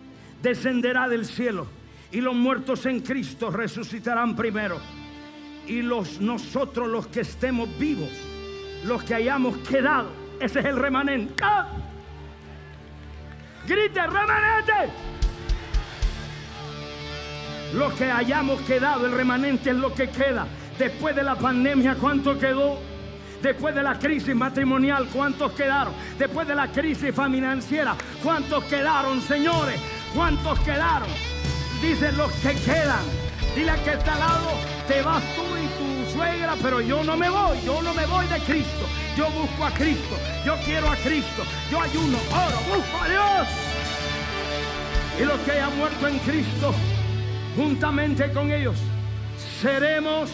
descenderá 0.41 1.09
del 1.09 1.27
cielo 1.27 1.67
y 2.13 2.21
los 2.21 2.37
muertos 2.37 2.87
en 2.87 3.01
Cristo 3.01 3.51
resucitarán 3.51 4.37
primero. 4.37 4.79
Y 5.67 5.83
los 5.83 6.21
nosotros 6.21 6.87
los 6.87 7.09
que 7.09 7.23
estemos 7.23 7.69
vivos, 7.81 8.13
los 8.85 9.03
que 9.03 9.15
hayamos 9.15 9.57
quedado, 9.69 10.09
ese 10.39 10.61
es 10.61 10.67
el 10.67 10.77
remanente. 10.77 11.35
¡Ah! 11.43 11.90
Grite, 13.67 14.07
remanente. 14.07 14.73
Lo 17.75 17.95
que 17.95 18.11
hayamos 18.11 18.61
quedado, 18.63 19.07
el 19.07 19.13
remanente 19.13 19.71
es 19.71 19.77
lo 19.77 19.95
que 19.95 20.09
queda. 20.09 20.47
Después 20.79 21.15
de 21.15 21.23
la 21.23 21.37
pandemia, 21.37 21.95
¿cuánto 21.95 22.39
quedó? 22.39 22.79
Después 23.43 23.75
de 23.75 23.83
la 23.83 23.99
crisis 23.99 24.35
matrimonial, 24.35 25.07
¿cuántos 25.13 25.53
quedaron? 25.53 25.95
Después 26.19 26.47
de 26.49 26.55
la 26.55 26.69
crisis 26.69 27.15
financiera, 27.15 27.95
¿cuántos 28.23 28.65
quedaron, 28.65 29.23
señores? 29.23 29.81
¿Cuántos 30.15 30.59
quedaron? 30.61 31.09
Dicen 31.81 32.17
los 32.17 32.33
que 32.33 32.55
quedan. 32.55 33.05
Dile 33.55 33.71
a 33.71 33.83
que 33.83 33.93
está 33.93 34.13
al 34.15 34.21
lado, 34.21 34.51
te 34.87 35.03
vas 35.03 35.23
tú 35.35 35.43
y 35.43 35.67
tu 36.07 36.13
suegra, 36.13 36.55
pero 36.63 36.81
yo 36.81 37.03
no 37.03 37.17
me 37.17 37.29
voy, 37.29 37.59
yo 37.65 37.83
no 37.83 37.93
me 37.95 38.07
voy 38.07 38.27
de 38.27 38.39
Cristo. 38.41 38.87
Yo 39.17 39.29
busco 39.31 39.65
a 39.65 39.71
Cristo, 39.73 40.17
yo 40.45 40.55
quiero 40.65 40.89
a 40.89 40.97
Cristo, 40.97 41.43
yo 41.71 41.81
ayuno, 41.81 42.19
oro, 42.31 42.77
busco 42.77 42.97
a 43.03 43.09
Dios. 43.09 43.49
Y 45.21 45.25
los 45.25 45.41
que 45.41 45.53
hayan 45.53 45.77
muerto 45.77 46.07
en 46.07 46.19
Cristo, 46.21 46.73
juntamente 47.57 48.33
con 48.33 48.51
ellos, 48.53 48.77
seremos 49.61 50.31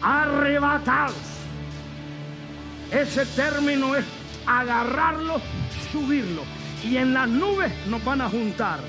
arrebatados. 0.00 1.16
Ese 2.90 3.26
término 3.26 3.94
es 3.94 4.04
agarrarlo, 4.46 5.40
subirlo. 5.92 6.42
Y 6.82 6.96
en 6.96 7.12
las 7.12 7.28
nubes 7.28 7.72
nos 7.88 8.02
van 8.04 8.22
a 8.22 8.28
juntar. 8.28 8.80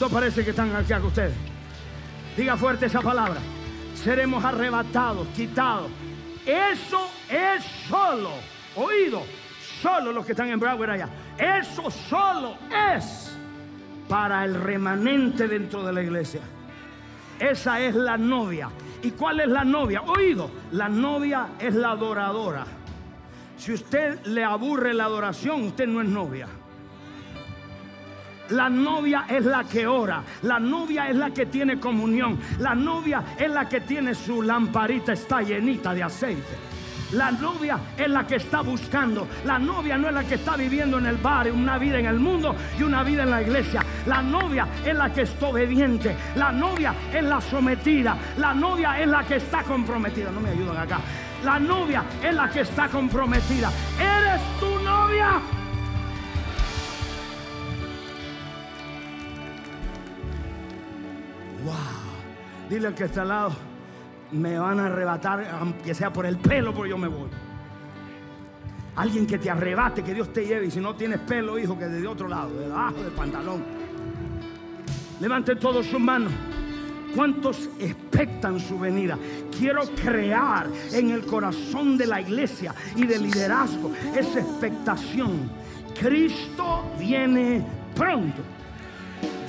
No 0.00 0.08
parece 0.08 0.42
que 0.42 0.50
están 0.50 0.74
aquí 0.74 0.92
con 0.94 1.06
ustedes. 1.06 1.34
Diga 2.36 2.56
fuerte 2.56 2.86
esa 2.86 3.00
palabra 3.00 3.40
seremos 4.02 4.44
arrebatados, 4.44 5.28
quitados. 5.28 5.90
Eso 6.46 7.08
es 7.28 7.62
solo, 7.88 8.30
oído, 8.76 9.22
solo 9.82 10.12
los 10.12 10.24
que 10.24 10.32
están 10.32 10.48
en 10.48 10.58
Broward 10.58 10.90
allá. 10.90 11.08
Eso 11.38 11.90
solo 11.90 12.56
es 12.96 13.36
para 14.08 14.44
el 14.44 14.54
remanente 14.54 15.46
dentro 15.46 15.84
de 15.84 15.92
la 15.92 16.02
iglesia. 16.02 16.40
Esa 17.38 17.80
es 17.80 17.94
la 17.94 18.16
novia. 18.16 18.70
¿Y 19.02 19.12
cuál 19.12 19.40
es 19.40 19.48
la 19.48 19.64
novia? 19.64 20.02
Oído, 20.02 20.50
la 20.72 20.88
novia 20.88 21.48
es 21.58 21.74
la 21.74 21.92
adoradora. 21.92 22.66
Si 23.56 23.72
usted 23.72 24.24
le 24.26 24.44
aburre 24.44 24.92
la 24.94 25.04
adoración, 25.04 25.64
usted 25.64 25.86
no 25.86 26.00
es 26.00 26.08
novia. 26.08 26.48
La 28.50 28.68
novia 28.68 29.26
es 29.28 29.44
la 29.44 29.64
que 29.64 29.86
ora. 29.86 30.22
La 30.42 30.58
novia 30.58 31.08
es 31.08 31.16
la 31.16 31.30
que 31.30 31.46
tiene 31.46 31.78
comunión. 31.78 32.38
La 32.58 32.74
novia 32.74 33.22
es 33.38 33.50
la 33.50 33.68
que 33.68 33.80
tiene 33.80 34.14
su 34.14 34.42
lamparita, 34.42 35.12
está 35.12 35.42
llenita 35.42 35.94
de 35.94 36.02
aceite. 36.02 36.70
La 37.12 37.32
novia 37.32 37.78
es 37.96 38.08
la 38.08 38.24
que 38.24 38.36
está 38.36 38.60
buscando. 38.60 39.26
La 39.44 39.58
novia 39.58 39.98
no 39.98 40.08
es 40.08 40.14
la 40.14 40.24
que 40.24 40.36
está 40.36 40.56
viviendo 40.56 40.98
en 40.98 41.06
el 41.06 41.16
bar, 41.16 41.50
una 41.50 41.76
vida 41.76 41.98
en 41.98 42.06
el 42.06 42.20
mundo 42.20 42.54
y 42.78 42.82
una 42.84 43.02
vida 43.02 43.24
en 43.24 43.30
la 43.30 43.42
iglesia. 43.42 43.84
La 44.06 44.22
novia 44.22 44.66
es 44.84 44.94
la 44.96 45.12
que 45.12 45.22
está 45.22 45.46
obediente. 45.48 46.14
La 46.36 46.52
novia 46.52 46.94
es 47.12 47.24
la 47.24 47.40
sometida. 47.40 48.16
La 48.38 48.54
novia 48.54 49.00
es 49.00 49.08
la 49.08 49.24
que 49.24 49.36
está 49.36 49.62
comprometida. 49.64 50.30
No 50.30 50.40
me 50.40 50.50
ayudan 50.50 50.76
acá. 50.76 51.00
La 51.44 51.58
novia 51.58 52.04
es 52.22 52.34
la 52.34 52.48
que 52.48 52.60
está 52.60 52.88
comprometida. 52.88 53.72
¿Eres 53.98 54.40
tu 54.60 54.78
novia? 54.84 55.59
Dile 62.68 62.88
al 62.88 62.94
que 62.94 63.04
está 63.04 63.22
al 63.22 63.28
lado, 63.28 63.52
me 64.32 64.58
van 64.58 64.78
a 64.78 64.86
arrebatar, 64.86 65.44
aunque 65.60 65.94
sea 65.94 66.12
por 66.12 66.26
el 66.26 66.36
pelo, 66.36 66.72
porque 66.72 66.90
yo 66.90 66.98
me 66.98 67.08
voy. 67.08 67.28
Alguien 68.96 69.26
que 69.26 69.38
te 69.38 69.50
arrebate, 69.50 70.02
que 70.02 70.14
Dios 70.14 70.32
te 70.32 70.46
lleve. 70.46 70.66
Y 70.66 70.70
si 70.70 70.80
no 70.80 70.94
tienes 70.94 71.20
pelo, 71.20 71.58
hijo, 71.58 71.78
que 71.78 71.86
de 71.86 72.06
otro 72.06 72.28
lado, 72.28 72.50
debajo 72.58 73.02
del 73.02 73.12
pantalón. 73.12 73.64
Levante 75.20 75.56
todos 75.56 75.86
sus 75.86 76.00
manos. 76.00 76.32
¿Cuántos 77.14 77.68
expectan 77.80 78.60
su 78.60 78.78
venida? 78.78 79.18
Quiero 79.58 79.82
crear 80.02 80.68
en 80.92 81.10
el 81.10 81.26
corazón 81.26 81.98
de 81.98 82.06
la 82.06 82.20
iglesia 82.20 82.74
y 82.94 83.04
del 83.04 83.24
liderazgo 83.24 83.90
esa 84.16 84.40
expectación. 84.40 85.50
Cristo 85.98 86.84
viene 86.98 87.64
pronto. 87.96 88.42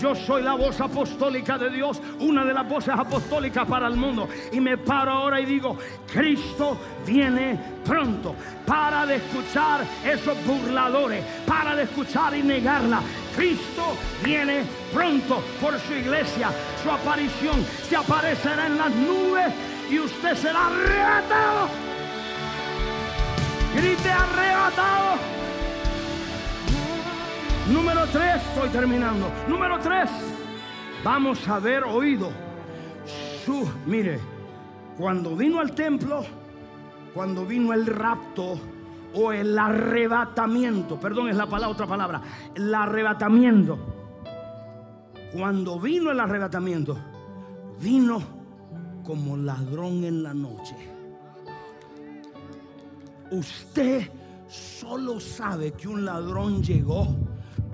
Yo 0.01 0.15
soy 0.15 0.41
la 0.41 0.55
voz 0.55 0.81
apostólica 0.81 1.59
de 1.59 1.69
Dios, 1.69 2.01
una 2.21 2.43
de 2.43 2.55
las 2.55 2.67
voces 2.67 2.95
apostólicas 2.97 3.67
para 3.67 3.87
el 3.87 3.95
mundo. 3.95 4.27
Y 4.51 4.59
me 4.59 4.75
paro 4.75 5.11
ahora 5.11 5.39
y 5.39 5.45
digo, 5.45 5.77
Cristo 6.11 6.75
viene 7.05 7.59
pronto. 7.85 8.33
Para 8.65 9.05
de 9.05 9.17
escuchar 9.17 9.85
esos 10.03 10.35
burladores, 10.43 11.23
para 11.45 11.75
de 11.75 11.83
escuchar 11.83 12.35
y 12.35 12.41
negarla. 12.41 12.99
Cristo 13.35 13.95
viene 14.23 14.63
pronto 14.91 15.43
por 15.61 15.77
su 15.79 15.93
iglesia. 15.93 16.49
Su 16.81 16.89
aparición 16.89 17.63
se 17.87 17.95
aparecerá 17.95 18.65
en 18.65 18.77
las 18.79 18.89
nubes 18.89 19.53
y 19.91 19.99
usted 19.99 20.35
será 20.35 20.65
arrebatado. 20.65 21.67
Grite 23.75 24.09
arrebatado. 24.09 25.40
Número 27.69 28.05
tres, 28.11 28.41
estoy 28.49 28.69
terminando. 28.69 29.29
Número 29.47 29.79
tres, 29.79 30.09
vamos 31.03 31.47
a 31.47 31.59
ver 31.59 31.83
oído 31.83 32.31
mire, 33.85 34.19
cuando 34.97 35.35
vino 35.35 35.59
al 35.59 35.71
templo, 35.73 36.23
cuando 37.13 37.45
vino 37.45 37.73
el 37.73 37.85
rapto 37.85 38.59
o 39.13 39.31
el 39.31 39.57
arrebatamiento, 39.57 40.99
perdón, 40.99 41.29
es 41.29 41.35
la 41.35 41.47
palabra, 41.47 41.73
otra 41.73 41.87
palabra, 41.87 42.21
el 42.55 42.73
arrebatamiento. 42.73 43.77
Cuando 45.33 45.79
vino 45.79 46.11
el 46.11 46.19
arrebatamiento, 46.19 46.97
vino 47.79 48.21
como 49.03 49.37
ladrón 49.37 50.03
en 50.03 50.23
la 50.23 50.33
noche. 50.33 50.75
Usted 53.31 54.09
solo 54.49 55.19
sabe 55.21 55.71
que 55.71 55.87
un 55.87 56.03
ladrón 56.03 56.61
llegó 56.61 57.07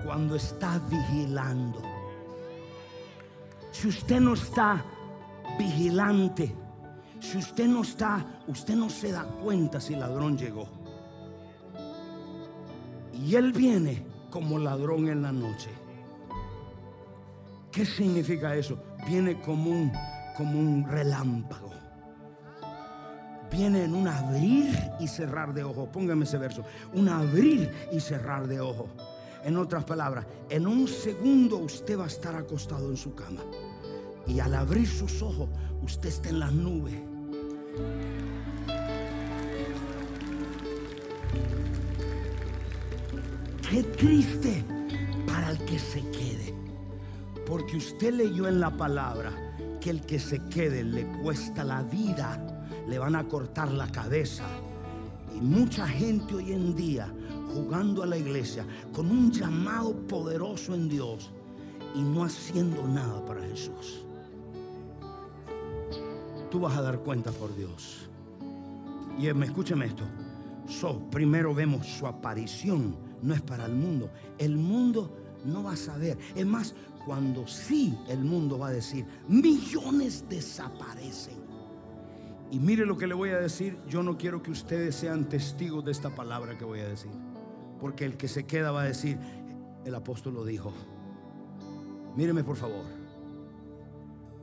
cuando 0.04 0.36
está 0.36 0.80
vigilando. 0.90 1.82
Si 3.70 3.88
usted 3.88 4.20
no 4.20 4.34
está 4.34 4.84
vigilante, 5.58 6.54
si 7.20 7.38
usted 7.38 7.66
no 7.66 7.82
está, 7.82 8.24
usted 8.46 8.74
no 8.74 8.88
se 8.88 9.12
da 9.12 9.24
cuenta 9.24 9.80
si 9.80 9.94
el 9.94 10.00
ladrón 10.00 10.36
llegó. 10.36 10.68
Y 13.12 13.34
él 13.34 13.52
viene 13.52 14.04
como 14.30 14.58
ladrón 14.58 15.08
en 15.08 15.22
la 15.22 15.32
noche. 15.32 15.70
¿Qué 17.72 17.84
significa 17.84 18.54
eso? 18.54 18.78
Viene 19.06 19.40
como 19.40 19.70
un, 19.70 19.92
como 20.36 20.58
un 20.58 20.86
relámpago. 20.88 21.70
Viene 23.50 23.84
en 23.84 23.94
un 23.94 24.06
abrir 24.08 24.76
y 25.00 25.08
cerrar 25.08 25.54
de 25.54 25.64
ojos. 25.64 25.88
Póngame 25.92 26.24
ese 26.24 26.38
verso. 26.38 26.64
Un 26.92 27.08
abrir 27.08 27.72
y 27.92 28.00
cerrar 28.00 28.46
de 28.46 28.60
ojos. 28.60 28.88
En 29.44 29.56
otras 29.56 29.84
palabras, 29.84 30.26
en 30.50 30.66
un 30.66 30.88
segundo 30.88 31.58
usted 31.58 31.98
va 31.98 32.04
a 32.04 32.08
estar 32.08 32.34
acostado 32.34 32.90
en 32.90 32.96
su 32.96 33.14
cama. 33.14 33.40
Y 34.26 34.40
al 34.40 34.54
abrir 34.54 34.86
sus 34.86 35.22
ojos, 35.22 35.48
usted 35.82 36.08
está 36.08 36.28
en 36.28 36.40
las 36.40 36.52
nubes. 36.52 36.94
Qué 43.70 43.82
triste 43.82 44.64
para 45.26 45.50
el 45.50 45.58
que 45.64 45.78
se 45.78 46.00
quede. 46.10 46.54
Porque 47.46 47.76
usted 47.76 48.12
leyó 48.12 48.48
en 48.48 48.60
la 48.60 48.76
palabra 48.76 49.32
que 49.80 49.90
el 49.90 50.02
que 50.02 50.18
se 50.18 50.40
quede 50.48 50.82
le 50.82 51.06
cuesta 51.22 51.64
la 51.64 51.82
vida, 51.82 52.66
le 52.88 52.98
van 52.98 53.14
a 53.14 53.28
cortar 53.28 53.70
la 53.70 53.90
cabeza. 53.90 54.44
Y 55.34 55.40
mucha 55.40 55.86
gente 55.86 56.34
hoy 56.34 56.52
en 56.52 56.74
día 56.74 57.12
jugando 57.54 58.02
a 58.02 58.06
la 58.06 58.16
iglesia 58.16 58.66
con 58.92 59.10
un 59.10 59.30
llamado 59.30 59.94
poderoso 60.06 60.74
en 60.74 60.88
Dios 60.88 61.30
y 61.94 62.02
no 62.02 62.24
haciendo 62.24 62.86
nada 62.86 63.24
para 63.24 63.42
Jesús. 63.42 64.04
Tú 66.50 66.60
vas 66.60 66.76
a 66.76 66.82
dar 66.82 67.00
cuenta 67.00 67.30
por 67.32 67.54
Dios. 67.56 68.08
Y 69.18 69.26
escúcheme 69.26 69.86
esto. 69.86 70.04
Primero 71.10 71.54
vemos 71.54 71.86
su 71.86 72.06
aparición, 72.06 72.96
no 73.22 73.34
es 73.34 73.42
para 73.42 73.66
el 73.66 73.72
mundo. 73.72 74.10
El 74.38 74.56
mundo 74.56 75.16
no 75.44 75.62
va 75.62 75.72
a 75.72 75.76
saber. 75.76 76.18
Es 76.34 76.46
más, 76.46 76.74
cuando 77.04 77.46
sí 77.46 77.98
el 78.08 78.20
mundo 78.20 78.58
va 78.58 78.68
a 78.68 78.72
decir, 78.72 79.06
millones 79.28 80.24
desaparecen. 80.28 81.38
Y 82.50 82.58
mire 82.58 82.86
lo 82.86 82.96
que 82.96 83.06
le 83.06 83.14
voy 83.14 83.30
a 83.30 83.38
decir, 83.38 83.78
yo 83.88 84.02
no 84.02 84.16
quiero 84.16 84.42
que 84.42 84.50
ustedes 84.50 84.94
sean 84.94 85.28
testigos 85.28 85.84
de 85.84 85.92
esta 85.92 86.14
palabra 86.14 86.56
que 86.56 86.64
voy 86.64 86.80
a 86.80 86.88
decir. 86.88 87.10
Porque 87.80 88.04
el 88.04 88.16
que 88.16 88.28
se 88.28 88.44
queda 88.44 88.70
va 88.70 88.82
a 88.82 88.86
decir, 88.86 89.18
el 89.84 89.94
apóstol 89.94 90.34
lo 90.34 90.44
dijo. 90.44 90.72
Míreme 92.16 92.42
por 92.42 92.56
favor. 92.56 92.84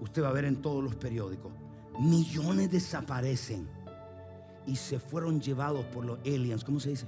Usted 0.01 0.23
va 0.23 0.29
a 0.29 0.33
ver 0.33 0.45
en 0.45 0.61
todos 0.61 0.83
los 0.83 0.95
periódicos, 0.95 1.51
millones 1.99 2.71
desaparecen 2.71 3.67
y 4.65 4.75
se 4.75 4.99
fueron 4.99 5.39
llevados 5.39 5.85
por 5.85 6.05
los 6.05 6.19
aliens. 6.19 6.63
¿Cómo 6.63 6.79
se 6.79 6.89
dice? 6.89 7.07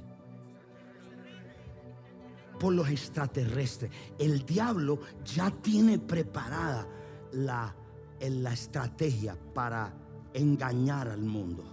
Por 2.60 2.74
los 2.74 2.90
extraterrestres. 2.90 3.92
El 4.18 4.46
diablo 4.46 5.00
ya 5.24 5.52
tiene 5.52 6.00
preparada 6.00 6.88
la, 7.34 7.76
la 8.20 8.54
estrategia 8.54 9.38
para 9.54 9.94
engañar 10.34 11.08
al 11.10 11.22
mundo. 11.22 11.64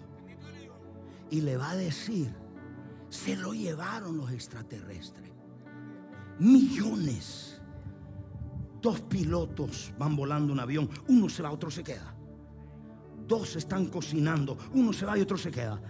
Y 1.31 1.41
le 1.41 1.57
va 1.57 1.71
a 1.71 1.77
decir, 1.77 2.33
se 3.25 3.37
lo 3.37 3.55
llevaron 3.55 4.19
los 4.19 4.31
extraterrestres. 4.33 5.33
Millones. 6.41 7.59
Dos 8.83 9.01
pilotos 9.01 9.95
van 9.99 10.15
volando 10.15 10.53
un 10.53 10.61
avión, 10.61 10.91
uno 11.09 11.31
se 11.31 11.43
va, 11.43 11.51
otro 11.51 11.71
se 11.71 11.83
queda. 11.83 12.15
Dos 13.27 13.57
están 13.57 13.87
cocinando, 13.87 14.59
uno 14.75 14.93
se 14.93 15.07
va 15.07 15.17
y 15.17 15.23
otro 15.23 15.39
se 15.39 15.51
queda. 15.51 15.81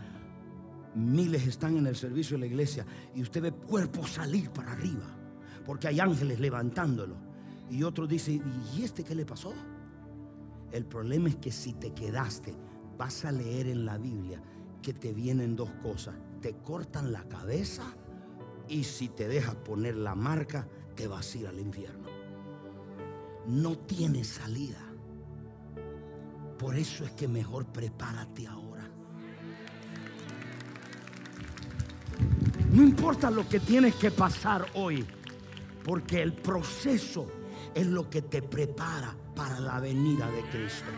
Miles 0.95 1.45
están 1.49 1.76
en 1.76 1.89
el 1.89 1.97
servicio 1.97 2.37
de 2.37 2.43
la 2.43 2.47
iglesia 2.47 2.87
y 3.16 3.22
usted 3.22 3.43
ve 3.43 3.51
cuerpos 3.51 4.12
salir 4.12 4.51
para 4.51 4.70
arriba, 4.70 5.07
porque 5.66 5.89
hay 5.89 5.99
ángeles 5.99 6.39
levantándolo. 6.39 7.16
Y 7.68 7.82
otro 7.82 8.07
dice, 8.07 8.41
¿y 8.76 8.82
este 8.82 9.03
qué 9.03 9.16
le 9.16 9.26
pasó? 9.26 9.53
El 10.70 10.85
problema 10.87 11.30
es 11.30 11.37
que 11.37 11.51
si 11.51 11.72
te 11.72 11.93
quedaste, 11.93 12.55
vas 12.97 13.24
a 13.24 13.32
leer 13.32 13.66
en 13.66 13.85
la 13.85 13.99
Biblia 13.99 14.41
que 14.80 14.95
te 14.95 15.12
vienen 15.12 15.57
dos 15.57 15.70
cosas. 15.82 16.14
Te 16.45 16.57
cortan 16.57 17.11
la 17.11 17.22
cabeza 17.22 17.84
y 18.68 18.84
si 18.84 19.09
te 19.09 19.28
dejas 19.28 19.55
poner 19.55 19.97
la 19.97 20.14
marca, 20.14 20.68
te 20.95 21.09
vas 21.09 21.34
a 21.34 21.38
ir 21.38 21.47
al 21.47 21.59
infierno. 21.59 22.07
No 23.47 23.78
tiene 23.78 24.24
salida. 24.24 24.80
Por 26.59 26.76
eso 26.76 27.07
es 27.07 27.12
que 27.12 27.28
mejor 27.28 27.64
prepárate 27.64 28.47
ahora. 28.47 28.86
No 32.72 32.82
importa 32.82 33.30
lo 33.30 33.49
que 33.49 33.61
tienes 33.61 33.95
que 33.95 34.11
pasar 34.11 34.66
hoy, 34.74 35.03
porque 35.82 36.20
el 36.20 36.34
proceso 36.34 37.26
es 37.74 37.86
lo 37.86 38.11
que 38.11 38.20
te 38.20 38.42
prepara 38.42 39.16
para 39.34 39.61
la 39.61 39.80
venida 39.80 40.30
de 40.30 40.42
Cristo. 40.51 40.90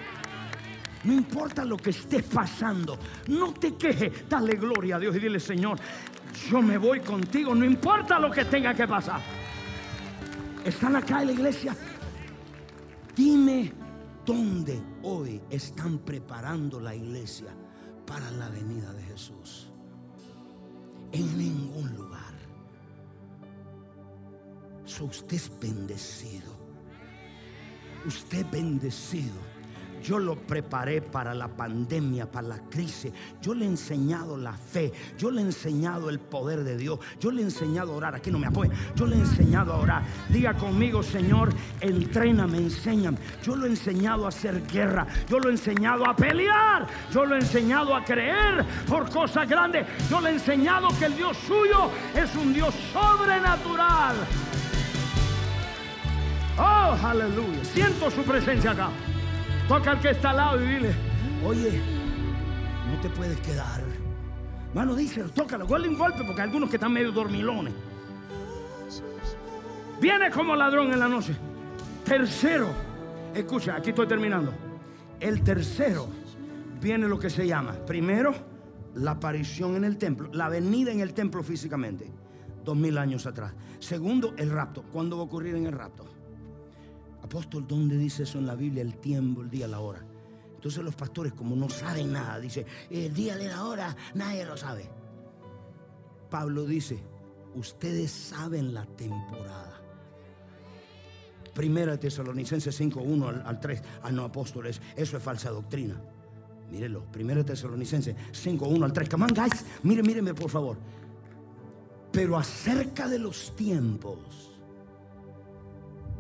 No 1.07 1.13
importa 1.13 1.65
lo 1.65 1.77
que 1.77 1.91
estés 1.91 2.25
pasando, 2.25 2.99
no 3.29 3.55
te 3.55 3.77
quejes, 3.77 4.29
dale 4.29 4.57
gloria 4.57 4.97
a 4.97 4.99
Dios 4.99 5.15
y 5.15 5.21
dile, 5.21 5.39
Señor, 5.39 5.79
yo 6.51 6.61
me 6.61 6.79
voy 6.79 6.99
contigo, 6.99 7.55
no 7.55 7.65
importa 7.65 8.19
lo 8.19 8.29
que 8.29 8.45
tenga 8.45 8.75
que 8.75 8.89
pasar. 8.89 9.21
¿Están 10.65 10.97
acá 10.97 11.21
en 11.21 11.29
la 11.29 11.33
iglesia? 11.33 11.77
Dime 13.15 13.73
dónde 14.25 14.83
hoy 15.05 15.41
están 15.49 15.99
preparando 15.99 16.81
la 16.81 16.93
iglesia 16.93 17.55
para 18.05 18.29
la 18.33 18.49
venida 18.49 18.93
de 18.93 19.05
Jesús. 19.05 19.71
En 21.13 21.39
ningún 21.39 21.95
lugar. 21.95 22.35
Usted 25.01 25.37
es 25.37 25.53
bendecido. 25.61 26.53
Usted 28.07 28.45
bendecido 28.51 29.56
yo 30.07 30.21
lo 30.21 30.37
preparé 30.37 31.03
para 31.03 31.35
la 31.35 31.49
pandemia, 31.49 32.31
para 32.31 32.47
la 32.47 32.59
crisis. 32.71 33.13
Yo 33.43 33.55
le 33.55 33.65
he 33.65 33.69
enseñado 33.69 34.37
la 34.37 34.53
fe. 34.53 34.93
Yo 35.19 35.33
le 35.33 35.41
he 35.41 35.45
enseñado 35.45 36.09
el 36.11 36.21
poder 36.21 36.63
de 36.63 36.77
Dios. 36.77 37.01
Yo 37.19 37.33
le 37.33 37.43
he 37.43 37.45
enseñado 37.45 37.93
a 37.93 37.97
orar. 37.97 38.15
Aquí 38.15 38.31
no 38.31 38.39
me 38.39 38.47
apoyen. 38.47 38.73
Yo 38.95 39.05
le 39.05 39.17
he 39.17 39.19
enseñado 39.19 39.73
a 39.73 39.79
orar. 39.79 40.05
Diga 40.29 40.55
conmigo, 40.55 41.03
Señor, 41.03 41.53
entréname, 41.81 42.59
enséñame. 42.59 43.19
Yo 43.43 43.57
lo 43.57 43.67
he 43.67 43.71
enseñado 43.71 44.27
a 44.27 44.29
hacer 44.29 44.65
guerra. 44.69 45.09
Yo 45.29 45.41
lo 45.41 45.49
he 45.49 45.53
enseñado 45.53 46.09
a 46.09 46.15
pelear. 46.15 46.87
Yo 47.11 47.27
lo 47.27 47.35
he 47.35 47.39
enseñado 47.39 47.93
a 47.93 48.05
creer 48.05 48.65
por 48.87 49.11
cosas 49.11 49.49
grandes. 49.49 49.89
Yo 50.09 50.21
le 50.21 50.31
he 50.31 50.33
enseñado 50.35 50.89
que 51.01 51.07
el 51.07 51.17
Dios 51.17 51.37
suyo 51.39 51.91
es 52.15 52.33
un 52.37 52.55
Dios 52.55 52.73
sobrenatural. 52.93 54.15
Oh, 56.59 56.97
aleluya. 57.03 57.65
Siento 57.65 58.09
su 58.09 58.23
presencia 58.23 58.71
acá. 58.71 58.91
Toca 59.69 59.91
al 59.91 60.01
que 60.01 60.11
está 60.11 60.31
al 60.31 60.37
lado 60.37 60.65
y 60.65 60.69
dile, 60.69 60.95
oye, 61.45 61.81
no 62.89 63.01
te 63.01 63.09
puedes 63.11 63.39
quedar. 63.41 63.83
Mano, 64.73 64.95
dice, 64.95 65.25
tócalo, 65.35 65.67
gole 65.67 65.89
un 65.89 65.99
golpe, 65.99 66.23
porque 66.25 66.41
hay 66.41 66.49
algunos 66.49 66.71
que 66.71 66.77
están 66.77 66.93
medio 66.93 67.11
dormilones. 67.11 67.75
Viene 70.01 70.31
como 70.31 70.55
ladrón 70.55 70.93
en 70.93 71.01
la 71.01 71.09
noche. 71.09 71.35
Tercero, 72.05 72.69
escucha, 73.35 73.75
aquí 73.75 73.91
estoy 73.91 74.07
terminando. 74.07 74.53
El 75.19 75.43
tercero 75.43 76.09
viene 76.81 77.09
lo 77.09 77.19
que 77.19 77.31
se 77.31 77.47
llama, 77.47 77.73
primero, 77.73 78.35
la 78.95 79.13
aparición 79.13 79.75
en 79.75 79.85
el 79.85 79.97
templo, 79.97 80.31
la 80.33 80.49
venida 80.49 80.93
en 80.93 81.01
el 81.01 81.13
templo 81.13 81.43
físicamente, 81.43 82.09
dos 82.65 82.77
mil 82.77 82.99
años 82.99 83.27
atrás. 83.27 83.53
Segundo, 83.81 84.35
el 84.37 84.51
rapto. 84.51 84.85
¿Cuándo 84.93 85.17
va 85.17 85.23
a 85.23 85.27
ocurrir 85.27 85.57
en 85.57 85.67
el 85.67 85.73
rapto? 85.73 86.16
Apóstol, 87.27 87.67
¿dónde 87.67 87.99
dice 87.99 88.23
eso 88.23 88.39
en 88.39 88.47
la 88.47 88.55
Biblia? 88.55 88.83
El 88.83 88.99
tiempo, 88.99 89.43
el 89.43 89.51
día, 89.51 89.67
la 89.67 89.81
hora. 89.81 90.01
Entonces 90.55 90.83
los 90.85 90.95
pastores, 90.95 91.33
como 91.33 91.57
no 91.57 91.69
saben 91.69 92.13
nada, 92.13 92.39
dice 92.39 92.65
el 92.89 93.13
día 93.13 93.37
de 93.37 93.49
la 93.49 93.65
hora, 93.65 93.97
nadie 94.15 94.45
lo 94.45 94.57
sabe. 94.57 94.89
Pablo 96.31 96.65
dice, 96.65 97.03
ustedes 97.57 98.13
saben 98.13 98.73
la 98.73 98.87
temporada. 98.87 99.83
Primera 101.53 101.99
Tesalonicenses 101.99 102.77
5, 102.77 103.01
1 103.01 103.29
al, 103.29 103.43
al 103.45 103.59
3. 103.59 103.83
Ah, 104.05 104.13
no, 104.13 104.25
apóstoles, 104.25 104.81
eso 104.95 105.17
es 105.17 105.23
falsa 105.23 105.51
doctrina. 105.51 106.01
Mírelo, 106.71 107.11
primero 107.11 107.45
Tesalonicenses 107.45 108.15
5, 108.31 108.69
1 108.69 108.85
al 108.85 108.93
3. 108.93 109.09
Come 109.09 109.25
on, 109.25 109.35
guys. 109.35 109.65
Mire, 109.83 110.05
míreme, 110.05 110.33
por 110.33 110.51
favor. 110.51 110.77
Pero 112.13 112.39
acerca 112.39 113.09
de 113.09 113.19
los 113.19 113.57
tiempos 113.57 114.46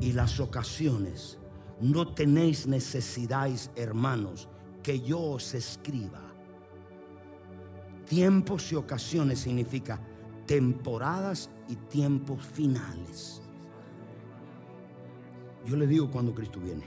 y 0.01 0.13
las 0.13 0.41
ocasiones, 0.41 1.39
no 1.81 2.13
tenéis 2.15 2.67
necesidad, 2.67 3.51
hermanos, 3.75 4.49
que 4.83 5.01
yo 5.01 5.21
os 5.21 5.55
escriba. 5.55 6.23
Tiempos 8.07 8.71
y 8.73 8.77
ocasiones 8.77 9.41
significa 9.41 10.01
temporadas 10.47 11.51
y 11.69 11.77
tiempos 11.77 12.45
finales. 12.45 13.43
Yo 15.67 15.77
le 15.77 15.87
digo 15.87 16.11
cuando 16.11 16.33
Cristo 16.33 16.61
viene. 16.61 16.85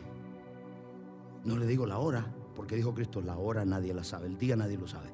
No 1.43 1.57
le 1.57 1.65
digo 1.65 1.85
la 1.85 1.97
hora, 1.97 2.25
porque 2.55 2.75
dijo 2.75 2.93
Cristo, 2.93 3.21
la 3.21 3.37
hora 3.37 3.65
nadie 3.65 3.93
la 3.93 4.03
sabe, 4.03 4.27
el 4.27 4.37
día 4.37 4.55
nadie 4.55 4.77
lo 4.77 4.87
sabe. 4.87 5.09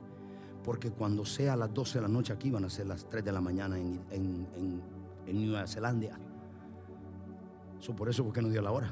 Porque 0.64 0.92
cuando 0.92 1.26
sea 1.26 1.56
las 1.56 1.74
12 1.74 2.00
de 2.00 2.02
la 2.04 2.08
noche 2.08 2.34
aquí 2.34 2.50
van 2.50 2.66
a 2.66 2.70
ser 2.70 2.88
las 2.88 3.10
3 3.10 3.24
de 3.24 3.32
la 3.32 3.42
mañana 3.42 3.78
en, 3.78 4.82
Nueva 5.28 5.68
Zelanda. 5.68 6.20
Eso 7.86 7.96
por 7.96 8.10
eso 8.10 8.24
porque 8.24 8.42
no 8.42 8.50
dio 8.50 8.64
la 8.64 8.72
hora. 8.72 8.92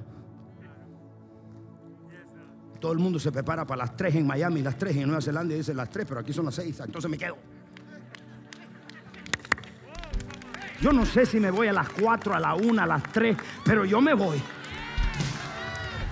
Todo 2.79 2.91
el 2.91 2.99
mundo 2.99 3.17
se 3.17 3.31
prepara 3.31 3.65
para 3.65 3.85
las 3.85 3.97
3 3.97 4.17
en 4.17 4.27
Miami, 4.27 4.61
las 4.61 4.77
3 4.77 4.97
en 4.97 5.07
Nueva 5.07 5.19
Zelanda 5.19 5.55
y 5.55 5.57
dice 5.57 5.73
las 5.73 5.89
3, 5.89 6.05
pero 6.07 6.19
aquí 6.19 6.31
son 6.31 6.45
las 6.45 6.53
6, 6.53 6.81
entonces 6.81 7.09
me 7.09 7.17
quedo. 7.17 7.35
Yo 10.79 10.93
no 10.93 11.07
sé 11.07 11.25
si 11.25 11.39
me 11.39 11.49
voy 11.49 11.69
a 11.69 11.73
las 11.73 11.89
4, 11.89 12.35
a 12.35 12.39
la 12.39 12.53
1, 12.53 12.83
a 12.83 12.85
las 12.85 13.01
3, 13.11 13.35
pero 13.65 13.83
yo 13.83 13.99
me 13.99 14.13
voy. 14.13 14.39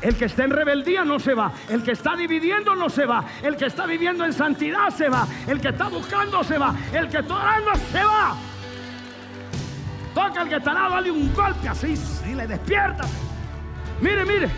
El 0.02 0.16
que 0.16 0.26
está 0.26 0.46
en 0.46 0.50
rebeldía 0.50 1.06
no 1.06 1.20
se 1.20 1.36
va. 1.36 1.54
El 1.70 1.84
que 1.84 1.92
está 1.92 2.16
dividiendo 2.16 2.74
no 2.74 2.90
se 2.90 3.06
va. 3.06 3.28
El 3.44 3.58
que 3.58 3.68
está 3.68 3.86
viviendo 3.86 4.26
en 4.26 4.34
santidad 4.34 4.90
se 4.90 5.08
va. 5.08 5.28
El 5.48 5.62
que 5.62 5.70
está 5.70 5.88
buscando 5.88 6.44
se 6.44 6.58
va. 6.58 6.76
El 6.92 7.10
que 7.10 7.20
está 7.20 7.36
orando 7.36 7.76
se 7.92 8.04
va. 8.04 8.51
Toca 10.14 10.42
al 10.42 10.50
que 10.50 10.60
lado, 10.60 10.96
dale 10.96 11.12
un 11.12 11.34
golpe 11.34 11.70
así 11.70 11.96
y 12.30 12.36
le 12.36 12.48
despierta. 12.48 13.06
Mire, 14.02 14.26
mire. 14.26 14.50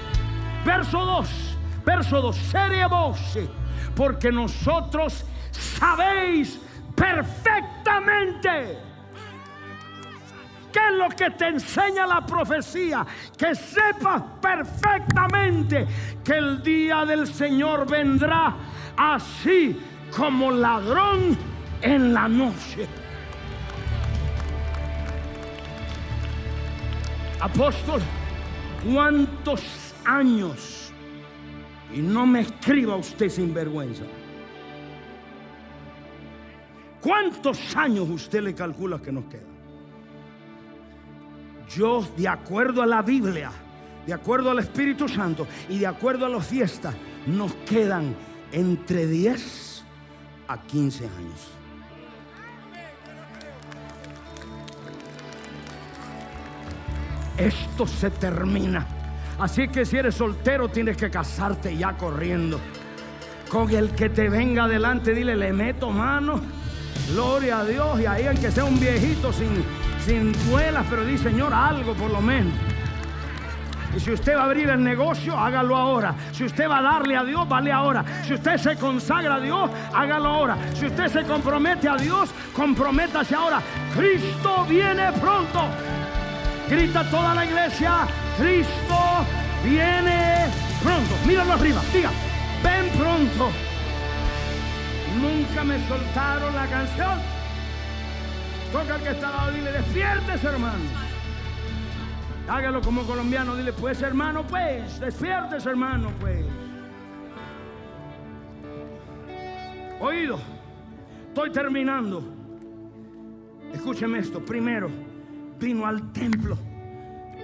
Verso 0.66 1.06
2. 1.06 1.58
Verso 1.86 2.22
2. 2.22 2.36
Seria 2.36 2.88
voz. 2.88 3.38
Porque 3.95 4.32
nosotros 4.32 5.26
sabéis 5.51 6.60
perfectamente 6.95 8.78
¿Qué 10.74 10.80
es 10.80 10.95
lo 10.95 11.08
que 11.10 11.30
te 11.30 11.49
enseña 11.49 12.08
la 12.08 12.26
profecía? 12.26 13.06
Que 13.38 13.54
sepas 13.54 14.24
perfectamente 14.41 15.86
que 16.24 16.34
el 16.34 16.64
día 16.64 17.06
del 17.06 17.28
Señor 17.28 17.88
vendrá 17.88 18.56
así 18.97 19.80
como 20.18 20.49
ladrón 20.49 21.38
en 21.80 22.12
la 22.12 22.28
noche. 22.28 22.88
Apóstol, 27.44 28.02
¿cuántos 28.89 29.94
años? 30.06 30.91
Y 31.94 32.00
no 32.00 32.26
me 32.26 32.39
escriba 32.39 32.96
usted 32.96 33.28
sin 33.30 33.54
vergüenza. 33.54 34.04
¿Cuántos 37.02 37.76
años 37.76 38.10
usted 38.10 38.41
le 38.41 38.56
calcula 38.56 39.02
que 39.02 39.12
nos 39.12 39.26
quedan? 39.26 39.54
yo, 41.76 42.08
de 42.16 42.28
acuerdo 42.28 42.82
a 42.82 42.86
la 42.86 43.02
Biblia, 43.02 43.52
de 44.06 44.14
acuerdo 44.14 44.52
al 44.52 44.60
Espíritu 44.60 45.08
Santo 45.08 45.48
y 45.70 45.80
de 45.80 45.88
acuerdo 45.88 46.26
a 46.26 46.30
las 46.30 46.48
fiestas, 46.48 46.96
nos 47.26 47.54
quedan 47.66 48.16
entre 48.52 49.08
10 49.08 49.84
a 50.48 50.62
15 50.62 51.06
años. 51.06 51.62
Esto 57.38 57.88
se 57.88 58.10
termina. 58.12 58.86
Así 59.40 59.68
que 59.68 59.86
si 59.86 59.98
eres 59.98 60.16
soltero 60.16 60.70
tienes 60.70 60.98
que 60.98 61.10
casarte 61.10 61.76
ya 61.76 61.94
corriendo. 61.94 62.60
Con 63.50 63.70
el 63.70 63.92
que 63.92 64.10
te 64.10 64.30
venga 64.30 64.66
adelante, 64.66 65.14
dile, 65.14 65.36
le 65.36 65.54
meto 65.54 65.90
mano. 65.90 66.42
Gloria 67.12 67.60
a 67.60 67.66
Dios. 67.66 68.00
Y 68.00 68.06
ahí 68.06 68.28
aunque 68.28 68.52
sea 68.52 68.66
un 68.66 68.80
viejito 68.80 69.34
sin, 69.34 69.64
sin 70.06 70.32
duelas, 70.50 70.86
pero 70.90 71.04
di 71.04 71.18
Señor 71.18 71.54
algo 71.54 71.94
por 71.94 72.12
lo 72.12 72.22
menos. 72.22 72.54
Y 73.96 74.00
si 74.00 74.12
usted 74.12 74.36
va 74.36 74.42
a 74.42 74.46
abrir 74.46 74.70
el 74.70 74.84
negocio, 74.84 75.38
hágalo 75.38 75.76
ahora. 75.76 76.16
Si 76.32 76.44
usted 76.44 76.68
va 76.68 76.80
a 76.80 76.82
darle 76.82 77.16
a 77.16 77.24
Dios, 77.24 77.48
vale 77.48 77.72
ahora. 77.72 78.04
Si 78.26 78.34
usted 78.34 78.58
se 78.58 78.76
consagra 78.76 79.36
a 79.36 79.40
Dios, 79.40 79.70
hágalo 79.94 80.30
ahora. 80.30 80.58
Si 80.74 80.88
usted 80.88 81.08
se 81.08 81.24
compromete 81.24 81.88
a 81.88 81.96
Dios, 81.96 82.30
comprométase 82.56 83.36
ahora. 83.36 83.62
Cristo 83.96 84.66
viene 84.68 85.12
pronto. 85.14 85.62
Grita 86.74 87.07
toda 87.11 87.36
la 87.36 87.45
iglesia, 87.45 88.07
Cristo 88.36 88.97
viene 89.63 90.47
pronto. 90.82 91.11
Míralo 91.28 91.53
arriba, 91.53 91.80
diga, 91.93 92.09
ven 92.63 92.89
pronto. 92.97 93.51
Nunca 95.21 95.63
me 95.63 95.88
soltaron 95.88 96.55
la 96.55 96.65
canción. 96.65 97.19
Toca 98.71 98.95
al 98.95 99.03
que 99.03 99.09
está 99.09 99.28
al 99.28 99.34
lado, 99.36 99.51
dile, 99.51 99.71
despiértese 99.71 100.47
hermano. 100.47 100.84
Hágalo 102.49 102.82
como 102.82 103.03
colombiano, 103.03 103.55
dile, 103.55 103.71
pues 103.74 104.01
hermano, 104.01 104.41
pues, 104.47 104.99
despiértese 104.99 105.69
hermano, 105.69 106.11
pues. 106.19 106.43
Oído, 109.99 110.39
estoy 111.28 111.51
terminando. 111.51 112.24
Escúcheme 113.71 114.17
esto, 114.17 114.43
primero 114.43 115.12
vino 115.60 115.86
al 115.86 116.12
templo, 116.12 116.58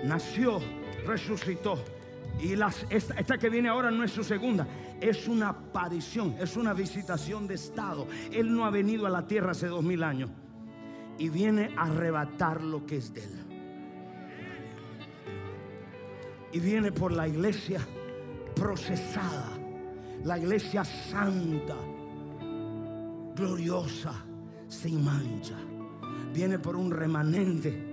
nació, 0.04 0.60
resucitó. 1.06 1.84
Y 2.40 2.54
esta, 2.54 3.16
esta, 3.16 3.38
que 3.38 3.50
viene 3.50 3.70
ahora 3.70 3.92
no 3.92 4.04
es 4.04 4.12
su 4.12 4.24
segunda, 4.24 4.68
es 5.02 5.28
una 5.28 5.50
aparición, 5.50 6.36
es 6.40 6.56
una 6.56 6.74
visitación 6.74 7.48
de 7.48 7.56
estado. 7.56 8.08
Él 8.32 8.56
no 8.56 8.66
ha 8.66 8.70
venido 8.70 9.06
a 9.08 9.10
la 9.10 9.28
tierra 9.28 9.52
hace 9.52 9.68
dos 9.68 9.84
mil 9.84 10.04
años 10.04 10.30
y 11.18 11.30
viene 11.30 11.72
a 11.78 11.84
arrebatar 11.84 12.64
lo 12.64 12.86
que 12.86 12.98
es 12.98 13.14
de 13.14 13.24
él. 13.24 13.46
Y 16.54 16.60
viene 16.60 16.92
por 16.92 17.12
la 17.12 17.28
iglesia 17.28 17.82
procesada, 18.56 19.52
la 20.24 20.38
iglesia 20.38 20.84
santa, 20.84 21.76
gloriosa, 23.36 24.14
sin 24.68 25.04
mancha. 25.04 25.58
Viene 26.34 26.58
por 26.58 26.76
un 26.76 26.92
remanente 26.92 27.89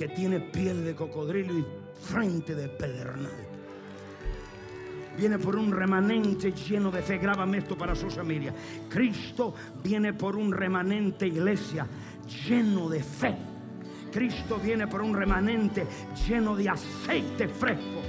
que 0.00 0.08
tiene 0.08 0.40
piel 0.40 0.82
de 0.82 0.94
cocodrilo 0.94 1.58
y 1.58 1.66
frente 2.02 2.54
de 2.54 2.70
pedernal. 2.70 3.30
Viene 5.14 5.38
por 5.38 5.56
un 5.56 5.70
remanente 5.70 6.52
lleno 6.52 6.90
de 6.90 7.02
fe. 7.02 7.18
Grábame 7.18 7.58
esto 7.58 7.76
para 7.76 7.94
su 7.94 8.08
familia. 8.08 8.54
Cristo 8.88 9.54
viene 9.84 10.14
por 10.14 10.36
un 10.36 10.52
remanente 10.52 11.26
iglesia 11.26 11.86
lleno 12.48 12.88
de 12.88 13.02
fe. 13.02 13.36
Cristo 14.10 14.58
viene 14.58 14.86
por 14.86 15.02
un 15.02 15.14
remanente 15.14 15.86
lleno 16.26 16.56
de 16.56 16.70
aceite 16.70 17.46
fresco. 17.46 17.99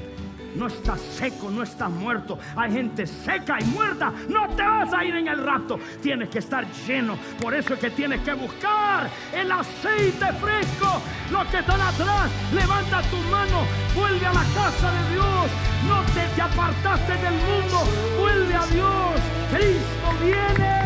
No 0.56 0.68
estás 0.68 1.00
seco, 1.00 1.50
no 1.50 1.64
estás 1.64 1.90
muerto. 1.90 2.38
Hay 2.56 2.72
gente 2.72 3.08
seca 3.08 3.58
y 3.60 3.66
muerta. 3.66 4.14
No 4.28 4.50
te 4.50 4.64
vas 4.64 4.94
a 4.94 5.04
ir 5.04 5.16
en 5.16 5.28
el 5.28 5.44
rapto. 5.44 5.80
Tienes 6.02 6.30
que 6.30 6.40
estar 6.40 6.66
lleno. 6.88 7.18
Por 7.40 7.54
eso 7.54 7.74
es 7.74 7.80
que 7.80 7.90
tienes 7.92 8.22
que 8.22 8.34
buscar 8.34 9.10
el 9.34 9.52
aceite 9.52 10.26
fresco. 10.34 11.02
Los 11.32 11.48
que 11.48 11.60
están 11.60 11.80
atrás, 11.80 12.30
levanta 12.54 13.02
tu 13.04 13.18
mano. 13.30 13.66
Vuelve 13.96 14.26
a 14.26 14.34
la 14.34 14.44
casa 14.54 14.92
de 14.92 15.14
Dios. 15.14 15.52
No 15.88 16.02
te, 16.14 16.36
te 16.36 16.42
apartaste 16.42 17.14
del 17.14 17.34
mundo. 17.34 17.84
Vuelve 18.20 18.56
a 18.56 18.66
Dios. 18.68 19.22
Cristo 19.52 20.24
viene. 20.24 20.82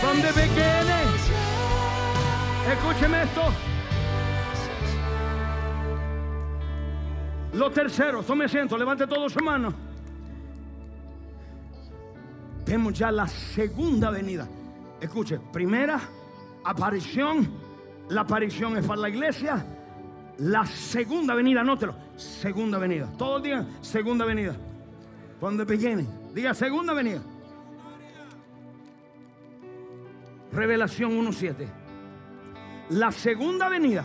From 0.00 0.20
the 0.22 0.32
beginning. 0.32 1.08
Escúcheme 2.70 3.22
esto. 3.24 3.52
Lo 7.58 7.72
tercero, 7.72 8.22
tome 8.22 8.44
asiento, 8.44 8.78
levante 8.78 9.04
todo 9.08 9.28
su 9.28 9.40
mano. 9.40 9.74
Vemos 12.64 12.96
ya 12.96 13.10
la 13.10 13.26
segunda 13.26 14.10
venida. 14.10 14.46
Escuche, 15.00 15.40
primera 15.52 15.98
aparición. 16.62 17.50
La 18.10 18.20
aparición 18.20 18.76
es 18.76 18.86
para 18.86 19.00
la 19.00 19.08
iglesia. 19.08 19.66
La 20.38 20.64
segunda 20.66 21.34
venida, 21.34 21.62
anótelo. 21.62 21.96
Segunda 22.14 22.78
venida. 22.78 23.10
Todos 23.18 23.42
digan 23.42 23.66
segunda 23.80 24.24
venida. 24.24 24.54
Cuando 25.40 25.66
viene, 25.66 26.06
diga 26.32 26.54
segunda 26.54 26.92
venida. 26.92 27.20
Revelación 30.52 31.10
1.7. 31.10 31.66
La 32.90 33.10
segunda 33.10 33.68
venida 33.68 34.04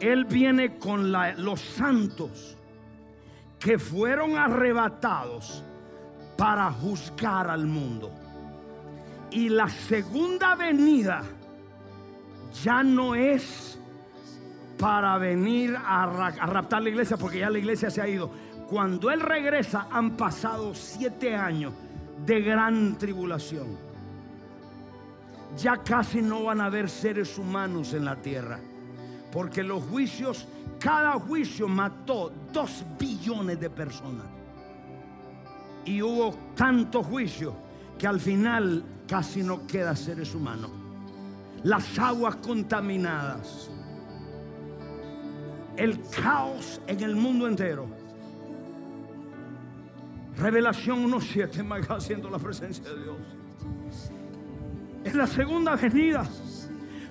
Él 0.00 0.24
viene 0.24 0.78
con 0.78 1.12
los 1.12 1.60
santos 1.60 2.56
que 3.58 3.78
fueron 3.78 4.36
arrebatados 4.36 5.64
para 6.36 6.70
juzgar 6.70 7.50
al 7.50 7.66
mundo. 7.66 8.10
Y 9.30 9.48
la 9.48 9.68
segunda 9.68 10.54
venida 10.54 11.22
ya 12.62 12.82
no 12.82 13.14
es 13.14 13.78
para 14.78 15.16
venir 15.18 15.76
a, 15.76 16.06
raptar 16.06 16.82
la 16.82 16.90
iglesia, 16.90 17.16
porque 17.16 17.38
ya 17.38 17.50
la 17.50 17.58
iglesia 17.58 17.90
se 17.90 18.00
ha 18.00 18.08
ido. 18.08 18.30
Cuando 18.68 19.10
Él 19.10 19.20
regresa 19.20 19.88
han 19.90 20.16
pasado 20.16 20.74
siete 20.74 21.34
años 21.34 21.72
de 22.24 22.40
gran 22.40 22.96
tribulación. 22.98 23.76
Ya 25.56 25.78
casi 25.78 26.20
no 26.20 26.44
van 26.44 26.60
a 26.60 26.66
haber 26.66 26.88
seres 26.90 27.38
humanos 27.38 27.94
en 27.94 28.04
la 28.04 28.16
tierra, 28.16 28.58
porque 29.32 29.62
los 29.62 29.82
juicios, 29.84 30.46
cada 30.78 31.12
juicio 31.12 31.68
mató 31.68 32.32
dos 32.52 32.84
billones 32.98 33.60
de 33.60 33.70
personas. 33.70 34.26
Y 35.84 36.02
hubo 36.02 36.34
tanto 36.54 37.02
juicio 37.02 37.54
que 37.98 38.06
al 38.06 38.20
final 38.20 38.84
casi 39.06 39.42
no 39.42 39.66
queda 39.66 39.94
seres 39.94 40.34
humanos. 40.34 40.70
Las 41.62 41.98
aguas 41.98 42.36
contaminadas, 42.36 43.70
el 45.76 46.00
caos 46.10 46.80
en 46.86 47.00
el 47.00 47.16
mundo 47.16 47.46
entero. 47.46 47.86
Revelación 50.36 51.10
1.7, 51.10 51.64
más 51.64 51.86
haciendo 51.88 52.28
la 52.28 52.38
presencia 52.38 52.84
de 52.84 53.02
Dios. 53.02 53.16
Es 55.04 55.14
la 55.14 55.26
segunda 55.26 55.76
venida. 55.76 56.26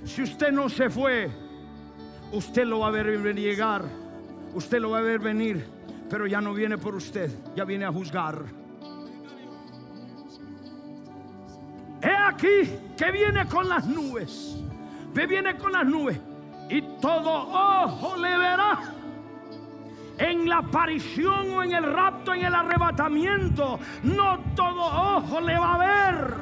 Si 0.03 0.21
usted 0.21 0.51
no 0.51 0.69
se 0.69 0.89
fue, 0.89 1.31
usted 2.35 2.65
lo 2.65 2.79
va 2.79 2.87
a 2.87 2.91
ver 2.91 3.35
llegar. 3.35 3.83
Usted 4.53 4.79
lo 4.79 4.91
va 4.91 4.99
a 4.99 5.01
ver 5.01 5.19
venir. 5.19 5.65
Pero 6.09 6.27
ya 6.27 6.39
no 6.39 6.53
viene 6.53 6.77
por 6.77 6.95
usted, 6.95 7.31
ya 7.55 7.65
viene 7.65 7.85
a 7.85 7.91
juzgar. 7.91 8.43
He 12.01 12.15
aquí 12.15 12.69
que 12.95 13.11
viene 13.11 13.47
con 13.47 13.67
las 13.67 13.85
nubes. 13.87 14.57
Ve 15.13 15.25
viene 15.25 15.57
con 15.57 15.71
las 15.71 15.85
nubes. 15.85 16.19
Y 16.69 16.81
todo 17.01 17.31
ojo 17.31 18.15
le 18.17 18.37
verá. 18.37 18.79
En 20.17 20.47
la 20.47 20.59
aparición 20.59 21.51
o 21.51 21.63
en 21.63 21.73
el 21.73 21.83
rapto, 21.83 22.33
en 22.33 22.45
el 22.45 22.53
arrebatamiento. 22.53 23.79
No 24.03 24.39
todo 24.55 25.17
ojo 25.17 25.41
le 25.41 25.57
va 25.57 25.73
a 25.73 25.77
ver. 25.77 26.33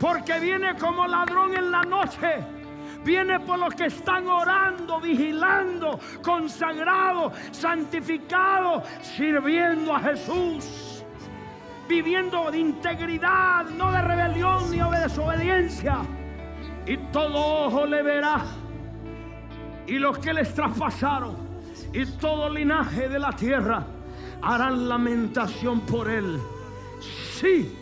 Porque 0.00 0.40
viene 0.40 0.74
como 0.76 1.06
ladrón 1.06 1.54
en 1.54 1.70
la 1.70 1.82
noche. 1.82 2.63
Viene 3.04 3.40
por 3.40 3.58
los 3.58 3.74
que 3.74 3.86
están 3.86 4.26
orando, 4.26 5.00
vigilando, 5.00 6.00
consagrados, 6.22 7.32
santificados, 7.52 8.82
sirviendo 9.02 9.94
a 9.94 10.00
Jesús 10.00 10.94
viviendo 11.88 12.50
de 12.50 12.58
integridad, 12.58 13.66
no 13.66 13.92
de 13.92 14.00
rebelión 14.00 14.70
ni 14.70 14.78
de 14.78 15.00
desobediencia. 15.00 15.98
Y 16.86 16.96
todo 17.12 17.66
ojo 17.66 17.86
le 17.86 18.02
verá. 18.02 18.44
Y 19.86 19.98
los 19.98 20.18
que 20.18 20.32
les 20.32 20.54
traspasaron 20.54 21.36
y 21.92 22.06
todo 22.06 22.48
linaje 22.48 23.08
de 23.08 23.18
la 23.18 23.32
tierra 23.32 23.86
harán 24.42 24.88
lamentación 24.88 25.80
por 25.80 26.08
él. 26.08 26.40
Sí, 27.38 27.76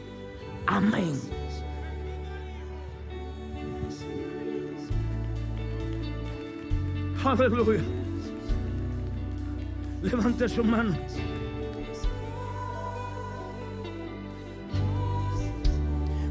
amén. 0.67 1.42
Aleluya. 7.25 7.81
Levante 10.03 10.49
su 10.49 10.65
mano. 10.65 10.97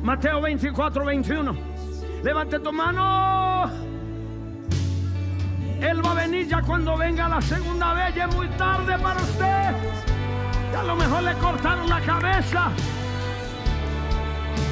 Mateo 0.03 0.41
24, 0.41 1.05
21. 1.05 1.55
Levante 2.23 2.59
tu 2.59 2.73
mano. 2.73 3.71
Él 5.79 6.05
va 6.05 6.11
a 6.11 6.15
venir 6.15 6.47
ya 6.47 6.61
cuando 6.61 6.97
venga 6.97 7.29
la 7.29 7.41
segunda 7.41 7.93
vez. 7.93 8.15
Ya 8.15 8.25
es 8.25 8.35
muy 8.35 8.47
tarde 8.49 8.97
para 8.99 9.21
usted. 9.21 9.73
Ya 10.73 10.81
a 10.81 10.83
lo 10.83 10.95
mejor 10.97 11.23
le 11.23 11.33
cortaron 11.35 11.87
la 11.87 12.01
cabeza. 12.01 12.69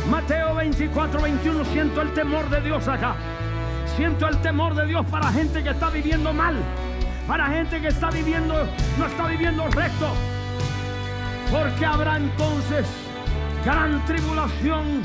Mateo 0.10 0.56
24, 0.56 1.22
21. 1.22 1.66
Siento 1.66 2.02
el 2.02 2.14
temor 2.14 2.50
de 2.50 2.60
Dios 2.60 2.88
acá. 2.90 3.16
Siento 4.00 4.30
el 4.30 4.38
temor 4.38 4.76
de 4.76 4.86
Dios 4.86 5.06
para 5.08 5.30
gente 5.30 5.62
que 5.62 5.72
está 5.72 5.90
viviendo 5.90 6.32
mal. 6.32 6.56
Para 7.28 7.48
gente 7.48 7.82
que 7.82 7.90
está 7.90 8.10
viviendo, 8.10 8.56
no 8.98 9.06
está 9.06 9.28
viviendo 9.28 9.68
recto. 9.68 10.14
Porque 11.52 11.86
habrá 11.86 12.16
entonces 12.16 12.88
gran 13.66 14.06
tribulación. 14.06 15.02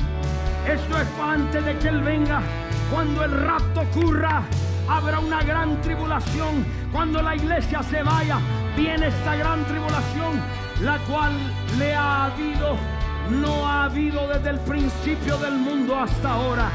Esto 0.65 0.97
es 0.97 1.07
antes 1.21 1.65
de 1.65 1.77
que 1.77 1.89
Él 1.89 2.03
venga. 2.03 2.41
Cuando 2.89 3.25
el 3.25 3.31
rapto 3.31 3.81
ocurra, 3.81 4.43
habrá 4.87 5.19
una 5.19 5.43
gran 5.43 5.81
tribulación. 5.81 6.65
Cuando 6.93 7.21
la 7.21 7.35
iglesia 7.35 7.83
se 7.83 8.01
vaya, 8.01 8.39
viene 8.77 9.07
esta 9.07 9.35
gran 9.35 9.65
tribulación, 9.65 10.41
la 10.81 10.99
cual 10.99 11.33
le 11.77 11.93
ha 11.93 12.27
habido, 12.27 12.77
no 13.41 13.67
ha 13.67 13.83
habido 13.83 14.25
desde 14.29 14.51
el 14.51 14.59
principio 14.59 15.37
del 15.39 15.55
mundo 15.55 15.99
hasta 15.99 16.31
ahora, 16.31 16.69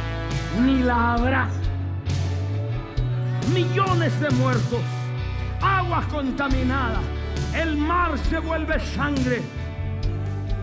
ni 0.61 0.83
la 0.83 1.15
habrá. 1.15 1.49
Millones 3.53 4.21
de 4.21 4.31
muertos, 4.31 4.81
aguas 5.61 6.07
contaminadas, 6.07 7.03
el 7.55 7.77
mar 7.77 8.17
se 8.29 8.39
vuelve 8.39 8.79
sangre 8.81 9.43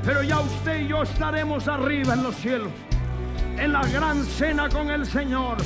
pero 0.08 0.24
ya 0.24 0.40
usted 0.40 0.80
y 0.80 0.88
yo 0.88 1.04
estaremos 1.04 1.68
arriba 1.68 2.14
en 2.14 2.24
los 2.24 2.34
cielos, 2.38 2.72
en 3.58 3.74
la 3.74 3.82
gran 3.82 4.24
cena 4.24 4.70
con 4.70 4.90
el 4.90 5.06
Señor. 5.06 5.58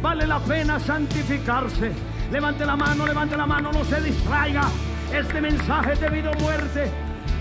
Vale 0.00 0.24
la 0.24 0.38
pena 0.38 0.78
santificarse. 0.78 1.90
Levante 2.30 2.64
la 2.64 2.76
mano, 2.76 3.04
levante 3.04 3.36
la 3.36 3.44
mano, 3.44 3.72
no 3.72 3.84
se 3.84 4.00
distraiga. 4.00 4.68
Este 5.12 5.40
mensaje 5.40 5.94
es 5.94 6.00
debido 6.00 6.30
a 6.30 6.34
muerte. 6.34 6.92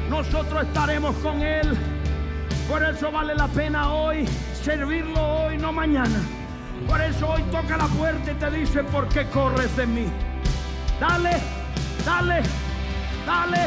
Nosotros 0.10 0.64
estaremos 0.64 1.16
con 1.18 1.44
Él. 1.44 1.78
Por 2.68 2.84
eso 2.84 3.12
vale 3.12 3.36
la 3.36 3.48
pena 3.48 3.94
hoy 3.94 4.26
servirlo 4.64 5.44
hoy, 5.44 5.60
no 5.60 5.72
mañana. 5.72 6.41
Por 6.88 7.02
eso 7.02 7.30
hoy 7.30 7.42
toca 7.52 7.78
la 7.78 7.88
puerta 7.88 8.32
y 8.32 8.36
te 8.36 8.52
dice, 8.52 8.84
¿por 8.84 9.08
qué 9.08 9.26
corres 9.28 9.76
de 9.78 9.86
mí? 9.86 10.06
Dale, 11.00 11.38
dale, 12.06 12.42
dale. 13.26 13.58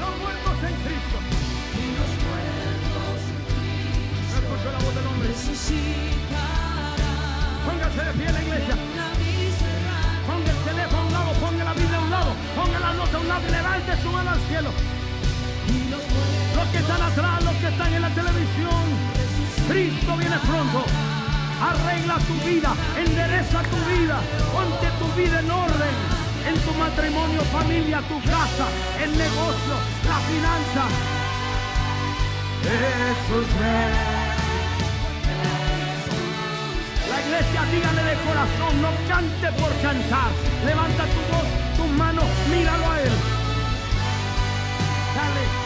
Los 0.00 0.18
muertos 0.20 0.58
en 0.62 0.74
Cristo. 0.84 1.18
Y 1.72 1.86
los 1.96 2.12
muertos 2.24 2.64
en 3.20 3.40
Cristo. 3.44 4.64
la 4.72 4.78
voz 4.78 4.94
del 4.94 5.06
hombre. 5.06 5.28
Póngase 7.64 8.04
de 8.04 8.12
pie 8.12 8.26
en 8.26 8.34
la 8.34 8.42
iglesia. 8.42 8.93
Levante 13.50 14.02
su 14.02 14.10
mano 14.10 14.30
al 14.30 14.40
cielo. 14.48 14.70
Los 16.56 16.68
que 16.68 16.78
están 16.78 17.02
atrás, 17.02 17.44
los 17.44 17.54
que 17.54 17.68
están 17.68 17.92
en 17.94 18.02
la 18.02 18.10
televisión. 18.10 18.84
Cristo 19.68 20.16
viene 20.16 20.38
pronto. 20.38 20.84
Arregla 21.60 22.18
tu 22.18 22.34
vida, 22.46 22.74
endereza 22.98 23.62
tu 23.62 23.78
vida, 23.90 24.20
ponte 24.52 24.88
tu 24.98 25.06
vida 25.20 25.40
en 25.40 25.50
orden. 25.50 25.94
En 26.46 26.60
tu 26.60 26.72
matrimonio, 26.74 27.40
familia, 27.52 28.02
tu 28.02 28.20
casa, 28.20 28.66
el 29.02 29.10
negocio, 29.16 29.74
la 30.04 30.18
finanza. 30.28 30.84
Jesús 32.62 33.46
iglesia, 37.26 37.62
dígale 37.72 38.02
de 38.02 38.16
corazón, 38.26 38.82
no 38.82 38.90
cante 39.08 39.48
por 39.60 39.72
cantar. 39.82 40.30
Levanta 40.64 41.04
tu 41.04 41.20
voz, 41.32 41.48
tus 41.76 41.90
manos, 41.96 42.24
míralo 42.50 42.90
a 42.90 43.00
Él. 43.00 43.12
Dale. 45.16 45.64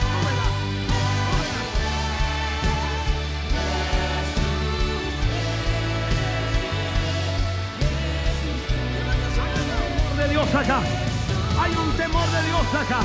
Dios 10.28 10.54
acá. 10.54 10.80
Hay 11.60 11.74
un 11.74 11.90
temor 11.96 12.26
de 12.30 12.42
Dios 12.46 12.74
acá. 12.74 13.00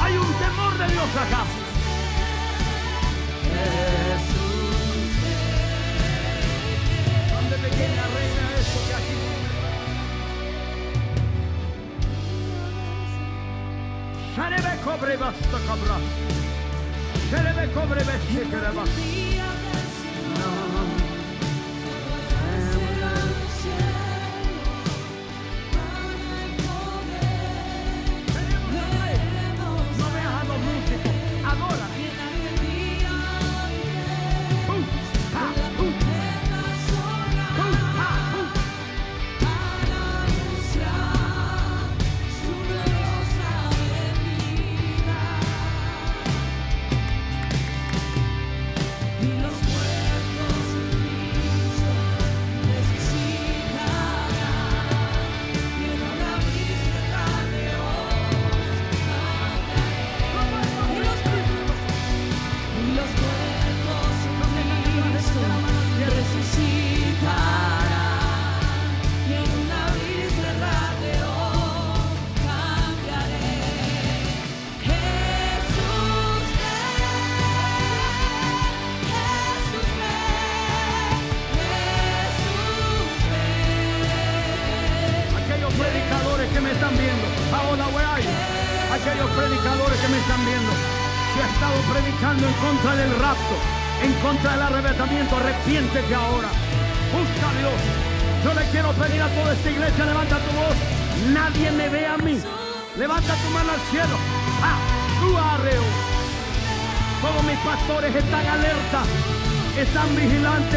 Hay 0.00 0.16
un 0.16 0.32
temor 0.34 0.78
de 0.78 0.92
Dios 0.92 1.16
acá. 1.16 1.63
Sharebe 17.30 17.72
cobre 17.72 18.02
beste 18.04 18.48
caraba. 18.50 18.84
No 18.84 19.33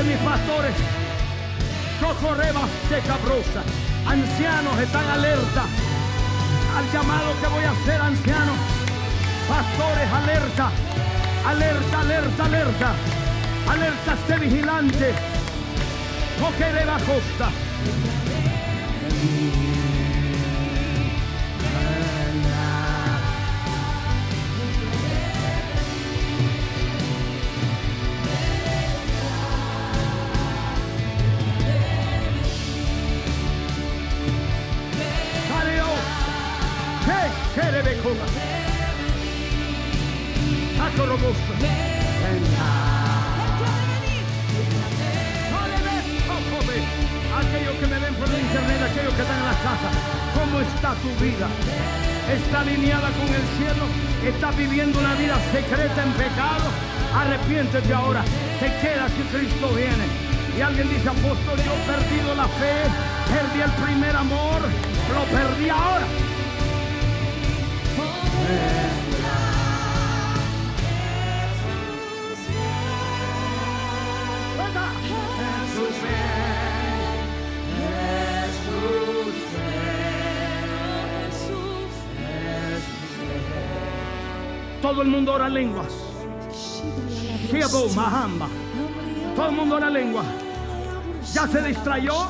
mis 0.03 0.17
pastores. 0.17 0.73
Socorreba 1.99 2.61
cabrosa. 3.05 3.63
Ancianos 4.05 4.79
están 4.79 5.07
alerta 5.09 5.65
al 6.77 6.91
llamado 6.91 7.33
que 7.41 7.47
voy 7.47 7.63
a 7.63 7.71
hacer, 7.71 8.01
ancianos. 8.01 8.57
Pastores, 9.47 10.13
alerta. 10.13 10.71
Alerta, 11.45 11.99
alerta, 11.99 12.45
alerta. 12.45 12.93
Alerta, 13.69 14.13
esté 14.13 14.37
vigilante. 14.37 15.13
Socorreba 16.39 16.97
costa. 16.99 17.49
Viviendo 54.57 54.99
una 54.99 55.13
vida 55.13 55.37
secreta 55.51 56.03
en 56.03 56.11
pecado? 56.13 56.65
Arrepiéntete 57.15 57.93
ahora. 57.93 58.23
Te 58.59 58.65
quedas 58.81 59.11
si 59.11 59.21
Cristo 59.37 59.69
viene. 59.69 60.05
Y 60.57 60.61
alguien 60.61 60.89
dice, 60.89 61.09
apóstol, 61.09 61.57
yo 61.63 61.73
he 61.73 61.85
perdido 61.85 62.35
la 62.35 62.47
fe, 62.47 62.73
perdí 63.29 63.61
el 63.61 63.71
primer 63.85 64.15
amor, 64.15 64.61
lo 65.13 65.23
perdí 65.25 65.69
ahora. 65.69 66.07
Todo 84.87 85.01
el 85.01 85.09
mundo 85.09 85.33
ora 85.33 85.49
lenguas. 85.49 85.93
Todo 89.35 89.49
el 89.49 89.51
mundo 89.51 89.75
ora 89.75 89.89
lengua. 89.89 90.23
Ya 91.33 91.45
se 91.45 91.61
distrayó. 91.61 92.29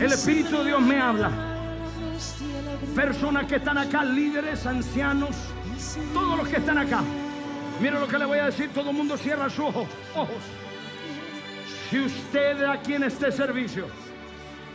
El 0.00 0.12
Espíritu 0.12 0.58
de 0.58 0.64
Dios 0.64 0.82
me 0.82 1.00
habla. 1.00 1.30
Personas 2.92 3.46
que 3.46 3.54
están 3.54 3.78
acá, 3.78 4.02
líderes, 4.02 4.66
ancianos, 4.66 5.36
todos 6.12 6.38
los 6.38 6.48
que 6.48 6.56
están 6.56 6.76
acá. 6.76 7.02
Mira 7.80 8.00
lo 8.00 8.08
que 8.08 8.18
le 8.18 8.24
voy 8.24 8.38
a 8.38 8.46
decir. 8.46 8.70
Todo 8.74 8.90
el 8.90 8.96
mundo 8.96 9.16
cierra 9.16 9.48
sus 9.48 9.60
ojos. 9.60 9.86
ojos. 10.16 10.42
Si 11.88 12.00
usted 12.00 12.64
aquí 12.64 12.94
en 12.94 13.04
este 13.04 13.30
servicio 13.30 13.86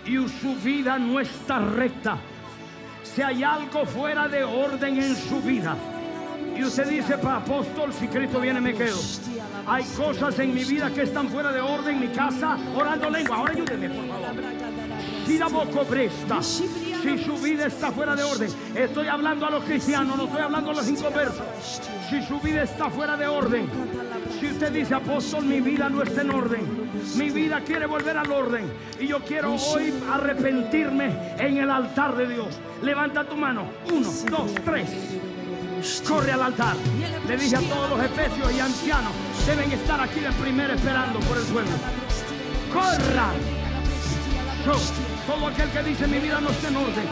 y 0.05 0.15
su 0.29 0.55
vida 0.63 0.97
no 0.97 1.19
está 1.19 1.59
recta, 1.59 2.19
si 3.03 3.21
hay 3.21 3.43
algo 3.43 3.85
fuera 3.85 4.29
de 4.29 4.45
orden 4.45 4.97
en 4.97 5.13
su 5.13 5.41
vida, 5.41 5.75
y 6.55 6.63
usted 6.63 6.87
dice, 6.87 7.17
para 7.17 7.37
apóstol, 7.37 7.91
si 7.93 8.07
Cristo 8.07 8.39
viene 8.39 8.61
me 8.61 8.73
quedo. 8.73 8.97
Hay 9.67 9.83
cosas 9.97 10.37
en 10.39 10.53
mi 10.53 10.63
vida 10.63 10.91
que 10.91 11.03
están 11.03 11.27
fuera 11.29 11.51
de 11.51 11.59
orden, 11.59 11.99
mi 11.99 12.07
casa, 12.09 12.57
orando 12.75 13.09
lengua. 13.09 13.37
Ahora 13.37 13.53
ayúdeme, 13.53 13.89
por 13.89 14.07
favor. 14.07 14.43
Si 15.25 15.39
la 15.39 15.47
boca 15.47 15.81
presta, 15.81 16.41
si 16.41 17.23
su 17.23 17.37
vida 17.37 17.65
está 17.65 17.91
fuera 17.91 18.15
de 18.15 18.23
orden, 18.23 18.49
estoy 18.75 19.07
hablando 19.07 19.47
a 19.47 19.49
los 19.49 19.63
cristianos, 19.63 20.15
no 20.15 20.25
estoy 20.25 20.41
hablando 20.41 20.71
a 20.71 20.73
los 20.75 20.87
inconversos. 20.87 21.45
Si 22.09 22.21
su 22.21 22.39
vida 22.39 22.63
está 22.63 22.89
fuera 22.89 23.17
de 23.17 23.25
orden, 23.25 23.67
si 24.39 24.47
usted 24.47 24.71
dice, 24.71 24.93
apóstol, 24.93 25.45
mi 25.45 25.61
vida 25.61 25.89
no 25.89 26.03
está 26.03 26.21
en 26.21 26.31
orden, 26.31 26.89
mi 27.15 27.31
vida 27.31 27.61
quiere 27.61 27.87
volver 27.87 28.17
al 28.17 28.31
orden, 28.31 28.71
y 28.99 29.07
yo 29.07 29.19
quiero 29.19 29.55
hoy 29.55 29.93
arrepentirme 30.11 31.35
en 31.39 31.57
el 31.57 31.71
altar 31.71 32.15
de 32.15 32.27
Dios. 32.27 32.59
Levanta 32.83 33.23
tu 33.23 33.35
mano, 33.35 33.63
uno, 33.91 34.09
dos, 34.29 34.53
tres. 34.63 34.89
Corre 36.07 36.31
al 36.31 36.41
altar. 36.41 36.75
Le 37.27 37.37
dije 37.37 37.55
a 37.55 37.61
todos 37.61 37.89
los 37.91 38.03
efesios 38.03 38.51
y 38.53 38.59
ancianos, 38.59 39.11
deben 39.45 39.71
estar 39.71 40.01
aquí 40.01 40.19
de 40.19 40.31
primero 40.31 40.73
esperando 40.73 41.19
por 41.19 41.37
el 41.37 41.43
pueblo. 41.43 41.71
Corra. 42.73 43.33
Yo, 44.65 44.73
todo 45.27 45.47
aquel 45.47 45.69
que 45.69 45.83
dice 45.83 46.07
mi 46.07 46.19
vida 46.19 46.41
no 46.41 46.49
está 46.49 46.69
en 46.69 46.77
orden, 46.77 47.05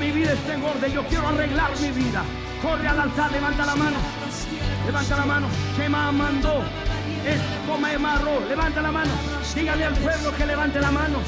mi 0.00 0.10
vida 0.12 0.32
está 0.32 0.54
en 0.54 0.62
orden, 0.62 0.92
yo 0.92 1.04
quiero 1.06 1.28
arreglar 1.28 1.70
mi 1.80 1.90
vida. 1.90 2.22
Corre 2.62 2.86
al 2.86 3.00
altar, 3.00 3.32
levanta 3.32 3.66
la 3.66 3.74
mano. 3.74 3.96
Levanta 4.86 5.16
la 5.16 5.26
mano. 5.26 5.46
Se 5.76 5.88
mandó. 5.88 6.62
Esto 7.26 7.78
me 7.78 7.94
amarró. 7.94 8.40
Levanta 8.48 8.82
la 8.82 8.92
mano. 8.92 9.10
Dígale 9.54 9.84
al 9.84 9.94
pueblo 9.94 10.36
que 10.36 10.46
levante 10.46 10.80
la 10.80 10.90
mano. 10.90 11.18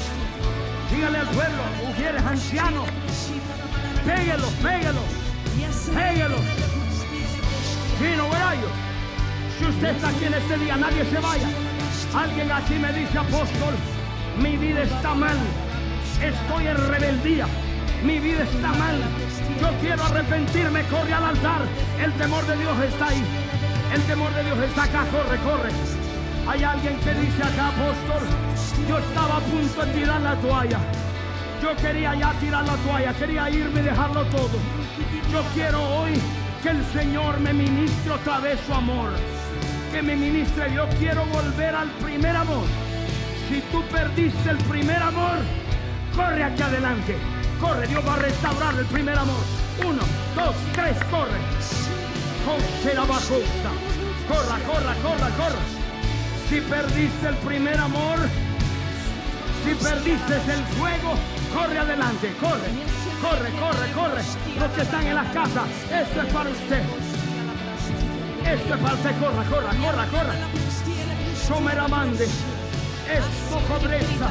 Dígale 0.89 1.17
al 1.19 1.27
pueblo, 1.27 1.63
mujeres, 1.85 2.23
ancianos. 2.23 2.87
Péguelos, 4.05 4.51
péguelos. 4.61 5.24
Are 8.45 8.55
you? 8.55 8.67
Si 9.57 9.65
usted 9.65 9.95
está 9.95 10.09
aquí 10.09 10.25
en 10.25 10.33
este 10.33 10.57
día, 10.57 10.75
nadie 10.75 11.05
se 11.05 11.19
vaya. 11.19 11.47
Alguien 12.13 12.51
aquí 12.51 12.73
me 12.75 12.91
dice, 12.91 13.17
apóstol, 13.17 13.73
mi 14.41 14.57
vida 14.57 14.83
está 14.83 15.13
mal. 15.13 15.37
Estoy 16.21 16.67
en 16.67 16.77
rebeldía. 16.77 17.47
Mi 18.03 18.19
vida 18.19 18.43
está 18.43 18.67
mal. 18.73 19.01
Yo 19.61 19.69
quiero 19.79 20.03
arrepentirme. 20.03 20.83
Corre 20.83 21.13
al 21.13 21.23
altar. 21.23 21.61
El 22.03 22.11
temor 22.13 22.45
de 22.47 22.57
Dios 22.57 22.77
está 22.83 23.07
ahí. 23.07 23.23
El 23.93 24.01
temor 24.03 24.33
de 24.33 24.43
Dios 24.43 24.59
está 24.59 24.83
acá. 24.83 25.05
Corre, 25.11 25.37
corre. 25.39 25.69
Hay 26.47 26.63
alguien 26.63 26.97
que 26.99 27.13
dice 27.15 27.41
acá, 27.41 27.69
apóstol, 27.69 28.21
yo 28.87 28.99
estaba 28.99 29.37
a 29.37 29.39
punto 29.39 29.85
de 29.85 29.93
tirar 29.93 30.21
la 30.21 30.35
toalla. 30.35 30.79
Yo 31.61 31.75
quería 31.77 32.15
ya 32.15 32.33
tirar 32.33 32.65
la 32.65 32.75
toalla, 32.77 33.13
quería 33.13 33.49
irme 33.49 33.79
y 33.79 33.83
dejarlo 33.83 34.23
todo. 34.25 34.57
Yo 35.31 35.41
quiero 35.53 35.81
hoy 35.81 36.13
que 36.61 36.69
el 36.69 36.85
Señor 36.93 37.39
me 37.39 37.53
ministre 37.53 38.11
otra 38.11 38.39
vez 38.39 38.59
su 38.65 38.73
amor. 38.73 39.11
Que 39.91 40.01
me 40.01 40.15
ministre. 40.15 40.73
Yo 40.73 40.87
quiero 40.99 41.25
volver 41.25 41.75
al 41.75 41.89
primer 42.03 42.35
amor. 42.35 42.65
Si 43.49 43.61
tú 43.71 43.83
perdiste 43.91 44.49
el 44.49 44.57
primer 44.57 45.01
amor, 45.01 45.37
corre 46.15 46.43
aquí 46.43 46.61
adelante. 46.61 47.15
Corre, 47.59 47.87
Dios 47.87 48.05
va 48.05 48.13
a 48.15 48.17
restaurar 48.17 48.75
el 48.75 48.85
primer 48.85 49.17
amor. 49.17 49.43
Uno, 49.85 50.01
dos, 50.35 50.55
tres, 50.73 50.97
corre. 51.09 51.39
José 52.45 52.95
la 52.95 53.05
bajusta. 53.05 53.69
Corra, 54.27 54.57
corra, 54.65 54.95
corra, 55.01 55.29
corra. 55.37 55.61
Si 56.49 56.61
perdiste 56.61 57.27
el 57.27 57.35
primer 57.37 57.79
amor, 57.79 58.19
si 59.63 59.73
perdiste 59.75 60.35
el 60.35 60.63
fuego, 60.77 61.15
corre 61.55 61.79
adelante, 61.79 62.33
corre, 62.39 62.69
corre, 63.21 63.51
corre, 63.51 63.91
corre. 63.93 64.23
Los 64.59 64.71
que 64.71 64.81
están 64.81 65.07
en 65.07 65.15
las 65.15 65.31
casas, 65.31 65.67
esto 65.91 66.21
es 66.21 66.33
para 66.33 66.49
usted. 66.49 66.83
Esto 68.45 68.73
es 68.73 68.79
para 68.81 68.93
usted, 68.93 69.19
corra, 69.19 69.43
corra, 69.45 69.73
corra, 69.81 70.05
corra. 70.07 70.35
Someramande, 71.47 72.25
esto 72.25 73.55
cobreza, 73.67 74.29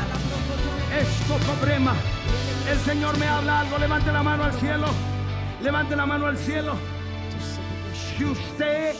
esto 1.00 1.34
cobrema. 1.46 1.94
El 2.70 2.78
Señor 2.78 3.16
me 3.18 3.26
habla 3.26 3.60
algo, 3.60 3.78
levante 3.78 4.12
la 4.12 4.22
mano 4.22 4.44
al 4.44 4.52
cielo, 4.54 4.86
levante 5.62 5.96
la 5.96 6.06
mano 6.06 6.26
al 6.26 6.36
cielo. 6.36 6.74
Si 8.16 8.24
usted 8.24 8.94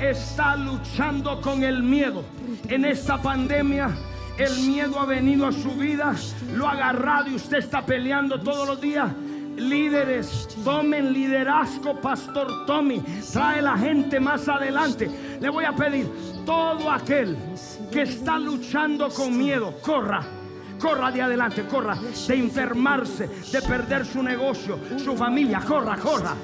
está 0.00 0.56
luchando 0.56 1.40
con 1.40 1.62
el 1.62 1.82
miedo 1.82 2.24
en 2.68 2.84
esta 2.84 3.20
pandemia, 3.20 3.90
el 4.38 4.66
miedo 4.66 5.00
ha 5.00 5.06
venido 5.06 5.46
a 5.46 5.52
su 5.52 5.72
vida, 5.72 6.14
lo 6.54 6.66
ha 6.66 6.72
agarrado 6.72 7.30
y 7.30 7.34
usted 7.34 7.58
está 7.58 7.84
peleando 7.84 8.40
todos 8.40 8.68
los 8.68 8.80
días. 8.80 9.10
Líderes, 9.56 10.48
tomen 10.62 11.12
liderazgo, 11.12 11.98
Pastor 11.98 12.66
Tommy. 12.66 13.00
Trae 13.32 13.62
la 13.62 13.76
gente 13.78 14.20
más 14.20 14.46
adelante. 14.48 15.10
Le 15.40 15.48
voy 15.48 15.64
a 15.64 15.72
pedir, 15.72 16.10
todo 16.44 16.90
aquel 16.90 17.36
que 17.90 18.02
está 18.02 18.38
luchando 18.38 19.08
con 19.08 19.36
miedo, 19.36 19.74
corra. 19.80 20.22
Corra 20.78 21.10
de 21.10 21.22
adelante, 21.22 21.64
corra 21.64 21.96
de 22.28 22.34
enfermarse, 22.34 23.28
de 23.50 23.62
perder 23.62 24.04
su 24.04 24.22
negocio, 24.22 24.78
su 25.02 25.16
familia. 25.16 25.60
Corra, 25.60 25.96
corra. 25.96 26.34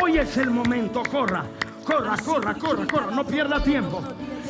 Hoy 0.00 0.18
es 0.18 0.36
el 0.36 0.50
momento, 0.50 1.02
corra. 1.10 1.44
Corra, 1.84 2.16
corra, 2.24 2.54
corra, 2.54 2.86
corra. 2.86 3.10
No 3.10 3.26
pierda 3.26 3.60
tiempo. 3.60 4.00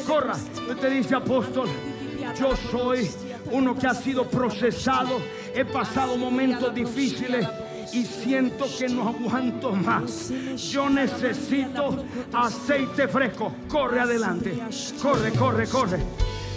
Corra. 0.06 0.34
Usted 0.34 0.90
dice, 0.90 1.14
apóstol, 1.14 1.66
yo 2.34 2.56
soy 2.70 3.10
uno 3.50 3.74
que 3.76 3.86
ha 3.86 3.94
sido 3.94 4.28
procesado. 4.28 5.20
He 5.54 5.64
pasado 5.64 6.16
momentos 6.16 6.74
difíciles 6.74 7.46
y 7.92 8.04
siento 8.04 8.66
que 8.78 8.88
no 8.88 9.08
aguanto 9.08 9.72
más. 9.72 10.32
Yo 10.70 10.88
necesito 10.88 12.04
aceite 12.32 13.08
fresco. 13.08 13.52
Corre 13.68 14.00
adelante. 14.00 14.58
Corre, 15.00 15.32
corre, 15.32 15.66
corre. 15.66 15.98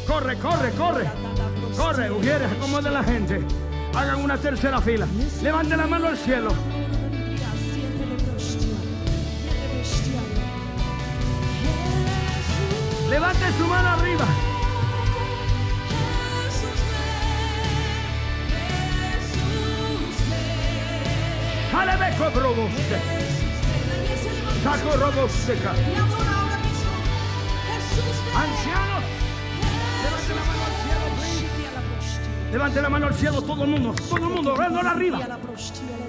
Corre, 0.07 0.37
corre, 0.37 0.71
corre. 0.71 1.05
Corre, 1.75 2.11
ujieres, 2.11 2.53
como 2.61 2.81
de 2.81 2.91
la 2.91 3.03
gente. 3.03 3.41
Hagan 3.93 4.23
una 4.23 4.37
tercera 4.37 4.79
fila. 4.81 5.07
Levanten 5.41 5.77
la 5.77 5.87
mano 5.87 6.07
al 6.07 6.17
cielo. 6.17 6.51
Levante 13.09 13.45
su 13.57 13.67
mano 13.67 13.89
arriba. 13.89 14.25
Sale 21.75 21.97
beco 21.97 22.29
robuste. 22.39 22.97
Saco 24.63 24.95
robusteca. 24.95 25.71
Ancianos. 28.33 29.03
Levante 30.01 30.31
la 30.35 30.39
mano 30.39 30.63
al 30.63 30.71
cielo, 30.81 31.05
please. 31.17 32.51
Levante 32.53 32.81
la 32.81 32.89
mano 32.89 33.07
al 33.07 33.13
cielo 33.13 33.41
todo 33.41 33.63
el 33.65 33.69
mundo. 33.71 33.93
Todo 34.09 34.25
el 34.25 34.33
mundo, 34.33 34.55
la 34.55 34.91
arriba. 34.91 35.19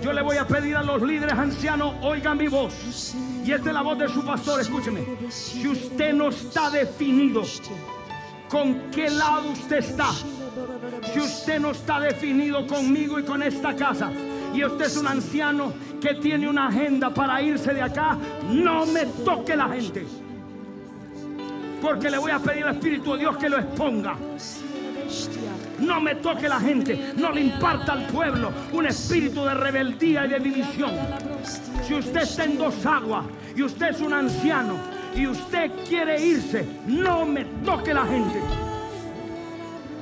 Yo 0.00 0.12
le 0.12 0.22
voy 0.22 0.36
a 0.36 0.46
pedir 0.46 0.76
a 0.76 0.84
los 0.84 1.02
líderes 1.02 1.36
ancianos, 1.36 1.94
oigan 2.00 2.38
mi 2.38 2.46
voz. 2.46 3.16
Y 3.44 3.50
esta 3.50 3.70
es 3.70 3.74
la 3.74 3.82
voz 3.82 3.98
de 3.98 4.08
su 4.08 4.24
pastor, 4.24 4.60
escúcheme. 4.60 5.04
Si 5.30 5.66
usted 5.66 6.12
no 6.12 6.28
está 6.28 6.70
definido 6.70 7.42
con 8.48 8.88
qué 8.92 9.10
lado 9.10 9.50
usted 9.50 9.78
está, 9.78 10.10
si 11.12 11.18
usted 11.18 11.58
no 11.58 11.72
está 11.72 11.98
definido 11.98 12.64
conmigo 12.68 13.18
y 13.18 13.24
con 13.24 13.42
esta 13.42 13.74
casa, 13.74 14.12
y 14.56 14.64
usted 14.64 14.86
es 14.86 14.96
un 14.96 15.06
anciano 15.06 15.72
que 16.00 16.14
tiene 16.14 16.48
una 16.48 16.68
agenda 16.68 17.12
para 17.12 17.42
irse 17.42 17.74
de 17.74 17.82
acá, 17.82 18.16
no 18.50 18.86
me 18.86 19.04
toque 19.24 19.54
la 19.54 19.68
gente. 19.68 20.06
Porque 21.82 22.08
le 22.08 22.16
voy 22.16 22.30
a 22.30 22.38
pedir 22.38 22.64
al 22.64 22.74
Espíritu 22.74 23.12
de 23.12 23.18
Dios 23.18 23.36
que 23.36 23.50
lo 23.50 23.58
exponga. 23.58 24.16
No 25.78 26.00
me 26.00 26.14
toque 26.16 26.48
la 26.48 26.58
gente, 26.58 27.12
no 27.16 27.30
le 27.32 27.42
imparta 27.42 27.92
al 27.92 28.06
pueblo 28.06 28.50
un 28.72 28.86
espíritu 28.86 29.44
de 29.44 29.52
rebeldía 29.52 30.24
y 30.24 30.30
de 30.30 30.40
división. 30.40 30.90
Si 31.86 31.94
usted 31.94 32.22
está 32.22 32.44
en 32.44 32.56
dos 32.56 32.84
aguas 32.86 33.26
y 33.54 33.62
usted 33.62 33.90
es 33.90 34.00
un 34.00 34.14
anciano 34.14 34.78
y 35.14 35.26
usted 35.26 35.70
quiere 35.86 36.20
irse, 36.24 36.66
no 36.86 37.26
me 37.26 37.44
toque 37.62 37.92
la 37.92 38.06
gente. 38.06 38.40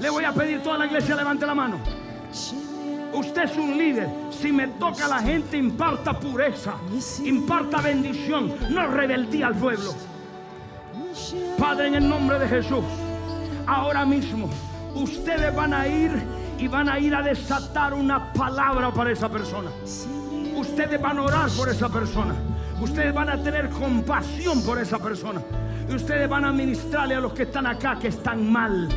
Le 0.01 0.11
voy 0.11 0.25
a 0.25 0.33
pedir 0.33 0.63
toda 0.63 0.79
la 0.79 0.87
iglesia 0.87 1.17
levante 1.17 1.45
la 1.45 1.55
mano. 1.57 1.79
Usted 3.15 3.45
es 3.45 3.57
un 3.57 3.79
líder. 3.79 4.09
Si 4.31 4.51
me 4.53 4.67
toca 4.67 5.07
la 5.07 5.21
gente, 5.21 5.57
imparta 5.57 6.19
pureza, 6.19 6.75
imparta 7.25 7.81
bendición, 7.81 8.53
no 8.71 8.89
rebeldía 8.89 9.49
al 9.49 9.55
pueblo. 9.55 9.95
Padre, 11.59 11.89
en 11.89 11.95
el 11.95 12.09
nombre 12.09 12.39
de 12.41 12.49
Jesús, 12.49 12.85
ahora 13.67 14.05
mismo 14.05 14.51
ustedes 14.95 15.55
van 15.55 15.73
a 15.73 15.87
ir 15.87 16.11
y 16.59 16.67
van 16.67 16.89
a 16.89 16.99
ir 16.99 17.15
a 17.15 17.23
desatar 17.23 17.95
una 17.95 18.33
palabra 18.33 18.91
para 18.93 19.13
esa 19.13 19.29
persona. 19.29 19.71
Ustedes 20.57 21.01
van 21.01 21.19
a 21.19 21.23
orar 21.23 21.51
por 21.51 21.69
esa 21.69 21.89
persona. 21.89 22.35
Ustedes 22.81 23.15
van 23.15 23.29
a 23.29 23.41
tener 23.41 23.71
compasión 23.71 24.63
por 24.65 24.81
esa 24.81 24.99
persona. 24.99 25.41
Y 25.89 25.95
ustedes 25.95 26.29
van 26.29 26.45
a 26.45 26.53
ministrarle 26.53 27.15
a 27.15 27.21
los 27.21 27.33
que 27.33 27.45
están 27.45 27.67
acá, 27.67 27.97
que 27.99 28.09
están 28.09 28.51
mal. 28.51 28.89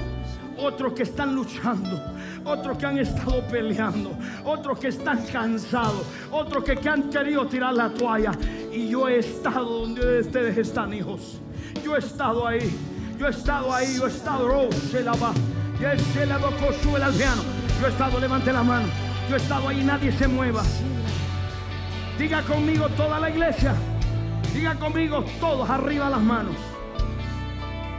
Otros 0.60 0.94
que 0.94 1.04
están 1.04 1.36
luchando. 1.36 2.02
Otros 2.44 2.78
que 2.78 2.86
han 2.86 2.98
estado 2.98 3.42
peleando. 3.48 4.12
Otros 4.44 4.80
que 4.80 4.88
están 4.88 5.26
cansados. 5.26 6.04
Otros 6.32 6.64
que, 6.64 6.76
que 6.78 6.90
han 6.90 7.10
querido 7.10 7.46
tirar 7.48 7.74
la 7.74 7.90
toalla. 7.90 8.32
Y 8.72 8.90
yo 8.90 9.08
he 9.08 9.20
estado 9.20 9.82
donde 9.82 10.20
ustedes 10.20 10.58
están, 10.58 10.94
hijos. 10.94 11.40
Yo 11.84 11.96
he 11.96 12.00
estado 12.00 12.48
ahí. 12.48 12.76
Yo 13.20 13.28
he 13.28 13.32
estado 13.32 13.74
ahí. 13.74 13.96
Yo 13.98 14.06
he 14.06 14.10
estado. 14.10 14.68
Oh, 14.68 14.72
se 14.72 15.04
la 15.04 15.14
va. 15.14 15.34
Se 16.14 16.26
la 16.26 16.40
tocó, 16.40 16.74
sube 16.82 17.00
piano. 17.18 17.44
Yo 17.80 17.86
he 17.86 17.90
estado, 17.90 18.20
levante 18.20 18.52
la 18.52 18.64
mano. 18.64 18.88
Yo 19.30 19.36
he 19.36 19.38
estado 19.38 19.70
ahí, 19.70 19.84
nadie 19.84 20.12
se 20.12 20.28
mueva. 20.28 20.64
Diga 22.18 22.42
conmigo 22.42 22.90
toda 22.90 23.20
la 23.20 23.30
iglesia. 23.30 23.76
Diga 24.54 24.74
conmigo 24.74 25.24
todos 25.40 25.70
arriba 25.70 26.10
las 26.10 26.22
manos. 26.22 26.56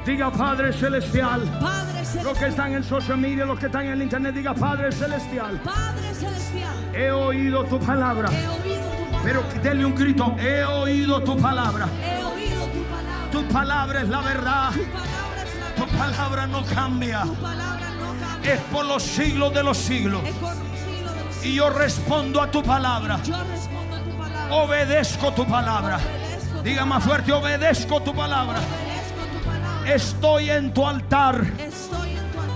Diga 0.04 0.32
Padre 0.32 0.72
Celestial. 0.72 1.42
Padre 1.60 1.97
celestial. 2.08 2.24
Los 2.24 2.38
que 2.38 2.46
están 2.46 2.72
en 2.72 2.84
social 2.84 3.18
media, 3.18 3.44
los 3.44 3.58
que 3.58 3.66
están 3.66 3.86
en 3.86 3.92
el 3.92 4.02
internet, 4.02 4.34
diga 4.34 4.54
Padre 4.54 4.92
Celestial. 4.92 5.60
Padre 5.64 6.14
celestial. 6.14 6.76
He 6.94 7.10
oído 7.10 7.64
tu 7.64 7.78
palabra. 7.78 8.28
He 8.32 8.48
oído 8.48 8.82
tu 8.82 9.04
palabra. 9.04 9.22
Pero 9.22 9.42
denle 9.62 9.84
un 9.84 9.94
grito. 9.94 10.36
He 10.38 10.64
oído 10.64 11.22
tu 11.22 11.36
palabra. 11.36 11.88
He 12.02 12.24
oído 12.24 12.64
tu 12.66 12.82
palabra. 12.84 13.30
Tu 13.30 13.48
palabra 13.48 14.02
es 14.02 14.08
la 14.08 14.20
verdad. 14.20 14.70
Tu 14.72 14.84
palabra 14.84 15.42
es 15.44 15.54
la 15.58 15.74
Tu 15.74 15.98
palabra 15.98 16.46
no 16.46 16.64
cambia. 16.64 17.22
Tu 17.22 17.34
palabra 17.34 17.90
no 17.90 18.26
cambia. 18.26 18.54
Es 18.54 18.60
por 18.72 18.84
los 18.86 19.02
siglos 19.02 19.52
de 19.54 19.62
los 19.62 19.76
siglos. 19.76 20.22
Es 20.24 20.34
conocido 20.34 21.12
de 21.12 21.24
los 21.24 21.44
Y 21.44 21.54
yo 21.54 21.70
respondo 21.70 22.40
a 22.42 22.50
tu 22.50 22.62
palabra. 22.62 23.20
Yo 23.22 23.36
respondo 23.44 23.96
a 23.96 24.00
tu 24.00 24.10
palabra. 24.16 24.54
Obedezco 24.54 25.32
tu 25.32 25.46
palabra. 25.46 25.96
Obedezco 25.96 26.62
Diga 26.62 26.84
más 26.84 27.04
fuerte, 27.04 27.32
obedezco 27.32 28.00
tu 28.02 28.14
palabra. 28.14 28.58
Obedezco 28.58 29.38
tu 29.38 29.44
palabra. 29.44 29.94
Estoy 29.94 30.50
en 30.50 30.72
tu 30.72 30.86
altar. 30.86 31.36
Estoy 31.36 31.46
en 31.46 31.54
tu 31.54 31.54
altar. 31.54 31.67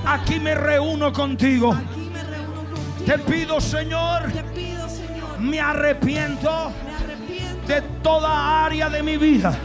Aquí 0.07 0.41
me 0.41 0.55
reúno 0.55 1.13
contigo. 1.13 1.73
Aquí 1.73 2.11
me 2.13 2.23
reúno 2.25 2.65
contigo. 2.65 3.05
Te 3.07 3.19
pido, 3.19 3.61
Señor, 3.61 4.33
Te 4.33 4.43
pido, 4.45 4.89
Señor. 4.89 5.39
me 5.41 5.61
arrepiento 5.61 6.73
Me 6.85 6.95
arrepiento 6.95 7.67
de 7.67 7.83
toda 8.03 8.65
área 8.65 8.89
de 8.91 9.03
mi 9.03 9.17
vida 9.17 9.57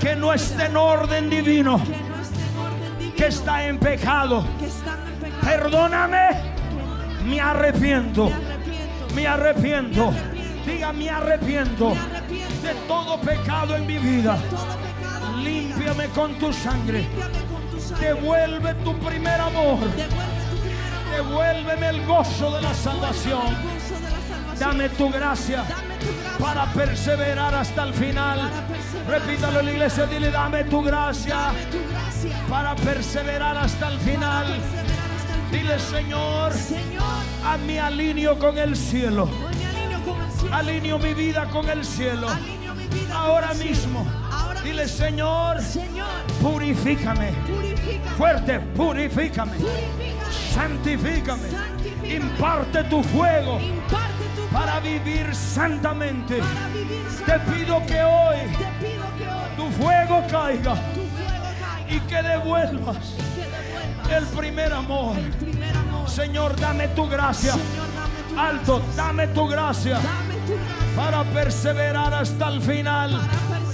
que 0.00 0.14
no 0.14 0.32
esté 0.32 0.66
en 0.66 0.76
orden 0.76 1.30
divino, 1.30 1.78
que 1.82 1.90
no 1.90 2.20
esté 2.20 2.42
en 2.42 2.58
orden 2.58 2.98
divino. 2.98 3.14
que 3.16 3.26
está 3.26 3.66
en 3.66 3.78
pecado. 3.78 4.44
que 4.60 4.66
están 4.66 4.98
en 5.08 5.14
pecado. 5.20 5.42
Perdóname, 5.42 6.28
me 7.24 7.40
arrepiento, 7.40 8.30
Me 8.30 8.32
arrepiento. 8.34 9.14
me 9.14 9.26
arrepiento. 9.26 10.12
Diga, 10.66 10.92
me 10.92 11.08
arrepiento 11.10 11.90
Me 11.94 12.00
arrepiento 12.00 12.62
de 12.66 12.74
todo 12.86 13.20
pecado 13.20 13.76
en 13.76 13.86
mi 13.86 13.98
vida. 13.98 14.36
de 14.36 14.48
todo 14.50 14.76
pecado. 14.76 15.36
en 15.36 15.42
mi 15.42 15.42
vida. 15.42 15.42
Límpiame 15.42 16.06
con 16.08 16.34
tu 16.38 16.52
sangre. 16.52 17.06
Devuelve 18.00 18.74
tu 18.84 18.98
primer 18.98 19.40
amor. 19.40 19.78
Devuélveme 21.14 21.88
el 21.88 22.04
gozo 22.04 22.50
de 22.56 22.62
la 22.62 22.74
salvación. 22.74 23.56
Dame 24.58 24.88
tu 24.90 25.10
gracia. 25.10 25.64
Para 26.38 26.66
perseverar 26.72 27.54
hasta 27.54 27.84
el 27.84 27.94
final. 27.94 28.50
Repítalo 29.08 29.60
en 29.60 29.66
la 29.66 29.72
iglesia, 29.72 30.06
dile, 30.06 30.30
dame 30.30 30.64
tu 30.64 30.82
gracia 30.82 31.52
para 32.48 32.74
perseverar 32.74 33.56
hasta 33.56 33.88
el 33.88 33.98
final. 34.00 34.46
Dile, 35.50 35.78
Señor, 35.78 36.52
a 37.44 37.56
mi 37.56 37.78
alineo 37.78 38.38
con 38.38 38.58
el 38.58 38.76
cielo. 38.76 39.28
alineo 40.50 40.98
mi 40.98 41.14
vida 41.14 41.48
con 41.50 41.68
el 41.68 41.84
cielo. 41.84 42.28
Ahora 43.12 43.54
mismo. 43.54 44.06
Dile. 44.66 44.88
Señor, 44.88 45.60
Señor, 45.60 46.08
purifícame. 46.42 47.32
Fuerte, 48.16 48.58
purifícame. 48.74 49.56
Santifícame. 50.52 51.48
Santifícame. 51.50 52.16
Imparte 52.16 52.84
tu 52.84 53.02
fuego 53.02 53.58
Imparte 53.60 54.24
tu 54.36 54.42
para 54.52 54.80
vivir 54.80 55.34
santamente. 55.34 56.38
para 56.38 56.68
vivir 56.68 57.04
Te 57.26 57.38
pido 57.50 57.84
que 57.86 58.02
hoy 58.02 58.38
Te 58.56 58.86
pido 58.86 59.04
que 59.18 59.28
hoy 59.28 59.56
tu 59.56 59.70
fuego 59.82 60.22
caiga 60.30 60.74
tu 60.94 61.00
fuego 61.00 61.46
caiga 61.60 61.84
y 61.88 62.00
que 62.00 62.22
devuelvas 62.22 62.96
y 62.96 63.34
que 63.34 63.46
devuelvas 63.46 64.12
el 64.16 64.24
primer 64.38 64.72
amor. 64.72 65.16
el 65.18 65.30
primer 65.32 65.76
amor. 65.76 66.08
Señor, 66.08 66.56
dame 66.60 66.88
tu 66.88 67.08
gracia. 67.08 67.52
Señor, 67.52 67.66
dame 67.96 68.22
tu 68.22 68.40
Alto, 68.40 68.78
gracia. 68.78 68.96
dame 69.04 69.26
tu 69.28 69.46
gracia 69.48 69.94
Dame 69.94 70.34
tu 70.46 70.54
gracia 70.54 70.96
para 70.96 71.24
perseverar 71.24 72.14
hasta 72.14 72.48
el 72.48 72.60
final 72.62 73.10
para 73.12 73.65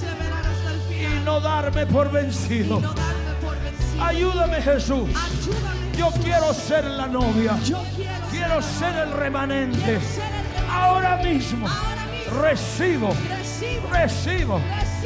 y 1.23 1.25
no 1.25 1.41
darme 1.41 1.87
por 1.87 2.11
vencido. 2.11 2.81
no 2.81 2.93
darme 2.95 3.33
por 3.41 3.59
vencido. 3.61 4.05
Ayúdame 4.05 4.63
Jesús. 4.63 5.09
Ayúdame. 5.11 5.97
Yo 5.97 6.07
Jesús. 6.11 6.25
quiero 6.25 6.55
ser 6.55 6.85
la 6.85 7.07
novia. 7.07 7.59
Yo 7.65 7.83
quiero 7.97 8.13
Quiero 8.31 8.63
ser, 8.63 8.93
ser 8.95 8.99
el 9.09 9.13
remanente. 9.13 10.01
ser 10.01 10.25
el. 10.25 10.71
Ahora 10.71 11.17
mismo 11.19 11.67
Ahora 11.69 12.07
mismo. 12.07 12.41
recibo, 12.43 13.09
Recibo. 13.09 13.89
recibo. 13.91 14.61
Recibo. 14.61 14.61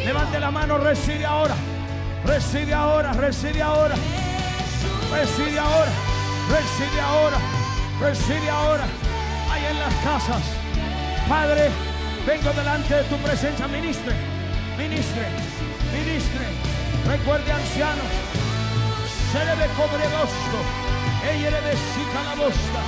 Levante 0.05 0.39
la 0.41 0.51
mano, 0.51 0.79
recibe 0.79 1.27
ahora. 1.27 1.55
Recibe 2.25 2.73
ahora, 2.75 3.13
recibe 3.13 3.63
ahora. 3.63 3.95
Recibe 5.13 5.59
ahora, 5.59 5.91
recibe 6.51 7.01
ahora, 7.01 7.37
recibe 8.01 8.51
ahora. 8.51 8.85
Ahí 9.51 9.65
en 9.71 9.79
las 9.79 9.95
casas. 10.05 10.43
Padre, 11.29 11.69
vengo 12.27 12.51
delante 12.53 12.95
de 12.95 13.03
tu 13.05 13.17
presencia. 13.19 13.67
Ministre, 13.69 14.13
ministre, 14.77 15.23
ministre. 15.99 16.45
Recuerde 17.07 17.51
ancianos. 17.53 18.11
Se 19.33 19.41
le 19.45 19.55
ve 19.57 19.69
cobre 19.77 20.05
bosto. 20.17 20.59
Ella 21.31 21.51
sica 21.95 22.21
la 22.29 22.35
bosta. 22.35 22.81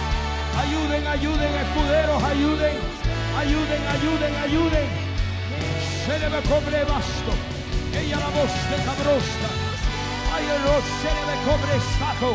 Ayuden, 0.62 1.06
ayuden, 1.06 1.52
escuderos, 1.64 2.22
ayuden. 2.22 2.76
Ayuden, 3.38 3.82
ayuden, 3.94 4.32
ayuden. 4.46 4.86
Se 6.04 6.18
le 6.18 6.28
ve 6.28 6.40
cobre 6.50 6.80
basto. 6.84 7.32
Ella 7.98 8.18
la 8.24 8.30
de 8.70 8.78
cabrosta. 8.86 9.48
Ay, 10.34 10.44
el 10.44 10.62
se 11.02 11.10
le 11.16 11.22
ve 11.28 11.36
cobre 11.48 11.74
saco. 11.98 12.30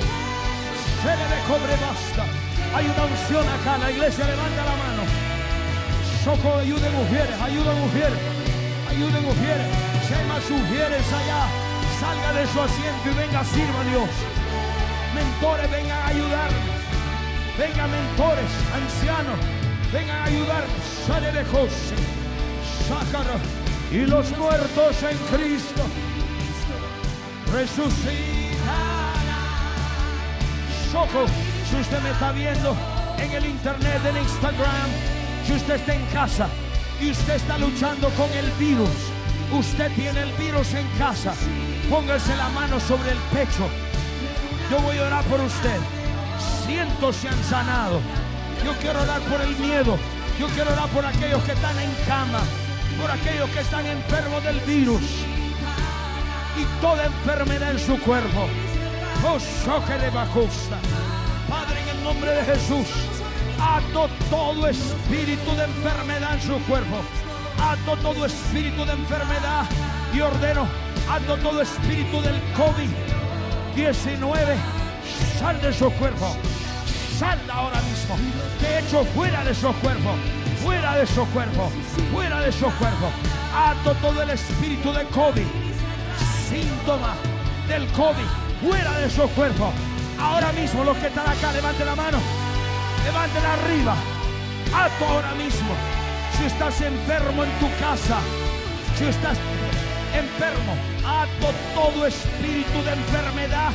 Se 1.01 1.11
le 1.19 1.25
ve 1.31 1.39
cobre 1.47 1.75
basta. 1.85 2.23
Hay 2.75 2.85
una 2.85 3.03
unción 3.05 3.45
acá. 3.55 3.77
La 3.77 3.91
iglesia 3.91 4.25
levanta 4.25 4.65
la 4.65 4.75
mano. 4.83 5.03
Soco, 6.23 6.57
ayuden 6.57 6.93
mujeres, 6.95 7.41
ayuden 7.41 7.79
mujeres, 7.81 8.19
ayuden 8.89 9.23
mujeres. 9.25 9.92
Más 10.03 10.49
mujeres 10.49 11.13
allá, 11.13 11.47
salga 11.99 12.33
de 12.33 12.47
su 12.47 12.61
asiento 12.61 13.09
y 13.09 13.13
venga, 13.13 13.43
sirva 13.45 13.81
a 13.81 13.83
Dios. 13.85 14.09
Mentores, 15.15 15.71
vengan 15.71 16.01
a 16.01 16.07
ayudarnos. 16.07 16.59
Vengan 17.57 17.91
mentores, 17.91 18.49
ancianos, 18.73 19.39
vengan 19.93 20.17
a 20.17 20.23
ayudarnos. 20.25 20.75
Sale 21.07 21.31
de 21.31 21.45
José, 21.45 21.95
sácalo. 22.87 23.39
Y 23.91 24.05
los 24.05 24.29
muertos 24.37 25.03
en 25.03 25.17
Cristo 25.37 25.83
resucitarán. 27.51 28.23
Soco, 30.91 31.25
si 31.69 31.75
usted 31.77 32.01
me 32.01 32.09
está 32.09 32.31
viendo 32.33 32.75
en 33.19 33.31
el 33.31 33.45
internet, 33.45 34.01
en 34.09 34.17
Instagram, 34.17 34.89
si 35.45 35.53
usted 35.53 35.75
está 35.75 35.93
en 35.93 36.05
casa 36.07 36.49
y 36.99 37.11
usted 37.11 37.35
está 37.35 37.57
luchando 37.57 38.09
con 38.09 38.31
el 38.33 38.51
virus, 38.59 39.12
usted 39.53 39.91
tiene 39.95 40.21
el 40.21 40.31
virus 40.33 40.73
en 40.73 40.87
casa, 40.97 41.33
póngase 41.89 42.35
la 42.35 42.49
mano 42.49 42.79
sobre 42.79 43.11
el 43.11 43.17
pecho. 43.31 43.69
Yo 44.69 44.79
voy 44.79 44.97
a 44.97 45.03
orar 45.03 45.23
por 45.25 45.39
usted. 45.41 45.79
Cientos 46.65 47.15
se 47.17 47.29
han 47.29 47.43
sanado. 47.43 47.99
Yo 48.63 48.73
quiero 48.81 49.01
orar 49.01 49.21
por 49.21 49.41
el 49.41 49.55
miedo. 49.57 49.97
Yo 50.39 50.47
quiero 50.47 50.71
orar 50.71 50.89
por 50.89 51.05
aquellos 51.05 51.43
que 51.43 51.51
están 51.51 51.77
en 51.79 51.91
cama, 52.07 52.39
por 52.99 53.11
aquellos 53.11 53.49
que 53.49 53.59
están 53.59 53.85
enfermos 53.85 54.43
del 54.43 54.59
virus 54.61 55.03
y 56.57 56.81
toda 56.81 57.05
enfermedad 57.05 57.71
en 57.71 57.79
su 57.79 57.99
cuerpo. 57.99 58.47
Oh, 59.25 59.39
soque 59.39 59.93
de 59.93 60.09
bajusta. 60.09 60.77
Padre, 61.49 61.81
en 61.81 61.89
el 61.89 62.03
nombre 62.03 62.31
de 62.31 62.43
Jesús, 62.45 62.87
ato 63.59 64.09
todo 64.29 64.67
espíritu 64.67 65.55
de 65.55 65.65
enfermedad 65.65 66.33
en 66.35 66.41
su 66.41 66.59
cuerpo. 66.65 66.97
Ato 67.63 67.95
todo 68.01 68.25
espíritu 68.25 68.85
de 68.85 68.93
enfermedad 68.93 69.65
y 70.13 70.19
ordeno, 70.19 70.67
ato 71.09 71.37
todo 71.37 71.61
espíritu 71.61 72.21
del 72.21 72.39
COVID-19. 72.53 74.55
Sal 75.39 75.61
de 75.61 75.73
su 75.73 75.89
cuerpo. 75.93 76.35
Sal 77.17 77.39
ahora 77.51 77.81
mismo. 77.81 78.17
Te 78.59 78.79
echo 78.79 79.05
fuera 79.15 79.43
de 79.43 79.55
su 79.55 79.73
cuerpo. 79.75 80.15
Fuera 80.61 80.97
de 80.97 81.07
su 81.07 81.25
cuerpo. 81.27 81.71
Fuera 82.11 82.41
de 82.41 82.51
su 82.51 82.65
cuerpo. 82.65 83.09
Ato 83.55 83.93
todo 83.95 84.21
el 84.21 84.31
espíritu 84.31 84.91
de 84.91 85.05
COVID 85.05 85.47
síntoma 86.53 87.15
del 87.67 87.87
COVID 87.93 88.29
fuera 88.61 88.99
de 88.99 89.09
su 89.09 89.27
cuerpo. 89.29 89.73
Ahora 90.19 90.51
mismo 90.51 90.83
los 90.83 90.95
que 90.97 91.07
están 91.07 91.27
acá, 91.27 91.51
levanten 91.51 91.85
la 91.85 91.95
mano, 91.95 92.19
levanten 93.03 93.43
arriba. 93.43 93.95
Ato 94.73 95.05
ahora 95.05 95.33
mismo. 95.35 96.02
Si 96.37 96.45
estás 96.45 96.81
enfermo 96.81 97.43
en 97.43 97.51
tu 97.59 97.69
casa, 97.79 98.17
si 98.97 99.05
estás 99.05 99.37
enfermo, 100.13 100.75
ato 101.05 101.53
todo 101.73 102.05
espíritu 102.05 102.81
de 102.83 102.91
enfermedad 102.93 103.71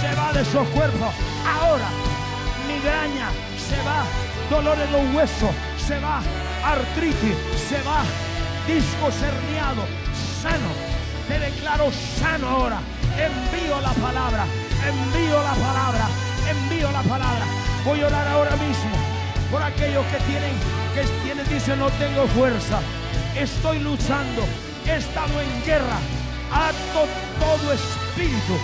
se 0.00 0.14
va 0.14 0.32
de 0.32 0.44
su 0.44 0.58
cuerpo. 0.70 1.12
Ahora, 1.46 1.88
migraña 2.66 3.30
se 3.56 3.76
va, 3.82 4.04
dolor 4.50 4.78
en 4.78 4.92
los 4.92 5.14
huesos 5.14 5.50
se 5.86 5.98
va, 6.00 6.20
artritis 6.62 7.36
se 7.68 7.82
va, 7.82 8.02
disco 8.66 9.08
herniado, 9.24 9.82
sano. 10.42 10.70
Te 11.26 11.38
declaro 11.38 11.90
sano 12.18 12.48
ahora. 12.48 12.80
Envío 13.18 13.80
la 13.80 13.92
palabra, 13.94 14.44
envío 14.86 15.42
la 15.42 15.54
palabra, 15.54 16.06
envío 16.48 16.92
la 16.92 17.02
palabra. 17.02 17.44
Voy 17.84 18.00
a 18.02 18.06
orar 18.06 18.28
ahora 18.28 18.56
mismo 18.56 19.07
por 19.50 19.62
aquellos 19.62 20.04
que 20.06 20.18
tienen, 20.20 20.52
que 20.94 21.02
tienen, 21.24 21.48
dicen 21.48 21.78
no 21.78 21.88
tengo 21.92 22.26
fuerza. 22.28 22.80
Estoy 23.36 23.78
luchando, 23.80 24.42
he 24.86 24.96
estado 24.96 25.40
en 25.40 25.64
guerra. 25.64 25.98
Ato 26.52 27.06
todo 27.38 27.72
espíritu 27.72 28.56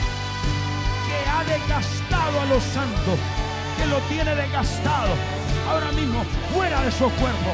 que 1.07 1.31
ha 1.31 1.45
desgastado 1.45 2.41
a 2.41 2.45
los 2.47 2.63
santos, 2.63 3.19
que 3.79 3.87
lo 3.87 3.99
tiene 4.09 4.35
desgastado. 4.35 5.15
Ahora 5.69 5.93
mismo, 5.93 6.25
fuera 6.53 6.83
de 6.83 6.91
su 6.91 7.11
cuerpo, 7.11 7.51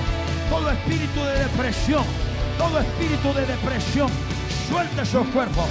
todo 0.48 0.70
espíritu 0.70 1.24
de 1.24 1.38
depresión, 1.40 2.04
todo 2.58 2.80
espíritu 2.80 3.32
de 3.34 3.46
depresión, 3.46 4.10
suelte 4.68 5.04
su 5.04 5.24
cuerpo, 5.32 5.66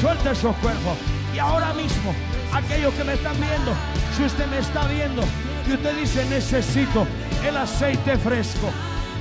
suelte 0.00 0.34
su 0.34 0.52
cuerpo. 0.54 0.96
Y 1.34 1.38
ahora 1.38 1.72
mismo, 1.74 2.14
aquellos 2.52 2.94
que 2.94 3.04
me 3.04 3.14
están 3.14 3.36
viendo, 3.40 3.72
si 4.16 4.24
usted 4.24 4.46
me 4.46 4.58
está 4.58 4.86
viendo 4.86 5.22
y 5.68 5.72
usted 5.72 5.96
dice, 5.96 6.24
necesito 6.26 7.06
el 7.46 7.56
aceite 7.56 8.16
fresco, 8.18 8.70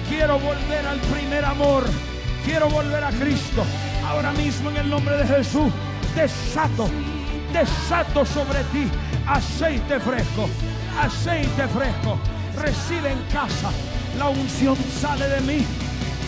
quiero 0.09 0.39
volver 0.39 0.85
al 0.87 0.99
primer 0.99 1.45
amor, 1.45 1.83
quiero 2.45 2.69
volver 2.69 3.03
a 3.03 3.11
Cristo. 3.11 3.63
Ahora 4.07 4.31
mismo 4.31 4.69
en 4.71 4.77
el 4.77 4.89
nombre 4.89 5.17
de 5.17 5.27
Jesús, 5.27 5.71
desato, 6.15 6.89
desato 7.53 8.25
sobre 8.25 8.63
ti 8.65 8.89
aceite 9.29 9.99
fresco, 9.99 10.49
aceite 10.99 11.67
fresco. 11.67 12.17
Recibe 12.55 13.11
en 13.11 13.21
casa, 13.31 13.69
la 14.17 14.29
unción 14.29 14.75
sale 14.99 15.27
de 15.29 15.41
mí, 15.41 15.65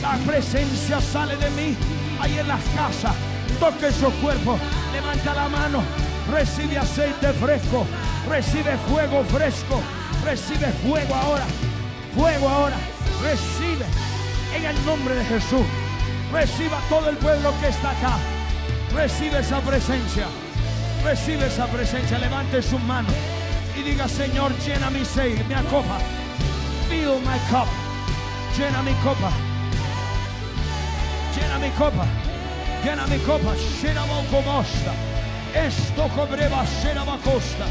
la 0.02 0.16
presencia 0.26 1.02
sale 1.02 1.36
de 1.38 1.50
mí. 1.52 1.76
Ahí 2.20 2.38
en 2.38 2.48
las 2.48 2.62
casas, 2.76 3.16
toque 3.60 3.92
su 3.92 4.10
cuerpo, 4.22 4.58
levanta 4.94 5.34
la 5.34 5.50
mano, 5.50 5.84
recibe 6.30 6.78
aceite 6.78 7.34
fresco, 7.34 7.86
recibe 8.30 8.78
fuego 8.90 9.24
fresco, 9.26 9.82
recibe 10.26 10.68
fuego 10.84 11.16
ahora, 11.16 11.46
fuego 12.16 12.50
ahora, 12.50 12.78
recibe 13.22 13.86
en 14.56 14.66
el 14.66 14.86
nombre 14.86 15.16
de 15.16 15.26
Jesús. 15.26 15.66
Reciba 16.32 16.80
todo 16.88 17.10
el 17.10 17.18
pueblo 17.18 17.54
que 17.60 17.68
está 17.68 17.92
acá. 17.92 18.18
Recibe 18.96 19.40
esa 19.40 19.60
presencia. 19.60 20.28
Recibe 21.04 21.48
esa 21.48 21.68
presencia. 21.68 22.18
Levante 22.20 22.62
su 22.62 22.80
mano 22.80 23.10
y 23.78 23.84
diga, 23.84 24.08
Señor, 24.08 24.58
llena 24.60 24.90
mi 24.90 25.04
sed, 25.04 25.46
mi 25.48 25.56
copa. 25.70 26.00
Fill 26.90 27.20
my 27.20 27.40
cup. 27.50 27.68
Llena 28.58 28.82
mi 28.82 28.94
copa. 29.04 29.32
Llena 31.36 31.60
mi 31.60 31.70
copa. 31.72 32.06
Llena 32.84 33.08
mi 33.08 33.18
copa. 33.20 33.56
Shirabo 33.56 34.24
mosta. 34.46 35.11
Esto 35.54 36.08
cobreba 36.16 36.66
seraba 36.82 37.18
costa. 37.18 37.66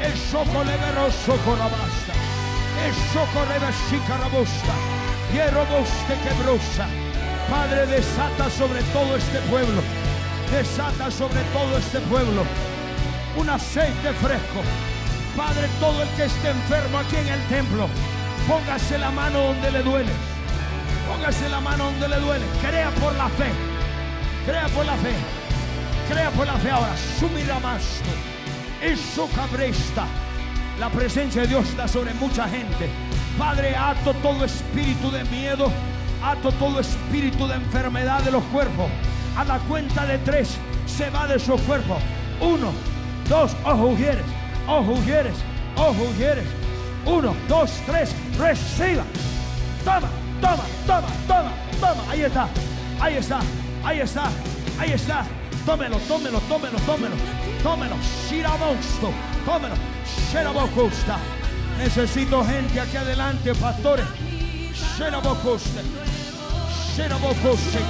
Eso 0.00 0.44
colebero 0.52 1.10
socorabasta. 1.24 2.12
Eso 2.86 3.20
correba 3.32 3.70
shikarabosta. 3.90 4.74
Hierro 5.32 5.64
boste 5.66 6.14
quebrosa. 6.22 6.86
Padre, 7.50 7.86
desata 7.86 8.50
sobre 8.50 8.82
todo 8.92 9.16
este 9.16 9.38
pueblo. 9.50 9.82
Desata 10.50 11.10
sobre 11.10 11.42
todo 11.52 11.78
este 11.78 12.00
pueblo 12.00 12.44
un 13.36 13.48
aceite 13.48 14.12
fresco. 14.14 14.60
Padre, 15.36 15.68
todo 15.78 16.02
el 16.02 16.08
que 16.10 16.24
esté 16.24 16.50
enfermo 16.50 16.98
aquí 16.98 17.16
en 17.16 17.28
el 17.28 17.40
templo, 17.46 17.88
póngase 18.48 18.98
la 18.98 19.10
mano 19.10 19.38
donde 19.38 19.70
le 19.70 19.82
duele. 19.82 20.12
Póngase 21.08 21.48
la 21.48 21.60
mano 21.60 21.84
donde 21.84 22.08
le 22.08 22.16
duele. 22.20 22.44
Crea 22.60 22.90
por 23.00 23.14
la 23.14 23.28
fe. 23.28 23.50
Crea 24.44 24.66
por 24.68 24.84
la 24.84 24.96
fe. 24.96 25.37
Crea 26.08 26.30
por 26.30 26.46
la 26.46 26.54
fe 26.54 26.70
ahora. 26.70 26.94
Masto. 27.62 28.10
Eso 28.80 29.28
cabresta. 29.34 30.06
La 30.78 30.88
presencia 30.88 31.42
de 31.42 31.48
Dios 31.48 31.68
está 31.68 31.88
sobre 31.88 32.14
mucha 32.14 32.48
gente. 32.48 32.88
Padre, 33.36 33.76
ato 33.76 34.14
todo 34.14 34.44
espíritu 34.44 35.10
de 35.10 35.24
miedo. 35.24 35.70
Ato 36.22 36.50
todo 36.52 36.80
espíritu 36.80 37.46
de 37.46 37.56
enfermedad 37.56 38.22
de 38.22 38.30
los 38.30 38.42
cuerpos. 38.44 38.86
A 39.36 39.44
la 39.44 39.58
cuenta 39.60 40.06
de 40.06 40.18
tres 40.18 40.56
se 40.86 41.10
va 41.10 41.26
de 41.26 41.38
su 41.38 41.56
cuerpo. 41.58 41.98
Uno, 42.40 42.72
dos, 43.28 43.54
ojo 43.64 43.88
ujieres, 43.88 44.24
ojo 44.66 44.92
ujieres, 44.92 45.34
ojo 45.76 46.02
ujieres. 46.10 46.44
Uno, 47.04 47.34
dos, 47.48 47.70
tres, 47.86 48.14
reciba. 48.38 49.04
Toma, 49.84 50.08
toma, 50.40 50.64
toma, 50.86 51.08
toma, 51.26 51.52
toma. 51.80 52.10
Ahí 52.10 52.22
está, 52.22 52.48
ahí 53.00 53.14
está, 53.16 53.40
ahí 53.84 54.00
está, 54.00 54.24
ahí 54.78 54.92
está. 54.92 55.24
Tómelo, 55.68 55.98
tómelo, 56.08 56.40
tómelo, 56.48 56.78
tómelo, 56.86 57.14
tómelo. 57.62 57.96
Shiramonsto, 58.26 59.12
tómelo. 59.44 59.74
Shirabokusta. 60.32 61.18
Necesito 61.76 62.42
gente 62.42 62.80
aquí 62.80 62.96
adelante, 62.96 63.54
pastores. 63.54 64.06
Shirabokusta. 64.96 65.82
Shirabokusta. 66.96 67.80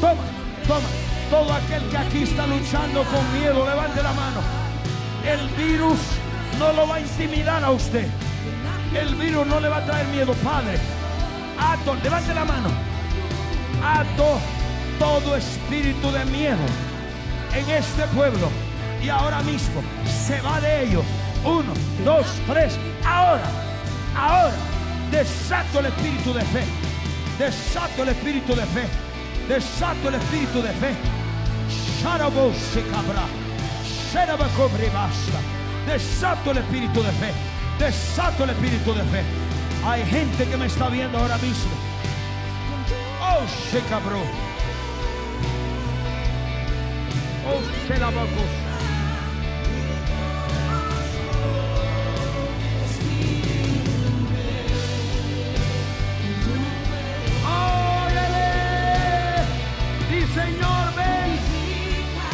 Toma, 0.00 0.22
toma. 0.68 0.88
Todo 1.30 1.52
aquel 1.52 1.82
que 1.90 1.96
aquí 1.96 2.22
está 2.22 2.46
luchando 2.46 3.02
con 3.02 3.40
miedo, 3.40 3.66
levante 3.68 4.00
la 4.00 4.12
mano. 4.12 4.40
El 5.26 5.48
virus 5.56 5.98
no 6.60 6.72
lo 6.74 6.86
va 6.86 6.94
a 6.94 7.00
intimidar 7.00 7.64
a 7.64 7.72
usted. 7.72 8.06
El 8.94 9.16
virus 9.16 9.44
no 9.48 9.58
le 9.58 9.68
va 9.68 9.78
a 9.78 9.84
traer 9.84 10.06
miedo, 10.06 10.32
Padre. 10.44 10.78
Ato, 11.58 11.96
levante 12.04 12.32
la 12.32 12.44
mano. 12.44 12.68
Ato 13.82 14.38
todo 14.98 15.36
espíritu 15.36 16.10
de 16.10 16.24
miedo 16.26 16.64
en 17.54 17.68
este 17.70 18.02
pueblo. 18.14 18.48
Y 19.02 19.08
ahora 19.08 19.42
mismo 19.42 19.82
se 20.26 20.40
va 20.40 20.60
de 20.60 20.84
ellos. 20.84 21.04
Uno, 21.44 21.72
dos, 22.04 22.26
tres. 22.46 22.78
Ahora, 23.04 23.44
ahora, 24.16 24.54
desato 25.10 25.80
el 25.80 25.86
espíritu 25.86 26.32
de 26.32 26.42
fe. 26.42 26.64
Desato 27.38 28.02
el 28.02 28.08
espíritu 28.10 28.54
de 28.54 28.64
fe. 28.66 28.86
Desato 29.48 30.08
el 30.08 30.14
espíritu 30.14 30.62
de 30.62 30.70
fe. 30.70 30.94
Se 34.12 34.26
basta. 34.90 35.38
Desato 35.86 36.50
el 36.52 36.58
espíritu 36.58 37.02
de 37.02 37.12
fe. 37.12 37.32
Desato 37.78 38.44
el 38.44 38.50
espíritu 38.50 38.94
de 38.94 39.02
fe. 39.02 39.22
Hay 39.84 40.04
gente 40.06 40.46
que 40.46 40.56
me 40.56 40.66
está 40.66 40.88
viendo 40.88 41.18
ahora 41.18 41.36
mismo. 41.38 41.72
Oh, 43.20 43.44
se 43.70 43.80
cabró. 43.82 44.53
Oh, 47.46 47.60
se 47.86 47.98
la 47.98 48.10
Señor, 60.34 60.86
ven. 60.96 61.30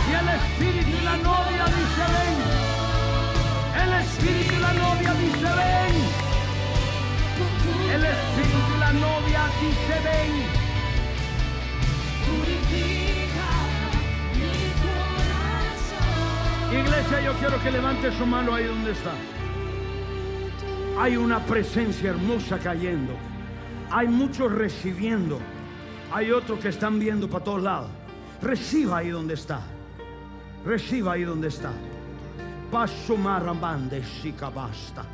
Y 0.08 0.12
el 0.20 0.28
Espíritu 0.38 0.96
y 0.96 1.04
la 1.04 1.16
novia 1.18 1.64
dice 1.76 2.04
ven. 2.14 2.36
El 3.82 3.92
Espíritu 4.02 4.54
y 4.54 4.58
la 4.58 4.72
novia 4.72 5.12
dice 5.12 5.50
ven. 5.60 5.94
El 7.94 8.04
Espíritu 8.04 8.70
y 8.74 8.78
la 8.78 8.92
novia 8.92 9.42
dice 9.60 9.96
ven. 10.04 10.60
Iglesia, 16.72 17.20
yo 17.20 17.32
quiero 17.34 17.60
que 17.60 17.70
levante 17.72 18.16
su 18.16 18.24
mano 18.24 18.54
ahí 18.54 18.64
donde 18.64 18.92
está. 18.92 19.10
Hay 21.00 21.16
una 21.16 21.44
presencia 21.44 22.10
hermosa 22.10 22.58
cayendo. 22.60 23.12
Hay 23.90 24.06
muchos 24.06 24.52
recibiendo. 24.52 25.40
Hay 26.12 26.30
otros 26.30 26.60
que 26.60 26.68
están 26.68 27.00
viendo 27.00 27.28
para 27.28 27.42
todos 27.42 27.62
lados. 27.62 27.90
Reciba 28.40 28.98
ahí 28.98 29.08
donde 29.10 29.34
está. 29.34 29.60
Reciba 30.64 31.14
ahí 31.14 31.24
donde 31.24 31.48
está. 31.48 31.72
Paso 32.70 33.16
marambande 33.16 34.04
basta. 34.54 35.04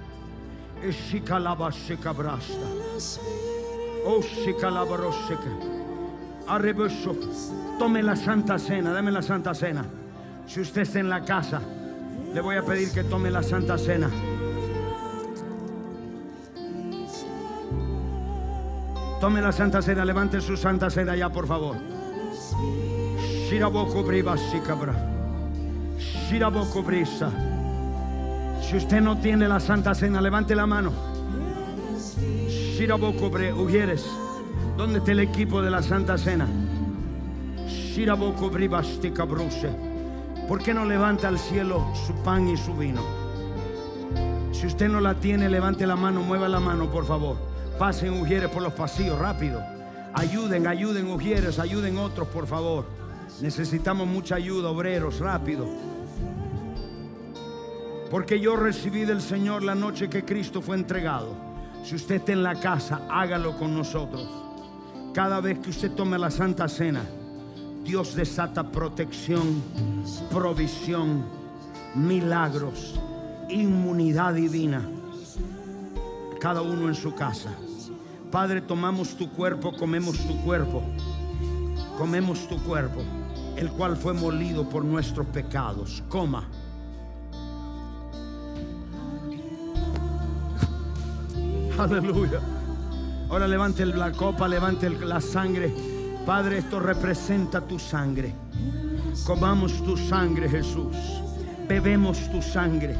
Eshikalaba 0.82 1.70
brasta. 1.70 2.66
Oh 4.04 4.20
shikalabaroseka. 4.20 5.50
Arrebeso. 6.48 7.16
Tome 7.78 8.02
la 8.02 8.14
santa 8.14 8.58
cena. 8.58 8.92
Dame 8.92 9.10
la 9.10 9.22
santa 9.22 9.54
cena. 9.54 9.86
Si 10.46 10.60
usted 10.60 10.82
está 10.82 11.00
en 11.00 11.10
la 11.10 11.24
casa, 11.24 11.60
le 12.32 12.40
voy 12.40 12.56
a 12.56 12.62
pedir 12.62 12.90
que 12.92 13.04
tome 13.04 13.30
la 13.30 13.42
santa 13.42 13.76
cena. 13.76 14.08
Tome 19.20 19.40
la 19.40 19.50
santa 19.50 19.82
cena, 19.82 20.04
levante 20.04 20.40
su 20.40 20.56
santa 20.56 20.88
cena 20.90 21.16
ya, 21.16 21.30
por 21.30 21.46
favor. 21.46 21.76
Si 28.60 28.76
usted 28.76 29.00
no 29.00 29.18
tiene 29.18 29.48
la 29.48 29.60
santa 29.60 29.94
cena, 29.94 30.20
levante 30.20 30.54
la 30.54 30.66
mano. 30.66 30.92
Shiraboko 32.48 33.30
bre, 33.30 33.52
Ujieres. 33.52 34.04
¿Dónde 34.76 34.98
está 34.98 35.12
el 35.12 35.20
equipo 35.20 35.62
de 35.62 35.70
la 35.70 35.82
santa 35.82 36.18
cena? 36.18 36.46
Shiraboko 37.66 38.50
briba 38.50 38.82
shikabruse. 38.82 39.85
¿Por 40.48 40.62
qué 40.62 40.72
no 40.72 40.84
levanta 40.84 41.26
al 41.26 41.40
cielo 41.40 41.84
su 42.06 42.14
pan 42.22 42.48
y 42.48 42.56
su 42.56 42.74
vino? 42.74 43.02
Si 44.52 44.66
usted 44.66 44.88
no 44.88 45.00
la 45.00 45.14
tiene, 45.14 45.48
levante 45.48 45.86
la 45.86 45.96
mano, 45.96 46.22
mueva 46.22 46.48
la 46.48 46.60
mano, 46.60 46.88
por 46.88 47.04
favor. 47.04 47.36
Pasen 47.78 48.20
Ujieres 48.20 48.48
por 48.48 48.62
los 48.62 48.72
pasillos, 48.72 49.18
rápido. 49.18 49.60
Ayuden, 50.14 50.66
ayuden 50.68 51.10
Ujieres, 51.10 51.58
ayuden 51.58 51.98
otros, 51.98 52.28
por 52.28 52.46
favor. 52.46 52.86
Necesitamos 53.40 54.06
mucha 54.06 54.36
ayuda, 54.36 54.70
obreros, 54.70 55.18
rápido. 55.18 55.66
Porque 58.08 58.38
yo 58.38 58.56
recibí 58.56 59.04
del 59.04 59.20
Señor 59.20 59.64
la 59.64 59.74
noche 59.74 60.08
que 60.08 60.24
Cristo 60.24 60.62
fue 60.62 60.76
entregado. 60.76 61.34
Si 61.84 61.96
usted 61.96 62.16
está 62.16 62.32
en 62.32 62.44
la 62.44 62.58
casa, 62.60 63.02
hágalo 63.10 63.56
con 63.56 63.76
nosotros. 63.76 64.28
Cada 65.12 65.40
vez 65.40 65.58
que 65.58 65.70
usted 65.70 65.90
tome 65.90 66.18
la 66.18 66.30
Santa 66.30 66.68
Cena, 66.68 67.02
Dios 67.86 68.16
desata 68.16 68.64
protección, 68.64 69.62
provisión, 70.32 71.24
milagros, 71.94 72.98
inmunidad 73.48 74.34
divina. 74.34 74.82
Cada 76.40 76.62
uno 76.62 76.88
en 76.88 76.96
su 76.96 77.14
casa. 77.14 77.50
Padre, 78.32 78.60
tomamos 78.60 79.16
tu 79.16 79.30
cuerpo, 79.30 79.72
comemos 79.72 80.18
tu 80.18 80.36
cuerpo. 80.42 80.82
Comemos 81.96 82.48
tu 82.48 82.58
cuerpo, 82.64 83.02
el 83.56 83.70
cual 83.70 83.96
fue 83.96 84.12
molido 84.12 84.68
por 84.68 84.84
nuestros 84.84 85.26
pecados. 85.28 86.02
Coma. 86.08 86.48
Aleluya. 91.78 92.40
Ahora 93.30 93.46
levante 93.46 93.86
la 93.86 94.10
copa, 94.10 94.48
levante 94.48 94.90
la 94.90 95.20
sangre. 95.20 95.95
Padre, 96.26 96.58
esto 96.58 96.80
representa 96.80 97.60
tu 97.60 97.78
sangre. 97.78 98.34
Comamos 99.24 99.80
tu 99.84 99.96
sangre, 99.96 100.48
Jesús. 100.48 100.96
Bebemos 101.68 102.18
tu 102.32 102.42
sangre. 102.42 102.96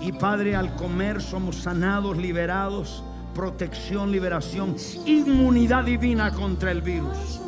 Y 0.00 0.12
Padre, 0.12 0.54
al 0.54 0.76
comer 0.76 1.20
somos 1.20 1.56
sanados, 1.56 2.16
liberados, 2.16 3.02
protección, 3.34 4.12
liberación, 4.12 4.76
inmunidad 5.06 5.82
divina 5.82 6.30
contra 6.30 6.70
el 6.70 6.82
virus. 6.82 7.40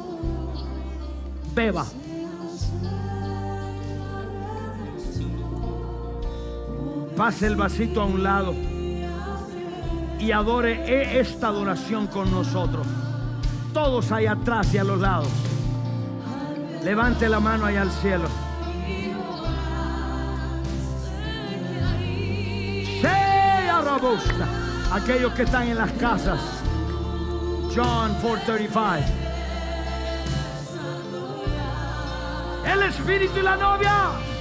Beba. 1.55 1.87
Pase 7.17 7.47
el 7.47 7.55
vasito 7.55 8.01
a 8.03 8.05
un 8.07 8.21
lado 8.25 8.53
y 10.19 10.33
adore 10.33 11.21
esta 11.21 11.47
adoración 11.49 12.09
con 12.09 12.33
nosotros. 12.33 12.85
Todos 13.75 14.13
ahí 14.13 14.27
atrás 14.27 14.73
y 14.73 14.79
a 14.79 14.85
los 14.85 15.01
lados. 15.01 15.29
Levante 16.85 17.29
la 17.29 17.41
mano 17.41 17.67
allá 17.67 17.83
al 17.83 17.91
cielo. 17.91 18.29
Sea 23.01 23.83
robusta. 23.83 24.47
Aquellos 24.93 25.35
que 25.35 25.43
están 25.43 25.67
en 25.67 25.79
las 25.79 25.91
casas. 25.93 26.39
John 27.75 28.17
4:35. 28.23 29.03
El 32.65 32.83
espíritu 32.85 33.41
y 33.41 33.43
la 33.43 33.57
novia. 33.57 34.34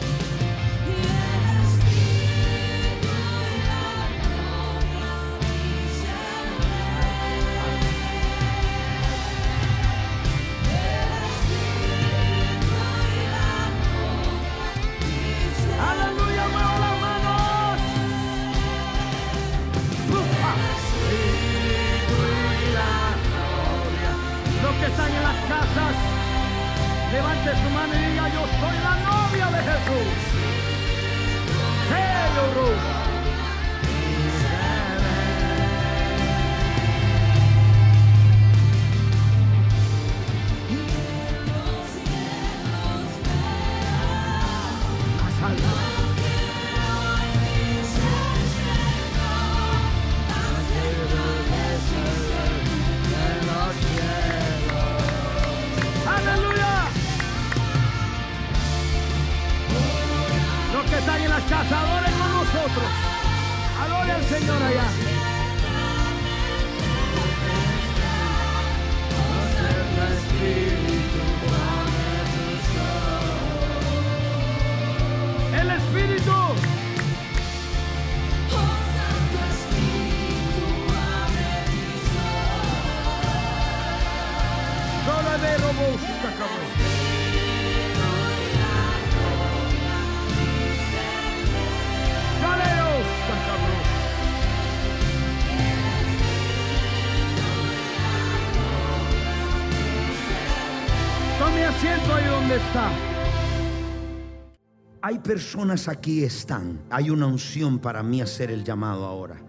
Hay 105.14 105.20
personas 105.20 105.88
aquí 105.88 106.24
están. 106.24 106.82
Hay 106.90 107.12
una 107.12 107.28
unción 107.28 107.78
para 107.78 108.02
mí 108.02 108.20
hacer 108.20 108.50
el 108.50 108.64
llamado 108.64 109.06
ahora. 109.06 109.40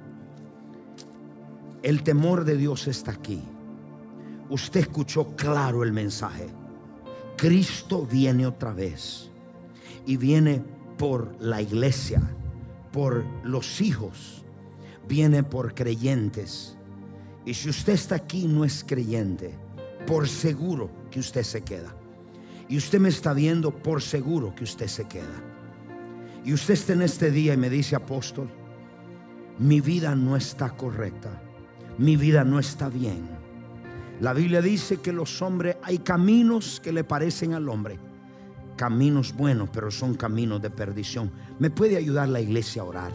El 1.82 2.03
temor 2.03 2.45
de 2.45 2.59
Dios 2.59 2.86
está 2.86 3.12
aquí. 3.12 3.43
Usted 4.51 4.81
escuchó 4.81 5.35
claro 5.36 5.82
el 5.82 5.91
mensaje. 5.91 6.49
Cristo 7.39 8.07
viene 8.07 8.47
otra 8.47 8.74
vez. 8.74 9.31
Y 10.05 10.19
viene 10.19 10.62
por 10.99 11.35
la 11.41 11.62
iglesia, 11.62 12.20
por 12.93 13.24
los 13.43 13.81
hijos. 13.81 14.45
Viene 15.09 15.45
por 15.45 15.74
creyentes. 15.74 16.77
Y 17.47 17.55
si 17.55 17.70
usted 17.70 17.95
está 17.95 18.16
aquí 18.16 18.47
no 18.47 18.66
es 18.66 18.85
creyente, 18.86 19.55
por 20.07 20.28
seguro 20.28 20.91
que 21.11 21.20
usted 21.20 21.43
se 21.43 21.62
queda. 21.62 21.97
Y 22.69 22.77
usted 22.77 23.01
me 23.01 23.09
está 23.09 23.32
viendo, 23.32 23.70
por 23.70 24.03
seguro 24.03 24.55
que 24.55 24.65
usted 24.65 24.89
se 24.89 25.09
queda. 25.09 25.53
Y 26.45 26.53
usted 26.53 26.75
está 26.75 26.93
en 26.93 27.03
este 27.03 27.31
día 27.31 27.55
y 27.55 27.57
me 27.57 27.71
dice, 27.71 27.97
apóstol, 27.97 28.49
mi 29.59 29.81
vida 29.81 30.15
no 30.15 30.37
está 30.37 30.71
correcta. 30.71 31.41
Mi 31.97 32.16
vida 32.16 32.45
no 32.45 32.59
está 32.59 32.89
bien. 32.89 33.27
La 34.21 34.33
Biblia 34.33 34.61
dice 34.61 34.99
que 34.99 35.12
los 35.12 35.41
hombres, 35.43 35.77
hay 35.83 35.99
caminos 35.99 36.81
que 36.81 36.93
le 36.93 37.05
parecen 37.05 37.55
al 37.55 37.69
hombre. 37.69 37.99
Caminos 38.77 39.33
buenos, 39.33 39.71
pero 39.71 39.91
son 39.91 40.15
caminos 40.15 40.61
de 40.61 40.71
perdición. 40.71 41.31
¿Me 41.59 41.71
puede 41.71 41.97
ayudar 41.97 42.29
la 42.29 42.41
iglesia 42.41 42.83
a 42.83 42.87
orar? 42.87 43.12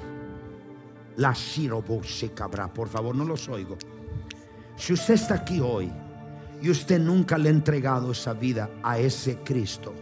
La 1.18 1.34
Shiroboshe 1.34 2.32
cabra, 2.34 2.74
por 2.74 2.88
favor, 2.88 3.14
no 3.14 3.26
los 3.26 3.48
oigo. 3.50 3.78
Si 4.78 4.94
usted 4.94 5.16
está 5.16 5.36
aquí 5.36 5.60
hoy 5.60 5.92
y 6.62 6.70
usted 6.70 7.00
nunca 7.00 7.38
le 7.38 7.50
ha 7.50 7.52
entregado 7.52 8.14
esa 8.14 8.34
vida 8.34 8.70
a 8.82 8.98
ese 8.98 9.40
Cristo, 9.44 9.94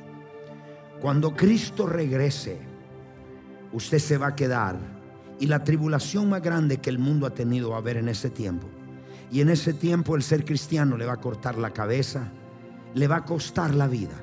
cuando 1.01 1.35
Cristo 1.35 1.87
regrese, 1.87 2.59
usted 3.77 3.99
se 3.99 4.17
va 4.17 4.27
a 4.27 4.35
quedar 4.35 4.75
y 5.39 5.45
la 5.45 5.63
tribulación 5.63 6.29
más 6.29 6.41
grande 6.41 6.77
que 6.77 6.89
el 6.89 6.97
mundo 6.97 7.27
ha 7.27 7.33
tenido 7.33 7.69
va 7.69 7.75
a 7.75 7.79
haber 7.79 7.97
en 7.97 8.09
ese 8.09 8.29
tiempo. 8.29 8.67
Y 9.31 9.41
en 9.41 9.49
ese 9.49 9.73
tiempo 9.73 10.15
el 10.15 10.23
ser 10.23 10.45
cristiano 10.45 10.97
le 10.97 11.05
va 11.05 11.13
a 11.13 11.21
cortar 11.21 11.57
la 11.57 11.71
cabeza, 11.71 12.31
le 12.93 13.07
va 13.07 13.17
a 13.17 13.25
costar 13.25 13.75
la 13.75 13.87
vida. 13.87 14.15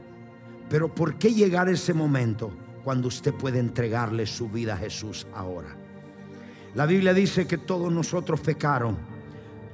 Pero 0.69 0.93
¿por 0.93 1.19
qué 1.19 1.33
llegar 1.33 1.69
ese 1.69 1.95
momento 1.95 2.51
cuando 2.83 3.09
usted 3.09 3.33
puede 3.33 3.61
entregarle 3.61 4.27
su 4.27 4.49
vida 4.49 4.75
a 4.75 4.79
Jesús 4.79 5.27
ahora? 5.35 5.77
La 6.75 6.87
Biblia 6.87 7.15
dice 7.15 7.47
que 7.47 7.59
todos 7.59 7.93
nosotros 7.93 8.41
pecaron. 8.41 8.97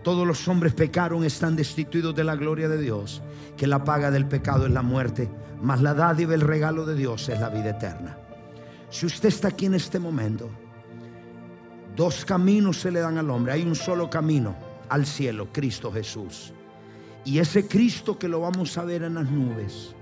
Todos 0.02 0.26
los 0.26 0.46
hombres 0.48 0.74
pecaron, 0.74 1.24
están 1.24 1.56
destituidos 1.56 2.14
de 2.14 2.24
la 2.24 2.34
gloria 2.34 2.68
de 2.68 2.80
Dios, 2.80 3.22
que 3.56 3.66
la 3.66 3.84
paga 3.84 4.10
del 4.10 4.26
pecado 4.26 4.66
es 4.66 4.72
la 4.72 4.82
muerte, 4.82 5.30
mas 5.62 5.80
la 5.80 5.94
dádiva, 5.94 6.34
el 6.34 6.40
regalo 6.40 6.86
de 6.86 6.94
Dios 6.94 7.28
es 7.28 7.38
la 7.38 7.50
vida 7.50 7.70
eterna. 7.70 8.19
Si 8.90 9.06
usted 9.06 9.28
está 9.28 9.48
aquí 9.48 9.66
en 9.66 9.74
este 9.74 9.98
momento, 9.98 10.50
dos 11.94 12.24
caminos 12.24 12.80
se 12.80 12.90
le 12.90 13.00
dan 13.00 13.18
al 13.18 13.30
hombre, 13.30 13.52
hay 13.52 13.62
un 13.62 13.76
solo 13.76 14.10
camino 14.10 14.56
al 14.88 15.06
cielo, 15.06 15.48
Cristo 15.52 15.92
Jesús. 15.92 16.52
Y 17.24 17.38
ese 17.38 17.68
Cristo 17.68 18.18
que 18.18 18.28
lo 18.28 18.40
vamos 18.40 18.76
a 18.76 18.84
ver 18.84 19.04
en 19.04 19.14
las 19.14 19.30
nubes, 19.30 19.94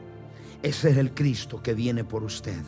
ese 0.63 0.91
es 0.91 0.97
el 0.97 1.13
Cristo 1.13 1.63
que 1.63 1.75
viene 1.75 2.03
por 2.03 2.25
usted. 2.25 2.61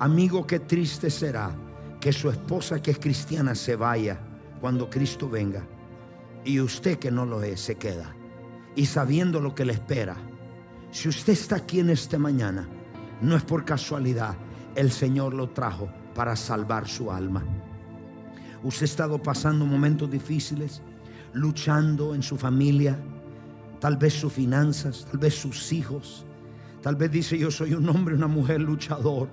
Amigo, 0.00 0.46
qué 0.46 0.58
triste 0.58 1.10
será 1.10 1.54
que 2.00 2.12
su 2.12 2.28
esposa 2.28 2.82
que 2.82 2.90
es 2.90 2.98
cristiana 2.98 3.54
se 3.54 3.76
vaya 3.76 4.18
cuando 4.60 4.90
Cristo 4.90 5.30
venga 5.30 5.64
y 6.44 6.58
usted 6.60 6.98
que 6.98 7.12
no 7.12 7.24
lo 7.24 7.42
es 7.42 7.60
se 7.60 7.76
queda. 7.76 8.14
Y 8.74 8.86
sabiendo 8.86 9.40
lo 9.40 9.54
que 9.54 9.64
le 9.64 9.74
espera, 9.74 10.16
si 10.90 11.08
usted 11.08 11.34
está 11.34 11.56
aquí 11.56 11.78
en 11.80 11.90
esta 11.90 12.18
mañana, 12.18 12.68
no 13.20 13.36
es 13.36 13.44
por 13.44 13.64
casualidad, 13.64 14.34
el 14.74 14.90
Señor 14.90 15.34
lo 15.34 15.50
trajo 15.50 15.88
para 16.14 16.36
salvar 16.36 16.88
su 16.88 17.10
alma. 17.10 17.42
Usted 18.62 18.82
ha 18.82 18.84
estado 18.84 19.22
pasando 19.22 19.66
momentos 19.66 20.10
difíciles, 20.10 20.82
luchando 21.32 22.14
en 22.14 22.22
su 22.22 22.36
familia, 22.36 22.98
tal 23.80 23.96
vez 23.96 24.14
sus 24.14 24.32
finanzas, 24.32 25.06
tal 25.10 25.18
vez 25.18 25.34
sus 25.34 25.72
hijos. 25.72 26.24
Tal 26.80 26.96
vez 26.96 27.10
dice 27.10 27.38
yo 27.38 27.50
soy 27.50 27.74
un 27.74 27.88
hombre, 27.88 28.14
una 28.14 28.26
mujer 28.26 28.60
luchador, 28.60 29.28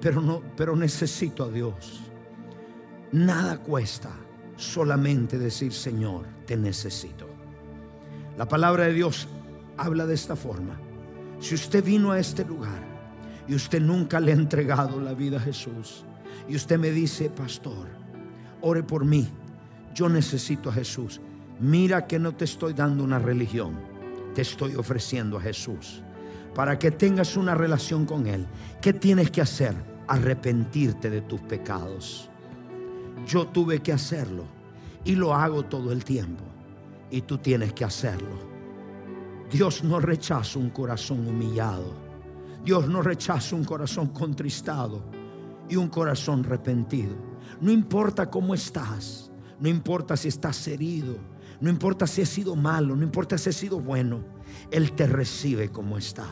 pero 0.00 0.20
no, 0.20 0.42
pero 0.56 0.76
necesito 0.76 1.44
a 1.44 1.48
Dios. 1.48 2.02
Nada 3.12 3.58
cuesta 3.58 4.10
solamente 4.56 5.38
decir, 5.38 5.72
Señor, 5.72 6.26
te 6.46 6.56
necesito. 6.56 7.26
La 8.36 8.46
palabra 8.46 8.84
de 8.84 8.92
Dios 8.92 9.28
habla 9.76 10.06
de 10.06 10.14
esta 10.14 10.36
forma. 10.36 10.78
Si 11.40 11.54
usted 11.54 11.84
vino 11.84 12.12
a 12.12 12.18
este 12.18 12.44
lugar 12.44 12.87
y 13.48 13.54
usted 13.54 13.80
nunca 13.80 14.20
le 14.20 14.32
ha 14.32 14.36
entregado 14.36 15.00
la 15.00 15.14
vida 15.14 15.38
a 15.38 15.40
Jesús, 15.40 16.04
y 16.46 16.54
usted 16.54 16.78
me 16.78 16.90
dice, 16.90 17.30
pastor, 17.30 17.88
ore 18.60 18.82
por 18.82 19.04
mí, 19.04 19.28
yo 19.94 20.08
necesito 20.08 20.70
a 20.70 20.74
Jesús. 20.74 21.20
Mira 21.58 22.06
que 22.06 22.18
no 22.18 22.32
te 22.32 22.44
estoy 22.44 22.74
dando 22.74 23.02
una 23.02 23.18
religión, 23.18 23.78
te 24.34 24.42
estoy 24.42 24.76
ofreciendo 24.76 25.38
a 25.38 25.40
Jesús. 25.40 26.02
Para 26.54 26.78
que 26.78 26.90
tengas 26.90 27.36
una 27.36 27.54
relación 27.54 28.04
con 28.04 28.26
Él, 28.26 28.46
¿qué 28.80 28.92
tienes 28.92 29.30
que 29.30 29.40
hacer? 29.40 29.74
Arrepentirte 30.06 31.10
de 31.10 31.20
tus 31.22 31.40
pecados. 31.40 32.28
Yo 33.26 33.46
tuve 33.48 33.80
que 33.80 33.92
hacerlo 33.92 34.44
y 35.04 35.14
lo 35.14 35.34
hago 35.34 35.64
todo 35.64 35.92
el 35.92 36.04
tiempo. 36.04 36.44
Y 37.10 37.22
tú 37.22 37.38
tienes 37.38 37.72
que 37.72 37.84
hacerlo. 37.84 38.38
Dios 39.50 39.82
no 39.82 39.98
rechaza 39.98 40.58
un 40.58 40.70
corazón 40.70 41.26
humillado. 41.26 42.07
Dios 42.64 42.88
no 42.88 43.02
rechaza 43.02 43.54
un 43.54 43.64
corazón 43.64 44.08
contristado 44.08 45.02
y 45.68 45.76
un 45.76 45.88
corazón 45.88 46.44
arrepentido. 46.44 47.16
No 47.60 47.70
importa 47.70 48.30
cómo 48.30 48.54
estás, 48.54 49.30
no 49.60 49.68
importa 49.68 50.16
si 50.16 50.28
estás 50.28 50.66
herido, 50.68 51.16
no 51.60 51.70
importa 51.70 52.06
si 52.06 52.22
has 52.22 52.28
sido 52.28 52.56
malo, 52.56 52.94
no 52.94 53.02
importa 53.02 53.38
si 53.38 53.50
has 53.50 53.56
sido 53.56 53.80
bueno, 53.80 54.24
Él 54.70 54.92
te 54.92 55.06
recibe 55.06 55.70
como 55.70 55.98
está. 55.98 56.26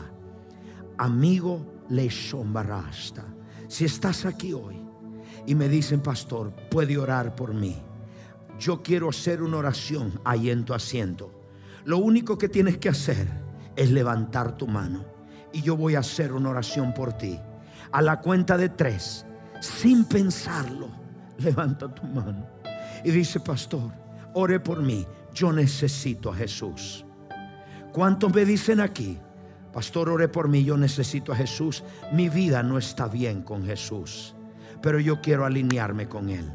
Amigo 0.97 1.83
le 1.89 2.09
barrasta. 2.45 3.25
Si 3.67 3.85
estás 3.85 4.25
aquí 4.25 4.53
hoy 4.53 4.81
y 5.45 5.55
me 5.55 5.69
dicen, 5.69 6.01
pastor, 6.01 6.53
puede 6.69 6.97
orar 6.97 7.35
por 7.35 7.53
mí. 7.53 7.75
Yo 8.59 8.81
quiero 8.81 9.09
hacer 9.09 9.41
una 9.41 9.57
oración 9.57 10.19
ahí 10.23 10.49
en 10.49 10.65
tu 10.65 10.73
asiento. 10.73 11.31
Lo 11.85 11.97
único 11.99 12.37
que 12.37 12.49
tienes 12.49 12.77
que 12.77 12.89
hacer 12.89 13.27
es 13.75 13.91
levantar 13.91 14.57
tu 14.57 14.67
mano 14.67 15.16
y 15.57 15.63
yo 15.63 15.75
voy 15.75 15.95
a 15.95 15.99
hacer 15.99 16.33
una 16.33 16.51
oración 16.51 16.93
por 16.93 17.13
ti. 17.13 17.39
A 17.91 18.03
la 18.03 18.19
cuenta 18.19 18.57
de 18.57 18.69
tres, 18.69 19.25
sin 19.59 20.05
pensarlo, 20.05 20.87
levanta 21.39 21.93
tu 21.93 22.05
mano 22.05 22.45
y 23.03 23.09
dice, 23.09 23.39
pastor, 23.39 23.91
ore 24.33 24.59
por 24.59 24.83
mí, 24.83 25.07
yo 25.33 25.51
necesito 25.51 26.29
a 26.31 26.35
Jesús. 26.35 27.05
¿Cuántos 27.91 28.33
me 28.35 28.45
dicen 28.45 28.79
aquí? 28.79 29.17
Pastor, 29.73 30.09
ore 30.09 30.27
por 30.27 30.47
mí, 30.47 30.63
yo 30.63 30.77
necesito 30.77 31.31
a 31.31 31.35
Jesús. 31.35 31.83
Mi 32.13 32.29
vida 32.29 32.61
no 32.61 32.77
está 32.77 33.07
bien 33.07 33.41
con 33.41 33.65
Jesús, 33.65 34.35
pero 34.79 34.99
yo 34.99 35.21
quiero 35.21 35.43
alinearme 35.43 36.07
con 36.07 36.29
Él. 36.29 36.53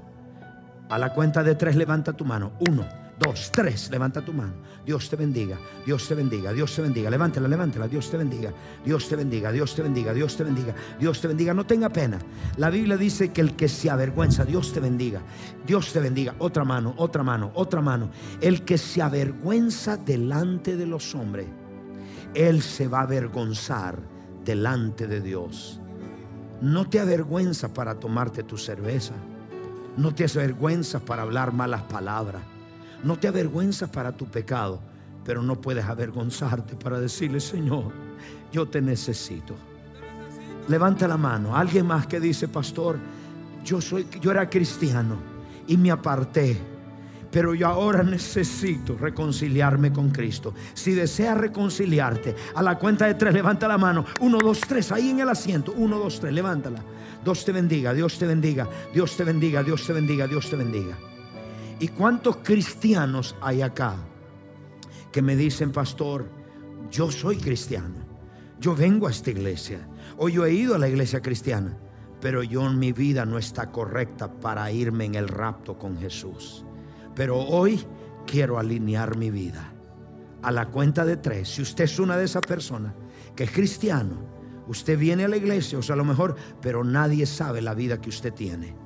A 0.89 0.99
la 0.99 1.13
cuenta 1.13 1.43
de 1.43 1.57
tres, 1.57 1.75
levanta 1.75 2.13
tu 2.13 2.25
mano. 2.25 2.53
Uno, 2.61 2.87
dos, 3.19 3.51
tres, 3.53 3.91
levanta 3.91 4.21
tu 4.23 4.33
mano. 4.33 4.55
Dios 4.85 5.09
te 5.09 5.17
bendiga, 5.17 5.59
Dios 5.87 6.09
te 6.09 6.15
bendiga, 6.15 6.53
Dios 6.53 6.75
te 6.75 6.83
bendiga. 6.83 7.11
Levántela, 7.11 7.49
levántela, 7.49 7.87
Dios 7.87 8.11
te 8.11 8.17
bendiga, 8.17 8.53
Dios 8.85 9.09
te 9.09 9.17
bendiga, 9.17 9.53
Dios 9.53 9.75
te 9.75 9.83
bendiga, 9.83 10.13
Dios 10.13 10.37
te 10.37 10.45
bendiga, 10.45 10.75
Dios 10.99 11.21
te 11.21 11.29
bendiga. 11.29 11.55
No 11.55 11.65
tenga 11.65 11.89
pena. 11.89 12.19
La 12.57 12.71
Biblia 12.71 12.97
dice 12.97 13.33
que 13.33 13.41
el 13.41 13.55
que 13.55 13.69
se 13.69 13.91
avergüenza, 13.91 14.45
Dios 14.45 14.73
te 14.73 14.81
bendiga, 14.81 15.21
Dios 15.67 15.93
te 15.93 16.01
bendiga. 16.01 16.35
Otra 16.39 16.65
mano, 16.65 16.95
otra 16.97 17.23
mano, 17.23 17.53
otra 17.55 17.81
mano. 17.81 18.11
El 18.41 18.65
que 18.65 18.79
se 18.79 19.03
avergüenza 19.03 19.97
delante 19.97 20.77
de 20.77 20.87
los 20.87 21.15
hombres, 21.15 21.47
él 22.35 22.63
se 22.63 22.89
va 22.89 23.01
a 23.01 23.03
avergonzar 23.03 23.99
delante 24.45 25.07
de 25.07 25.21
Dios. 25.21 25.81
No 26.61 26.89
te 26.89 27.01
avergüenza 27.01 27.73
para 27.73 27.97
tomarte 27.97 28.43
tu 28.43 28.57
cerveza. 28.57 29.15
No 29.97 30.15
te 30.15 30.25
avergüenzas 30.25 31.03
para 31.03 31.23
hablar 31.23 31.53
malas 31.53 31.83
palabras. 31.83 32.43
No 33.03 33.19
te 33.19 33.29
avergüenzas 33.29 33.91
para 33.91 34.13
tu 34.13 34.27
pecado, 34.27 34.81
pero 35.25 35.43
no 35.43 35.61
puedes 35.61 35.85
avergonzarte 35.85 36.77
para 36.77 37.01
decirle, 37.01 37.41
Señor, 37.41 37.93
yo 38.53 38.67
te 38.67 38.81
necesito. 38.81 39.55
Levanta 40.69 41.09
la 41.09 41.17
mano. 41.17 41.57
Alguien 41.57 41.87
más 41.87 42.07
que 42.07 42.21
dice, 42.21 42.49
pastor, 42.49 42.99
yo 43.65 43.81
soy, 43.81 44.07
yo 44.21 44.31
era 44.31 44.49
cristiano 44.49 45.17
y 45.67 45.77
me 45.77 45.91
aparté, 45.91 46.57
pero 47.31 47.55
yo 47.55 47.67
ahora 47.67 48.03
necesito 48.03 48.97
reconciliarme 48.97 49.93
con 49.93 50.11
Cristo. 50.11 50.55
Si 50.75 50.93
deseas 50.93 51.39
reconciliarte, 51.39 52.37
a 52.55 52.63
la 52.63 52.79
cuenta 52.79 53.07
de 53.07 53.15
tres, 53.15 53.35
levanta 53.35 53.67
la 53.67 53.79
mano. 53.79 54.05
Uno, 54.21 54.39
dos, 54.39 54.61
tres, 54.61 54.93
ahí 54.93 55.11
en 55.11 55.21
el 55.21 55.29
asiento. 55.29 55.73
Uno, 55.77 55.99
dos, 55.99 56.21
tres, 56.21 56.33
levántala. 56.33 56.83
Dios 57.25 57.45
te 57.45 57.53
bendiga, 57.53 57.95
Dios 57.95 58.19
te 58.19 58.27
bendiga, 58.27 58.69
Dios 58.93 59.17
te 59.17 59.25
bendiga, 59.25 59.63
Dios 59.63 59.87
te 59.87 59.93
bendiga, 59.93 60.27
Dios 60.27 60.51
te 60.51 60.57
bendiga. 60.57 60.97
¿Y 61.83 61.89
cuántos 61.89 62.37
cristianos 62.45 63.35
hay 63.41 63.61
acá 63.61 63.97
que 65.11 65.21
me 65.21 65.35
dicen, 65.35 65.73
pastor, 65.73 66.31
yo 66.93 67.11
soy 67.11 67.39
cristiano, 67.39 67.97
yo 68.61 68.77
vengo 68.77 69.09
a 69.09 69.11
esta 69.11 69.33
iglesia, 69.33 69.89
o 70.17 70.29
yo 70.29 70.47
he 70.47 70.53
ido 70.53 70.77
a 70.77 70.79
la 70.79 70.89
iglesia 70.89 71.21
cristiana, 71.21 71.77
pero 72.21 72.45
yo 72.45 72.65
en 72.69 72.79
mi 72.79 72.93
vida 72.93 73.27
no 73.27 73.37
está 73.37 73.73
correcta 73.73 74.33
para 74.33 74.71
irme 74.71 75.07
en 75.07 75.17
el 75.17 75.27
rapto 75.27 75.77
con 75.77 75.99
Jesús. 75.99 76.65
Pero 77.17 77.37
hoy 77.37 77.85
quiero 78.29 78.61
alinear 78.61 79.17
mi 79.17 79.33
vida. 79.33 79.73
A 80.43 80.53
la 80.53 80.67
cuenta 80.67 81.05
de 81.05 81.17
tres, 81.17 81.49
si 81.49 81.63
usted 81.63 81.83
es 81.83 81.99
una 81.99 82.17
de 82.17 82.27
esas 82.27 82.47
personas 82.47 82.95
que 83.35 83.43
es 83.43 83.51
cristiano, 83.51 84.25
usted 84.69 84.97
viene 84.97 85.25
a 85.25 85.29
la 85.29 85.37
iglesia, 85.37 85.81
o 85.81 85.83
sea, 85.83 85.95
a 85.95 85.99
lo 85.99 86.05
mejor, 86.05 86.37
pero 86.61 86.85
nadie 86.85 87.27
sabe 87.27 87.61
la 87.61 87.75
vida 87.75 88.01
que 88.01 88.11
usted 88.11 88.33
tiene. 88.33 88.77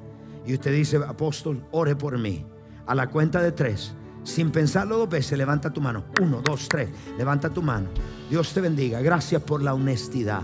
Y 0.46 0.54
usted 0.54 0.72
dice, 0.72 0.96
apóstol, 0.96 1.62
ore 1.72 1.94
por 1.94 2.16
mí. 2.16 2.46
A 2.86 2.94
la 2.94 3.08
cuenta 3.08 3.42
de 3.42 3.50
tres, 3.50 3.94
sin 4.22 4.50
pensarlo 4.50 4.98
dos 4.98 5.08
veces, 5.08 5.36
levanta 5.36 5.72
tu 5.72 5.80
mano. 5.80 6.04
Uno, 6.20 6.40
dos, 6.42 6.68
tres, 6.68 6.88
levanta 7.18 7.50
tu 7.50 7.62
mano. 7.62 7.88
Dios 8.30 8.52
te 8.52 8.60
bendiga. 8.60 9.00
Gracias 9.00 9.42
por 9.42 9.62
la 9.62 9.74
honestidad. 9.74 10.42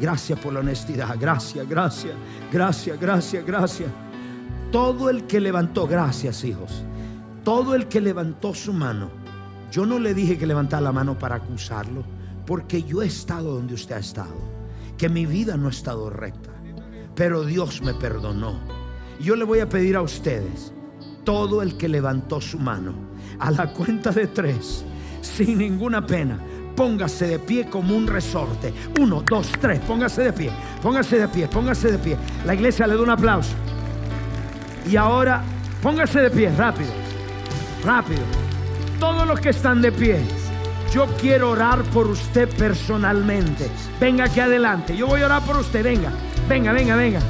Gracias 0.00 0.38
por 0.38 0.52
la 0.52 0.60
honestidad. 0.60 1.16
Gracias, 1.18 1.68
gracias, 1.68 2.14
gracias, 2.52 3.00
gracias, 3.00 3.46
gracias. 3.46 3.90
Todo 4.70 5.10
el 5.10 5.26
que 5.26 5.40
levantó, 5.40 5.86
gracias 5.86 6.44
hijos. 6.44 6.84
Todo 7.42 7.74
el 7.74 7.88
que 7.88 8.00
levantó 8.00 8.54
su 8.54 8.72
mano. 8.72 9.10
Yo 9.70 9.86
no 9.86 9.98
le 9.98 10.14
dije 10.14 10.38
que 10.38 10.46
levantara 10.46 10.82
la 10.82 10.92
mano 10.92 11.18
para 11.18 11.36
acusarlo, 11.36 12.04
porque 12.46 12.82
yo 12.82 13.02
he 13.02 13.06
estado 13.06 13.54
donde 13.54 13.74
usted 13.74 13.96
ha 13.96 14.00
estado. 14.00 14.36
Que 14.96 15.08
mi 15.08 15.26
vida 15.26 15.56
no 15.56 15.68
ha 15.68 15.70
estado 15.70 16.10
recta. 16.10 16.50
Pero 17.14 17.44
Dios 17.44 17.82
me 17.82 17.94
perdonó. 17.94 18.58
Yo 19.20 19.36
le 19.36 19.44
voy 19.44 19.60
a 19.60 19.68
pedir 19.68 19.96
a 19.96 20.02
ustedes 20.02 20.72
todo 21.28 21.60
el 21.60 21.76
que 21.76 21.88
levantó 21.88 22.40
su 22.40 22.58
mano. 22.58 22.94
A 23.38 23.50
la 23.50 23.66
cuenta 23.66 24.10
de 24.12 24.28
tres, 24.28 24.82
sin 25.20 25.58
ninguna 25.58 26.06
pena, 26.06 26.38
póngase 26.74 27.26
de 27.26 27.38
pie 27.38 27.68
como 27.68 27.94
un 27.94 28.06
resorte. 28.06 28.72
Uno, 28.98 29.22
dos, 29.28 29.52
tres, 29.60 29.78
póngase 29.80 30.22
de 30.22 30.32
pie, 30.32 30.50
póngase 30.80 31.18
de 31.18 31.28
pie, 31.28 31.46
póngase 31.46 31.92
de 31.92 31.98
pie. 31.98 32.16
La 32.46 32.54
iglesia 32.54 32.86
le 32.86 32.94
da 32.94 33.02
un 33.02 33.10
aplauso. 33.10 33.52
Y 34.90 34.96
ahora, 34.96 35.42
póngase 35.82 36.18
de 36.22 36.30
pie, 36.30 36.50
rápido, 36.56 36.92
rápido. 37.84 38.22
Todos 38.98 39.26
los 39.26 39.38
que 39.38 39.50
están 39.50 39.82
de 39.82 39.92
pie, 39.92 40.22
yo 40.94 41.06
quiero 41.20 41.50
orar 41.50 41.82
por 41.92 42.06
usted 42.06 42.48
personalmente. 42.56 43.68
Venga 44.00 44.24
aquí 44.24 44.40
adelante, 44.40 44.96
yo 44.96 45.06
voy 45.06 45.20
a 45.20 45.26
orar 45.26 45.42
por 45.42 45.58
usted, 45.58 45.84
venga, 45.84 46.10
venga, 46.48 46.72
venga, 46.72 46.96
venga. 46.96 47.20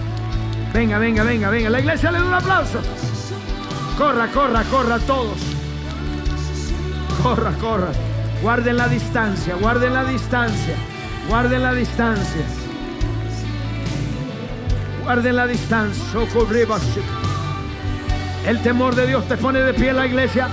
Venga, 0.73 0.99
venga, 0.99 1.25
venga, 1.25 1.51
venga. 1.51 1.71
La 1.71 1.81
iglesia 1.81 2.13
le 2.13 2.19
da 2.21 2.25
un 2.27 2.35
aplauso. 2.35 2.79
Corra, 3.99 4.29
corra, 4.29 4.63
corra 4.71 4.99
todos. 5.01 5.39
Corra, 7.21 7.51
corra. 7.61 7.89
Guarden 8.41 8.77
la 8.77 8.87
distancia, 8.87 9.57
guarden 9.57 9.93
la 9.93 10.05
distancia. 10.05 10.77
Guarden 11.29 11.63
la 11.65 11.75
distancia. 11.75 12.43
Guarden 15.03 15.35
la 15.35 15.49
distancia. 15.49 16.21
El 18.47 18.63
temor 18.63 18.95
de 18.95 19.09
Dios 19.09 19.27
te 19.27 19.37
pone 19.37 19.59
de 19.59 19.75
pie 19.75 19.89
en 19.89 19.97
la 19.97 20.07
iglesia 20.07 20.47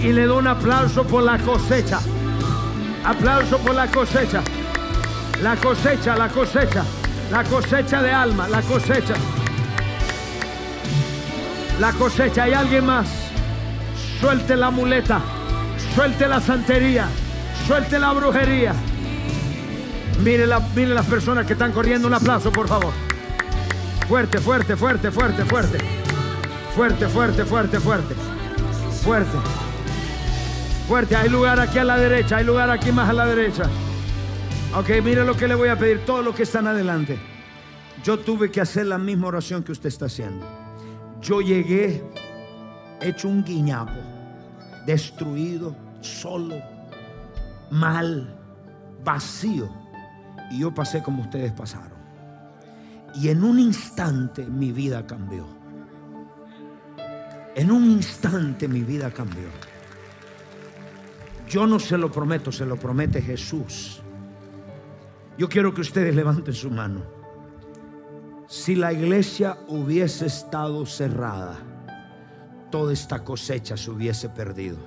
y 0.00 0.12
le 0.12 0.28
da 0.28 0.34
un 0.34 0.46
aplauso 0.46 1.02
por 1.02 1.24
la 1.24 1.38
cosecha. 1.38 1.98
Aplauso 3.04 3.58
por 3.58 3.74
la 3.74 3.88
cosecha. 3.88 4.42
La 5.42 5.56
cosecha, 5.56 6.16
la 6.16 6.28
cosecha. 6.28 6.84
La 7.32 7.42
cosecha 7.42 8.00
de 8.00 8.12
alma, 8.12 8.46
la 8.48 8.62
cosecha. 8.62 9.14
La 11.80 11.92
cosecha. 11.92 12.44
¿Hay 12.44 12.52
alguien 12.52 12.86
más? 12.86 13.06
Suelte 14.20 14.56
la 14.56 14.70
muleta. 14.70 15.20
Suelte 15.94 16.26
la 16.26 16.40
santería. 16.40 17.08
Suelte 17.66 17.98
la 17.98 18.12
brujería. 18.12 18.74
Mire, 20.24 20.46
la, 20.46 20.58
mire 20.74 20.92
las 20.92 21.06
personas 21.06 21.46
que 21.46 21.52
están 21.52 21.72
corriendo. 21.72 22.08
Un 22.08 22.14
aplauso, 22.14 22.50
por 22.50 22.66
favor. 22.66 22.92
Fuerte, 24.08 24.38
fuerte, 24.38 24.76
fuerte, 24.76 25.10
fuerte, 25.12 25.44
fuerte. 25.44 25.78
Fuerte, 26.74 27.08
fuerte, 27.08 27.44
fuerte, 27.44 27.80
fuerte. 27.80 28.14
Fuerte. 29.04 29.38
Fuerte. 30.88 31.16
Hay 31.16 31.28
lugar 31.28 31.60
aquí 31.60 31.78
a 31.78 31.84
la 31.84 31.96
derecha. 31.96 32.38
Hay 32.38 32.44
lugar 32.44 32.70
aquí 32.70 32.90
más 32.90 33.08
a 33.08 33.12
la 33.12 33.26
derecha. 33.26 33.64
Ok, 34.74 34.90
mire 35.04 35.24
lo 35.24 35.36
que 35.36 35.46
le 35.46 35.54
voy 35.54 35.68
a 35.68 35.78
pedir. 35.78 36.04
Todos 36.04 36.24
los 36.24 36.34
que 36.34 36.42
están 36.42 36.66
adelante. 36.66 37.18
Yo 38.02 38.18
tuve 38.18 38.50
que 38.50 38.60
hacer 38.60 38.86
la 38.86 38.98
misma 38.98 39.28
oración 39.28 39.62
que 39.62 39.70
usted 39.70 39.88
está 39.88 40.06
haciendo. 40.06 40.67
Yo 41.20 41.40
llegué 41.40 42.02
hecho 43.00 43.28
un 43.28 43.44
guiñapo, 43.44 44.00
destruido, 44.86 45.74
solo, 46.00 46.56
mal, 47.70 48.36
vacío. 49.04 49.68
Y 50.50 50.60
yo 50.60 50.72
pasé 50.72 51.02
como 51.02 51.22
ustedes 51.22 51.52
pasaron. 51.52 51.98
Y 53.14 53.28
en 53.28 53.42
un 53.42 53.58
instante 53.58 54.46
mi 54.46 54.72
vida 54.72 55.06
cambió. 55.06 55.46
En 57.54 57.70
un 57.72 57.84
instante 57.84 58.68
mi 58.68 58.82
vida 58.82 59.10
cambió. 59.10 59.48
Yo 61.48 61.66
no 61.66 61.78
se 61.78 61.98
lo 61.98 62.12
prometo, 62.12 62.52
se 62.52 62.64
lo 62.64 62.76
promete 62.76 63.20
Jesús. 63.20 64.02
Yo 65.36 65.48
quiero 65.48 65.74
que 65.74 65.80
ustedes 65.80 66.14
levanten 66.14 66.54
su 66.54 66.70
mano. 66.70 67.17
Si 68.48 68.74
la 68.74 68.94
iglesia 68.94 69.58
hubiese 69.68 70.24
estado 70.24 70.86
cerrada, 70.86 71.58
toda 72.70 72.94
esta 72.94 73.22
cosecha 73.22 73.76
se 73.76 73.90
hubiese 73.90 74.30
perdido. 74.30 74.78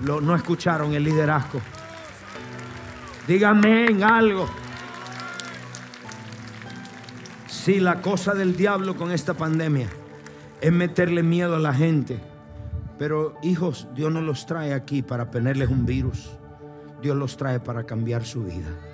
No 0.00 0.34
escucharon 0.34 0.94
el 0.94 1.04
liderazgo. 1.04 1.60
Dígame 3.28 3.86
en 3.86 4.02
algo. 4.02 4.48
Si 7.46 7.78
la 7.78 8.02
cosa 8.02 8.34
del 8.34 8.56
diablo 8.56 8.96
con 8.96 9.12
esta 9.12 9.34
pandemia 9.34 9.88
es 10.60 10.72
meterle 10.72 11.22
miedo 11.22 11.54
a 11.54 11.60
la 11.60 11.72
gente. 11.72 12.18
Pero 12.98 13.36
hijos, 13.44 13.86
Dios 13.94 14.12
no 14.12 14.22
los 14.22 14.44
trae 14.44 14.74
aquí 14.74 15.02
para 15.02 15.30
ponerles 15.30 15.68
un 15.68 15.86
virus. 15.86 16.30
Dios 17.00 17.16
los 17.16 17.36
trae 17.36 17.60
para 17.60 17.84
cambiar 17.84 18.24
su 18.24 18.42
vida. 18.42 18.87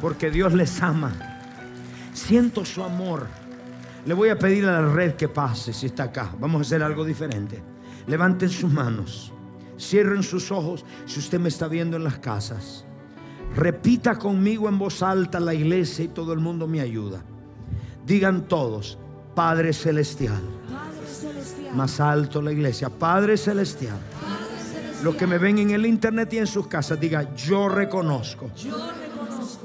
Porque 0.00 0.30
Dios 0.30 0.52
les 0.52 0.82
ama. 0.82 1.12
Siento 2.12 2.64
su 2.64 2.82
amor. 2.82 3.26
Le 4.04 4.14
voy 4.14 4.28
a 4.28 4.38
pedir 4.38 4.64
a 4.66 4.80
la 4.80 4.88
red 4.88 5.14
que 5.14 5.28
pase 5.28 5.72
si 5.72 5.86
está 5.86 6.04
acá. 6.04 6.32
Vamos 6.38 6.60
a 6.60 6.62
hacer 6.62 6.82
algo 6.82 7.04
diferente. 7.04 7.62
Levanten 8.06 8.48
sus 8.48 8.72
manos. 8.72 9.32
Cierren 9.78 10.22
sus 10.22 10.50
ojos 10.50 10.84
si 11.06 11.18
usted 11.18 11.38
me 11.38 11.48
está 11.48 11.68
viendo 11.68 11.96
en 11.96 12.04
las 12.04 12.18
casas. 12.18 12.84
Repita 13.54 14.18
conmigo 14.18 14.68
en 14.68 14.78
voz 14.78 15.02
alta 15.02 15.40
la 15.40 15.54
iglesia 15.54 16.04
y 16.04 16.08
todo 16.08 16.32
el 16.32 16.40
mundo 16.40 16.66
me 16.66 16.80
ayuda. 16.80 17.22
Digan 18.06 18.48
todos, 18.48 18.98
Padre 19.34 19.72
Celestial. 19.72 20.40
Padre 20.70 21.06
celestial, 21.06 21.74
Más 21.74 22.00
alto 22.00 22.40
la 22.40 22.52
iglesia, 22.52 22.88
Padre 22.88 23.36
Celestial. 23.36 23.98
Padre 24.20 24.62
celestial, 24.62 25.04
Los 25.04 25.16
que 25.16 25.26
me 25.26 25.38
ven 25.38 25.58
en 25.58 25.70
el 25.70 25.86
internet 25.86 26.32
y 26.34 26.38
en 26.38 26.46
sus 26.46 26.66
casas, 26.66 27.00
diga, 27.00 27.34
yo 27.34 27.68
reconozco 27.68 28.50
yo 28.56 28.70
reconozco 28.76 29.05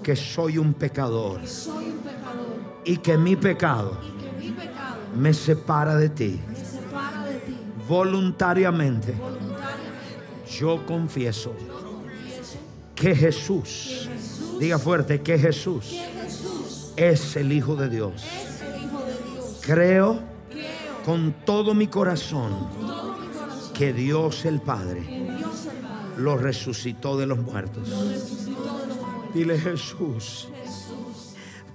que 0.01 0.15
soy 0.15 0.57
un 0.57 0.73
pecador 0.73 1.41
que 1.41 1.47
soy 1.47 1.85
un 1.85 1.97
pecador 1.99 2.81
y 2.83 2.97
que 2.97 3.17
mi 3.17 3.35
pecado 3.35 3.97
y 4.03 4.21
que 4.23 4.31
mi 4.45 4.51
pecado 4.51 4.97
me 5.15 5.33
separa 5.33 5.95
de 5.95 6.09
ti. 6.09 6.39
me 6.47 6.55
separa 6.55 7.25
de 7.25 7.35
ti. 7.39 7.57
Voluntariamente 7.87 9.11
Voluntariamente 9.13 10.51
yo 10.59 10.85
confieso 10.85 11.51
confieso 11.53 12.57
que 12.95 13.15
Jesús, 13.15 14.07
Jesús, 14.11 14.59
diga 14.59 14.77
fuerte, 14.77 15.21
que 15.21 15.37
Jesús 15.37 15.87
que 15.89 16.21
Jesús 16.21 16.93
es 16.95 17.35
el 17.35 17.51
Hijo 17.51 17.75
de 17.75 17.89
Dios. 17.89 18.23
es 18.23 18.61
el 18.61 18.83
Hijo 18.83 18.99
de 18.99 19.33
Dios. 19.33 19.59
Creo 19.61 20.19
Creo 20.49 20.71
con 21.05 21.33
todo 21.45 21.73
mi 21.73 21.87
corazón 21.87 22.51
con 22.51 22.87
todo 22.87 23.17
mi 23.17 23.27
corazón 23.27 23.73
que 23.73 23.93
Dios 23.93 24.45
el 24.45 24.61
Padre 24.61 25.01
que 25.01 25.31
Dios 25.37 25.65
el 25.65 25.77
Padre 25.77 26.17
lo 26.17 26.37
resucitó 26.37 27.17
de 27.17 27.25
los 27.25 27.39
muertos. 27.39 27.87
lo 27.87 28.03
resucitó 28.03 28.77
de 28.79 28.87
los 28.87 28.90
muertos. 28.90 28.90
Dile 29.33 29.57
Jesús, 29.57 30.49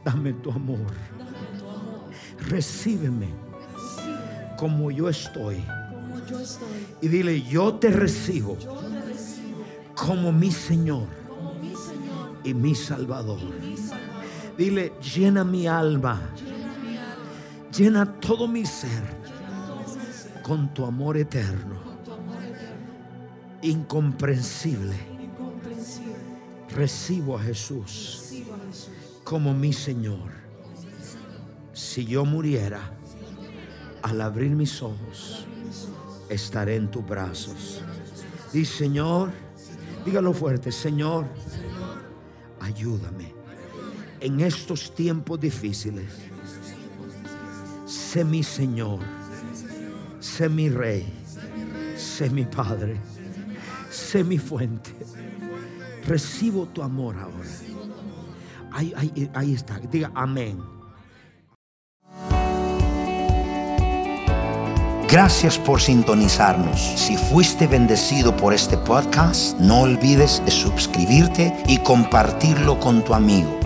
dame 0.04 0.32
tu 0.34 0.50
amor. 0.50 0.92
Recíbeme 2.48 3.28
como 4.58 4.90
yo 4.90 5.08
estoy. 5.08 5.64
Y 7.00 7.08
dile, 7.08 7.42
yo 7.42 7.74
te 7.74 7.90
recibo 7.90 8.56
como 9.94 10.32
mi 10.32 10.50
Señor 10.50 11.06
y 12.44 12.54
mi 12.54 12.74
Salvador. 12.74 13.40
Dile, 14.56 14.92
llena 15.00 15.44
mi 15.44 15.66
alma, 15.66 16.20
Llena 17.76 18.06
todo 18.20 18.48
mi 18.48 18.64
ser 18.64 19.02
con 20.42 20.72
tu 20.72 20.86
amor 20.86 21.18
eterno, 21.18 21.76
incomprensible. 23.60 25.15
Recibo 26.76 27.38
a 27.38 27.42
Jesús 27.42 28.34
como 29.24 29.54
mi 29.54 29.72
Señor. 29.72 30.30
Si 31.72 32.04
yo 32.04 32.26
muriera, 32.26 32.92
al 34.02 34.20
abrir 34.20 34.50
mis 34.50 34.82
ojos, 34.82 35.46
estaré 36.28 36.76
en 36.76 36.90
tus 36.90 37.06
brazos. 37.06 37.80
Di, 38.52 38.66
Señor, 38.66 39.32
dígalo 40.04 40.34
fuerte, 40.34 40.70
Señor, 40.70 41.24
ayúdame 42.60 43.32
en 44.20 44.40
estos 44.40 44.94
tiempos 44.94 45.40
difíciles. 45.40 46.12
Sé 47.86 48.22
mi 48.22 48.42
Señor, 48.42 49.00
sé 50.20 50.50
mi 50.50 50.68
Rey, 50.68 51.06
sé 51.96 52.28
mi 52.28 52.44
Padre, 52.44 53.00
sé 53.90 54.22
mi 54.22 54.36
fuente. 54.36 54.94
Recibo 56.06 56.66
tu 56.66 56.82
amor 56.82 57.16
ahora. 57.16 57.50
Ahí, 58.72 59.54
está, 59.54 59.78
diga 59.90 60.10
amén. 60.14 60.62
Gracias 65.08 65.58
por 65.58 65.80
sintonizarnos. 65.80 66.80
Si 66.80 67.16
fuiste 67.16 67.66
bendecido 67.66 68.36
por 68.36 68.52
este 68.52 68.76
podcast, 68.76 69.58
no 69.58 69.82
olvides 69.82 70.42
de 70.44 70.50
suscribirte 70.50 71.54
y 71.68 71.78
compartirlo 71.78 72.78
con 72.80 73.04
tu 73.04 73.14
amigo. 73.14 73.65